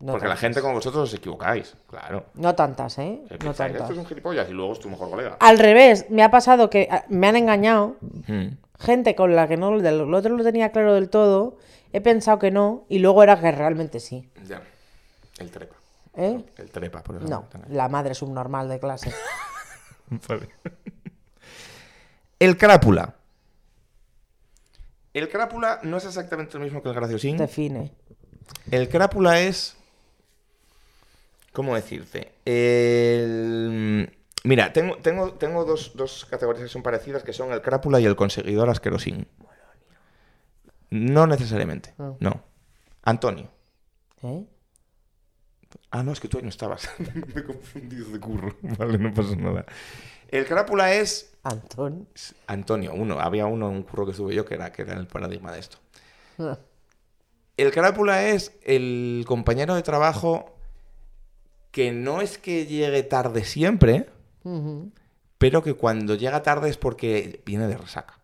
No 0.01 0.13
porque 0.13 0.27
la 0.27 0.37
gente 0.37 0.61
como 0.61 0.75
vosotros 0.75 1.05
os 1.09 1.15
equivocáis. 1.15 1.77
Claro. 1.89 2.27
No 2.35 2.55
tantas, 2.55 2.99
¿eh? 2.99 3.23
No 3.45 3.55
tantas. 3.55 3.83
Esto 3.83 3.93
es 3.93 3.99
un 3.99 4.07
gilipollas 4.07 4.49
y 4.49 4.53
luego 4.53 4.73
es 4.73 4.81
tu 4.81 4.89
mejor 4.89 5.11
colega. 5.11 5.37
Al 5.41 5.59
revés, 5.59 6.07
me 6.11 6.23
ha 6.25 6.31
pasado 6.31 6.69
que 6.71 6.89
ah, 6.91 7.05
me 7.09 7.29
han 7.29 7.37
engañado. 7.37 7.97
Mm. 8.27 8.47
Gente 8.79 9.15
con 9.15 9.37
la 9.37 9.47
que 9.47 9.57
no 9.57 9.79
del 9.81 10.13
otro 10.13 10.37
lo 10.37 10.43
tenía 10.43 10.71
claro 10.73 10.95
del 10.95 11.09
todo. 11.11 11.57
He 11.93 12.01
pensado 12.01 12.41
que 12.41 12.51
no. 12.51 12.85
Y 12.89 12.99
luego 12.99 13.23
era 13.23 13.41
que 13.41 13.53
realmente 13.53 14.01
sí. 14.01 14.29
Ya. 14.49 14.63
El 15.39 15.51
trepa. 15.51 15.77
¿Eh? 16.17 16.45
El 16.59 16.71
trepa, 16.71 17.03
por 17.03 17.17
eso. 17.17 17.27
No, 17.27 17.49
la 17.69 17.89
madre 17.89 18.15
subnormal 18.15 18.69
de 18.69 18.79
clase. 18.79 19.13
Vale. 20.29 20.49
El 22.39 22.57
crápula. 22.57 23.15
El 25.13 25.29
crápula 25.29 25.81
no 25.83 25.97
es 25.97 26.05
exactamente 26.05 26.59
lo 26.59 26.65
mismo 26.65 26.83
que 26.83 26.89
el 26.89 26.95
graciosín. 26.95 27.37
Define. 27.37 27.93
El 28.71 28.89
crápula 28.89 29.41
es. 29.41 29.77
¿Cómo 31.53 31.75
decirte? 31.77 32.33
El... 32.45 34.13
Mira, 34.43 34.73
tengo, 34.73 34.97
tengo, 34.99 35.33
tengo 35.35 35.65
dos, 35.65 35.93
dos 35.95 36.27
categorías 36.27 36.65
que 36.65 36.69
son 36.69 36.83
parecidas, 36.83 37.23
que 37.23 37.33
son 37.33 37.53
el 37.53 37.63
crápula 37.63 38.01
y 38.01 38.07
el 38.07 38.17
conseguidor 38.17 38.69
asquerosín. 38.69 39.27
No 40.91 41.27
necesariamente, 41.27 41.95
Ah. 41.99 42.13
no. 42.21 42.43
Antonio. 43.03 43.49
¿Eh? 44.23 44.45
Ah, 45.95 46.03
no, 46.03 46.11
es 46.11 46.19
que 46.19 46.27
tú 46.27 46.39
ahí 46.39 46.43
no 46.43 46.49
estabas. 46.49 46.91
Me 46.99 47.41
he 47.41 47.45
confundido 47.45 48.11
de 48.11 48.19
curro. 48.19 48.57
Vale, 48.63 48.99
no 48.99 49.15
pasa 49.15 49.37
nada. 49.37 49.65
El 50.27 50.45
crápula 50.45 50.93
es 50.93 51.37
Antón. 51.45 52.09
Antonio, 52.49 52.93
uno. 52.95 53.21
Había 53.21 53.47
uno 53.47 53.69
en 53.69 53.77
un 53.77 53.83
curro 53.85 54.05
que 54.05 54.11
estuve 54.11 54.35
yo 54.35 54.45
que 54.45 54.55
era, 54.55 54.73
que 54.73 54.83
era 54.83 54.95
el 54.95 55.07
paradigma 55.07 55.53
de 55.53 55.61
esto. 55.61 55.79
El 57.57 57.71
crápula 57.71 58.27
es 58.27 58.51
el 58.65 59.25
compañero 59.29 59.77
de 59.77 59.83
trabajo 59.85 60.57
que 61.71 61.93
no 61.93 62.21
es 62.21 62.37
que 62.37 62.67
llegue 62.67 63.05
tarde 63.05 63.45
siempre, 63.45 64.11
pero 65.39 65.63
que 65.63 65.75
cuando 65.75 66.17
llega 66.17 66.43
tarde 66.43 66.69
es 66.69 66.77
porque 66.77 67.45
viene 67.47 67.69
de 67.69 67.77
resaca. 67.77 68.19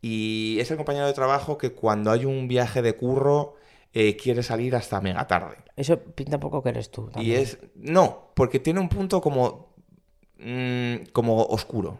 Y 0.00 0.56
es 0.58 0.70
el 0.70 0.78
compañero 0.78 1.06
de 1.06 1.12
trabajo 1.12 1.58
que 1.58 1.72
cuando 1.72 2.10
hay 2.10 2.24
un 2.24 2.48
viaje 2.48 2.80
de 2.80 2.96
curro 2.96 3.56
eh, 3.94 4.16
quiere 4.16 4.42
salir 4.42 4.74
hasta 4.76 5.00
mega 5.00 5.26
tarde. 5.26 5.56
Eso 5.76 5.98
pinta 5.98 6.36
un 6.36 6.40
poco 6.40 6.62
que 6.62 6.68
eres 6.70 6.90
tú. 6.90 7.10
Y 7.16 7.32
es. 7.32 7.58
No, 7.76 8.32
porque 8.34 8.58
tiene 8.60 8.80
un 8.80 8.88
punto 8.88 9.20
como. 9.20 9.72
mm, 10.38 11.06
como 11.12 11.42
oscuro. 11.44 11.98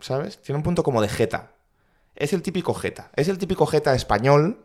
¿Sabes? 0.00 0.40
Tiene 0.40 0.56
un 0.58 0.62
punto 0.62 0.82
como 0.84 1.02
de 1.02 1.08
jeta. 1.08 1.52
Es 2.14 2.32
el 2.32 2.40
típico 2.42 2.72
jeta. 2.72 3.10
Es 3.16 3.28
el 3.28 3.36
típico 3.38 3.66
jeta 3.66 3.94
español. 3.94 4.64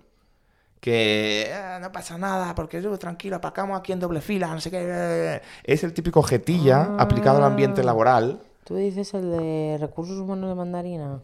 Que 0.79 1.51
"Ah, 1.55 1.79
no 1.81 1.91
pasa 1.91 2.17
nada, 2.17 2.53
porque 2.55 2.81
yo 2.81 2.97
tranquilo, 2.99 3.37
apacamos 3.37 3.79
aquí 3.79 3.93
en 3.93 3.99
doble 4.01 4.19
fila, 4.21 4.47
no 4.53 4.59
sé 4.59 4.69
qué. 4.69 5.41
Es 5.63 5.83
el 5.83 5.93
típico 5.93 6.21
jetilla 6.23 6.95
aplicado 6.99 7.37
al 7.37 7.45
ambiente 7.45 7.81
Ah. 7.81 7.85
laboral. 7.85 8.41
¿Tú 8.65 8.75
dices 8.75 9.13
el 9.13 9.31
de 9.31 9.77
recursos 9.79 10.17
humanos 10.19 10.49
de 10.49 10.55
mandarina? 10.55 11.21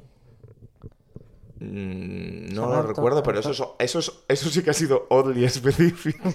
Mm, 1.60 2.53
no 2.53 2.68
lo 2.68 2.82
recuerdo, 2.84 3.22
pero 3.24 3.39
eso, 3.39 3.51
es- 3.51 3.62
eso, 3.80 3.99
es- 3.99 4.12
eso 4.28 4.49
sí 4.49 4.64
que 4.64 4.70
ha 4.70 4.74
sido 4.74 5.07
oddly 5.10 5.43
específico. 5.45 6.34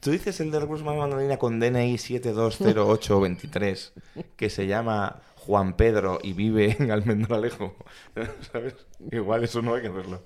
Tú 0.00 0.10
dices 0.10 0.40
el 0.40 0.50
de 0.50 0.60
recursos 0.60 0.82
humanos 0.82 1.04
de 1.04 1.08
mandarina 1.10 1.36
con 1.38 1.60
DNI 1.60 1.98
720823, 1.98 3.92
que 4.36 4.50
se 4.50 4.66
llama 4.66 5.20
Juan 5.36 5.74
Pedro 5.76 6.18
y 6.22 6.32
vive 6.32 6.76
en 6.78 6.90
Almendralejo. 6.90 7.74
¿Sabes? 8.52 8.74
Igual 9.10 9.44
eso 9.44 9.60
no 9.62 9.74
hay 9.74 9.82
que 9.82 9.88
hacerlo. 9.88 10.22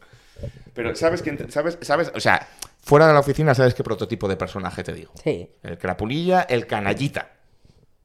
Pero 0.75 0.95
sabes 0.97 1.23
que 1.23 1.51
sabes, 1.51 1.79
sabes, 1.83 2.13
o 2.15 2.21
sea, 2.21 2.47
fuera 2.83 3.07
de 3.07 3.15
la 3.15 3.21
oficina 3.21 3.55
sabes 3.55 3.75
qué 3.75 3.85
prototipo 3.85 4.29
de 4.29 4.37
personaje 4.37 4.83
te 4.85 4.93
digo. 4.93 5.13
Sí. 5.23 5.49
El 5.63 5.79
crapulilla, 5.79 6.43
el 6.43 6.67
canallita. 6.67 7.31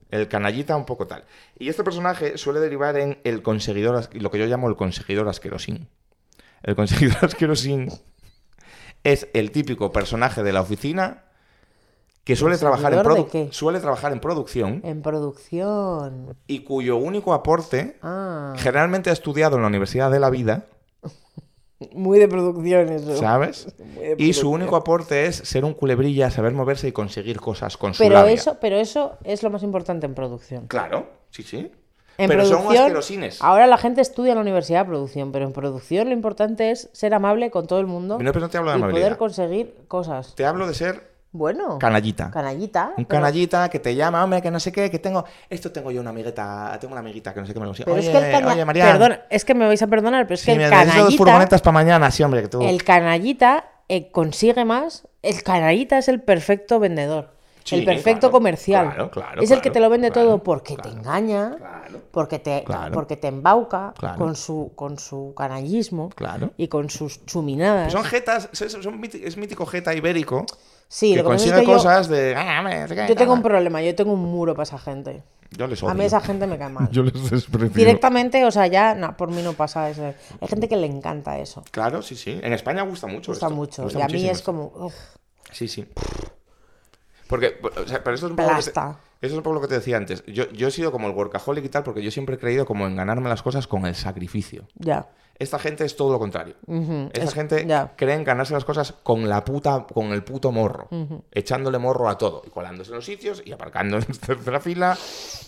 El 0.10 0.28
canallita 0.28 0.76
un 0.76 0.86
poco 0.86 1.06
tal. 1.08 1.24
Y 1.58 1.70
este 1.70 1.84
personaje 1.84 2.38
suele 2.38 2.60
derivar 2.60 2.98
en 2.98 3.20
el 3.24 3.42
conseguidor, 3.44 4.10
lo 4.14 4.32
que 4.32 4.40
yo 4.40 4.46
llamo 4.48 4.68
el 4.68 4.76
conseguidor 4.76 5.28
asquerosín. 5.28 5.88
El 6.64 6.76
conseguidor 6.76 7.18
asquerosín 7.26 7.90
es 9.04 9.28
el 9.34 9.52
típico 9.52 9.92
personaje 9.92 10.44
de 10.44 10.52
la 10.52 10.62
oficina 10.62 11.24
que 12.24 12.36
suele 12.36 12.58
trabajar, 12.58 12.94
en 12.94 13.52
suele 13.54 13.80
trabajar 13.80 14.12
en 14.12 14.20
producción 14.20 14.82
En 14.84 15.02
producción. 15.02 16.36
y 16.48 16.60
cuyo 16.64 16.98
único 16.98 17.34
aporte, 17.34 17.98
Ah. 18.04 18.54
generalmente 18.58 19.10
ha 19.10 19.14
estudiado 19.14 19.56
en 19.56 19.62
la 19.64 19.68
Universidad 19.68 20.12
de 20.12 20.20
la 20.20 20.30
Vida, 20.30 20.66
Muy 21.94 22.20
de 22.20 22.28
producción 22.28 22.90
eso. 22.90 23.16
¿sabes? 23.16 23.68
Y 24.18 24.34
su 24.34 24.52
único 24.52 24.76
aporte 24.76 25.26
es 25.28 25.38
ser 25.38 25.64
un 25.64 25.74
culebrilla, 25.74 26.30
saber 26.30 26.52
moverse 26.54 26.88
y 26.90 26.92
conseguir 26.92 27.40
cosas 27.40 27.78
con 27.78 27.94
su 27.94 28.04
Pero 28.04 28.16
labia. 28.16 28.34
eso, 28.34 28.58
pero 28.60 28.76
eso 28.78 29.14
es 29.24 29.44
lo 29.44 29.50
más 29.50 29.64
importante 29.64 30.06
en 30.06 30.14
producción. 30.14 30.68
Claro, 30.68 31.08
sí, 31.30 31.42
sí. 31.44 31.72
En 32.18 32.28
pero 32.28 32.44
son 32.44 32.58
producción, 32.58 32.84
asquerosines. 32.84 33.42
ahora 33.42 33.66
la 33.66 33.78
gente 33.78 34.02
estudia 34.02 34.34
en 34.34 34.36
la 34.40 34.42
universidad 34.42 34.80
de 34.82 34.90
producción, 34.90 35.32
pero 35.32 35.46
en 35.46 35.54
producción 35.54 36.10
lo 36.10 36.14
importante 36.14 36.70
es 36.72 36.90
ser 36.92 37.14
amable 37.14 37.50
con 37.50 37.66
todo 37.66 37.80
el 37.80 37.88
mundo 37.88 38.20
No, 38.20 38.34
pero 38.34 38.42
no 38.42 38.50
te 38.50 38.58
hablo 38.58 38.72
de 38.72 38.78
y 38.78 38.82
amabilidad. 38.82 39.06
poder 39.08 39.18
conseguir 39.18 39.76
cosas. 39.88 40.36
Te 40.36 40.46
hablo 40.46 40.68
de 40.68 40.74
ser 40.74 41.10
Bueno. 41.32 41.78
Canallita. 41.78 42.32
Canallita. 42.32 42.94
Un 42.98 43.06
pero- 43.06 43.08
canallita 43.22 43.70
que 43.70 43.80
te 43.80 43.94
llama, 43.96 44.24
hombre, 44.24 44.42
que 44.42 44.50
no 44.50 44.60
sé 44.60 44.72
qué, 44.72 44.90
que 44.90 44.98
tengo. 45.00 45.26
Esto 45.50 45.72
tengo 45.72 45.92
yo 45.92 46.02
una 46.02 46.10
amigueta, 46.10 46.76
tengo 46.82 46.94
una 46.94 47.02
amiguita 47.02 47.34
que 47.34 47.40
no 47.42 47.46
sé 47.46 47.54
qué 47.54 47.60
me 47.60 47.66
lo 47.66 47.70
consigue. 47.70 47.86
Pero 47.86 47.98
Oye, 47.98 48.08
es 48.08 48.12
que 48.18 48.26
el 48.26 48.32
cana- 48.32 48.54
oye, 48.54 48.66
Marian, 48.66 48.98
Perdón, 48.98 49.20
es 49.30 49.46
que 49.46 49.54
me 49.54 49.68
vais 49.68 49.82
a 49.82 49.88
perdonar, 49.88 50.26
pero 50.26 50.34
es 50.36 50.42
si 50.42 50.48
que 50.48 50.58
me 50.58 50.64
el 50.66 50.72
dos 50.72 50.80
canallita. 50.80 51.18
furgonetas 51.18 51.62
para 51.62 51.74
mañana, 51.74 52.10
sí, 52.10 52.24
hombre, 52.24 52.42
que 52.42 52.48
tú. 52.48 52.62
El 52.64 52.84
canallita 52.84 53.66
eh, 53.88 54.10
consigue 54.12 54.66
más. 54.66 55.08
El 55.22 55.44
canallita 55.44 55.98
es 56.00 56.08
el 56.08 56.22
perfecto 56.22 56.80
vendedor. 56.80 57.38
Sí, 57.64 57.76
el 57.76 57.86
perfecto 57.86 58.22
claro, 58.22 58.32
comercial. 58.32 58.86
claro, 58.88 59.12
claro, 59.12 59.42
es 59.44 59.52
el 59.52 59.62
que 59.62 59.70
te 59.70 59.80
lo 59.80 59.90
vende 59.92 60.10
todo 60.10 60.42
porque 60.42 60.76
te 60.76 60.90
engaña, 60.90 61.56
claro. 61.58 62.02
porque, 62.10 62.40
te, 62.40 62.64
Claro. 62.64 62.92
porque 62.94 63.16
te 63.16 63.28
embauca 63.28 63.94
Claro. 63.96 64.18
con, 64.18 64.36
su, 64.36 64.72
con 64.76 64.98
su 64.98 65.36
canallismo 65.38 66.10
Claro. 66.16 66.50
y 66.58 66.68
con 66.68 66.90
sus 66.90 67.24
chuminadas. 67.28 67.92
Son 67.92 68.04
jetas, 68.04 68.50
son, 68.54 68.70
son 68.72 69.00
míti- 69.00 69.22
es 69.24 69.38
mítico 69.38 69.68
jeta 69.68 69.94
ibérico 69.94 70.46
sí, 70.90 71.14
que 71.14 71.24
lo 71.24 71.30
que 71.30 71.36
es 71.36 71.42
consigue 71.44 71.62
que 71.62 71.66
yo- 71.68 71.74
cosas 71.78 72.10
de. 72.10 72.36
"Ah, 72.36 72.58
hombre, 72.60 72.82
no 72.82 72.88
sé 72.90 72.96
qué, 72.96 73.06
yo, 73.08 73.16
tengo 73.16 73.32
un 73.32 73.42
tal". 73.42 73.52
problema, 73.52 73.82
yo 73.82 73.96
tengo 73.96 74.12
un 74.12 74.22
muro 74.24 74.54
para 74.54 74.64
esa 74.64 74.78
gente. 74.78 75.24
Yo 75.52 75.66
les 75.66 75.82
A 75.82 75.94
mí 75.96 76.04
esa 76.04 76.20
gente 76.22 76.46
me 76.46 76.58
cae 76.60 76.70
mal. 76.70 76.88
Yo 76.92 77.02
les 77.02 77.30
desprecio. 77.32 77.70
Directamente, 77.70 78.46
o 78.46 78.52
sea, 78.52 78.68
ya 78.68 78.94
no, 78.94 79.18
por 79.18 79.32
mí 79.32 79.42
no 79.42 79.54
pasa 79.54 79.90
eso. 79.90 80.04
Hay 80.42 80.48
gente 80.48 80.68
que 80.70 80.76
le 80.78 80.86
encanta 80.86 81.40
eso. 81.40 81.64
Claro, 81.72 82.04
sí, 82.04 82.16
sí. 82.16 82.40
En 82.44 82.54
España 82.54 82.84
gusta 82.84 83.08
mucho. 83.08 83.32
gusta 83.32 83.48
esto. 83.48 83.56
mucho. 83.56 83.84
Gusta 83.84 83.98
y 84.00 84.02
a 84.04 84.08
mí 84.08 84.26
es 84.28 84.38
esto. 84.40 84.46
como. 84.46 84.66
uf, 84.86 84.94
Sí, 85.52 85.68
sí. 85.68 85.88
Porque, 87.30 87.58
o 87.64 87.88
sea, 87.88 88.04
pero 88.04 88.16
esto 88.16 88.26
es 88.26 88.32
un 88.32 88.36
poco 88.36 88.50
Plasta. 88.50 88.98
eso 89.22 89.34
es 89.34 89.38
un 89.38 89.44
poco 89.44 89.54
lo 89.54 89.62
que 89.62 89.68
te 89.68 89.76
decía 89.76 89.96
antes. 89.98 90.26
Yo, 90.26 90.50
yo 90.50 90.68
he 90.68 90.72
sido 90.72 90.92
como 90.92 91.08
el 91.08 91.14
workaholic 91.16 91.64
y 91.64 91.70
tal 91.70 91.84
porque 91.84 92.02
yo 92.02 92.10
siempre 92.12 92.36
he 92.36 92.40
creído 92.40 92.66
como 92.66 92.88
en 92.88 92.96
ganarme 92.96 93.30
las 93.30 93.44
cosas 93.44 93.68
con 93.68 93.86
el 93.86 93.94
sacrificio. 93.96 94.68
ya. 94.76 95.08
Esta 95.38 95.58
gente 95.58 95.86
es 95.86 95.96
todo 95.96 96.12
lo 96.12 96.20
contrario. 96.20 96.56
Esta 97.14 97.24
es- 97.24 97.34
gente 97.34 97.66
cree 97.96 98.14
en 98.14 98.26
ganarse 98.26 98.54
las 98.54 98.66
cosas 98.66 98.92
con 99.04 99.30
la 99.30 99.46
puta, 99.46 99.88
con 99.94 100.08
el 100.12 100.22
puto 100.22 100.52
morro. 100.52 100.90
Echándole 101.32 101.78
morro 101.78 102.10
a 102.10 102.18
todo. 102.18 102.42
Y 102.46 102.50
colándose 102.50 102.90
en 102.92 102.96
los 102.98 103.06
sitios 103.06 103.42
y 103.46 103.54
aparcando 103.54 103.96
en 103.96 104.04
tercera 104.26 104.60
fila. 104.60 104.98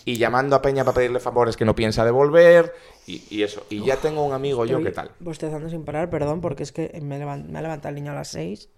Y 0.06 0.16
llamando 0.16 0.56
a 0.56 0.62
Peña 0.62 0.82
para 0.82 0.94
pedirle 0.94 1.20
favores 1.20 1.58
que 1.58 1.66
no 1.66 1.74
piensa 1.74 2.06
devolver. 2.06 2.72
Y, 3.06 3.22
y 3.28 3.42
eso. 3.42 3.66
Y 3.68 3.84
ya 3.84 3.96
tengo 3.98 4.24
un 4.24 4.32
amigo 4.32 4.64
yo, 4.64 4.82
¿qué 4.82 4.92
tal? 4.92 5.10
Bostezando 5.20 5.68
sin 5.68 5.84
parar, 5.84 6.08
perdón, 6.08 6.40
porque 6.40 6.62
es 6.62 6.72
que 6.72 6.98
me, 7.02 7.18
me 7.18 7.58
ha 7.58 7.60
levantado 7.62 7.90
el 7.90 7.96
niño 7.96 8.12
a 8.12 8.14
las 8.14 8.28
6 8.28 8.70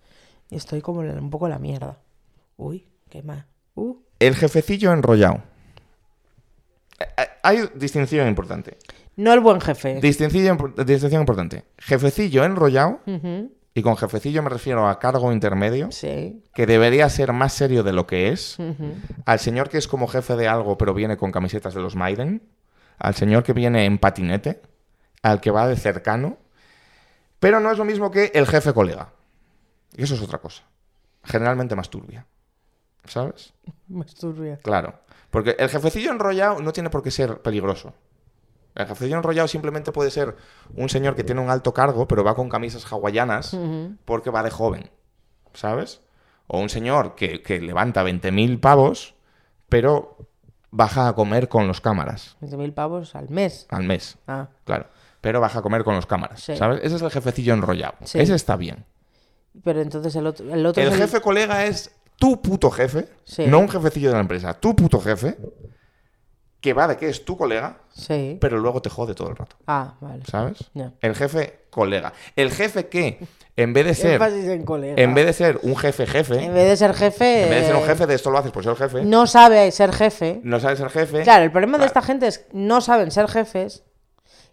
y 0.51 0.57
estoy 0.57 0.81
como 0.81 0.99
un 0.99 1.31
poco 1.31 1.47
en 1.47 1.51
la 1.53 1.61
mierda. 1.61 2.01
Uy, 2.57 2.89
qué. 3.23 3.45
Uh, 3.75 3.97
El 4.19 4.35
jefecillo 4.35 4.93
enrollado. 4.93 5.43
Eh, 7.01 7.05
eh, 7.19 7.27
Hay 7.43 7.69
distinción 7.75 8.29
importante. 8.29 8.79
no 9.17 9.33
el 9.33 9.41
buen 9.41 9.61
jefe. 9.61 10.01
Distinción, 10.01 10.75
distinción 10.87 11.23
importante. 11.23 11.65
Jefecillo 11.79 12.45
enrollado, 12.45 13.01
y 13.75 13.83
con 13.83 13.97
jefecillo 13.97 14.43
me 14.43 14.51
refiero 14.51 14.89
a 14.89 14.99
cargo 14.99 15.33
intermedio, 15.33 15.91
Sí. 15.91 16.43
que 16.55 16.67
debería 16.67 17.09
ser 17.09 17.33
más 17.33 17.53
serio 17.53 17.83
de 17.83 17.93
lo 17.93 18.07
que 18.07 18.29
es. 18.29 18.57
Al 19.27 19.39
señor 19.41 19.69
que 19.69 19.79
es 19.79 19.89
como 19.89 20.07
jefe 20.07 20.37
de 20.37 20.47
algo, 20.49 20.79
pero 20.79 20.95
viene 20.95 21.17
con 21.17 21.33
camisetas 21.33 21.75
de 21.75 21.81
los 21.81 21.97
Maiden. 21.97 22.43
Al 22.99 23.15
señor 23.17 23.43
que 23.43 23.53
viene 23.53 23.85
en 23.87 23.99
patinete. 23.99 24.63
Al 25.23 25.41
que 25.41 25.51
va 25.51 25.67
de 25.67 25.77
cercano. 25.77 26.39
Pero 27.41 27.59
no 27.61 27.71
es 27.73 27.79
lo 27.79 27.85
mismo 27.85 28.11
que 28.11 28.31
el 28.35 28.47
jefe 28.47 28.73
colega. 28.73 29.11
Y 29.97 30.05
eso 30.05 30.15
es 30.15 30.23
otra 30.23 30.39
cosa. 30.39 30.63
Generalmente 31.25 31.75
más 31.75 31.91
turbia. 31.91 32.27
¿Sabes? 33.07 33.53
Me 33.89 34.05
esturbia. 34.05 34.59
Claro. 34.63 34.95
Porque 35.31 35.57
el 35.59 35.69
jefecillo 35.69 36.11
enrollado 36.13 36.61
no 36.61 36.73
tiene 36.73 36.91
por 36.91 37.03
qué 37.03 37.11
ser 37.11 37.43
peligroso. 37.43 37.93
El 38.75 38.87
jefecillo 38.87 39.17
enrollado 39.17 39.47
simplemente 39.49 39.93
puede 39.93 40.11
ser 40.11 40.37
un 40.77 40.89
señor 40.89 41.15
que 41.15 41.23
tiene 41.25 41.41
un 41.41 41.51
alto 41.51 41.73
cargo, 41.73 42.09
pero 42.09 42.25
va 42.25 42.35
con 42.35 42.49
camisas 42.49 42.85
hawaianas 42.93 43.57
porque 44.05 44.31
va 44.31 44.43
de 44.43 44.51
joven. 44.51 44.91
¿Sabes? 45.53 46.01
O 46.49 46.59
un 46.61 46.69
señor 46.69 47.15
que, 47.15 47.41
que 47.43 47.61
levanta 47.61 48.03
20.000 48.05 48.61
pavos, 48.61 49.15
pero 49.69 50.17
baja 50.71 51.07
a 51.09 51.15
comer 51.15 51.49
con 51.49 51.69
los 51.69 51.81
cámaras 51.81 52.37
20.000 52.43 52.75
pavos 52.75 53.15
al 53.15 53.29
mes. 53.31 53.67
al 53.71 53.85
mes. 53.85 54.19
Ah, 54.27 54.49
Claro. 54.65 54.87
Pero 55.21 55.41
baja 55.41 55.61
a 55.61 55.63
comer 55.63 55.85
con 55.85 55.95
los 55.95 56.05
cámaras. 56.07 56.43
Sí. 56.43 56.57
¿Sabes? 56.57 56.81
Ese 56.83 56.97
es 56.97 57.03
el 57.03 57.11
jefecillo 57.11 57.55
enrollado. 57.55 57.95
Sí. 58.05 58.19
Ese 58.19 58.35
está 58.35 58.57
bien. 58.57 58.85
pero 59.63 59.81
entonces 59.81 60.15
el 60.17 60.27
otro, 60.27 60.53
el 60.53 60.67
otro 60.67 60.83
El 60.83 60.93
jefe 60.93 61.21
colega 61.21 61.65
es 61.65 61.95
tu 62.17 62.41
puto 62.41 62.71
jefe, 62.71 63.09
Sí. 63.25 63.47
no 63.47 63.59
un 63.59 63.69
jefecillo 63.69 64.09
de 64.09 64.15
la 64.15 64.21
empresa, 64.21 64.55
tu 64.55 64.75
puto 64.75 65.01
jefe, 65.01 65.37
que 66.61 66.73
va 66.73 66.89
de 66.89 66.97
que 66.97 67.09
es 67.09 67.25
tu 67.25 67.37
colega, 67.37 67.79
Sí. 67.93 68.39
pero 68.41 68.59
luego 68.59 68.81
te 68.81 68.89
jode 68.89 69.15
todo 69.15 69.29
el 69.29 69.37
rato, 69.37 69.57
Ah, 69.67 69.95
vale. 70.01 70.23
¿sabes? 70.25 70.71
El 71.03 71.15
jefe 71.15 71.67
colega. 71.69 72.13
El 72.37 72.51
jefe 72.51 72.87
que, 72.89 73.19
en 73.57 73.73
vez 73.75 73.85
de 73.85 73.95
ser, 73.95 74.23
en 74.23 75.15
vez 75.15 75.27
de 75.27 75.33
ser 75.35 75.59
un 75.63 75.77
jefe 75.77 76.07
jefe, 76.07 76.43
En 76.43 76.55
vez 76.55 76.69
de 76.71 76.77
ser 76.77 76.95
jefe. 76.95 77.45
en 77.45 77.51
vez 77.51 77.61
de 77.63 77.67
ser 77.67 77.77
un 77.77 77.83
eh, 77.83 77.87
jefe 77.87 78.07
de 78.07 78.15
esto 78.15 78.31
lo 78.31 78.39
haces 78.39 78.53
por 78.53 78.65
ser 78.65 78.77
jefe, 78.77 79.05
No 79.05 79.27
sabe 79.27 79.71
ser 79.73 79.93
jefe. 79.93 80.41
no 80.43 80.59
sabes 80.59 80.79
ser 80.79 80.89
jefe. 80.89 81.23
Claro, 81.23 81.45
el 81.45 81.53
problema 81.53 81.77
de 81.79 81.85
esta 81.87 82.01
gente 82.01 82.27
es 82.29 82.39
que 82.39 82.47
no 82.53 82.81
saben 82.81 83.11
ser 83.11 83.29
jefes 83.29 83.85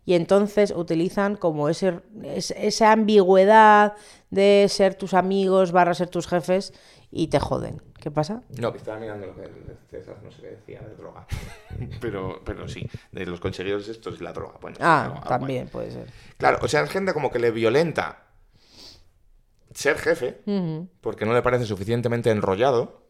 y 0.04 0.16
entonces 0.16 0.74
utilizan 0.76 1.38
como 1.38 1.70
ese, 1.70 2.02
es- 2.24 2.52
esa 2.58 2.92
ambigüedad 2.92 3.94
de 4.32 4.66
ser 4.68 4.96
tus 4.96 5.14
amigos 5.14 5.72
barra 5.72 5.94
ser 5.94 6.10
tus 6.10 6.28
jefes 6.28 6.74
y 7.12 7.28
te 7.28 7.40
joden. 7.40 7.82
¿Qué 8.00 8.10
pasa? 8.10 8.42
No, 8.58 8.72
que 8.72 8.80
estaba 8.80 8.98
mirando 9.00 9.28
lo 9.28 9.36
que 9.36 9.48
César 9.90 10.18
no 10.24 10.32
sé 10.32 10.42
qué 10.42 10.48
decía 10.48 10.82
de 10.82 10.96
droga. 10.96 11.28
pero, 12.02 12.42
pero 12.44 12.68
sí, 12.68 12.90
de 13.12 13.26
los 13.26 13.40
conseguidores 13.40 13.88
estos 13.90 14.20
y 14.20 14.24
la 14.24 14.34
droga. 14.34 14.56
Bueno, 14.62 14.78
Ah, 14.80 15.06
algo 15.06 15.20
también 15.28 15.68
puede 15.68 15.92
ser. 15.92 16.08
Claro, 16.38 16.60
o 16.62 16.68
sea, 16.68 16.82
es 16.82 16.90
gente 16.90 17.14
como 17.14 17.30
que 17.30 17.40
le 17.40 17.52
violenta 17.52 18.24
ser 19.74 19.98
jefe, 19.98 20.42
porque 21.02 21.26
no 21.26 21.34
le 21.34 21.42
parece 21.42 21.66
suficientemente 21.66 22.32
enrollado. 22.32 23.02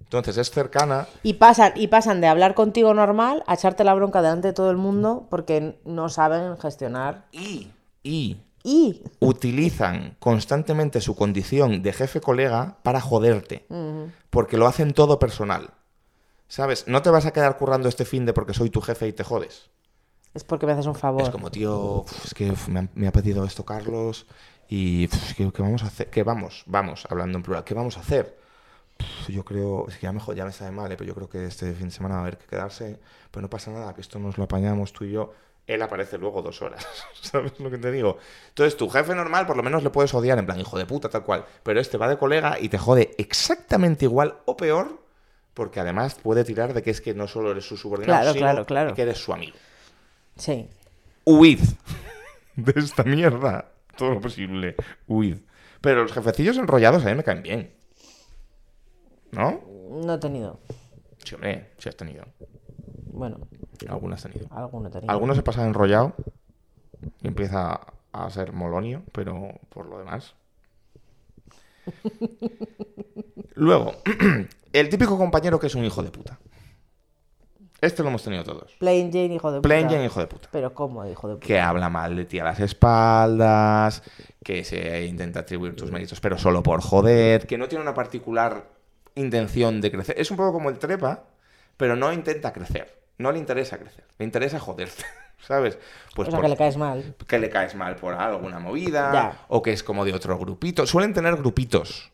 Entonces 0.00 0.38
es 0.38 0.50
cercana. 0.50 1.06
Y 1.22 1.34
pasan, 1.34 1.72
y 1.76 1.86
pasan 1.86 2.20
de 2.20 2.26
hablar 2.26 2.54
contigo 2.54 2.92
normal 2.94 3.44
a 3.46 3.54
echarte 3.54 3.84
la 3.84 3.94
bronca 3.94 4.22
delante 4.22 4.48
de 4.48 4.54
todo 4.54 4.70
el 4.70 4.76
mundo 4.76 5.28
porque 5.30 5.78
no 5.84 6.08
saben 6.08 6.58
gestionar. 6.58 7.26
Y, 7.30 7.70
y 8.02 8.38
Y 8.62 9.02
utilizan 9.20 10.16
constantemente 10.18 11.00
su 11.00 11.16
condición 11.16 11.82
de 11.82 11.92
jefe 11.92 12.20
colega 12.20 12.78
para 12.82 13.00
joderte. 13.00 13.66
Porque 14.28 14.56
lo 14.56 14.66
hacen 14.66 14.92
todo 14.92 15.18
personal. 15.18 15.70
¿Sabes? 16.48 16.86
No 16.88 17.00
te 17.00 17.10
vas 17.10 17.26
a 17.26 17.32
quedar 17.32 17.56
currando 17.56 17.88
este 17.88 18.04
fin 18.04 18.26
de 18.26 18.32
porque 18.32 18.54
soy 18.54 18.70
tu 18.70 18.80
jefe 18.80 19.06
y 19.06 19.12
te 19.12 19.24
jodes. 19.24 19.70
es 20.34 20.44
porque 20.44 20.66
me 20.66 20.72
haces 20.72 20.86
un 20.86 20.94
favor. 20.96 21.22
Es 21.22 21.30
como, 21.30 21.50
tío, 21.50 22.04
es 22.24 22.34
que 22.34 22.52
me, 22.68 22.80
ha, 22.80 22.88
me 22.94 23.06
ha 23.06 23.12
pedido 23.12 23.44
esto 23.44 23.64
Carlos 23.64 24.26
y 24.68 25.08
¿qué, 25.36 25.50
qué 25.52 25.62
vamos 25.62 25.82
a 25.84 25.86
hacer? 25.86 26.10
¿Qué 26.10 26.22
vamos? 26.22 26.64
Vamos, 26.66 27.06
hablando 27.08 27.38
en 27.38 27.42
plural. 27.44 27.64
¿Qué 27.64 27.74
vamos 27.74 27.96
a 27.96 28.00
hacer? 28.00 28.38
Yo 29.28 29.44
creo, 29.44 29.88
es 29.88 29.96
que 29.96 30.02
ya 30.02 30.12
me, 30.12 30.20
ya 30.34 30.44
me 30.44 30.52
sabe 30.52 30.72
mal, 30.72 30.90
eh, 30.92 30.96
pero 30.96 31.08
yo 31.08 31.14
creo 31.14 31.28
que 31.28 31.46
este 31.46 31.72
fin 31.72 31.86
de 31.86 31.92
semana 31.92 32.16
va 32.16 32.20
a 32.20 32.22
haber 32.24 32.36
que 32.38 32.46
quedarse, 32.46 33.00
pero 33.30 33.42
no 33.42 33.48
pasa 33.48 33.70
nada, 33.70 33.94
que 33.94 34.00
esto 34.00 34.18
nos 34.18 34.36
lo 34.36 34.44
apañamos 34.44 34.92
tú 34.92 35.04
y 35.04 35.12
yo. 35.12 35.32
Él 35.72 35.82
aparece 35.82 36.18
luego 36.18 36.42
dos 36.42 36.60
horas, 36.62 36.86
¿sabes 37.20 37.58
lo 37.60 37.70
que 37.70 37.78
te 37.78 37.90
digo? 37.92 38.18
Entonces, 38.48 38.76
tu 38.76 38.88
jefe 38.88 39.14
normal 39.14 39.46
por 39.46 39.56
lo 39.56 39.62
menos 39.62 39.82
le 39.82 39.90
puedes 39.90 40.12
odiar 40.14 40.38
en 40.38 40.46
plan, 40.46 40.58
hijo 40.60 40.76
de 40.78 40.86
puta, 40.86 41.08
tal 41.08 41.24
cual, 41.24 41.44
pero 41.62 41.80
este 41.80 41.96
va 41.96 42.08
de 42.08 42.18
colega 42.18 42.58
y 42.60 42.68
te 42.68 42.78
jode 42.78 43.14
exactamente 43.18 44.04
igual 44.06 44.38
o 44.46 44.56
peor, 44.56 45.00
porque 45.54 45.80
además 45.80 46.14
puede 46.22 46.44
tirar 46.44 46.74
de 46.74 46.82
que 46.82 46.90
es 46.90 47.00
que 47.00 47.14
no 47.14 47.28
solo 47.28 47.50
eres 47.52 47.64
su 47.66 47.76
subordinado, 47.76 48.20
Claro, 48.20 48.32
sino 48.32 48.44
claro, 48.46 48.66
claro. 48.66 48.94
que 48.94 49.02
eres 49.02 49.18
su 49.18 49.32
amigo 49.32 49.56
Sí. 50.36 50.68
huid 51.24 51.60
de 52.56 52.72
esta 52.80 53.02
mierda. 53.04 53.70
Todo 53.96 54.10
lo 54.14 54.20
posible. 54.20 54.74
Huid. 55.06 55.36
Pero 55.82 56.02
los 56.02 56.12
jefecillos 56.12 56.56
enrollados 56.56 57.04
a 57.04 57.08
mí 57.10 57.14
me 57.14 57.22
caen 57.24 57.42
bien. 57.42 57.74
¿No? 59.32 59.62
No 59.90 60.14
he 60.14 60.18
tenido. 60.18 60.58
Sí, 61.24 61.34
hombre, 61.34 61.70
sí 61.78 61.88
has 61.88 61.96
tenido. 61.96 62.24
Bueno, 63.20 63.36
Algunas 63.86 64.24
he 64.24 64.30
tenido. 64.30 64.48
Algunos 65.06 65.36
se 65.36 65.42
pasan 65.42 65.66
enrollado 65.66 66.14
y 67.20 67.28
empieza 67.28 67.80
a 68.12 68.30
ser 68.30 68.54
molonio, 68.54 69.02
pero 69.12 69.60
por 69.68 69.84
lo 69.84 69.98
demás. 69.98 70.34
Luego, 73.56 73.92
el 74.72 74.88
típico 74.88 75.18
compañero 75.18 75.60
que 75.60 75.66
es 75.66 75.74
un 75.74 75.84
hijo 75.84 76.02
de 76.02 76.10
puta. 76.10 76.38
Este 77.82 78.02
lo 78.02 78.08
hemos 78.08 78.24
tenido 78.24 78.42
todos. 78.42 78.72
Plain 78.78 79.12
Jane, 79.12 79.34
hijo 79.34 79.52
de 79.52 79.58
puta. 79.58 79.68
Plain 79.68 79.90
Jane, 79.90 80.06
hijo 80.06 80.20
de 80.20 80.26
puta. 80.26 80.48
Pero 80.50 80.72
¿cómo, 80.72 81.04
hijo 81.04 81.28
de 81.28 81.34
puta? 81.34 81.46
que 81.46 81.60
habla 81.60 81.90
mal 81.90 82.16
de 82.16 82.24
ti 82.24 82.38
a 82.38 82.44
las 82.44 82.58
espaldas, 82.60 84.02
que 84.42 84.64
se 84.64 85.04
intenta 85.04 85.40
atribuir 85.40 85.76
tus 85.76 85.92
méritos, 85.92 86.22
pero 86.22 86.38
solo 86.38 86.62
por 86.62 86.80
joder, 86.80 87.46
que 87.46 87.58
no 87.58 87.68
tiene 87.68 87.82
una 87.82 87.92
particular 87.92 88.66
intención 89.14 89.82
de 89.82 89.90
crecer. 89.90 90.18
Es 90.18 90.30
un 90.30 90.38
poco 90.38 90.54
como 90.54 90.70
el 90.70 90.78
trepa, 90.78 91.24
pero 91.76 91.96
no 91.96 92.10
intenta 92.14 92.54
crecer. 92.54 92.99
No 93.20 93.32
le 93.32 93.38
interesa 93.38 93.76
crecer, 93.78 94.04
le 94.18 94.24
interesa 94.24 94.58
joderte, 94.58 95.04
¿sabes? 95.46 95.78
Pues 96.14 96.28
o 96.28 96.30
sea, 96.30 96.38
por- 96.40 96.46
que 96.46 96.50
le 96.50 96.56
caes 96.56 96.76
mal. 96.76 97.14
que 97.28 97.38
le 97.38 97.50
caes 97.50 97.74
mal 97.74 97.96
por 97.96 98.14
alguna 98.14 98.58
movida, 98.58 99.12
Ya. 99.12 99.44
o 99.48 99.60
que 99.62 99.72
es 99.72 99.82
como 99.82 100.04
de 100.04 100.14
otro 100.14 100.38
grupito. 100.38 100.86
Suelen 100.86 101.12
tener 101.12 101.36
grupitos, 101.36 102.10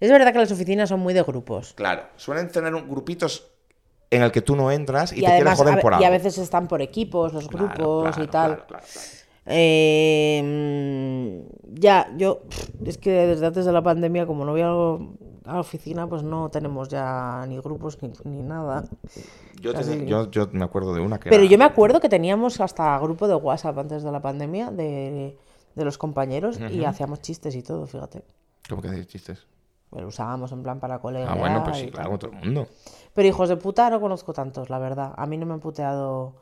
Es 0.00 0.10
verdad 0.10 0.32
que 0.32 0.38
las 0.38 0.50
oficinas 0.52 0.88
son 0.88 1.00
muy 1.00 1.12
de 1.12 1.22
grupos. 1.22 1.74
claro. 1.74 2.02
Suelen 2.16 2.48
tener 2.50 2.74
un- 2.74 2.88
grupitos 2.88 3.50
en 4.10 4.22
el 4.22 4.32
que 4.32 4.40
tú 4.40 4.56
no 4.56 4.70
entras 4.70 5.12
y, 5.12 5.16
Y, 5.16 5.18
te 5.20 5.26
quieres 5.26 5.40
además, 5.42 5.58
joder 5.58 5.72
a, 5.74 5.76
ve- 5.76 5.82
por 5.82 5.92
y 5.92 5.96
algo. 5.96 6.06
a 6.06 6.10
veces 6.10 6.38
están 6.38 6.66
por 6.66 6.80
equipos, 6.80 7.34
los 7.34 7.46
Claro, 7.46 7.66
grupos 7.68 8.14
claro, 8.14 8.24
y 8.24 8.26
tal. 8.28 8.66
claro. 8.66 8.84
Eh, 9.50 11.44
ya, 11.74 12.08
yo, 12.16 12.40
es 12.84 12.96
que 12.98 13.10
desde 13.10 13.46
antes 13.46 13.64
de 13.66 13.72
la 13.72 13.82
pandemia, 13.82 14.26
como 14.26 14.44
no 14.44 14.52
había 14.52 14.68
algo, 14.68 15.14
la 15.54 15.60
oficina 15.60 16.06
pues 16.06 16.22
no 16.22 16.48
tenemos 16.50 16.88
ya 16.88 17.44
ni 17.48 17.58
grupos 17.58 17.98
ni, 18.02 18.12
ni 18.24 18.42
nada. 18.42 18.84
Yo, 19.60 19.72
que- 19.74 20.06
yo, 20.06 20.30
yo 20.30 20.48
me 20.52 20.64
acuerdo 20.64 20.94
de 20.94 21.00
una 21.00 21.18
que 21.18 21.30
Pero 21.30 21.42
era- 21.42 21.50
yo 21.50 21.58
me 21.58 21.64
acuerdo 21.64 22.00
que 22.00 22.08
teníamos 22.08 22.60
hasta 22.60 22.98
grupo 22.98 23.26
de 23.28 23.34
WhatsApp 23.34 23.78
antes 23.78 24.02
de 24.02 24.12
la 24.12 24.20
pandemia 24.20 24.70
de, 24.70 25.36
de 25.74 25.84
los 25.84 25.98
compañeros 25.98 26.58
y 26.70 26.84
hacíamos 26.84 27.20
chistes 27.22 27.54
y 27.54 27.62
todo, 27.62 27.86
fíjate. 27.86 28.22
¿Cómo 28.68 28.82
que 28.82 28.88
hacéis 28.88 29.06
chistes? 29.08 29.46
Lo 29.92 30.06
usábamos 30.06 30.52
en 30.52 30.62
plan 30.62 30.80
para 30.80 30.98
colegas. 30.98 31.30
Ah, 31.32 31.34
bueno, 31.38 31.64
pues 31.64 31.78
sí, 31.78 31.90
claro, 31.90 32.18
todo 32.18 32.30
el 32.32 32.36
mundo. 32.38 32.68
Pero 33.14 33.26
hijos 33.28 33.48
de 33.48 33.56
puta 33.56 33.88
no 33.88 34.00
conozco 34.00 34.32
tantos, 34.34 34.68
la 34.68 34.78
verdad. 34.78 35.14
A 35.16 35.26
mí 35.26 35.38
no 35.38 35.46
me 35.46 35.54
han 35.54 35.60
puteado. 35.60 36.34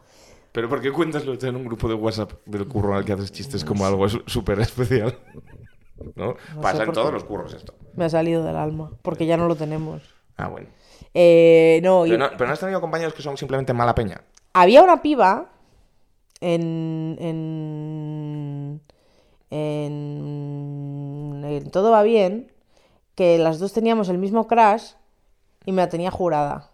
¿Pero 0.53 0.69
por 0.69 0.81
qué 0.81 0.91
cuentas 0.91 1.25
lo 1.25 1.37
de 1.37 1.49
en 1.49 1.55
un 1.57 1.65
grupo 1.65 1.87
de 1.89 1.95
WhatsApp 1.95 2.33
del 2.45 2.67
curro 2.67 2.99
el 2.99 3.05
que 3.05 3.13
haces 3.13 3.31
chistes 3.31 3.65
como 3.65 3.87
algo 3.87 4.09
súper 4.09 4.59
especial? 4.61 5.17
¿No? 6.15 6.35
No 6.55 6.61
Pasa 6.61 6.85
en 6.85 6.93
todos 6.93 7.13
los 7.13 7.25
curros 7.25 7.55
esto. 7.55 7.75
Me 7.95 8.05
ha 8.05 8.11
salido 8.11 8.45
del 8.45 8.57
alma, 8.57 8.91
porque 9.03 9.27
ya 9.27 9.37
no 9.37 9.47
lo 9.49 9.57
tenemos. 9.57 10.03
Ah, 10.37 10.49
bueno. 10.49 10.69
Eh, 11.15 11.81
no, 11.83 12.05
y- 12.07 12.11
Pero 12.11 12.25
no, 12.25 12.31
pero 12.37 12.47
no 12.47 12.53
has 12.53 12.61
tenido 12.61 12.81
compañeros 12.81 13.15
que 13.15 13.23
son 13.23 13.37
simplemente 13.39 13.73
mala 13.73 13.95
peña. 13.95 14.21
había 14.53 14.83
una 14.83 15.01
piba 15.03 15.51
en, 16.41 17.17
en, 17.21 18.81
en, 19.51 21.45
en 21.45 21.71
Todo 21.71 21.91
va 21.91 22.03
bien, 22.03 22.53
que 23.15 23.39
las 23.39 23.59
dos 23.59 23.73
teníamos 23.73 24.09
el 24.11 24.19
mismo 24.19 24.47
crash 24.47 24.93
y 25.65 25.73
me 25.73 25.83
la 25.83 25.89
tenía 25.89 26.11
jurada. 26.11 26.71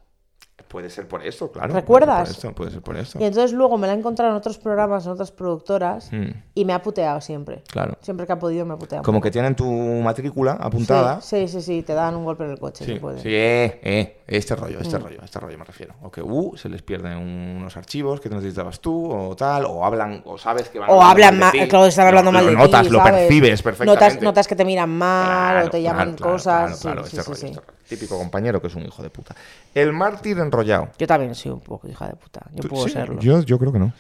Puede 0.69 0.89
ser 0.89 1.07
por 1.07 1.23
esto, 1.27 1.51
claro. 1.53 1.75
¿Recuerdas? 1.75 2.21
Puede 2.31 2.35
ser 2.35 2.35
por 2.35 2.47
esto, 2.47 2.55
puede 2.55 2.71
ser 2.71 2.83
por 2.83 2.97
esto. 2.97 3.19
Y 3.21 3.25
entonces 3.25 3.53
luego 3.53 3.77
me 3.77 3.87
la 3.87 3.93
he 3.93 3.99
encontrado 3.99 4.31
en 4.31 4.37
otros 4.39 4.57
programas, 4.57 5.05
en 5.05 5.13
otras 5.13 5.31
productoras, 5.31 6.11
Mm, 6.13 6.31
y 6.55 6.65
me 6.65 6.73
ha 6.73 6.81
puteado 6.81 7.21
siempre. 7.21 7.63
claro. 7.71 7.99
Siempre 8.01 8.27
que 8.27 8.33
ha 8.33 8.39
podido 8.39 8.65
me 8.65 8.73
ha 8.75 8.77
puteado. 8.79 9.03
Como 9.05 9.21
que 9.21 9.31
tienen 9.31 9.55
tu 9.55 9.67
matrícula 9.71 10.53
apuntada. 10.53 11.21
Sí, 11.21 11.47
sí, 11.47 11.61
sí, 11.61 11.63
sí, 11.63 11.83
te 11.83 11.93
dan 11.93 12.15
un 12.15 12.25
golpe 12.25 12.45
en 12.45 12.53
el 12.53 12.59
coche. 12.59 12.87
Sí, 12.87 12.95
puede. 12.95 13.19
sí, 13.21 13.29
eh, 13.31 13.81
eh, 13.83 14.23
este 14.27 14.57
rollo, 14.57 14.79
este 14.81 14.99
Mm. 14.99 15.03
rollo, 15.03 15.19
este 15.23 15.41
rollo 15.41 15.59
me 15.59 15.65
refiero. 15.65 15.95
O 16.03 16.11
que, 16.11 16.23
uh, 16.23 16.57
se 16.57 16.71
les 16.71 16.81
pierden 16.81 17.19
unos 17.19 17.77
archivos 17.77 18.21
que 18.21 18.31
necesitabas 18.31 18.81
tú, 18.81 19.11
o 19.13 19.37
tal, 19.37 19.67
o 19.67 19.85
hablan, 19.85 20.23
o 20.25 20.39
sabes 20.39 20.71
que 20.71 20.79
van 20.79 20.89
a 20.89 20.93
O 20.93 21.03
hablan 21.03 21.39
mal, 21.39 21.53
de 21.53 21.61
ti. 21.63 21.69
claro, 21.69 21.85
están 21.87 22.05
Lo- 22.05 22.09
hablando 22.11 22.33
mal 22.33 22.45
lo 22.47 22.51
de 22.51 22.57
notas, 22.57 22.87
ti, 22.87 22.93
lo 22.93 22.99
¿sabes? 22.99 23.13
percibes 23.13 23.63
perfectamente. 23.63 24.05
Notas, 24.07 24.23
notas 24.23 24.49
que 24.49 24.57
te 24.57 24.65
miran 24.65 24.89
mal 24.91 25.27
Claro, 25.27 25.67
o 25.67 25.71
te 25.71 25.83
llaman 25.83 26.15
claro, 26.15 26.33
cosas. 26.33 26.81
Claro, 26.81 27.03
claro, 27.03 27.07
sí, 27.07 27.17
este 27.19 27.23
sí, 27.23 27.29
rollo, 27.29 27.37
sí, 27.41 27.47
este 27.47 27.61
rollo. 27.61 27.73
Típico 27.89 28.19
compañero 28.19 28.61
que 28.61 28.69
es 28.69 28.75
un 28.75 28.85
hijo 28.85 29.03
de 29.03 29.11
puta. 29.11 29.35
El 29.75 29.93
mártir 29.93 30.39
enrollado. 30.39 30.91
Yo 30.99 31.07
también 31.07 31.35
soy 31.35 31.53
un 31.53 31.61
poco 31.61 31.89
hija 31.89 32.09
de 32.09 32.15
puta. 32.17 32.47
Yo 32.55 32.69
puedo 32.69 32.87
Sí, 32.87 32.93
serlo. 32.93 33.21
Yo, 33.21 33.43
yo 33.43 33.59
creo 33.59 33.73
que 33.73 33.79
no. 33.79 33.93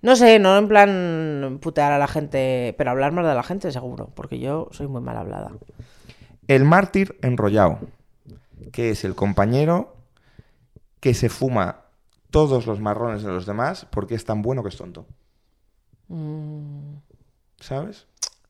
No 0.00 0.14
sé, 0.16 0.38
no 0.38 0.56
en 0.56 0.68
plan 0.68 1.58
putear 1.60 1.92
a 1.92 1.98
la 1.98 2.06
gente, 2.06 2.74
pero 2.78 2.90
hablar 2.90 3.12
mal 3.12 3.24
de 3.26 3.34
la 3.34 3.42
gente 3.42 3.72
seguro, 3.72 4.10
porque 4.14 4.38
yo 4.38 4.68
soy 4.70 4.86
muy 4.86 5.00
mal 5.00 5.16
hablada. 5.16 5.50
El 6.46 6.64
mártir 6.64 7.18
enrollado, 7.22 7.80
que 8.72 8.90
es 8.90 9.04
el 9.04 9.14
compañero 9.14 9.96
que 11.00 11.14
se 11.14 11.28
fuma 11.28 11.82
todos 12.30 12.66
los 12.66 12.80
marrones 12.80 13.22
de 13.22 13.30
los 13.30 13.46
demás 13.46 13.86
porque 13.90 14.14
es 14.14 14.24
tan 14.24 14.40
bueno 14.42 14.62
que 14.62 14.68
es 14.68 14.76
tonto. 14.76 15.06
Mm, 16.08 16.94
¿Sabes? 17.60 18.06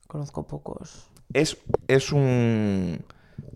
conozco 0.07 0.47
pocos. 0.47 1.07
Es, 1.33 1.57
es 1.87 2.11
un, 2.11 3.03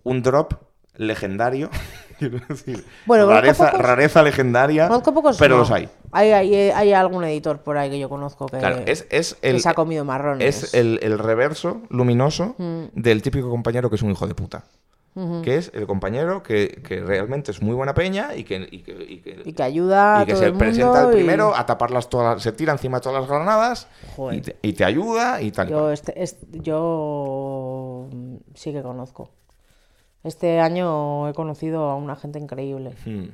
un 0.04 0.22
drop 0.22 0.54
legendario. 0.96 1.70
Quiero 2.20 2.40
decir, 2.48 2.86
Bueno, 3.06 3.26
conozco 3.26 3.42
rareza, 3.42 3.72
pocos- 3.72 3.82
rareza 3.82 4.24
legendaria. 4.24 4.88
Conozco 4.88 5.14
pocos. 5.14 5.38
pero 5.38 5.56
no. 5.56 5.62
los 5.62 5.72
hay. 5.72 5.90
Hay, 6.12 6.32
hay. 6.32 6.54
hay 6.72 6.94
algún 6.94 7.24
editor 7.24 7.60
por 7.60 7.78
ahí 7.78 7.90
que 7.90 8.00
yo 8.00 8.08
conozco 8.08 8.46
que, 8.46 8.60
Claro, 8.60 8.82
es, 8.86 9.08
es 9.10 9.34
que 9.36 9.50
el, 9.50 9.62
se 9.62 9.70
ha 9.70 9.74
comido 9.74 10.06
marrones. 10.06 10.64
es 10.64 10.74
el, 10.76 11.00
el 11.02 11.18
reverso 11.20 11.82
luminoso 11.90 12.56
Mm. 12.60 12.84
del 12.94 13.22
típico 13.24 13.50
compañero 13.50 13.90
que 13.90 13.96
es 13.96 14.02
un 14.04 14.12
hijo 14.12 14.28
de 14.28 14.36
puta. 14.36 14.64
Que 15.44 15.58
es 15.58 15.70
el 15.76 15.86
compañero 15.86 16.42
que, 16.42 16.82
que 16.88 17.00
realmente 17.00 17.52
es 17.52 17.62
muy 17.62 17.76
buena 17.76 17.94
peña 17.94 18.34
y 18.36 18.44
que, 18.46 18.68
y 18.72 18.80
que- 18.82 19.06
y 19.08 19.18
que- 19.20 19.42
Y 19.46 19.54
que 19.54 19.62
ayuda 19.62 20.18
a 20.20 20.24
y 20.24 20.26
que 20.26 20.32
todo 20.32 20.42
se 20.42 20.48
el 20.48 20.54
presenta 20.56 21.04
el 21.04 21.10
y- 21.12 21.14
primero 21.18 21.56
a 21.56 21.68
taparlas 21.68 22.10
todas, 22.10 22.42
se 22.42 22.52
tira 22.52 22.74
encima 22.74 22.98
de 22.98 23.02
todas 23.04 23.22
las 23.22 23.30
granadas 23.30 23.88
Joder. 24.16 24.38
y 24.40 24.42
te, 24.42 24.58
y 24.64 24.74
te 24.74 24.84
ayuda 24.86 25.40
y 25.40 25.52
tal. 25.52 25.68
Yo, 25.70 25.92
este, 25.92 26.24
este- 26.24 26.48
yo 26.62 28.08
sí 28.56 28.72
que 28.72 28.82
conozco. 28.82 29.30
Este 30.24 30.60
año 30.60 31.28
he 31.30 31.34
conocido 31.34 31.90
a 31.90 31.96
una 31.96 32.16
gente 32.16 32.40
increíble 32.40 32.96
Hmm. 33.06 33.26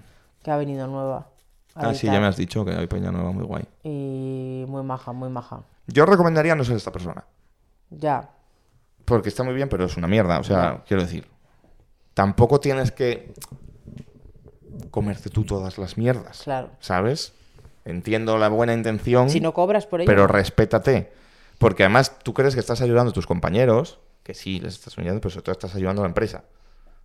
que 0.44 0.52
ha 0.52 0.58
venido 0.58 0.88
nueva. 0.88 1.28
Ah, 1.76 1.94
sí, 1.94 2.08
ya 2.08 2.20
me 2.20 2.26
has 2.28 2.36
dicho 2.36 2.66
que 2.66 2.72
hay 2.72 2.88
peña 2.88 3.12
nueva 3.12 3.32
muy 3.32 3.44
guay. 3.46 3.64
Y 3.84 4.66
muy 4.68 4.84
maja, 4.84 5.12
muy 5.14 5.30
maja. 5.30 5.62
Yo 5.88 6.06
recomendaría 6.06 6.56
no 6.56 6.64
ser 6.64 6.76
esta 6.76 6.92
persona. 6.92 7.24
Ya. 7.90 8.30
Porque 9.06 9.30
está 9.30 9.44
muy 9.44 9.54
bien, 9.54 9.70
pero 9.70 9.86
es 9.86 9.96
una 9.96 10.08
mierda. 10.08 10.40
O 10.40 10.44
sea, 10.44 10.84
quiero 10.88 11.04
decir, 11.04 11.26
tampoco 12.14 12.60
tienes 12.60 12.92
que 12.92 13.34
comerte 14.92 15.30
tú 15.30 15.44
todas 15.46 15.78
las 15.78 15.98
mierdas. 15.98 16.42
Claro. 16.44 16.70
¿Sabes? 16.80 17.34
Entiendo 17.86 18.38
la 18.38 18.50
buena 18.50 18.74
intención, 18.74 19.30
Si 19.30 19.40
no 19.40 19.54
cobras 19.54 19.86
por 19.88 20.02
ello. 20.02 20.08
pero 20.08 20.28
respétate. 20.28 21.12
Porque 21.58 21.84
además 21.84 22.20
tú 22.20 22.34
crees 22.34 22.54
que 22.54 22.60
estás 22.60 22.82
ayudando 22.82 23.12
a 23.12 23.14
tus 23.14 23.26
compañeros, 23.28 24.00
que 24.24 24.34
sí, 24.34 24.60
les 24.60 24.76
estás 24.76 24.98
ayudando, 24.98 25.22
pero 25.22 25.32
sobre 25.32 25.44
todo 25.44 25.54
estás 25.54 25.76
ayudando 25.76 26.02
a 26.02 26.06
la 26.06 26.10
empresa. 26.10 26.44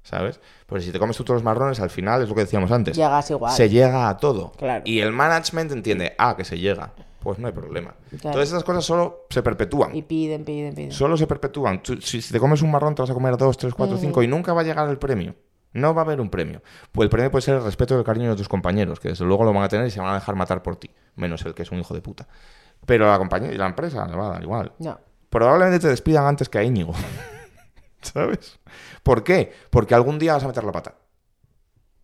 ¿Sabes? 0.05 0.39
Pues 0.67 0.85
si 0.85 0.93
te 0.93 0.99
comes 1.01 1.17
tú 1.17 1.25
todos 1.25 1.39
los 1.39 1.45
marrones, 1.45 1.81
al 1.81 1.91
final 1.91 2.23
es 2.23 2.29
lo 2.29 2.35
que 2.37 2.43
decíamos 2.43 2.71
antes. 2.71 2.97
Llegas 2.97 3.29
igual. 3.31 3.53
Se 3.53 3.69
llega 3.69 4.09
a 4.09 4.17
todo. 4.19 4.53
Claro. 4.53 4.83
Y 4.87 5.01
el 5.01 5.11
management 5.13 5.73
entiende, 5.73 6.15
ah, 6.19 6.37
que 6.37 6.45
se 6.45 6.59
llega. 6.59 6.93
Pues 7.21 7.39
no 7.39 7.47
hay 7.47 7.55
problema. 7.55 7.95
Claro. 8.21 8.35
Todas 8.35 8.49
esas 8.49 8.63
cosas 8.65 8.85
solo 8.85 9.25
se 9.31 9.43
perpetúan. 9.43 9.97
Y 9.97 10.03
piden, 10.03 10.45
piden, 10.45 10.75
piden. 10.75 10.93
Solo 10.93 11.17
se 11.17 11.27
perpetúan. 11.27 11.83
Tú- 11.83 11.99
si, 12.03 12.21
si 12.21 12.33
te 12.33 12.39
comes 12.39 12.61
un 12.61 12.71
marrón, 12.71 12.95
te 12.95 13.01
vas 13.03 13.11
a 13.11 13.15
comer 13.15 13.37
dos, 13.39 13.57
tres, 13.57 13.73
cuatro, 13.75 13.97
cinco 13.97 14.23
y 14.23 14.29
nunca 14.29 14.53
va 14.53 14.61
a 14.61 14.65
llegar 14.65 14.89
el 14.91 14.99
premio. 14.99 15.35
No 15.73 15.95
va 15.95 16.03
a 16.03 16.05
haber 16.05 16.21
un 16.21 16.29
premio. 16.29 16.63
Pues 16.93 17.07
el 17.07 17.11
premio 17.11 17.31
puede 17.31 17.41
ser 17.43 17.55
el 17.57 17.65
respeto 17.65 17.95
y 17.95 17.99
el 17.99 18.05
cariño 18.05 18.29
de 18.31 18.37
tus 18.37 18.49
compañeros, 18.49 19.01
que 19.01 19.09
desde 19.09 19.25
luego 19.25 19.43
lo 19.45 19.53
van 19.55 19.63
a 19.65 19.69
tener 19.69 19.87
y 19.87 19.91
se 19.91 20.01
van 20.01 20.11
a 20.11 20.15
dejar 20.15 20.37
matar 20.37 20.63
por 20.63 20.77
ti, 20.77 20.91
menos 21.17 21.45
el 21.47 21.55
que 21.55 21.63
es 21.63 21.73
un 21.73 21.81
hijo 21.81 21.95
de 21.95 22.03
puta. 22.03 22.29
Pero 22.87 23.11
la 23.11 23.17
compañía 23.19 23.51
y 23.53 23.57
la 23.57 23.67
empresa 23.67 24.07
le 24.07 24.15
va 24.15 24.27
a 24.27 24.31
dar 24.35 24.43
igual. 24.43 24.73
No. 24.79 25.01
Probablemente 25.31 25.79
te 25.81 25.89
despidan 25.89 26.27
antes 26.27 26.49
que 26.51 26.59
a 26.59 26.63
Íñigo. 26.63 26.93
¿Sabes? 28.03 28.61
¿Por 29.05 29.23
qué? 29.23 29.53
Porque 29.71 29.95
algún 29.95 30.19
día 30.19 30.33
vas 30.33 30.43
a 30.43 30.49
meter 30.49 30.65
la 30.65 30.73
pata. 30.73 30.97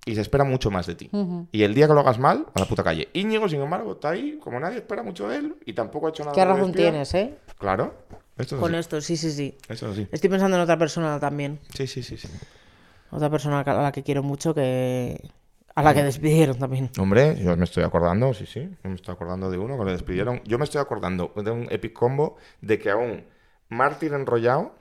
Y 0.07 0.15
se 0.15 0.21
espera 0.21 0.45
mucho 0.45 0.71
más 0.71 0.87
de 0.87 0.95
ti. 0.95 1.11
Y 1.51 1.63
el 1.63 1.75
día 1.75 1.89
que 1.89 1.95
lo 1.95 2.01
hagas 2.01 2.19
mal, 2.19 2.47
a 2.55 2.61
la 2.61 2.67
puta 2.67 2.85
calle. 2.85 3.09
Íñigo, 3.13 3.49
sin 3.49 3.61
embargo, 3.61 3.93
está 3.93 4.11
ahí, 4.11 4.39
como 4.43 4.61
nadie 4.61 4.79
espera 4.79 5.03
mucho 5.03 5.29
de 5.29 5.37
él, 5.37 5.57
y 5.67 5.73
tampoco 5.73 6.07
ha 6.07 6.11
hecho 6.11 6.23
nada. 6.25 6.35
¿Qué 6.35 6.45
razón 6.45 6.73
tienes, 6.73 7.13
eh? 7.15 7.35
Claro. 7.59 7.95
Esto 8.39 8.55
es 8.55 8.61
Con 8.61 8.73
así. 8.75 8.81
esto, 8.81 9.01
sí, 9.01 9.17
sí, 9.17 9.31
sí. 9.31 9.59
Eso 9.69 9.87
es 9.87 9.93
así. 9.93 10.09
Estoy 10.13 10.31
pensando 10.31 10.57
en 10.57 10.63
otra 10.63 10.79
persona 10.79 11.19
también. 11.21 11.59
Sí, 11.75 11.87
sí, 11.87 12.03
sí, 12.03 12.17
sí. 12.17 12.29
Otra 13.11 13.29
persona 13.29 13.61
a 13.61 13.83
la 13.83 13.93
que 13.93 14.03
quiero 14.03 14.23
mucho 14.23 14.55
que. 14.55 15.21
A 15.75 15.83
la 15.83 15.95
que 15.95 16.03
despidieron 16.03 16.59
también. 16.59 16.91
Hombre, 16.99 17.37
yo 17.43 17.57
me 17.57 17.65
estoy 17.65 17.85
acordando, 17.85 18.33
sí, 18.35 18.47
sí. 18.47 18.69
Yo 18.83 18.91
me 18.91 18.97
estoy 18.97 19.15
acordando 19.15 19.51
de 19.51 19.59
uno 19.59 19.79
que 19.79 19.85
le 19.85 19.93
despidieron. 19.93 20.43
Yo 20.45 20.59
me 20.59 20.65
estoy 20.65 20.81
acordando 20.81 21.33
de 21.37 21.51
un 21.51 21.67
epic 21.71 21.93
combo 21.93 22.37
de 22.61 22.79
que 22.79 22.91
a 22.91 22.97
un 22.97 23.25
mártir 23.69 24.13
enrollado. 24.15 24.75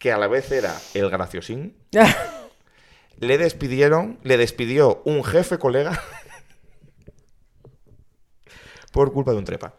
Que 0.00 0.10
a 0.10 0.18
la 0.18 0.26
vez 0.26 0.50
era 0.50 0.74
el 0.94 1.10
graciosín, 1.10 1.76
le 3.18 3.38
despidieron, 3.38 4.18
le 4.22 4.38
despidió 4.38 5.02
un 5.04 5.22
jefe 5.22 5.58
colega 5.58 6.00
por 8.92 9.12
culpa 9.12 9.32
de 9.32 9.38
un 9.38 9.44
trepa. 9.44 9.74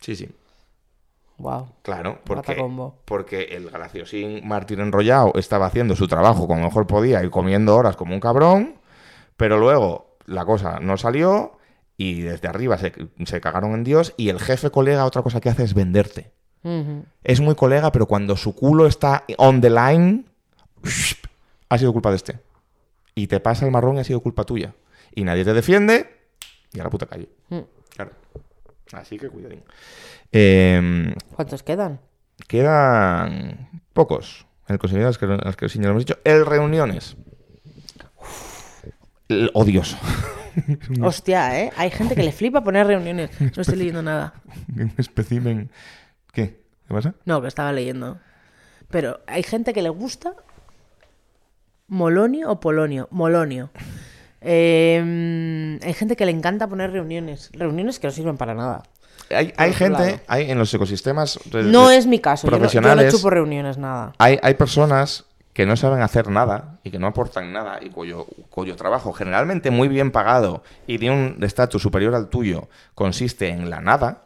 Sí, 0.00 0.16
sí. 0.16 0.30
wow. 1.36 1.68
Claro, 1.82 2.20
porque, 2.24 2.56
porque 3.04 3.42
el 3.52 3.70
graciosín 3.70 4.48
Martín 4.48 4.80
Enrollado 4.80 5.32
estaba 5.34 5.66
haciendo 5.66 5.94
su 5.96 6.08
trabajo 6.08 6.48
como 6.48 6.62
mejor 6.62 6.86
podía 6.86 7.22
y 7.22 7.28
comiendo 7.28 7.76
horas 7.76 7.96
como 7.96 8.14
un 8.14 8.20
cabrón, 8.20 8.80
pero 9.36 9.58
luego 9.58 10.16
la 10.24 10.46
cosa 10.46 10.80
no 10.80 10.96
salió 10.96 11.58
y 11.98 12.22
desde 12.22 12.48
arriba 12.48 12.78
se, 12.78 12.94
se 13.26 13.40
cagaron 13.42 13.74
en 13.74 13.84
Dios 13.84 14.14
y 14.16 14.30
el 14.30 14.40
jefe 14.40 14.70
colega 14.70 15.04
otra 15.04 15.20
cosa 15.22 15.42
que 15.42 15.50
hace 15.50 15.64
es 15.64 15.74
venderte. 15.74 16.32
Es 17.22 17.40
muy 17.40 17.54
colega, 17.54 17.92
pero 17.92 18.06
cuando 18.06 18.36
su 18.36 18.54
culo 18.54 18.86
está 18.86 19.24
on 19.36 19.60
the 19.60 19.70
line, 19.70 20.24
ha 21.68 21.78
sido 21.78 21.92
culpa 21.92 22.10
de 22.10 22.16
este. 22.16 22.38
Y 23.14 23.26
te 23.26 23.40
pasa 23.40 23.66
el 23.66 23.70
marrón 23.70 23.96
y 23.96 24.00
ha 24.00 24.04
sido 24.04 24.20
culpa 24.20 24.44
tuya. 24.44 24.74
Y 25.14 25.24
nadie 25.24 25.44
te 25.44 25.52
defiende 25.52 26.14
y 26.72 26.80
a 26.80 26.84
la 26.84 26.90
puta 26.90 27.06
calle. 27.06 27.28
Mm. 27.50 27.60
Claro. 27.94 28.12
Así 28.92 29.18
que 29.18 29.28
cuidadín. 29.28 29.62
Eh, 30.32 31.14
¿Cuántos 31.34 31.62
quedan? 31.62 32.00
Quedan 32.48 33.68
pocos. 33.92 34.46
El 34.66 34.78
conseguido 34.78 35.08
las 35.08 35.18
que, 35.18 35.26
las 35.26 35.56
que 35.56 35.68
sí 35.68 35.78
ya 35.78 35.84
lo 35.84 35.90
hemos 35.90 36.04
dicho. 36.04 36.18
El 36.24 36.46
reuniones. 36.46 37.16
El 39.28 39.50
odioso. 39.54 39.96
Hostia, 41.02 41.60
¿eh? 41.60 41.72
Hay 41.76 41.90
gente 41.90 42.14
que 42.14 42.22
le 42.22 42.32
flipa 42.32 42.62
poner 42.62 42.86
reuniones. 42.86 43.30
No 43.40 43.62
estoy 43.62 43.76
leyendo 43.76 44.02
nada. 44.02 44.34
Un 44.76 44.92
espécimen. 44.96 45.70
¿Qué? 46.34 46.60
¿Qué 46.88 46.94
pasa? 46.94 47.14
No, 47.24 47.40
que 47.40 47.48
estaba 47.48 47.72
leyendo. 47.72 48.18
Pero 48.90 49.20
hay 49.26 49.42
gente 49.42 49.72
que 49.72 49.82
le 49.82 49.88
gusta 49.88 50.34
Molonio 51.88 52.50
o 52.50 52.60
Polonio. 52.60 53.08
Molonio. 53.10 53.70
Eh, 54.40 55.78
hay 55.82 55.94
gente 55.94 56.16
que 56.16 56.26
le 56.26 56.32
encanta 56.32 56.68
poner 56.68 56.90
reuniones. 56.92 57.50
Reuniones 57.52 57.98
que 57.98 58.06
no 58.06 58.12
sirven 58.12 58.36
para 58.36 58.54
nada. 58.54 58.82
Hay, 59.30 59.54
hay 59.56 59.72
gente, 59.72 60.20
hay 60.26 60.50
en 60.50 60.58
los 60.58 60.72
ecosistemas. 60.74 61.40
No 61.52 61.90
es 61.90 62.06
mi 62.06 62.18
caso. 62.18 62.46
Yo 62.46 62.50
no, 62.50 62.56
yo 62.56 62.58
no 62.58 62.60
profesionales. 62.60 63.14
chupo 63.14 63.30
reuniones, 63.30 63.78
nada. 63.78 64.12
Hay, 64.18 64.38
hay 64.42 64.54
personas 64.54 65.24
que 65.54 65.66
no 65.66 65.76
saben 65.76 66.02
hacer 66.02 66.28
nada 66.28 66.80
y 66.82 66.90
que 66.90 66.98
no 66.98 67.06
aportan 67.06 67.52
nada 67.52 67.78
y 67.80 67.88
cuyo, 67.88 68.26
cuyo 68.50 68.76
trabajo 68.76 69.12
generalmente 69.12 69.70
muy 69.70 69.88
bien 69.88 70.10
pagado 70.10 70.62
y 70.86 70.98
de 70.98 71.10
un 71.10 71.38
estatus 71.42 71.80
superior 71.80 72.14
al 72.14 72.28
tuyo 72.28 72.68
consiste 72.94 73.48
en 73.48 73.70
la 73.70 73.80
nada. 73.80 74.22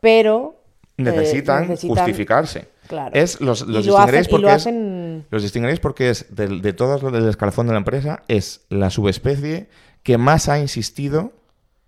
Pero. 0.00 0.62
Eh, 0.98 1.02
necesitan, 1.02 1.68
justificarse. 1.76 2.68
Claro. 2.88 3.10
Es 3.14 3.40
los, 3.40 3.62
los 3.62 3.84
distinguiréis 3.84 4.28
porque 4.28 4.46
es- 4.46 4.66
hacen- 4.66 5.24
los 5.30 5.42
distinguiréis 5.42 5.80
porque 5.80 6.10
es 6.10 6.34
del- 6.34 6.62
de, 6.62 6.72
todos 6.72 7.02
los 7.02 7.12
del 7.12 7.28
escalafón 7.28 7.66
de 7.66 7.72
la 7.72 7.78
empresa, 7.78 8.22
es 8.28 8.62
la 8.70 8.90
subespecie 8.90 9.68
que 10.02 10.18
más 10.18 10.48
ha 10.48 10.58
insistido, 10.60 11.32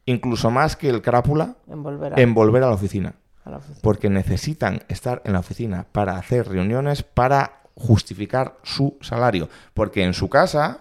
incluso 0.06 0.50
más 0.50 0.76
que 0.76 0.88
el 0.90 1.02
crápula, 1.02 1.54
en 1.70 1.82
volver 1.82 2.14
a, 2.14 2.20
en 2.20 2.34
volver 2.34 2.62
a 2.64 2.68
la 2.68 2.74
oficina. 2.74 3.14
a 3.44 3.50
la 3.50 3.56
oficina. 3.58 3.78
Porque 3.82 4.10
necesitan 4.10 4.82
estar 4.88 5.22
en 5.24 5.34
la 5.34 5.38
oficina 5.40 5.86
para 5.92 6.16
hacer 6.16 6.48
reuniones, 6.48 7.02
para 7.04 7.60
justificar 7.76 8.56
su 8.64 8.96
salario. 9.00 9.48
Porque 9.72 10.02
en 10.02 10.12
su 10.14 10.28
casa 10.28 10.80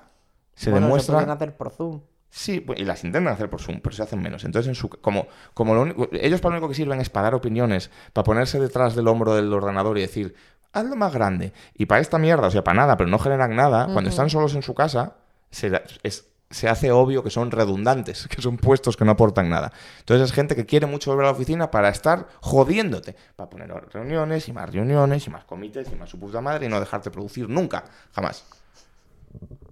se 0.55 0.71
Bueno, 0.71 0.87
demuestra... 0.87 1.15
pueden 1.17 1.29
hacer 1.29 1.55
por 1.55 1.69
Zoom. 1.69 2.01
Sí, 2.29 2.63
y 2.75 2.83
las 2.83 3.03
intentan 3.03 3.33
hacer 3.33 3.49
por 3.49 3.61
Zoom, 3.61 3.79
pero 3.81 3.95
se 3.95 4.03
hacen 4.03 4.21
menos. 4.21 4.43
Entonces, 4.43 4.67
en 4.67 4.75
su, 4.75 4.89
como, 4.89 5.27
como 5.53 5.73
lo 5.73 5.81
único- 5.81 6.09
ellos 6.11 6.41
para 6.41 6.53
lo 6.53 6.57
único 6.59 6.69
que 6.69 6.75
sirven 6.75 6.99
es 6.99 7.09
para 7.09 7.23
dar 7.25 7.35
opiniones, 7.35 7.89
para 8.13 8.23
ponerse 8.25 8.59
detrás 8.59 8.95
del 8.95 9.07
hombro 9.07 9.33
del 9.35 9.51
ordenador 9.53 9.97
y 9.97 10.01
decir, 10.01 10.35
hazlo 10.73 10.95
más 10.95 11.13
grande. 11.13 11.53
Y 11.73 11.85
para 11.85 12.01
esta 12.01 12.17
mierda, 12.19 12.47
o 12.47 12.51
sea, 12.51 12.63
para 12.63 12.75
nada, 12.81 12.97
pero 12.97 13.09
no 13.09 13.17
generan 13.17 13.55
nada, 13.55 13.85
cuando 13.93 14.09
están 14.09 14.29
solos 14.29 14.53
en 14.55 14.61
su 14.61 14.75
casa, 14.75 15.15
se, 15.49 15.71
es- 16.03 16.25
se 16.49 16.69
hace 16.69 16.91
obvio 16.91 17.23
que 17.23 17.29
son 17.29 17.49
redundantes, 17.51 18.27
que 18.29 18.41
son 18.41 18.57
puestos 18.57 18.95
que 18.95 19.03
no 19.03 19.11
aportan 19.11 19.49
nada. 19.49 19.71
Entonces 19.99 20.29
es 20.29 20.33
gente 20.33 20.55
que 20.55 20.65
quiere 20.65 20.85
mucho 20.85 21.11
volver 21.11 21.25
a 21.25 21.29
la 21.29 21.33
oficina 21.35 21.71
para 21.71 21.89
estar 21.89 22.27
jodiéndote, 22.41 23.15
para 23.35 23.49
poner 23.49 23.69
reuniones 23.91 24.47
y 24.47 24.53
más 24.53 24.71
reuniones 24.71 25.25
y 25.27 25.29
más 25.29 25.43
comités 25.45 25.87
y 25.91 25.95
más 25.95 26.09
su 26.09 26.19
puta 26.19 26.39
madre 26.41 26.65
y 26.67 26.69
no 26.69 26.79
dejarte 26.79 27.09
producir 27.11 27.49
nunca, 27.49 27.83
jamás. 28.13 28.45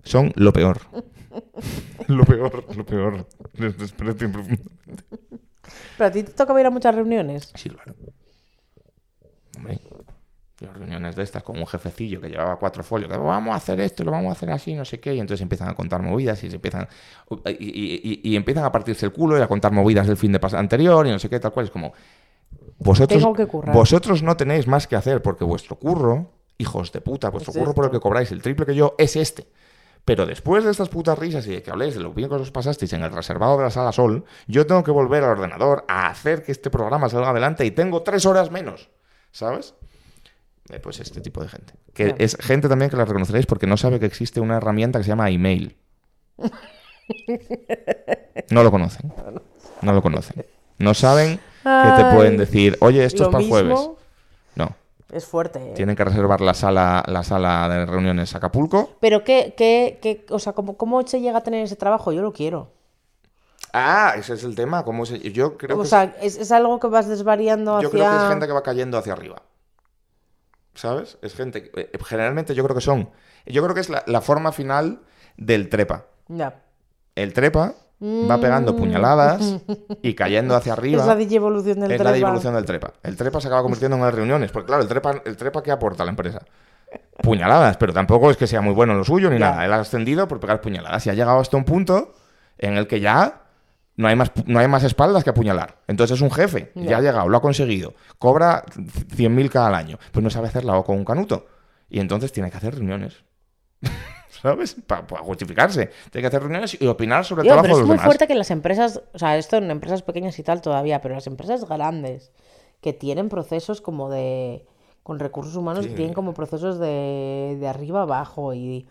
Son 0.05 0.31
lo 0.35 0.53
peor. 0.53 0.79
Lo 2.07 2.23
peor, 2.23 2.63
lo 2.75 2.85
peor. 2.85 3.27
Les 3.53 3.77
desprecio 3.77 4.31
profundamente. 4.31 5.03
Pero 5.97 6.07
a 6.07 6.11
ti 6.11 6.23
te 6.23 6.31
toca 6.31 6.57
ir 6.59 6.65
a 6.65 6.69
muchas 6.69 6.95
reuniones. 6.95 7.51
Sí, 7.55 7.69
claro. 7.69 7.93
Hombre, 9.57 9.79
yo 10.59 10.71
reuniones 10.73 11.15
de 11.15 11.23
estas 11.23 11.43
con 11.43 11.57
un 11.57 11.65
jefecillo 11.67 12.21
que 12.21 12.29
llevaba 12.29 12.57
cuatro 12.57 12.83
folios, 12.83 13.11
que 13.11 13.17
vamos 13.17 13.53
a 13.53 13.57
hacer 13.57 13.79
esto, 13.81 14.03
lo 14.03 14.11
vamos 14.11 14.29
a 14.29 14.31
hacer 14.33 14.49
así, 14.51 14.73
no 14.73 14.85
sé 14.85 14.99
qué, 14.99 15.13
y 15.13 15.19
entonces 15.19 15.41
empiezan 15.41 15.69
a 15.69 15.73
contar 15.75 16.01
movidas 16.01 16.43
y 16.43 16.49
se 16.49 16.55
empiezan 16.55 16.87
y, 17.47 17.65
y- 17.65 18.01
y- 18.23 18.29
y 18.31 18.35
empiezan 18.35 18.63
a 18.65 18.71
partirse 18.71 19.05
el 19.05 19.11
culo 19.11 19.37
y 19.37 19.41
a 19.41 19.47
contar 19.47 19.71
movidas 19.71 20.07
del 20.07 20.17
fin 20.17 20.31
de 20.31 20.39
anterior 20.53 21.05
y 21.07 21.11
no 21.11 21.19
sé 21.19 21.29
qué, 21.29 21.39
tal 21.39 21.51
cual. 21.51 21.65
Es 21.65 21.71
como 21.71 21.93
vosotros, 22.77 23.19
Tengo 23.21 23.33
que 23.33 23.47
currar. 23.47 23.73
vosotros 23.75 24.23
no 24.23 24.37
tenéis 24.37 24.67
más 24.67 24.87
que 24.87 24.95
hacer 24.95 25.21
porque 25.21 25.43
vuestro 25.45 25.77
curro, 25.77 26.31
hijos 26.57 26.91
de 26.91 27.01
puta, 27.01 27.29
vuestro 27.29 27.51
Es 27.51 27.57
curro 27.57 27.73
por 27.73 27.85
el 27.85 27.91
que 27.91 27.99
cobráis 27.99 28.31
el 28.31 28.41
triple 28.41 28.65
que 28.65 28.75
yo 28.75 28.95
es 28.97 29.15
este. 29.15 29.47
Pero 30.05 30.25
después 30.27 30.63
de 30.63 30.69
estas 30.71 30.89
putas 30.89 31.17
risas 31.17 31.47
y 31.47 31.51
de 31.51 31.63
que 31.63 31.71
habléis 31.71 31.95
de 31.95 31.99
lo 32.01 32.13
bien 32.13 32.29
que 32.29 32.35
os 32.35 32.51
pasasteis 32.51 32.93
en 32.93 33.01
el 33.03 33.11
reservado 33.11 33.57
de 33.57 33.63
la 33.63 33.71
sala 33.71 33.91
Sol, 33.91 34.23
yo 34.47 34.67
tengo 34.67 34.83
que 34.83 34.91
volver 34.91 35.23
al 35.23 35.31
ordenador 35.31 35.83
a 35.87 36.07
hacer 36.09 36.43
que 36.43 36.51
este 36.51 36.69
programa 36.69 37.09
salga 37.09 37.31
adelante 37.31 37.65
y 37.65 37.71
tengo 37.71 38.03
tres 38.03 38.25
horas 38.27 38.51
menos. 38.51 38.89
¿Sabes? 39.31 39.73
Eh, 40.69 40.79
pues 40.79 40.99
este 40.99 41.21
tipo 41.21 41.41
de 41.41 41.47
gente. 41.49 41.73
Que 41.93 42.05
Claro. 42.05 42.17
es 42.19 42.37
gente 42.39 42.69
también 42.69 42.89
que 42.91 42.97
la 42.97 43.05
reconoceréis 43.05 43.45
porque 43.47 43.65
no 43.67 43.77
sabe 43.77 43.99
que 43.99 44.05
existe 44.05 44.39
una 44.39 44.57
herramienta 44.57 44.99
que 44.99 45.03
se 45.03 45.09
llama 45.09 45.29
email. 45.31 45.75
No 48.51 48.63
lo 48.63 48.71
conocen. 48.71 49.11
No 49.81 49.91
lo 49.93 50.01
conocen. 50.01 50.45
No 50.79 50.93
saben 50.93 51.37
que 51.63 51.91
te 52.03 52.05
pueden 52.15 52.37
decir, 52.37 52.77
oye, 52.79 53.03
esto 53.03 53.23
es 53.23 53.29
para 53.29 53.43
el 53.43 53.49
jueves. 53.49 53.89
Es 55.11 55.25
fuerte. 55.25 55.59
¿eh? 55.59 55.73
Tienen 55.75 55.95
que 55.95 56.03
reservar 56.03 56.41
la 56.41 56.53
sala, 56.53 57.03
la 57.07 57.23
sala 57.23 57.69
de 57.69 57.85
reuniones 57.85 58.33
Acapulco. 58.35 58.91
Pero 58.99 59.23
qué, 59.23 59.53
qué, 59.55 59.99
qué, 60.01 60.25
o 60.29 60.39
sea, 60.39 60.53
¿cómo, 60.53 60.77
¿cómo 60.77 61.05
se 61.05 61.21
llega 61.21 61.37
a 61.37 61.41
tener 61.41 61.63
ese 61.63 61.75
trabajo? 61.75 62.11
Yo 62.11 62.21
lo 62.21 62.33
quiero. 62.33 62.71
Ah, 63.71 64.13
ese 64.17 64.33
es 64.33 64.43
el 64.43 64.55
tema. 64.55 64.83
¿Cómo 64.83 65.05
se... 65.05 65.19
Yo 65.31 65.57
creo 65.57 65.77
o 65.77 65.81
que 65.83 65.87
sea, 65.87 66.15
es, 66.21 66.37
es 66.37 66.51
algo 66.51 66.79
que 66.79 66.87
vas 66.87 67.07
desvariando 67.07 67.81
Yo 67.81 67.89
hacia... 67.89 67.99
creo 67.99 68.09
que 68.09 68.23
es 68.23 68.29
gente 68.29 68.47
que 68.47 68.53
va 68.53 68.63
cayendo 68.63 68.97
hacia 68.97 69.13
arriba. 69.13 69.41
¿Sabes? 70.73 71.17
Es 71.21 71.35
gente 71.35 71.63
que, 71.63 71.81
eh, 71.81 71.91
generalmente 72.05 72.55
yo 72.55 72.63
creo 72.63 72.75
que 72.75 72.81
son. 72.81 73.09
Yo 73.45 73.61
creo 73.63 73.75
que 73.75 73.81
es 73.81 73.89
la, 73.89 74.03
la 74.07 74.21
forma 74.21 74.51
final 74.51 75.01
del 75.37 75.69
trepa. 75.69 76.05
Ya. 76.27 76.63
El 77.15 77.33
trepa 77.33 77.75
va 78.29 78.39
pegando 78.39 78.75
puñaladas 78.75 79.57
y 80.01 80.13
cayendo 80.13 80.55
hacia 80.57 80.73
arriba. 80.73 80.99
Mm. 80.99 81.01
Es 81.01 81.07
la 81.07 81.15
digievolución 81.15 81.79
del 81.79 81.91
es 81.91 81.97
la 81.99 82.11
trepa. 82.11 82.27
evolución 82.27 82.53
del 82.55 82.65
trepa. 82.65 82.93
El 83.03 83.15
trepa 83.15 83.41
se 83.41 83.47
acaba 83.47 83.61
convirtiendo 83.61 83.97
en 83.97 84.03
las 84.03 84.13
reuniones. 84.13 84.51
Porque 84.51 84.67
claro, 84.67 84.81
el 84.83 84.87
trepa, 84.87 85.21
el 85.25 85.37
trepa 85.37 85.61
¿qué 85.63 85.71
aporta 85.71 86.03
a 86.03 86.05
la 86.05 86.11
empresa? 86.11 86.41
Puñaladas, 87.21 87.77
pero 87.77 87.93
tampoco 87.93 88.29
es 88.31 88.37
que 88.37 88.47
sea 88.47 88.61
muy 88.61 88.73
bueno 88.73 88.93
en 88.93 88.99
lo 88.99 89.03
suyo 89.05 89.29
ni 89.29 89.39
Ya. 89.39 89.49
nada. 89.51 89.65
Él 89.65 89.73
ha 89.73 89.79
ascendido 89.79 90.27
por 90.27 90.39
pegar 90.39 90.61
puñaladas 90.61 91.05
y 91.07 91.09
ha 91.09 91.13
llegado 91.13 91.39
hasta 91.39 91.57
un 91.57 91.63
punto 91.65 92.13
en 92.57 92.77
el 92.77 92.87
que 92.87 92.99
ya 92.99 93.41
no 93.97 94.07
hay 94.09 94.15
más, 94.15 94.31
no 94.45 94.59
hay 94.59 94.67
más 94.67 94.83
espaldas 94.83 95.23
que 95.23 95.29
apuñalar. 95.29 95.77
Entonces 95.87 96.15
es 96.17 96.21
un 96.21 96.31
jefe, 96.31 96.71
ya, 96.75 96.83
Ya. 96.83 96.97
ha 96.97 97.01
llegado, 97.01 97.29
lo 97.29 97.37
ha 97.37 97.41
conseguido, 97.41 97.93
cobra 98.19 98.63
100.000 98.65 99.49
cada 99.49 99.75
año, 99.77 99.97
pues 100.11 100.23
no 100.23 100.29
sabe 100.29 100.47
hacerla 100.49 100.77
o 100.77 100.83
con 100.83 100.97
un 100.97 101.05
canuto. 101.05 101.47
Y 101.89 101.99
entonces 101.99 102.31
tiene 102.31 102.51
que 102.51 102.57
hacer 102.57 102.75
reuniones. 102.75 103.23
¿Sabes? 104.45 104.75
Para 104.85 105.05
justificarse. 105.23 105.89
Tiene 106.11 106.21
que 106.21 106.27
hacer 106.27 106.41
reuniones 106.43 106.79
y 106.79 106.85
opinar 106.85 107.25
sobre 107.25 107.41
el 107.41 107.47
trabajo 107.47 107.63
pero 107.63 107.75
de 107.75 107.77
es 107.77 107.79
los 107.81 107.87
muy 107.87 107.93
demás. 107.95 108.05
fuerte 108.05 108.27
que 108.27 108.35
las 108.35 108.51
empresas, 108.51 109.01
o 109.13 109.17
sea, 109.17 109.37
esto 109.37 109.57
en 109.57 109.71
empresas 109.71 110.03
pequeñas 110.03 110.37
y 110.37 110.43
tal 110.43 110.61
todavía, 110.61 111.01
pero 111.01 111.15
las 111.15 111.25
empresas 111.25 111.65
grandes 111.67 112.31
que 112.81 112.93
tienen 112.93 113.27
procesos 113.29 113.81
como 113.81 114.09
de, 114.11 114.67
con 115.01 115.17
recursos 115.17 115.55
humanos, 115.55 115.85
Sí. 115.85 115.89
que 115.89 115.95
tienen 115.95 116.13
como 116.13 116.35
procesos 116.35 116.77
de, 116.77 117.57
de 117.59 117.67
arriba 117.67 118.03
abajo 118.03 118.53
y, 118.53 118.87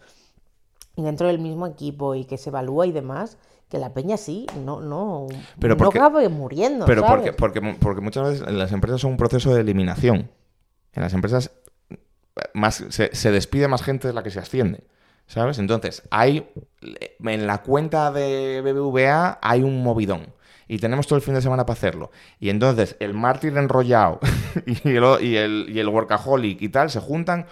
y 0.96 1.02
dentro 1.02 1.28
del 1.28 1.38
mismo 1.38 1.68
equipo 1.68 2.16
y 2.16 2.24
que 2.24 2.36
se 2.36 2.50
evalúa 2.50 2.86
y 2.88 2.92
demás, 2.92 3.38
que 3.68 3.78
la 3.78 3.94
peña 3.94 4.16
sí, 4.16 4.46
no, 4.64 4.80
no, 4.80 5.28
Pero 5.60 5.74
no 5.74 5.78
porque- 5.84 5.98
acabe 6.00 6.28
muriendo, 6.28 6.84
Pero 6.86 7.02
¿sabes? 7.02 7.32
porque, 7.32 7.60
porque, 7.60 7.76
porque 7.80 8.00
muchas 8.00 8.28
veces 8.28 8.48
en 8.48 8.58
las 8.58 8.72
empresas 8.72 9.00
son 9.00 9.12
un 9.12 9.16
proceso 9.18 9.54
de 9.54 9.60
eliminación. 9.60 10.30
En 10.94 11.02
las 11.02 11.12
empresas 11.14 11.52
más, 12.54 12.84
se, 12.88 13.14
se 13.14 13.30
despide 13.30 13.68
más 13.68 13.82
gente 13.84 14.08
de 14.08 14.14
la 14.14 14.24
que 14.24 14.30
se 14.30 14.40
asciende. 14.40 14.82
¿Sabes? 15.26 15.58
Entonces, 15.58 16.02
hay. 16.10 16.50
En 17.24 17.46
la 17.46 17.62
cuenta 17.62 18.12
de 18.12 18.60
BBVA 18.62 19.38
hay 19.40 19.62
un 19.62 19.82
movidón. 19.82 20.32
Y 20.66 20.78
tenemos 20.78 21.06
todo 21.06 21.16
el 21.16 21.22
fin 21.22 21.34
de 21.34 21.42
semana 21.42 21.66
para 21.66 21.76
hacerlo. 21.76 22.10
Y 22.40 22.48
entonces 22.48 22.96
el 22.98 23.12
mártir 23.12 23.56
enrollado 23.56 24.18
y 24.66 24.96
el, 24.96 25.04
y 25.20 25.36
el, 25.36 25.66
y 25.68 25.78
el 25.78 25.88
workaholic 25.88 26.62
y 26.62 26.68
tal 26.70 26.90
se 26.90 27.00
juntan 27.00 27.46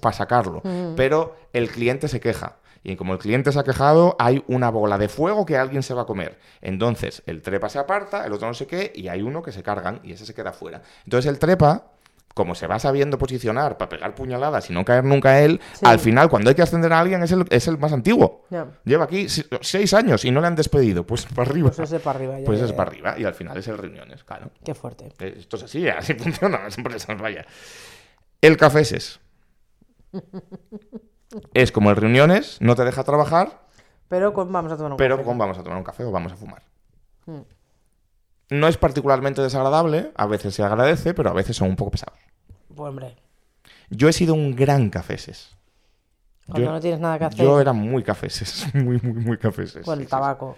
para 0.00 0.16
sacarlo. 0.16 0.62
Pero 0.96 1.36
el 1.52 1.68
cliente 1.68 2.08
se 2.08 2.20
queja. 2.20 2.56
Y 2.82 2.96
como 2.96 3.12
el 3.12 3.18
cliente 3.18 3.52
se 3.52 3.58
ha 3.58 3.64
quejado, 3.64 4.16
hay 4.18 4.42
una 4.46 4.70
bola 4.70 4.96
de 4.96 5.08
fuego 5.08 5.44
que 5.44 5.58
alguien 5.58 5.82
se 5.82 5.92
va 5.92 6.02
a 6.02 6.06
comer. 6.06 6.38
Entonces, 6.62 7.22
el 7.26 7.42
trepa 7.42 7.68
se 7.68 7.78
aparta, 7.78 8.24
el 8.24 8.32
otro 8.32 8.48
no 8.48 8.54
sé 8.54 8.66
qué, 8.66 8.90
y 8.94 9.08
hay 9.08 9.20
uno 9.20 9.42
que 9.42 9.52
se 9.52 9.62
cargan 9.62 10.00
y 10.02 10.12
ese 10.12 10.24
se 10.24 10.34
queda 10.34 10.52
fuera. 10.52 10.82
Entonces, 11.04 11.30
el 11.30 11.38
trepa, 11.38 11.92
como 12.40 12.54
se 12.54 12.66
va 12.66 12.78
sabiendo 12.78 13.18
posicionar 13.18 13.76
para 13.76 13.90
pegar 13.90 14.14
puñaladas 14.14 14.70
y 14.70 14.72
no 14.72 14.82
caer 14.84 15.04
nunca 15.04 15.28
a 15.32 15.40
él, 15.42 15.60
Sí. 15.74 15.80
al 15.84 15.98
final, 15.98 16.30
cuando 16.30 16.48
hay 16.48 16.54
que 16.56 16.62
ascender 16.62 16.90
a 16.94 17.00
alguien, 17.00 17.22
es 17.22 17.30
el, 17.32 17.44
es 17.50 17.68
el 17.68 17.76
más 17.76 17.92
antiguo. 17.92 18.46
Lleva 18.84 19.04
aquí 19.04 19.26
seis 19.60 19.92
años 19.92 20.24
y 20.24 20.30
no 20.30 20.40
le 20.40 20.46
han 20.46 20.56
despedido. 20.56 21.04
Pues 21.04 21.26
para 21.26 21.50
arriba. 21.50 21.70
Pues 21.70 21.90
ese 21.92 22.00
para 22.00 22.18
arriba. 22.18 22.38
ya, 22.40 22.46
Pues 22.46 22.58
ya, 22.58 22.64
es 22.64 22.70
ya. 22.70 22.76
para 22.76 22.90
arriba. 22.90 23.14
Y 23.18 23.24
al 23.24 23.34
final 23.34 23.58
es 23.58 23.68
el 23.68 23.76
reuniones, 23.76 24.24
claro. 24.24 24.50
Qué 24.64 24.74
fuerte. 24.74 25.12
Eh, 25.18 25.34
Esto 25.38 25.56
es 25.56 25.64
así, 25.64 25.86
así 25.88 26.14
funcionan 26.18 26.62
las 26.64 26.78
empresas, 26.78 27.20
vaya. 27.20 27.44
El 28.40 28.56
cafeses. 28.56 29.20
es 31.54 31.72
como 31.72 31.90
el 31.90 31.96
reuniones, 31.96 32.56
no 32.60 32.74
te 32.74 32.84
deja 32.84 33.04
trabajar, 33.04 33.60
Pero 34.08 34.32
con- 34.32 34.50
vamos 34.52 34.72
a 34.72 34.76
tomar 34.76 34.92
un 34.92 34.96
pero 34.98 35.16
café. 35.16 35.26
con 35.26 35.38
vamos 35.38 35.58
a 35.58 35.62
tomar 35.62 35.78
un 35.78 35.84
café 35.84 36.04
o 36.04 36.10
vamos 36.10 36.32
a 36.32 36.36
fumar. 36.36 36.62
Mm. 37.26 37.40
No 38.50 38.66
es 38.66 38.76
particularmente 38.76 39.40
desagradable, 39.42 40.10
a 40.16 40.26
veces 40.26 40.54
se 40.54 40.64
agradece, 40.64 41.14
pero 41.14 41.30
a 41.30 41.32
veces 41.32 41.56
son 41.56 41.68
un 41.68 41.76
poco 41.76 41.92
pesados. 41.92 42.18
Pues 42.74 42.88
hombre, 42.88 43.16
Yo 43.90 44.08
he 44.08 44.12
sido 44.12 44.34
un 44.34 44.54
gran 44.56 44.90
cafeses. 44.90 45.56
cuando 46.46 46.66
Yo, 46.66 46.72
no 46.72 46.80
tienes 46.80 47.00
nada 47.00 47.18
que 47.18 47.24
hacer 47.26 47.44
yo 47.44 47.60
era 47.60 47.72
muy 47.72 48.02
cafeses, 48.02 48.66
muy, 48.74 48.98
muy, 49.02 49.12
muy 49.24 49.38
cafeses. 49.38 49.84
con 49.84 49.96
sí, 49.96 50.02
el 50.02 50.06
sí, 50.06 50.10
tabaco. 50.10 50.56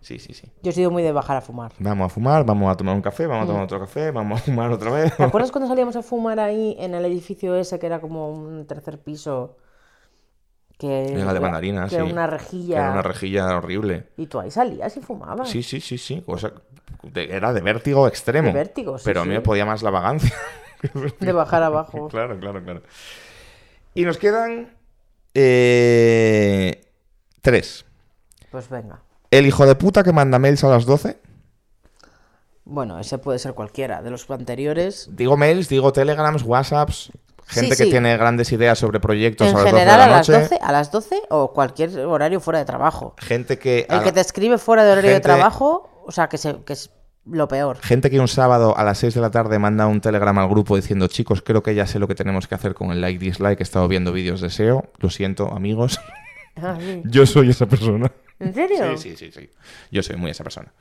Sí, 0.00 0.18
sí, 0.18 0.34
sí. 0.34 0.50
Yo 0.62 0.70
he 0.70 0.74
sido 0.74 0.90
muy 0.90 1.02
de 1.02 1.12
bajar 1.12 1.38
a 1.38 1.40
fumar. 1.40 1.72
Vamos 1.78 2.04
a 2.06 2.08
fumar, 2.10 2.44
vamos 2.44 2.70
a 2.70 2.76
tomar 2.76 2.94
un 2.94 3.00
café, 3.00 3.26
vamos 3.26 3.42
a 3.42 3.44
Mm. 3.44 3.48
tomar 3.48 3.64
otro 3.64 3.80
café, 3.80 4.10
vamos 4.10 4.38
a 4.40 4.44
fumar 4.44 4.70
otra 4.70 4.90
vez. 4.90 5.16
¿Te 5.16 5.22
acuerdas 5.22 5.50
cuando 5.50 5.66
salíamos 5.68 5.96
a 5.96 6.02
fumar 6.02 6.38
ahí 6.40 6.76
en 6.78 6.94
el 6.94 7.06
edificio 7.06 7.54
ese 7.56 7.78
que 7.78 7.86
era 7.86 8.00
como 8.00 8.28
un 8.30 8.66
tercer 8.66 8.98
piso? 9.00 9.56
Que 10.76 11.14
Era 11.14 11.32
de 11.32 11.40
mandarina, 11.40 11.88
que 11.88 11.94
era 11.94 12.04
sí. 12.04 12.12
una 12.12 12.24
Que 12.26 12.30
rejilla. 12.32 12.76
Era 12.80 12.92
una 12.92 13.02
rejilla 13.02 13.56
horrible. 13.56 14.08
Y 14.18 14.26
tú 14.26 14.40
ahí 14.40 14.50
salías 14.50 14.94
y 14.96 15.00
fumabas. 15.00 15.48
Sí, 15.48 15.62
sí, 15.62 15.80
sí, 15.80 15.96
sí. 15.96 16.20
Cosa- 16.26 16.52
de- 17.02 17.34
era 17.34 17.52
de 17.54 17.60
vértigo 17.62 18.06
extremo. 18.08 18.48
De 18.48 18.54
vértigo, 18.54 18.98
sí, 18.98 19.04
Pero 19.06 19.20
a 19.20 19.24
mí 19.24 19.30
sí. 19.30 19.36
me 19.36 19.40
podía 19.40 19.64
más 19.64 19.82
la 19.82 19.90
vagancia. 19.90 20.34
De 21.20 21.32
bajar 21.32 21.62
abajo. 21.62 22.08
claro, 22.08 22.38
claro, 22.38 22.62
claro. 22.62 22.82
Y 23.94 24.04
nos 24.04 24.18
quedan 24.18 24.74
eh, 25.34 26.80
tres. 27.40 27.84
Pues 28.50 28.68
venga. 28.68 29.00
El 29.30 29.46
hijo 29.46 29.66
de 29.66 29.74
puta 29.74 30.02
que 30.02 30.12
manda 30.12 30.38
mails 30.38 30.62
a 30.64 30.68
las 30.68 30.84
12. 30.86 31.18
Bueno, 32.64 32.98
ese 32.98 33.18
puede 33.18 33.38
ser 33.38 33.54
cualquiera. 33.54 34.02
De 34.02 34.10
los 34.10 34.28
anteriores. 34.30 35.08
Digo 35.12 35.36
mails, 35.36 35.68
digo 35.68 35.92
telegrams, 35.92 36.42
whatsapps, 36.42 37.10
Gente 37.46 37.74
Sí, 37.76 37.84
que 37.84 37.90
tiene 37.90 38.16
grandes 38.16 38.50
ideas 38.52 38.78
sobre 38.78 39.00
proyectos 39.00 39.48
En 39.48 39.54
a 39.54 39.58
las 39.58 39.64
12 39.70 39.76
general 39.76 39.98
de 39.98 40.02
a 40.04 40.06
la 40.08 40.16
las 40.16 40.28
noche. 40.30 40.40
12, 40.40 40.58
a 40.62 40.72
las 40.72 40.90
12 40.90 41.22
o 41.28 41.52
cualquier 41.52 41.98
horario 42.06 42.40
fuera 42.40 42.58
de 42.58 42.64
trabajo. 42.64 43.14
Gente 43.18 43.58
que. 43.58 43.86
a 43.90 43.92
El 43.94 43.98
la- 43.98 44.04
que 44.04 44.12
te 44.12 44.20
escribe 44.20 44.56
fuera 44.56 44.82
de 44.84 44.92
horario 44.92 45.10
gente- 45.10 45.28
de 45.28 45.34
trabajo, 45.34 46.02
o 46.06 46.10
sea, 46.10 46.28
que, 46.30 46.38
se, 46.38 46.56
que 46.64 46.74
lo 47.26 47.48
peor. 47.48 47.78
Gente 47.78 48.10
que 48.10 48.20
un 48.20 48.28
sábado 48.28 48.76
a 48.76 48.84
las 48.84 48.98
6 48.98 49.14
de 49.14 49.20
la 49.20 49.30
tarde 49.30 49.58
manda 49.58 49.86
un 49.86 50.00
telegrama 50.00 50.42
al 50.42 50.48
grupo 50.48 50.76
diciendo, 50.76 51.06
chicos, 51.06 51.42
creo 51.42 51.62
que 51.62 51.74
ya 51.74 51.86
sé 51.86 51.98
lo 51.98 52.06
que 52.08 52.14
tenemos 52.14 52.46
que 52.48 52.54
hacer 52.54 52.74
con 52.74 52.90
el 52.90 53.00
like 53.00 53.18
dislike. 53.18 53.60
He 53.60 53.62
estado 53.62 53.88
viendo 53.88 54.12
vídeos 54.12 54.40
de 54.40 54.50
SEO. 54.50 54.90
Lo 54.98 55.10
siento, 55.10 55.50
amigos. 55.52 56.00
Ah, 56.56 56.76
sí. 56.80 57.02
Yo 57.06 57.26
soy 57.26 57.50
esa 57.50 57.66
persona. 57.66 58.10
¿En 58.38 58.52
serio? 58.54 58.96
Sí, 58.96 59.16
sí, 59.16 59.16
sí, 59.16 59.32
sí. 59.32 59.50
Yo 59.90 60.02
soy 60.02 60.16
muy 60.16 60.30
esa 60.30 60.44
persona. 60.44 60.72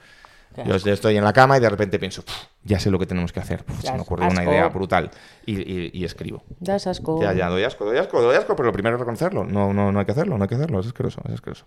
Yo 0.67 0.75
estoy 0.75 1.17
en 1.17 1.23
la 1.23 1.33
cama 1.33 1.57
y 1.57 1.61
de 1.61 1.67
repente 1.69 1.97
pienso, 1.97 2.21
"Puf, 2.23 2.35
ya 2.63 2.79
sé 2.79 2.91
lo 2.91 2.99
que 2.99 3.07
tenemos 3.07 3.33
que 3.33 3.39
hacer. 3.39 3.63
Puf, 3.63 3.81
se 3.81 3.91
me 3.91 4.01
ocurrió 4.01 4.27
una 4.29 4.43
idea 4.43 4.67
brutal. 4.69 5.09
Y, 5.47 5.53
y- 5.59 5.89
y 5.93 6.05
escribo. 6.05 6.43
Das 6.59 6.85
asco. 6.85 7.19
Ya, 7.19 7.33
ya, 7.33 7.49
doy 7.49 7.63
asco, 7.63 7.85
doy 7.85 7.97
asco, 7.97 8.21
doy 8.21 8.35
asco, 8.35 8.55
pero 8.55 8.67
lo 8.67 8.71
primero 8.73 8.95
es 8.95 8.99
reconocerlo. 8.99 9.45
No, 9.45 9.73
no, 9.73 9.91
no 9.91 9.99
hay 9.99 10.05
que 10.05 10.11
hacerlo, 10.11 10.37
no 10.37 10.43
hay 10.43 10.47
que 10.49 10.53
hacerlo. 10.53 10.79
Es 10.79 10.85
asqueroso, 10.85 11.21
es 11.25 11.33
asqueroso. 11.33 11.65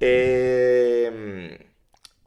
Eh, 0.00 1.58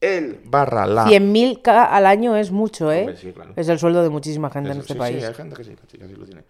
el 0.05 0.39
barra 0.45 0.85
la. 0.85 1.05
100.000 1.05 1.61
ca- 1.61 1.85
al 1.85 2.05
año 2.05 2.35
es 2.35 2.51
mucho, 2.51 2.91
¿eh? 2.91 3.01
Hombre, 3.01 3.17
sí, 3.17 3.31
claro. 3.31 3.53
Es 3.55 3.67
el 3.69 3.79
sueldo 3.79 4.03
de 4.03 4.09
muchísima 4.09 4.49
gente 4.49 4.71
en 4.71 4.79
este 4.79 4.93
sí, 4.93 4.99
país. 4.99 5.19
Sí, 5.21 5.25
hay 5.25 5.33
gente 5.33 5.55
que 5.55 5.63
sí, 5.63 5.71
que 5.71 5.87
sí, 5.91 5.97
que 5.97 6.07
sí 6.07 6.13
lo 6.15 6.25
tiene. 6.25 6.43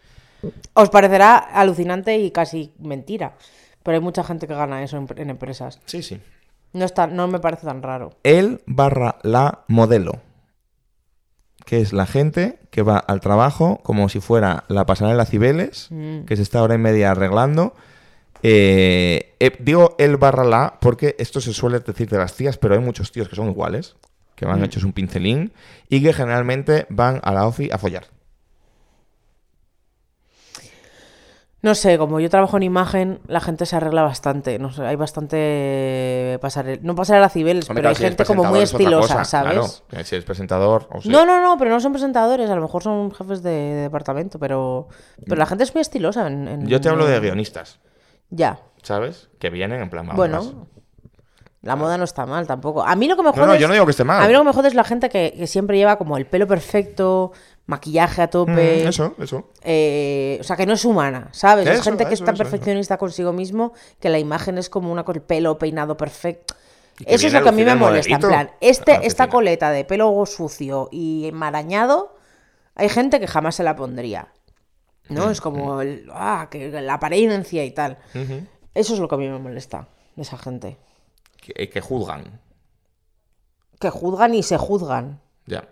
Os 0.73 0.89
parecerá 0.89 1.37
alucinante 1.37 2.17
y 2.17 2.31
casi 2.31 2.73
mentira, 2.79 3.35
pero 3.83 3.95
hay 3.97 4.01
mucha 4.03 4.23
gente 4.23 4.47
que 4.47 4.53
gana 4.53 4.83
eso 4.83 4.97
en, 4.97 5.07
en 5.17 5.29
empresas. 5.31 5.79
Sí, 5.85 6.03
sí. 6.03 6.21
No, 6.73 6.85
está, 6.85 7.07
no 7.07 7.27
me 7.27 7.39
parece 7.39 7.65
tan 7.65 7.81
raro. 7.81 8.11
El 8.23 8.61
barra 8.65 9.17
la 9.23 9.63
modelo. 9.67 10.21
Que 11.65 11.79
es 11.81 11.93
la 11.93 12.05
gente 12.05 12.59
que 12.69 12.83
va 12.83 12.97
al 12.97 13.21
trabajo 13.21 13.79
como 13.81 14.07
si 14.09 14.19
fuera 14.19 14.65
la 14.67 14.85
pasarela 14.85 15.25
Cibeles, 15.25 15.87
Mm. 15.89 16.25
que 16.25 16.35
se 16.35 16.43
está 16.43 16.61
hora 16.61 16.75
y 16.75 16.79
media 16.79 17.11
arreglando. 17.11 17.73
Eh, 18.47 19.33
eh, 19.39 19.55
digo 19.59 19.95
el 19.97 20.17
barra 20.17 20.43
la 20.43 20.77
porque 20.79 21.15
esto 21.17 21.41
se 21.41 21.51
suele 21.51 21.79
decir 21.79 22.07
de 22.09 22.19
las 22.19 22.35
tías, 22.35 22.59
pero 22.59 22.75
hay 22.75 22.79
muchos 22.79 23.11
tíos 23.11 23.27
que 23.27 23.35
son 23.35 23.47
iguales, 23.49 23.95
que 24.35 24.45
van 24.45 24.59
Mm. 24.61 24.65
hechos 24.65 24.83
un 24.83 24.93
pincelín 24.93 25.51
y 25.89 26.03
que 26.03 26.13
generalmente 26.13 26.85
van 26.89 27.19
a 27.23 27.33
la 27.33 27.47
OFI 27.47 27.71
a 27.71 27.79
follar. 27.79 28.05
No 31.63 31.73
sé, 31.73 31.97
como 31.97 32.19
yo 32.19 32.29
trabajo 32.29 32.57
en 32.57 32.63
imagen, 32.63 33.19
la 33.27 33.39
gente 33.41 33.65
se 33.65 33.75
arregla 33.75 34.03
bastante. 34.03 34.59
No 34.59 34.71
sé, 34.71 34.83
hay 34.85 34.95
bastante 34.95 36.37
pasarela. 36.39 36.79
No 36.83 36.93
pasarela 36.93 37.27
cibeles, 37.29 37.67
Hombre, 37.67 37.81
pero 37.81 37.89
hay 37.89 37.95
si 37.95 38.03
gente 38.03 38.23
como 38.25 38.43
muy 38.43 38.59
es 38.59 38.71
estilosa, 38.71 39.15
cosa, 39.17 39.25
¿sabes? 39.25 39.53
claro. 39.89 40.03
Si 40.03 40.13
eres 40.15 40.25
presentador, 40.25 40.87
o 40.91 40.99
No, 41.05 41.25
no, 41.25 41.41
no, 41.41 41.57
pero 41.57 41.71
no 41.71 41.79
son 41.79 41.91
presentadores, 41.91 42.47
a 42.51 42.55
lo 42.55 42.61
mejor 42.61 42.83
son 42.83 43.11
jefes 43.11 43.41
de, 43.41 43.49
de 43.49 43.81
departamento, 43.81 44.37
pero, 44.37 44.89
pero 45.25 45.37
la 45.37 45.47
gente 45.47 45.63
es 45.63 45.73
muy 45.73 45.81
estilosa. 45.81 46.27
En, 46.27 46.47
en- 46.47 46.67
yo 46.67 46.79
te 46.79 46.89
hablo 46.89 47.07
de 47.07 47.19
guionistas, 47.19 47.79
Ya, 48.29 48.59
¿sabes? 48.83 49.29
Que 49.39 49.49
vienen 49.49 49.81
en 49.81 49.89
plan, 49.89 50.07
bueno, 50.15 50.67
la 51.61 51.75
moda 51.75 51.97
no 51.97 52.03
está 52.03 52.25
mal 52.25 52.45
tampoco. 52.45 52.83
A 52.83 52.95
mí 52.95 53.07
lo 53.07 53.15
que 53.15 53.23
me 53.23 53.29
jode 53.29 53.41
No, 53.41 53.47
no, 53.47 53.53
es- 53.55 53.59
yo 53.59 53.67
no 53.67 53.73
digo 53.73 53.85
que 53.85 53.91
esté 53.91 54.03
mal. 54.03 54.21
A 54.23 54.27
mí 54.27 54.33
lo 54.33 54.39
que 54.39 54.45
me 54.45 54.53
jode 54.53 54.67
es 54.67 54.73
la 54.75 54.83
gente 54.83 55.09
que, 55.09 55.33
que 55.35 55.47
siempre 55.47 55.77
lleva 55.77 55.97
como 55.97 56.17
el 56.17 56.25
pelo 56.25 56.45
perfecto, 56.47 57.31
maquillaje 57.65 58.21
a 58.21 58.27
tope. 58.29 58.83
Mm, 58.85 58.87
eso, 58.87 59.15
eso. 59.19 59.49
eh, 59.63 60.37
o 60.39 60.43
sea, 60.43 60.55
que 60.55 60.65
no 60.67 60.73
es 60.73 60.85
humana, 60.85 61.29
¿sabes? 61.31 61.65
es 61.67 61.73
Eso, 61.75 61.83
gente 61.83 62.05
que 62.05 62.13
eso, 62.13 62.23
es 62.23 62.25
tan 62.25 62.35
eso, 62.35 62.43
perfeccionista 62.43 62.97
consigo 62.97 63.33
mismo 63.33 63.73
que 63.99 64.09
la 64.09 64.19
imagen 64.19 64.57
es 64.59 64.69
como 64.69 64.91
una 64.91 65.03
con 65.03 65.15
el 65.15 65.21
pelo 65.23 65.57
peinado 65.57 65.97
perfecto. 65.97 66.53
Eso 67.05 67.27
es 67.27 67.33
lo 67.33 67.41
que 67.43 67.49
a 67.49 67.51
mí 67.51 67.65
me 67.65 67.75
molesta. 67.75 68.13
En 68.15 68.21
plan, 68.21 68.51
este, 68.61 69.05
esta 69.07 69.27
coleta 69.27 69.71
de 69.71 69.83
pelo 69.85 70.23
sucio 70.27 70.87
y 70.91 71.25
enmarañado, 71.27 72.15
hay 72.75 72.89
gente 72.89 73.19
que 73.19 73.27
jamás 73.27 73.55
se 73.55 73.63
la 73.63 73.75
pondría. 73.75 74.27
¿No? 75.09 75.29
Es 75.29 75.39
como 75.41 75.81
el, 75.81 76.09
ah, 76.11 76.47
que 76.49 76.69
la 76.69 76.95
apariencia 76.95 77.63
y 77.63 77.71
tal. 77.71 77.97
Eso 78.73 78.93
es 78.93 78.99
lo 78.99 79.07
que 79.07 79.15
a 79.15 79.17
mí 79.17 79.27
me 79.27 79.39
molesta 79.39 79.87
de 80.15 80.21
esa 80.21 80.37
gente. 80.37 80.77
que, 81.41 81.69
que 81.69 81.81
juzgan. 81.81 82.41
Que 83.79 83.89
juzgan 83.89 84.33
y 84.33 84.43
se 84.43 84.57
juzgan. 84.57 85.21
Ya. 85.45 85.67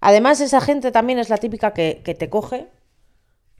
Además, 0.00 0.40
esa 0.40 0.60
gente 0.60 0.92
también 0.92 1.18
es 1.18 1.28
la 1.28 1.38
típica 1.38 1.72
que, 1.72 2.02
que 2.04 2.14
te 2.14 2.30
coge 2.30 2.68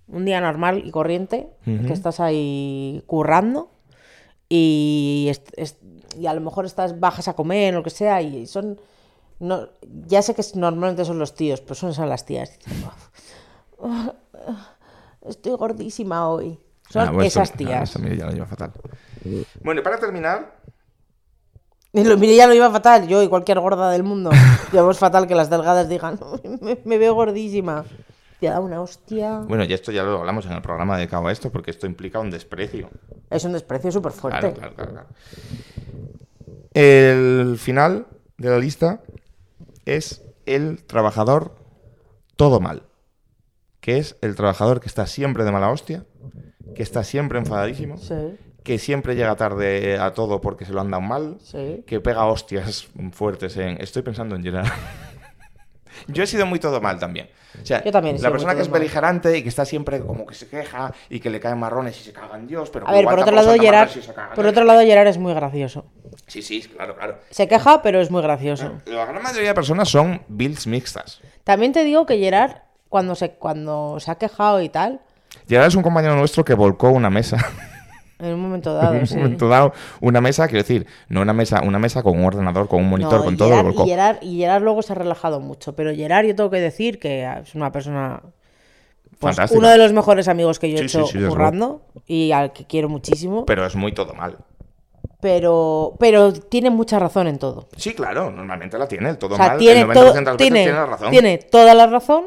un 0.09 0.24
día 0.24 0.41
normal 0.41 0.82
y 0.84 0.91
corriente, 0.91 1.51
que 1.64 1.93
estás 1.93 2.18
ahí 2.18 3.03
currando 3.07 3.70
y, 4.49 5.30
y 6.16 6.26
a 6.26 6.32
lo 6.32 6.41
mejor 6.41 6.64
estás 6.64 6.99
bajas 6.99 7.28
a 7.28 7.34
comer 7.34 7.74
o 7.74 7.78
lo 7.78 7.84
que 7.84 7.91
sea 7.91 8.22
y 8.22 8.47
son... 8.47 8.80
No, 9.41 9.68
ya 10.07 10.22
sé 10.22 10.34
que 10.34 10.43
normalmente 10.55 11.05
son 11.05 11.18
los 11.20 11.34
tíos, 11.34 11.61
pero 11.61 11.74
son, 11.76 11.95
son 11.95 12.09
las 12.09 12.24
tías. 12.24 12.59
Dicen, 15.28 15.30
"Uf, 15.30 15.36
Estoy 15.36 15.52
gordísima 15.56 16.28
hoy. 16.28 16.58
Son 16.90 17.02
Ah, 17.02 17.10
bueno, 17.10 17.22
esas 17.26 17.52
tías. 17.52 17.90
eso 17.90 17.98
ya 18.08 18.26
lo 18.26 18.32
lleva 18.32 18.46
fatal. 18.46 18.72
Bueno, 19.62 19.80
y 19.80 19.84
para 19.84 19.98
terminar, 19.98 20.56
mire, 21.92 22.34
ya 22.36 22.46
lo 22.46 22.54
iba 22.54 22.70
fatal, 22.70 23.06
yo 23.08 23.22
y 23.22 23.28
cualquier 23.28 23.60
gorda 23.60 23.90
del 23.90 24.02
mundo. 24.04 24.30
Llevamos 24.72 24.98
fatal 24.98 25.26
que 25.26 25.34
las 25.34 25.50
delgadas 25.50 25.88
digan, 25.88 26.18
me, 26.62 26.78
me 26.84 26.98
veo 26.98 27.14
gordísima. 27.14 27.84
Te 28.40 28.46
da 28.46 28.60
una 28.60 28.80
hostia. 28.80 29.40
bueno, 29.40 29.64
y 29.64 29.72
esto 29.72 29.90
ya 29.90 30.04
lo 30.04 30.18
hablamos 30.20 30.46
en 30.46 30.52
el 30.52 30.62
programa 30.62 30.96
dedicado 30.96 31.26
a 31.26 31.32
esto, 31.32 31.50
porque 31.50 31.72
esto 31.72 31.86
implica 31.86 32.20
un 32.20 32.30
desprecio. 32.30 32.88
Es 33.30 33.44
un 33.44 33.52
desprecio 33.52 33.90
súper 33.90 34.12
fuerte. 34.12 34.52
Claro, 34.52 34.74
claro, 34.74 34.74
claro, 34.76 34.92
claro. 34.92 35.08
El 36.72 37.58
final 37.58 38.06
de 38.36 38.48
la 38.50 38.58
lista 38.58 39.00
es 39.84 40.22
el 40.46 40.84
trabajador 40.84 41.56
todo 42.36 42.60
mal. 42.60 42.84
Que 43.89 43.97
es 43.97 44.16
el 44.20 44.36
trabajador 44.36 44.80
que 44.80 44.86
está 44.86 45.07
siempre 45.07 45.45
de 45.45 45.51
mala 45.51 45.70
hostia, 45.70 46.05
que 46.74 46.82
está 46.82 47.03
siempre 47.05 47.39
enfadadísimo, 47.39 47.97
Sí, 47.97 48.36
que 48.62 48.78
siempre 48.78 49.14
llega 49.16 49.34
tarde 49.34 49.97
a 49.99 50.12
todo 50.12 50.43
porque 50.43 50.66
se 50.66 50.74
lo 50.74 50.82
han 50.82 50.91
dado 50.91 51.01
mal, 51.01 51.39
sí. 51.41 51.84
que 51.86 51.99
pega 51.99 52.26
hostias 52.26 52.86
fuertes 53.12 53.57
en... 53.57 53.80
Estoy 53.80 54.03
pensando 54.03 54.36
en 54.36 54.43
Gerard. 54.43 54.66
Yo 56.07 56.22
he 56.22 56.26
sido 56.26 56.45
muy 56.45 56.59
todo 56.59 56.82
mal 56.82 56.99
también. 56.99 57.30
O 57.62 57.64
sea, 57.64 57.82
Yo 57.82 57.91
también 57.91 58.16
he 58.16 58.18
la 58.18 58.30
persona 58.30 58.55
que 58.55 58.61
es 58.61 58.68
mal. 58.68 58.78
beligerante 58.78 59.39
y 59.39 59.43
que 59.43 59.49
está 59.49 59.64
siempre 59.64 60.01
como 60.01 60.26
que 60.26 60.34
se 60.34 60.49
queja 60.49 60.93
y 61.09 61.18
que 61.20 61.30
le 61.30 61.41
caen 61.41 61.59
marrones 61.59 61.99
y 61.99 62.05
se 62.05 62.12
caga 62.12 62.36
en 62.36 62.47
Dios, 62.47 62.68
pero 62.68 62.86
A 62.86 62.93
ver, 62.93 63.07
por 63.07 63.18
otro 63.20 63.34
lado, 63.34 63.55
Gerard, 63.59 63.89
cagan 64.14 64.34
por 64.34 64.45
otro 64.45 64.64
lado, 64.64 64.80
Gerard 64.82 65.07
es 65.09 65.16
muy 65.16 65.32
gracioso. 65.32 65.86
Sí, 66.26 66.43
sí, 66.43 66.61
claro, 66.61 66.95
claro. 66.95 67.20
Se 67.30 67.49
queja, 67.49 67.80
pero 67.80 68.03
es 68.03 68.11
muy 68.11 68.20
gracioso. 68.20 68.82
La 68.84 69.07
gran 69.07 69.22
mayoría 69.22 69.49
de 69.49 69.55
personas 69.55 69.89
son 69.89 70.20
builds 70.28 70.66
mixtas. 70.66 71.22
También 71.43 71.72
te 71.72 71.84
digo 71.84 72.05
que 72.05 72.18
Gerard, 72.18 72.67
cuando 72.89 73.14
se, 73.14 73.32
cuando 73.32 73.99
se 74.01 74.11
ha 74.11 74.14
quejado 74.16 74.61
y 74.62 74.68
tal, 74.68 75.01
Gerard 75.49 75.68
es 75.68 75.74
un 75.74 75.82
compañero 75.82 76.16
nuestro 76.16 76.45
que 76.45 76.55
volcó 76.55 76.91
una 76.91 77.11
mesa. 77.11 77.36
en 78.18 78.34
un 78.34 78.41
momento 78.41 78.70
en 78.74 78.82
dado, 78.84 78.99
un 78.99 79.07
sí. 79.07 79.16
momento 79.16 79.49
dado, 79.49 79.72
una 80.01 80.20
mesa, 80.20 80.47
quiero 80.49 80.62
decir, 80.62 80.86
no 81.09 81.20
una 81.22 81.32
mesa, 81.32 81.61
una 81.64 81.78
mesa 81.78 82.03
con 82.03 82.18
un 82.18 82.24
ordenador, 82.24 82.66
con 82.68 82.80
un 82.80 82.89
monitor, 82.91 83.18
No, 83.20 83.24
con 83.24 83.36
todo, 83.36 83.51
lo 83.51 83.62
volcó. 83.64 83.84
y, 83.84 83.89
Gerard, 83.89 84.18
y 84.22 84.39
Gerard 84.39 84.62
luego 84.62 84.82
se 84.82 84.93
ha 84.93 84.97
relajado 84.97 85.41
mucho, 85.41 85.74
pero 85.76 85.95
Gerard 85.95 86.26
yo 86.26 86.34
tengo 86.34 86.51
que 86.51 86.61
decir 86.61 86.99
que 86.99 87.24
es 87.43 87.55
una 87.55 87.70
persona... 87.72 88.20
Pues, 89.18 89.34
Fantástica. 89.34 89.59
uno 89.59 89.68
de 89.68 89.78
los 89.78 89.93
mejores 89.93 90.28
amigos 90.28 90.59
que 90.61 90.70
yo 90.70 90.76
he 90.76 90.80
Sí, 90.80 90.84
hecho 90.86 91.07
sí, 91.07 91.12
sí, 91.12 91.18
desde 91.18 91.30
currando 91.30 91.82
y 92.07 92.30
al 92.32 92.53
que 92.53 92.66
quiero 92.66 92.89
muchísimo, 92.89 93.45
Pero 93.47 93.66
es 93.66 93.74
muy 93.74 93.93
todo 93.93 94.15
mal. 94.15 94.36
pero, 95.20 95.94
pero 95.98 96.32
tiene 96.32 96.70
mucha 96.70 96.98
razón 97.01 97.27
en 97.27 97.39
todo. 97.39 97.69
Sí, 97.77 97.94
claro, 97.94 98.31
normalmente 98.31 98.78
la 98.78 98.86
tiene, 98.86 99.10
el 99.10 99.19
todo 99.19 99.35
O 99.35 99.36
sea, 99.36 99.48
mal. 99.48 99.59
tiene, 99.59 99.81
el 99.81 99.86
90% 99.89 99.93
todo- 99.94 100.12
de 100.12 100.20
las 100.23 100.24
veces 100.24 100.36
tiene, 100.39 100.62
tiene 100.62 100.78
la 100.78 100.86
razón. 100.86 101.10
tiene 101.10 101.39
toda 101.39 101.74
la 101.74 101.86
razón. 101.86 102.24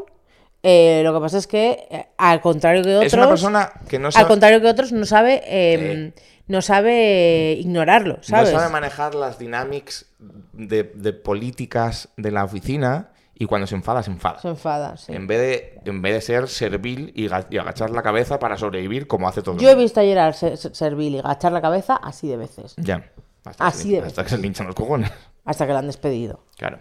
Eh, 0.63 1.01
lo 1.03 1.13
que 1.13 1.19
pasa 1.19 1.37
es 1.37 1.47
que, 1.47 1.87
eh, 1.89 2.07
al 2.17 2.41
contrario 2.41 2.83
que 2.83 2.95
otros, 2.95 3.07
es 3.07 3.13
una 3.13 3.27
persona 3.29 3.71
que 3.87 3.99
no 3.99 4.07
al 4.07 4.13
sabe, 4.13 4.27
contrario 4.27 4.61
que 4.61 4.67
otros, 4.69 4.91
no 4.91 5.05
sabe, 5.05 5.41
eh, 5.45 6.13
no 6.47 6.61
sabe 6.61 7.55
ignorarlo, 7.59 8.17
no 8.17 8.45
sabe 8.45 8.69
manejar 8.69 9.15
las 9.15 9.39
dynamics 9.39 10.05
de, 10.53 10.83
de 10.83 11.13
políticas 11.13 12.09
de 12.17 12.31
la 12.31 12.43
oficina 12.43 13.09
y 13.33 13.45
cuando 13.45 13.65
se 13.65 13.73
enfada, 13.73 14.03
se 14.03 14.11
enfada. 14.11 14.39
Se 14.39 14.49
enfada, 14.49 14.97
sí. 14.97 15.11
En 15.13 15.25
vez, 15.25 15.39
de, 15.39 15.79
en 15.89 16.01
vez 16.03 16.13
de 16.13 16.21
ser 16.21 16.47
servil 16.47 17.11
y, 17.15 17.27
ga- 17.27 17.47
y 17.49 17.57
agachar 17.57 17.89
la 17.89 18.03
cabeza 18.03 18.37
para 18.37 18.55
sobrevivir 18.57 19.07
como 19.07 19.27
hace 19.27 19.41
todo 19.41 19.55
el 19.55 19.61
Yo 19.61 19.69
he 19.69 19.71
mundo. 19.71 19.83
visto 19.83 19.99
ayer 19.99 20.19
al 20.19 20.35
ser- 20.35 20.57
ser- 20.57 20.75
servil 20.75 21.15
y 21.15 21.19
agachar 21.19 21.51
la 21.51 21.61
cabeza 21.61 21.95
así 21.95 22.27
de 22.27 22.37
veces, 22.37 22.75
Ya. 22.77 23.11
Hasta, 23.43 23.65
Así 23.65 23.89
que, 23.89 23.95
se, 23.95 24.01
de 24.01 24.07
hasta 24.07 24.23
que 24.23 24.29
se 24.29 24.37
le 24.37 24.45
hinchan 24.45 24.67
los 24.67 24.75
cojones. 24.75 25.11
hasta 25.45 25.65
que 25.65 25.73
la 25.73 25.79
han 25.79 25.87
despedido. 25.87 26.43
Claro. 26.57 26.77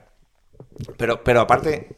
Pero, 0.99 1.25
pero 1.25 1.41
aparte, 1.41 1.97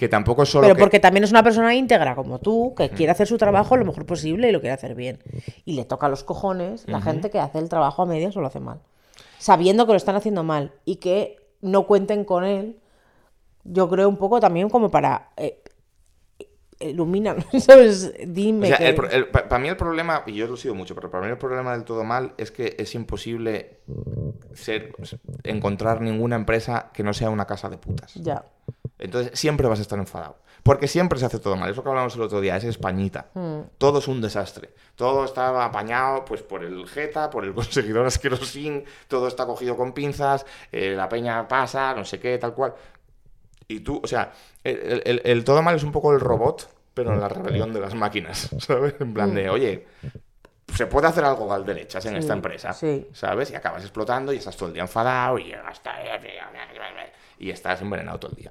que 0.00 0.08
tampoco 0.08 0.44
es 0.44 0.48
solo. 0.48 0.62
Pero 0.62 0.76
que- 0.76 0.80
porque 0.80 0.98
también 0.98 1.24
es 1.24 1.30
una 1.30 1.42
persona 1.42 1.74
íntegra 1.74 2.14
como 2.14 2.38
tú, 2.38 2.74
que 2.74 2.88
quiere 2.88 3.12
hacer 3.12 3.26
su 3.26 3.36
trabajo 3.36 3.76
lo 3.76 3.84
mejor 3.84 4.06
posible 4.06 4.48
y 4.48 4.52
lo 4.52 4.60
quiere 4.60 4.72
hacer 4.72 4.94
bien. 4.94 5.18
Y 5.66 5.74
le 5.74 5.84
toca 5.84 6.08
los 6.08 6.24
cojones 6.24 6.88
la 6.88 7.02
gente 7.02 7.28
que 7.28 7.38
hace 7.38 7.58
el 7.58 7.68
trabajo 7.68 8.00
a 8.00 8.06
medias 8.06 8.34
o 8.34 8.40
lo 8.40 8.46
hace 8.46 8.60
mal. 8.60 8.80
Sabiendo 9.38 9.84
que 9.84 9.92
lo 9.92 9.98
están 9.98 10.16
haciendo 10.16 10.42
mal 10.42 10.72
y 10.86 10.96
que 10.96 11.36
no 11.60 11.86
cuenten 11.86 12.24
con 12.24 12.44
él, 12.44 12.78
yo 13.64 13.90
creo 13.90 14.08
un 14.08 14.16
poco 14.16 14.40
también 14.40 14.70
como 14.70 14.90
para... 14.90 15.28
Eh, 15.36 15.60
ilumina, 16.82 17.36
¿sabes? 17.60 18.14
Dime 18.26 18.64
O 18.64 18.68
sea, 18.68 18.78
que... 18.78 18.88
el 18.88 18.94
pro- 18.94 19.10
el- 19.10 19.28
pa- 19.28 19.48
para 19.50 19.58
mí 19.60 19.68
el 19.68 19.76
problema, 19.76 20.22
y 20.26 20.32
yo 20.32 20.46
lo 20.46 20.56
sigo 20.56 20.74
mucho, 20.74 20.94
pero 20.94 21.10
para 21.10 21.26
mí 21.26 21.30
el 21.30 21.36
problema 21.36 21.72
del 21.72 21.84
todo 21.84 22.04
mal 22.04 22.32
es 22.38 22.50
que 22.50 22.74
es 22.78 22.94
imposible 22.94 23.80
ser, 24.54 24.94
encontrar 25.44 26.00
ninguna 26.00 26.36
empresa 26.36 26.88
que 26.94 27.02
no 27.02 27.12
sea 27.12 27.28
una 27.28 27.46
casa 27.46 27.68
de 27.68 27.76
putas. 27.76 28.14
Ya. 28.14 28.46
Entonces 29.00 29.38
siempre 29.38 29.66
vas 29.66 29.78
a 29.78 29.82
estar 29.82 29.98
enfadado. 29.98 30.36
Porque 30.62 30.88
siempre 30.88 31.18
se 31.18 31.24
hace 31.26 31.38
todo 31.38 31.56
mal. 31.56 31.70
Es 31.70 31.76
lo 31.76 31.82
que 31.82 31.88
hablamos 31.88 32.14
el 32.16 32.20
otro 32.22 32.40
día, 32.40 32.54
es 32.56 32.64
Españita. 32.64 33.28
Mm. 33.34 33.60
Todo 33.78 33.98
es 34.00 34.08
un 34.08 34.20
desastre. 34.20 34.70
Todo 34.94 35.24
está 35.24 35.64
apañado 35.64 36.24
pues 36.26 36.42
por 36.42 36.62
el 36.62 36.86
Jeta, 36.86 37.30
por 37.30 37.44
el 37.44 37.54
conseguidor 37.54 38.04
asquerosín, 38.06 38.84
todo 39.08 39.26
está 39.28 39.46
cogido 39.46 39.76
con 39.76 39.92
pinzas, 39.94 40.44
eh, 40.70 40.90
la 40.94 41.08
peña 41.08 41.48
pasa, 41.48 41.94
no 41.94 42.04
sé 42.04 42.20
qué, 42.20 42.36
tal 42.38 42.52
cual. 42.54 42.74
Y 43.68 43.80
tú, 43.80 44.00
o 44.04 44.06
sea, 44.06 44.32
el, 44.62 45.02
el- 45.06 45.22
el 45.24 45.44
todo 45.44 45.62
mal 45.62 45.76
es 45.76 45.82
un 45.82 45.92
poco 45.92 46.12
el 46.12 46.20
robot, 46.20 46.68
pero 46.92 47.12
en 47.14 47.20
la 47.20 47.28
rebelión 47.28 47.72
de 47.72 47.80
las 47.80 47.94
máquinas, 47.94 48.50
¿sabes? 48.58 48.94
En 49.00 49.14
plan 49.14 49.34
de, 49.34 49.48
oye, 49.48 49.86
se 50.74 50.86
puede 50.86 51.06
hacer 51.06 51.24
algo 51.24 51.50
al 51.52 51.64
derechas 51.64 52.04
en 52.04 52.12
Sí, 52.14 52.18
esta 52.18 52.32
empresa, 52.34 52.72
sí. 52.74 53.08
¿sabes? 53.12 53.50
Y 53.50 53.54
acabas 53.54 53.82
explotando 53.82 54.32
y 54.32 54.36
estás 54.36 54.56
todo 54.56 54.68
el 54.68 54.74
día 54.74 54.82
enfadado 54.82 55.38
y 55.38 55.52
hasta 55.54 55.90
y 57.40 57.50
estás 57.50 57.80
envenenado 57.82 58.20
todo 58.20 58.30
el 58.30 58.36
día. 58.36 58.50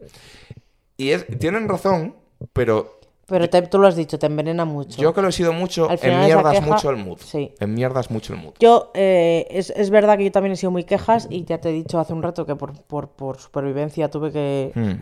Y 0.97 1.11
es, 1.11 1.25
tienen 1.39 1.69
razón, 1.69 2.15
pero 2.51 2.99
Pero 3.27 3.47
te- 3.49 3.61
tú 3.61 3.77
lo 3.79 3.87
has 3.87 3.95
dicho, 3.95 4.17
te 4.19 4.25
envenena 4.25 4.65
mucho. 4.65 5.01
yo 5.01 5.13
que 5.13 5.21
lo 5.21 5.29
he 5.29 5.31
sido 5.31 5.53
mucho, 5.53 5.87
en 5.89 6.19
mierdas 6.25 6.53
queja- 6.55 6.65
mucho 6.65 6.89
el 6.89 6.97
mood. 6.97 7.19
Sí. 7.19 7.53
En 7.59 7.73
mierdas 7.75 8.09
mucho 8.11 8.33
el 8.33 8.39
mood. 8.41 8.53
Yo, 8.59 8.91
eh, 8.95 9.47
es, 9.51 9.69
es 9.69 9.89
verdad 9.91 10.17
que 10.17 10.25
yo 10.25 10.31
también 10.31 10.53
he 10.53 10.55
sido 10.57 10.71
muy 10.71 10.83
quejas 10.83 11.27
y 11.29 11.45
ya 11.45 11.59
te 11.61 11.69
he 11.69 11.71
dicho 11.71 11.99
hace 11.99 12.11
un 12.13 12.23
rato 12.23 12.45
que 12.45 12.55
por, 12.55 12.73
por, 12.83 13.09
por 13.11 13.39
supervivencia 13.39 14.09
tuve 14.09 14.31
que 14.31 14.71
Mm. 14.75 14.99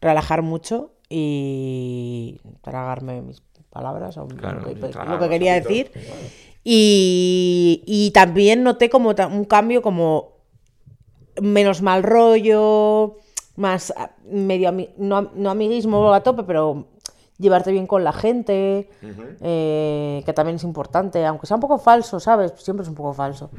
relajar 0.00 0.42
mucho 0.42 0.90
y 1.08 2.40
tragarme 2.62 3.20
mis 3.22 3.42
palabras 3.70 4.16
o 4.16 4.26
Claro, 4.26 4.60
lo, 4.60 4.74
que, 4.74 4.92
lo 5.06 5.18
que 5.18 5.28
quería 5.28 5.54
decir. 5.60 5.90
Y, 6.62 7.82
y 7.86 8.10
también 8.12 8.62
noté 8.62 8.88
como 8.88 9.10
un 9.10 9.44
cambio 9.44 9.82
como 9.82 10.33
menos 11.40 11.82
mal 11.82 12.02
rollo, 12.02 13.16
más 13.56 13.92
medio 14.24 14.72
no, 14.98 15.30
no 15.34 15.50
amiguismo 15.50 16.12
a 16.12 16.22
tope, 16.22 16.42
pero 16.44 16.86
llevarte 17.38 17.72
bien 17.72 17.86
con 17.86 18.04
la 18.04 18.12
gente, 18.12 18.88
eh, 19.40 20.22
que 20.24 20.32
también 20.32 20.56
es 20.56 20.64
importante, 20.64 21.24
aunque 21.26 21.46
sea 21.46 21.56
un 21.56 21.60
poco 21.60 21.78
falso, 21.78 22.20
¿sabes? 22.20 22.52
Siempre 22.56 22.82
es 22.82 22.88
un 22.88 22.94
poco 22.94 23.12
falso. 23.12 23.50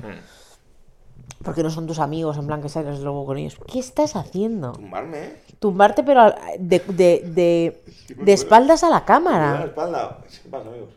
Porque 1.43 1.61
no 1.61 1.69
son 1.69 1.85
tus 1.85 1.99
amigos, 1.99 2.37
en 2.37 2.47
plan 2.47 2.61
que 2.61 2.69
sales 2.69 3.01
luego 3.01 3.25
con 3.25 3.37
ellos. 3.37 3.57
¿Qué 3.71 3.77
estás 3.79 4.15
haciendo? 4.15 4.71
Tumbarme, 4.71 5.17
¿eh? 5.23 5.41
Tumbarte, 5.59 6.03
pero 6.03 6.33
de, 6.59 6.79
de, 6.79 7.21
de, 7.25 7.83
de 8.15 8.33
espaldas 8.33 8.83
a 8.83 8.89
la 8.89 9.05
cámara. 9.05 9.65
espalda. 9.65 10.19
¿Qué 10.43 10.49
pasa, 10.49 10.69
amigos? 10.69 10.89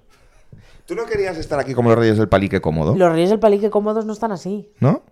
¿Tú 0.87 0.95
no 0.95 1.05
querías 1.05 1.37
estar 1.37 1.59
aquí 1.59 1.75
como 1.75 1.91
los 1.91 1.99
reyes 1.99 2.17
del 2.17 2.29
palique 2.31 2.63
cómodo? 2.63 2.95
Los 2.97 3.13
reyes 3.13 3.29
del 3.29 3.39
palique 3.41 3.69
cómodos 3.69 4.07
no 4.07 4.13
están 4.15 4.33
así. 4.33 4.71
¿No? 4.81 5.03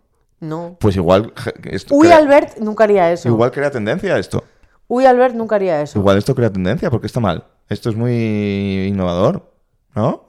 No. 0.41 0.77
Pues 0.81 0.97
igual. 0.97 1.33
Esto 1.65 1.95
Uy, 1.95 2.09
crea- 2.09 2.19
Albert 2.19 2.59
nunca 2.59 2.85
haría 2.85 3.13
eso. 3.13 3.29
Igual 3.29 3.51
crea 3.51 3.71
tendencia 3.71 4.19
esto. 4.19 4.45
Uy, 4.89 5.07
Albert 5.07 5.35
nunca 5.35 5.57
haría 5.57 5.83
eso. 5.83 5.99
Igual 5.99 6.19
esto 6.19 6.35
crea 6.35 6.51
tendencia 6.51 6.91
porque 6.91 7.07
está 7.07 7.21
mal. 7.21 7.45
Esto 7.69 7.91
es 7.91 7.97
muy 7.97 8.87
innovador, 8.87 9.53
¿no? 9.95 10.25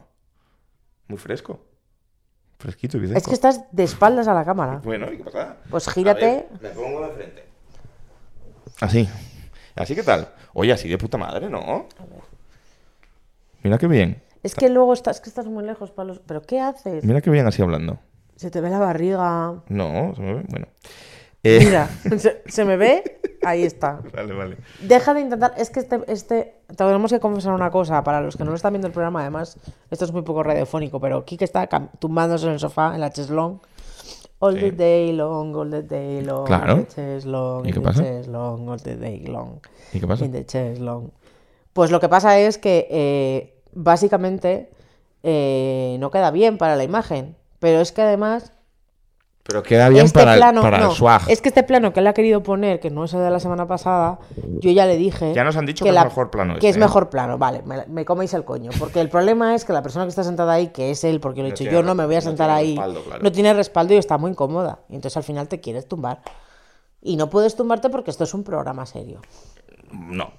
Muy 1.07 1.17
fresco. 1.17 1.59
Fresquito 2.57 2.97
y 2.97 3.15
Es 3.15 3.27
que 3.27 3.35
estás 3.35 3.65
de 3.71 3.84
espaldas 3.84 4.27
a 4.27 4.34
la 4.34 4.43
cámara. 4.43 4.81
Bueno, 4.84 5.11
¿y 5.13 5.17
qué 5.17 5.23
pasa? 5.23 5.57
Pues 5.69 5.88
gírate. 5.89 6.47
Ver, 6.59 6.61
me 6.61 6.69
pongo 6.69 7.07
de 7.07 7.13
frente. 7.13 7.45
Así. 8.81 9.07
¿Así 9.75 9.93
qué 9.93 10.01
tal? 10.01 10.29
Oye, 10.53 10.73
así 10.73 10.89
de 10.89 10.97
puta 10.97 11.19
madre, 11.19 11.49
¿no? 11.49 11.88
Mira 13.61 13.77
qué 13.77 13.88
bien. 13.88 14.23
Es 14.41 14.55
que 14.55 14.69
luego 14.69 14.93
estás, 14.93 15.17
es 15.17 15.21
que 15.21 15.29
estás 15.29 15.45
muy 15.45 15.63
lejos 15.63 15.91
para 15.91 16.07
los... 16.07 16.19
¿Pero 16.19 16.41
qué 16.41 16.59
haces? 16.59 17.03
Mira 17.03 17.21
qué 17.21 17.29
bien 17.29 17.45
así 17.45 17.61
hablando. 17.61 17.99
Se 18.38 18.49
te 18.49 18.61
ve 18.61 18.69
la 18.69 18.80
barriga. 18.80 19.61
No, 19.68 20.14
se 20.15 20.22
me 20.22 20.34
ve. 20.35 20.45
Bueno. 20.47 20.68
Eh, 21.43 21.59
Mira, 21.64 21.88
se, 22.18 22.41
se 22.47 22.65
me 22.65 22.77
ve. 22.77 23.19
Ahí 23.43 23.64
está. 23.64 24.01
Vale, 24.14 24.34
vale. 24.34 24.57
Deja 24.81 25.14
de 25.14 25.22
intentar. 25.22 25.53
Es 25.57 25.69
que 25.69 25.80
este, 25.81 26.01
este. 26.07 26.55
Tenemos 26.76 27.11
que 27.11 27.19
confesar 27.19 27.53
una 27.53 27.69
cosa. 27.69 28.03
Para 28.03 28.22
los 28.22 28.38
que 28.38 28.43
no 28.43 28.51
lo 28.51 28.55
están 28.55 28.73
viendo 28.73 28.88
el 28.88 28.93
programa, 28.93 29.22
además, 29.22 29.57
esto 29.91 30.05
es 30.05 30.11
muy 30.14 30.22
poco 30.22 30.43
radiofónico, 30.43 30.99
pero 30.99 31.26
Kike 31.26 31.43
está 31.45 31.68
tumbándose 31.99 32.45
en 32.47 32.53
el 32.53 32.59
sofá, 32.59 32.93
en 32.95 33.01
la 33.01 33.09
cheslong. 33.11 33.59
All 34.39 34.53
Sí. 34.53 34.59
the 34.59 34.72
day 34.72 35.14
long, 35.14 35.55
all 35.55 35.69
the 35.72 35.81
day 35.81 36.22
long. 36.22 36.45
Claro. 36.45 36.73
in 36.77 36.85
the 36.85 36.93
cheslong, 36.93 37.65
¿Y 37.65 37.69
in 37.69 37.73
qué 37.73 37.80
the 37.80 37.85
pasa? 37.85 38.03
cheslong, 38.03 38.69
all 38.69 38.81
the 38.81 38.95
day 38.95 39.26
long. 39.26 39.59
¿Y 39.93 39.99
qué 39.99 40.05
pasa? 40.07 40.26
in 40.26 40.31
the 40.31 40.45
cheslong. 40.45 41.09
Pues 41.73 41.89
lo 41.89 41.99
que 41.99 42.07
pasa 42.09 42.38
es 42.39 42.57
que 42.59 42.88
eh, 42.91 43.61
básicamente 43.73 44.69
eh, 45.23 45.97
no 45.99 46.11
queda 46.11 46.30
bien 46.31 46.57
para 46.59 46.76
la 46.76 46.84
imagen. 46.84 47.35
Pero 47.59 47.81
es 47.81 47.91
que 47.91 48.01
además 48.01 48.51
Pero 49.43 49.63
queda 49.63 49.89
bien 49.89 50.05
este 50.05 50.19
para, 50.19 50.34
el- 50.34 50.39
plano, 50.39 50.61
para 50.61 50.79
no, 50.79 50.89
el 50.91 50.95
swag. 50.95 51.29
Es 51.29 51.41
que 51.41 51.49
este 51.49 51.63
plano 51.63 51.93
que 51.93 52.01
él 52.01 52.07
ha 52.07 52.13
querido 52.13 52.43
poner, 52.43 52.79
que 52.79 52.89
no 52.89 53.05
es 53.05 53.13
el 53.13 53.21
de 53.21 53.29
la 53.29 53.39
semana 53.39 53.65
pasada, 53.67 54.19
yo 54.59 54.69
ya 54.71 54.85
le 54.85 54.97
dije. 54.97 55.34
Ya 55.34 55.43
nos 55.43 55.55
han 55.57 55.65
dicho 55.65 55.84
que 55.85 55.89
es 55.89 55.95
mejor 56.03 56.29
plano 56.29 56.53
Que 56.53 56.57
este, 56.57 56.69
es 56.69 56.75
¿eh? 56.75 56.79
mejor 56.79 57.09
plano, 57.09 57.38
vale, 57.38 57.61
me, 57.63 57.85
me 57.88 58.03
coméis 58.05 58.34
el 58.34 58.43
coño. 58.43 58.71
Porque 58.77 58.99
el 58.99 59.09
problema 59.09 59.55
es 59.55 59.63
que 59.65 59.71
la 59.73 59.81
persona 59.81 60.05
que 60.05 60.09
está 60.09 60.23
sentada 60.23 60.53
ahí, 60.53 60.67
que 60.67 60.91
es 60.91 61.03
él, 61.03 61.19
porque 61.19 61.39
lo 61.41 61.47
he 61.47 61.49
No 61.51 61.53
dicho 61.55 61.63
tiene 61.63 61.73
yo, 61.77 61.84
no 61.84 61.95
me 61.95 62.05
voy 62.05 62.15
a 62.15 62.19
no 62.19 62.23
sentar 62.23 62.49
ahí, 62.49 62.75
respaldo, 62.75 63.03
claro. 63.03 63.23
no 63.23 63.31
tiene 63.31 63.53
respaldo 63.53 63.93
y 63.93 63.97
está 63.97 64.17
muy 64.17 64.31
incómoda. 64.31 64.79
Y 64.89 64.95
entonces 64.95 65.15
al 65.17 65.23
final 65.23 65.47
te 65.47 65.59
quieres 65.61 65.88
tumbar. 65.88 66.21
Y 67.01 67.15
no 67.15 67.29
puedes 67.29 67.55
tumbarte 67.55 67.89
porque 67.89 68.11
esto 68.11 68.25
es 68.25 68.34
un 68.34 68.43
programa 68.43 68.85
serio. 68.85 69.21
No. 69.91 70.31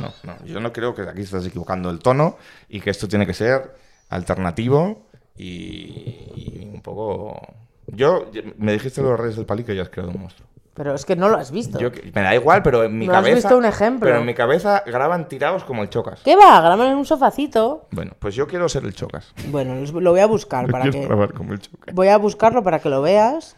No, 0.00 0.12
no. 0.24 0.44
Yo 0.44 0.58
no 0.60 0.72
creo 0.72 0.92
que 0.94 1.02
aquí 1.02 1.20
estás 1.22 1.46
equivocando 1.46 1.90
el 1.90 2.00
tono 2.00 2.36
y 2.68 2.80
que 2.80 2.90
esto 2.90 3.06
tiene 3.06 3.26
que 3.26 3.34
ser 3.34 3.76
alternativo 4.08 5.06
y, 5.38 6.32
y 6.36 6.70
un 6.74 6.80
poco. 6.82 7.40
Yo, 7.86 8.26
me 8.58 8.72
dijiste 8.72 9.00
los 9.00 9.18
reyes 9.18 9.36
del 9.36 9.46
palique 9.46 9.72
y 9.72 9.76
ya 9.76 9.82
has 9.82 9.88
creado 9.88 10.10
un 10.12 10.20
monstruo. 10.20 10.46
Pero 10.74 10.94
es 10.94 11.04
que 11.04 11.16
no 11.16 11.28
lo 11.28 11.36
has 11.38 11.50
visto. 11.50 11.76
Yo 11.80 11.90
me 12.14 12.22
da 12.22 12.34
igual, 12.36 12.62
pero 12.62 12.84
en 12.84 12.96
mi 12.96 13.06
¿No 13.06 13.12
has 13.12 13.18
cabeza. 13.18 13.34
visto 13.34 13.58
un 13.58 13.64
ejemplo? 13.64 14.06
Pero 14.06 14.20
en 14.20 14.26
mi 14.26 14.34
cabeza 14.34 14.84
graban 14.86 15.26
tirados 15.26 15.64
como 15.64 15.82
el 15.82 15.88
chocas. 15.90 16.20
¿Qué 16.24 16.36
va? 16.36 16.60
Graban 16.60 16.86
en 16.92 16.98
un 16.98 17.04
sofacito. 17.04 17.88
Bueno, 17.90 18.12
pues 18.18 18.36
yo 18.36 18.46
quiero 18.46 18.68
ser 18.68 18.84
el 18.84 18.94
chocas. 18.94 19.34
Bueno, 19.48 19.74
lo 20.00 20.10
voy 20.12 20.20
a 20.20 20.26
buscar 20.26 20.70
para 20.70 20.88
que. 20.88 21.00
grabar 21.00 21.32
como 21.32 21.52
el 21.52 21.58
chocas. 21.58 21.92
Voy 21.94 22.08
a 22.08 22.16
buscarlo 22.18 22.62
para 22.62 22.78
que 22.78 22.90
lo 22.90 23.02
veas. 23.02 23.56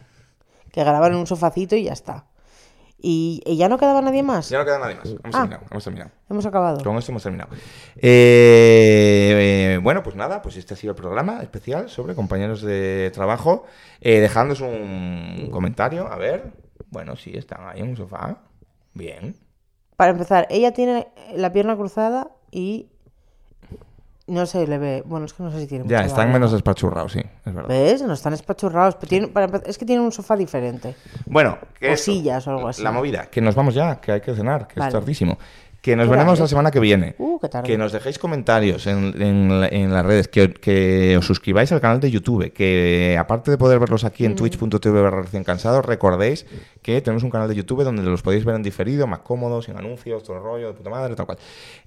Que 0.71 0.83
graban 0.83 1.11
en 1.11 1.19
un 1.19 1.27
sofacito 1.27 1.75
y 1.75 1.83
ya 1.83 1.93
está. 1.93 2.25
Y, 3.03 3.41
y 3.47 3.57
ya 3.57 3.67
no 3.67 3.79
quedaba 3.79 3.99
nadie 4.01 4.21
más. 4.21 4.49
Ya 4.49 4.59
no 4.59 4.65
queda 4.65 4.77
nadie 4.77 4.95
más. 4.95 5.05
Hemos 5.07 5.19
Ah. 5.25 5.31
terminado, 5.39 5.63
hemos 5.71 5.83
terminado. 5.83 6.11
Hemos 6.29 6.45
acabado. 6.45 6.83
Con 6.83 6.97
esto 6.97 7.11
hemos 7.11 7.23
terminado. 7.23 7.49
Eh, 7.95 9.73
eh, 9.75 9.79
bueno, 9.81 10.03
pues 10.03 10.15
nada, 10.15 10.41
pues 10.41 10.55
este 10.57 10.73
ha 10.73 10.77
sido 10.77 10.91
el 10.91 10.97
programa 10.97 11.41
especial 11.41 11.89
sobre 11.89 12.13
compañeros 12.15 12.61
de 12.61 13.09
trabajo. 13.11 13.63
Eh, 14.01 14.19
dejándonos 14.19 14.61
un 14.61 15.49
comentario, 15.51 16.07
a 16.07 16.17
ver. 16.17 16.51
Bueno, 16.89 17.15
sí, 17.15 17.31
están 17.35 17.67
ahí 17.67 17.79
en 17.81 17.89
un 17.89 17.97
sofá. 17.97 18.37
Bien. 18.93 19.35
Para 19.95 20.11
empezar, 20.11 20.47
ella 20.49 20.71
tiene 20.73 21.07
la 21.35 21.51
pierna 21.51 21.75
cruzada 21.75 22.29
y 22.51 22.89
no 24.31 24.45
se 24.45 24.65
le 24.65 24.77
ve. 24.77 25.03
Bueno, 25.05 25.25
es 25.25 25.33
que 25.33 25.43
no 25.43 25.51
sé 25.51 25.59
si 25.61 25.67
tiene. 25.67 25.85
Ya, 25.87 26.03
están 26.05 26.31
menos 26.31 26.51
despachurrados, 26.51 27.11
sí, 27.11 27.19
es 27.45 27.53
verdad. 27.53 27.69
¿Ves? 27.69 28.01
No 28.01 28.13
están 28.13 28.33
espachurrados. 28.33 28.95
Pero 28.95 29.09
tienen- 29.09 29.29
para 29.33 29.45
empezar- 29.45 29.69
es 29.69 29.77
que 29.77 29.85
tienen 29.85 30.03
un 30.05 30.11
sofá 30.11 30.35
diferente. 30.35 30.95
Bueno, 31.25 31.57
que 31.79 31.91
O 31.91 31.97
sillas 31.97 32.47
o 32.47 32.51
algo 32.51 32.67
así. 32.67 32.81
La 32.81 32.91
movida, 32.91 33.25
que 33.29 33.41
nos 33.41 33.55
vamos 33.55 33.73
ya, 33.75 34.01
que 34.01 34.11
hay 34.13 34.21
que 34.21 34.33
cenar, 34.33 34.67
que 34.67 34.79
Vale. 34.79 34.89
es 34.89 34.93
tardísimo. 34.93 35.37
Que 35.81 35.95
nos 35.95 36.05
¿Qué 36.05 36.11
veremos 36.11 36.39
la 36.39 36.47
semana 36.47 36.69
que 36.69 36.79
viene. 36.79 37.15
Uh, 37.17 37.39
qué 37.39 37.49
tarde. 37.49 37.67
Que 37.67 37.75
nos 37.75 37.91
dejéis 37.91 38.19
comentarios 38.19 38.85
en, 38.85 39.19
en 39.19 39.61
la- 39.61 39.67
en 39.67 39.91
las 39.91 40.05
redes, 40.05 40.27
que, 40.27 40.53
que 40.53 41.17
os 41.17 41.25
suscribáis 41.25 41.71
al 41.71 41.81
canal 41.81 41.99
de 41.99 42.11
YouTube, 42.11 42.53
que 42.53 43.17
aparte 43.19 43.49
de 43.49 43.57
poder 43.57 43.79
verlos 43.79 44.03
aquí 44.03 44.21
Mm. 44.23 44.27
en 44.27 44.35
twitch.tv 44.35 45.01
barra 45.01 45.23
recién 45.23 45.43
cansados, 45.43 45.83
recordéis 45.83 46.45
que 46.81 47.01
tenemos 47.01 47.23
un 47.23 47.29
canal 47.29 47.47
de 47.47 47.55
YouTube 47.55 47.83
donde 47.83 48.01
los 48.03 48.21
podéis 48.21 48.43
ver 48.45 48.55
en 48.55 48.63
diferido, 48.63 49.07
más 49.07 49.19
cómodo, 49.19 49.61
sin 49.61 49.77
anuncios, 49.77 50.23
todo 50.23 50.37
el 50.37 50.43
rollo, 50.43 50.67
de 50.67 50.73
puta 50.73 50.89
madre, 50.89 51.15
tal 51.15 51.25
cual. 51.25 51.37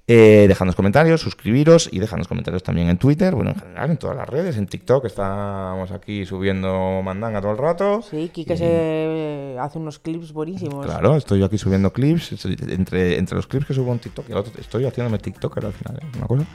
Eh, 0.07 0.45
dejadnos 0.47 0.75
comentarios, 0.75 1.21
suscribiros 1.21 1.89
y 1.91 1.99
dejadnos 1.99 2.27
comentarios 2.27 2.63
también 2.63 2.89
en 2.89 2.97
Twitter, 2.97 3.35
bueno, 3.35 3.51
en 3.51 3.59
general, 3.59 3.91
en 3.91 3.97
todas 3.97 4.15
las 4.15 4.29
redes, 4.29 4.57
en 4.57 4.67
TikTok, 4.67 5.05
estamos 5.05 5.91
aquí 5.91 6.25
subiendo 6.25 7.01
mandanga 7.03 7.41
todo 7.41 7.51
el 7.51 7.57
rato. 7.57 8.01
Sí, 8.01 8.29
Kike 8.33 8.57
se 8.57 9.57
hace 9.59 9.79
unos 9.79 9.99
clips 9.99 10.31
buenísimos. 10.31 10.85
Claro, 10.85 11.15
estoy 11.15 11.39
yo 11.39 11.45
aquí 11.45 11.57
subiendo 11.57 11.91
clips. 11.91 12.45
Entre, 12.45 13.17
entre 13.17 13.35
los 13.35 13.47
clips 13.47 13.65
que 13.65 13.73
subo 13.73 13.91
en 13.91 13.99
TikTok 13.99 14.29
y 14.29 14.31
el 14.31 14.37
otro, 14.37 14.53
estoy 14.59 14.85
haciéndome 14.85 15.17
TikToker 15.17 15.65
al 15.65 15.73
final, 15.73 15.97
¿eh? 16.01 16.05
una 16.17 16.27
cosa. 16.27 16.45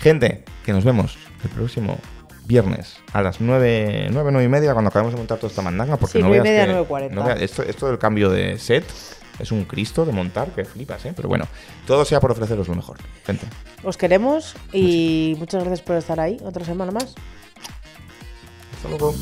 Gente, 0.00 0.44
que 0.64 0.72
nos 0.72 0.84
vemos 0.84 1.16
el 1.44 1.50
próximo 1.50 1.96
viernes 2.44 2.96
a 3.12 3.22
las 3.22 3.40
9, 3.40 4.08
9, 4.10 4.30
9 4.32 4.44
y 4.44 4.48
media 4.48 4.72
cuando 4.72 4.88
acabemos 4.88 5.12
de 5.14 5.18
montar 5.18 5.38
toda 5.38 5.48
esta 5.50 5.62
mandanga. 5.62 5.96
Porque 5.96 6.18
Sí, 6.18 6.22
no 6.22 6.28
9 6.28 6.42
veas 6.42 6.52
media, 6.52 6.66
que- 6.66 6.88
9:40. 6.88 7.14
no 7.14 7.24
veas- 7.24 7.40
esto, 7.40 7.62
esto 7.62 7.86
del 7.88 7.98
cambio 7.98 8.30
de 8.30 8.58
set 8.58 8.84
es 9.38 9.50
un 9.52 9.64
cristo 9.64 10.04
de 10.04 10.12
montar 10.12 10.48
que 10.50 10.64
flipas, 10.64 11.04
¿eh? 11.06 11.12
Pero 11.16 11.28
bueno, 11.28 11.46
todo 11.86 12.04
sea 12.04 12.20
por 12.20 12.30
ofreceros 12.32 12.68
lo 12.68 12.74
mejor. 12.74 12.98
Gente, 13.24 13.46
Os 13.82 13.96
queremos 13.96 14.54
y 14.72 15.34
muchas 15.38 15.62
gracias 15.64 15.80
por 15.82 15.96
estar 15.96 16.20
ahí 16.20 16.38
otra 16.44 16.64
semana 16.64 16.92
más. 16.92 17.14
hasta 18.76 18.88
luego. 18.88 19.14